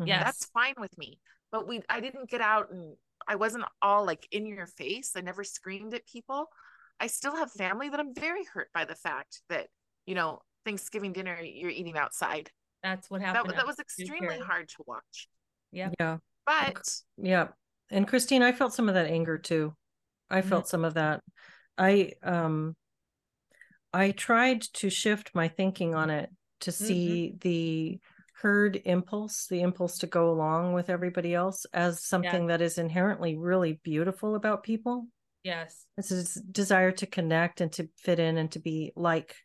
Mhm. 0.00 0.08
Yes. 0.08 0.24
That's 0.24 0.44
fine 0.46 0.74
with 0.78 0.96
me. 0.98 1.20
But 1.52 1.68
we, 1.68 1.82
I 1.88 2.00
didn't 2.00 2.28
get 2.28 2.40
out 2.40 2.72
and 2.72 2.96
I 3.28 3.36
wasn't 3.36 3.64
all 3.80 4.04
like 4.04 4.26
in 4.32 4.44
your 4.46 4.66
face. 4.66 5.12
I 5.16 5.20
never 5.20 5.44
screamed 5.44 5.94
at 5.94 6.04
people. 6.06 6.46
I 7.00 7.06
still 7.06 7.36
have 7.36 7.50
family 7.52 7.88
that 7.88 8.00
I'm 8.00 8.14
very 8.14 8.44
hurt 8.44 8.68
by 8.72 8.84
the 8.84 8.94
fact 8.94 9.42
that, 9.48 9.68
you 10.06 10.14
know, 10.14 10.40
Thanksgiving 10.64 11.12
dinner 11.12 11.38
you're 11.40 11.70
eating 11.70 11.96
outside. 11.96 12.50
That's 12.82 13.10
what 13.10 13.20
happened. 13.20 13.54
that 13.56 13.66
was 13.66 13.78
extremely 13.78 14.36
here. 14.36 14.44
hard 14.44 14.68
to 14.68 14.84
watch. 14.86 15.28
Yeah. 15.72 15.90
Yeah. 15.98 16.18
But 16.46 16.88
Yeah. 17.16 17.48
And 17.90 18.08
Christine, 18.08 18.42
I 18.42 18.52
felt 18.52 18.74
some 18.74 18.88
of 18.88 18.94
that 18.94 19.06
anger 19.06 19.38
too. 19.38 19.74
I 20.30 20.40
Mhm. 20.40 20.48
felt 20.48 20.68
some 20.68 20.84
of 20.84 20.94
that. 20.94 21.22
I 21.76 22.12
um 22.22 22.76
I 23.92 24.10
tried 24.10 24.62
to 24.74 24.90
shift 24.90 25.30
my 25.34 25.48
thinking 25.48 25.94
on 25.94 26.10
it 26.10 26.30
to 26.60 26.72
see 26.72 27.34
the 27.40 28.00
herd 28.34 28.76
impulse, 28.84 29.46
the 29.46 29.60
impulse 29.60 29.98
to 29.98 30.06
go 30.06 30.30
along 30.30 30.72
with 30.72 30.90
everybody 30.90 31.34
else 31.34 31.64
as 31.72 32.04
something 32.04 32.46
that 32.48 32.60
is 32.60 32.78
inherently 32.78 33.36
really 33.36 33.74
beautiful 33.84 34.34
about 34.34 34.62
people. 34.64 35.06
Yes. 35.44 35.84
It's 35.98 36.10
a 36.10 36.42
desire 36.42 36.90
to 36.92 37.06
connect 37.06 37.60
and 37.60 37.70
to 37.74 37.88
fit 37.98 38.18
in 38.18 38.38
and 38.38 38.50
to 38.52 38.58
be 38.58 38.92
like, 38.96 39.36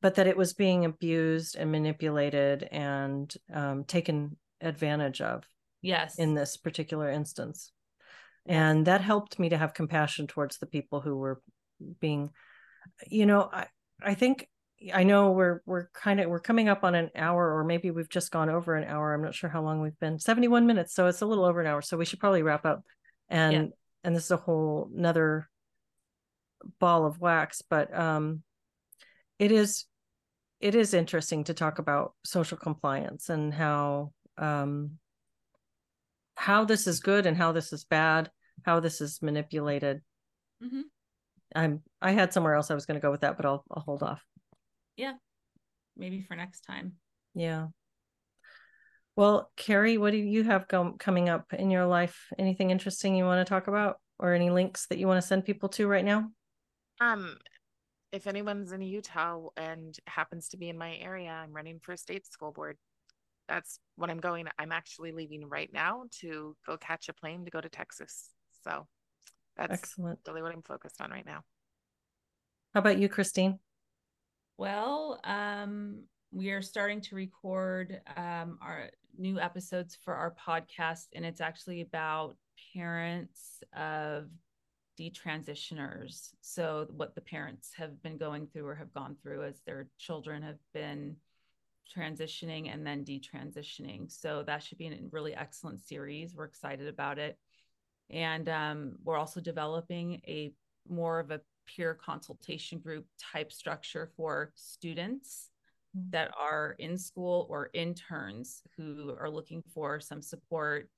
but 0.00 0.14
that 0.14 0.28
it 0.28 0.36
was 0.36 0.54
being 0.54 0.84
abused 0.84 1.56
and 1.56 1.72
manipulated 1.72 2.62
and 2.70 3.32
um, 3.52 3.84
taken 3.84 4.36
advantage 4.60 5.20
of 5.20 5.44
Yes. 5.82 6.18
in 6.18 6.34
this 6.34 6.56
particular 6.56 7.10
instance. 7.10 7.72
And 8.46 8.86
that 8.86 9.00
helped 9.00 9.40
me 9.40 9.48
to 9.48 9.58
have 9.58 9.74
compassion 9.74 10.28
towards 10.28 10.58
the 10.58 10.66
people 10.66 11.00
who 11.00 11.16
were 11.16 11.42
being, 12.00 12.30
you 13.08 13.26
know, 13.26 13.50
I, 13.52 13.66
I 14.00 14.14
think 14.14 14.48
I 14.94 15.02
know 15.02 15.32
we're 15.32 15.62
we're 15.66 15.88
kind 15.88 16.20
of 16.20 16.28
we're 16.28 16.38
coming 16.38 16.68
up 16.68 16.84
on 16.84 16.94
an 16.94 17.10
hour 17.16 17.56
or 17.56 17.64
maybe 17.64 17.90
we've 17.90 18.08
just 18.08 18.30
gone 18.30 18.48
over 18.48 18.76
an 18.76 18.84
hour. 18.84 19.12
I'm 19.12 19.22
not 19.22 19.34
sure 19.34 19.50
how 19.50 19.62
long 19.62 19.80
we've 19.80 19.98
been. 19.98 20.20
71 20.20 20.66
minutes. 20.66 20.94
So 20.94 21.06
it's 21.08 21.22
a 21.22 21.26
little 21.26 21.44
over 21.44 21.60
an 21.60 21.66
hour. 21.66 21.82
So 21.82 21.96
we 21.96 22.04
should 22.04 22.20
probably 22.20 22.42
wrap 22.42 22.64
up. 22.64 22.84
And. 23.28 23.72
And 24.06 24.14
this 24.16 24.26
is 24.26 24.30
a 24.30 24.36
whole 24.36 24.88
another 24.96 25.48
ball 26.78 27.04
of 27.04 27.20
wax, 27.20 27.60
but 27.60 27.94
um 27.94 28.42
it 29.38 29.52
is 29.52 29.84
it 30.60 30.74
is 30.74 30.94
interesting 30.94 31.44
to 31.44 31.54
talk 31.54 31.78
about 31.78 32.14
social 32.24 32.56
compliance 32.56 33.28
and 33.28 33.52
how 33.52 34.12
um 34.38 34.92
how 36.36 36.64
this 36.64 36.86
is 36.86 37.00
good 37.00 37.26
and 37.26 37.36
how 37.36 37.52
this 37.52 37.72
is 37.72 37.84
bad, 37.84 38.30
how 38.62 38.80
this 38.80 39.00
is 39.00 39.20
manipulated. 39.20 40.02
Mhm. 40.62 40.82
I'm 41.54 41.82
I 42.00 42.12
had 42.12 42.32
somewhere 42.32 42.54
else 42.54 42.70
I 42.70 42.74
was 42.74 42.86
going 42.86 43.00
to 43.00 43.04
go 43.04 43.10
with 43.10 43.22
that, 43.22 43.36
but 43.36 43.44
I'll 43.44 43.64
I'll 43.70 43.82
hold 43.82 44.02
off. 44.02 44.24
Yeah, 44.96 45.14
maybe 45.96 46.22
for 46.22 46.36
next 46.36 46.60
time. 46.60 46.96
Yeah. 47.34 47.68
Well, 49.16 49.50
Carrie, 49.56 49.96
what 49.96 50.12
do 50.12 50.18
you 50.18 50.44
have 50.44 50.68
com- 50.68 50.98
coming 50.98 51.30
up 51.30 51.54
in 51.54 51.70
your 51.70 51.86
life? 51.86 52.26
Anything 52.38 52.70
interesting 52.70 53.16
you 53.16 53.24
want 53.24 53.44
to 53.44 53.48
talk 53.48 53.66
about, 53.66 53.96
or 54.18 54.34
any 54.34 54.50
links 54.50 54.86
that 54.88 54.98
you 54.98 55.06
want 55.06 55.20
to 55.20 55.26
send 55.26 55.46
people 55.46 55.70
to 55.70 55.88
right 55.88 56.04
now? 56.04 56.30
um 57.00 57.36
if 58.12 58.26
anyone's 58.26 58.72
in 58.72 58.80
Utah 58.80 59.48
and 59.56 59.94
happens 60.06 60.48
to 60.50 60.56
be 60.56 60.68
in 60.68 60.78
my 60.78 60.96
area, 60.96 61.30
I'm 61.30 61.52
running 61.52 61.80
for 61.82 61.96
state 61.96 62.24
school 62.26 62.52
board. 62.52 62.78
That's 63.48 63.78
what 63.96 64.10
I'm 64.10 64.20
going. 64.20 64.46
I'm 64.58 64.72
actually 64.72 65.12
leaving 65.12 65.48
right 65.48 65.70
now 65.72 66.04
to 66.20 66.56
go 66.66 66.76
catch 66.78 67.08
a 67.08 67.12
plane 67.12 67.44
to 67.44 67.50
go 67.50 67.60
to 67.60 67.68
Texas. 67.68 68.30
So 68.64 68.86
that's 69.56 69.72
Excellent. 69.72 70.20
really 70.26 70.40
what 70.40 70.52
I'm 70.52 70.62
focused 70.62 71.00
on 71.00 71.10
right 71.10 71.26
now. 71.26 71.40
How 72.72 72.80
about 72.80 72.98
you, 72.98 73.08
Christine? 73.08 73.58
Well, 74.56 75.20
um, 75.24 76.04
we 76.32 76.50
are 76.50 76.62
starting 76.62 77.00
to 77.02 77.14
record 77.14 78.00
um, 78.16 78.58
our 78.62 78.90
new 79.18 79.40
episodes 79.40 79.96
for 80.04 80.14
our 80.14 80.34
podcast, 80.34 81.06
and 81.14 81.24
it's 81.24 81.40
actually 81.40 81.80
about 81.80 82.36
parents 82.74 83.62
of 83.76 84.26
detransitioners. 84.98 86.30
So, 86.40 86.86
what 86.90 87.14
the 87.14 87.20
parents 87.20 87.72
have 87.76 88.02
been 88.02 88.16
going 88.16 88.46
through 88.46 88.66
or 88.66 88.74
have 88.74 88.92
gone 88.92 89.16
through 89.22 89.44
as 89.44 89.60
their 89.66 89.88
children 89.98 90.42
have 90.42 90.58
been 90.72 91.16
transitioning 91.96 92.72
and 92.72 92.86
then 92.86 93.04
detransitioning. 93.04 94.10
So, 94.10 94.42
that 94.46 94.62
should 94.62 94.78
be 94.78 94.88
a 94.88 94.98
really 95.10 95.34
excellent 95.34 95.80
series. 95.80 96.34
We're 96.34 96.44
excited 96.44 96.88
about 96.88 97.18
it. 97.18 97.38
And 98.10 98.48
um, 98.48 98.92
we're 99.02 99.18
also 99.18 99.40
developing 99.40 100.20
a 100.26 100.52
more 100.88 101.18
of 101.18 101.30
a 101.30 101.40
peer 101.66 101.94
consultation 101.94 102.78
group 102.78 103.06
type 103.18 103.52
structure 103.52 104.10
for 104.16 104.52
students. 104.54 105.50
That 106.10 106.30
are 106.38 106.76
in 106.78 106.98
school 106.98 107.46
or 107.50 107.70
interns 107.74 108.62
who 108.76 109.14
are 109.18 109.30
looking 109.30 109.62
for 109.72 110.00
some 110.00 110.22
support 110.22 110.90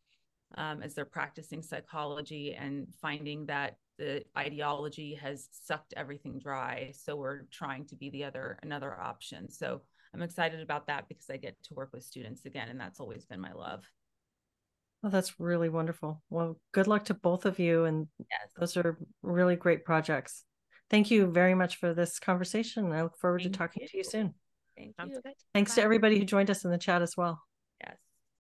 um, 0.57 0.83
as 0.83 0.95
they're 0.95 1.05
practicing 1.05 1.62
psychology 1.62 2.55
and 2.55 2.89
finding 3.01 3.47
that 3.47 3.77
the 3.99 4.25
ideology 4.37 5.15
has 5.15 5.49
sucked 5.51 5.93
everything 5.97 6.39
dry. 6.39 6.93
So 6.95 7.16
we're 7.16 7.43
trying 7.51 7.85
to 7.87 7.97
be 7.97 8.11
the 8.11 8.25
other 8.25 8.59
another 8.62 8.99
option. 8.99 9.51
So 9.51 9.83
I'm 10.15 10.23
excited 10.23 10.61
about 10.61 10.87
that 10.87 11.09
because 11.09 11.29
I 11.31 11.37
get 11.37 11.57
to 11.65 11.75
work 11.75 11.91
with 11.93 12.05
students 12.05 12.45
again, 12.47 12.69
and 12.69 12.81
that's 12.81 13.01
always 13.01 13.25
been 13.27 13.41
my 13.41 13.53
love. 13.53 13.85
Oh, 15.05 15.11
that's 15.11 15.39
really 15.39 15.69
wonderful. 15.69 16.23
Well, 16.29 16.59
good 16.73 16.87
luck 16.89 17.05
to 17.07 17.15
both 17.15 17.45
of 17.45 17.59
you. 17.59 17.85
And 17.85 18.09
Yes. 18.19 18.53
those 18.59 18.77
are 18.77 18.99
really 19.23 19.55
great 19.55 19.85
projects. 19.85 20.45
Thank 20.91 21.11
you 21.11 21.27
very 21.27 21.55
much 21.55 21.77
for 21.77 21.95
this 21.95 22.19
conversation. 22.19 22.91
I 22.93 23.03
look 23.03 23.16
forward 23.19 23.43
Thank 23.43 23.53
to 23.53 23.59
talking 23.59 23.87
to 23.87 23.97
you 23.97 24.03
you. 24.03 24.11
soon. 24.11 24.35
Thank 24.78 24.96
Sounds 24.96 25.14
you. 25.14 25.20
good. 25.22 25.34
Thanks 25.55 25.74
to 25.74 25.82
everybody 25.82 26.18
who 26.18 26.24
joined 26.24 26.50
us 26.50 26.64
in 26.64 26.70
the 26.70 26.78
chat 26.78 27.02
as 27.02 27.16
well. 27.16 27.42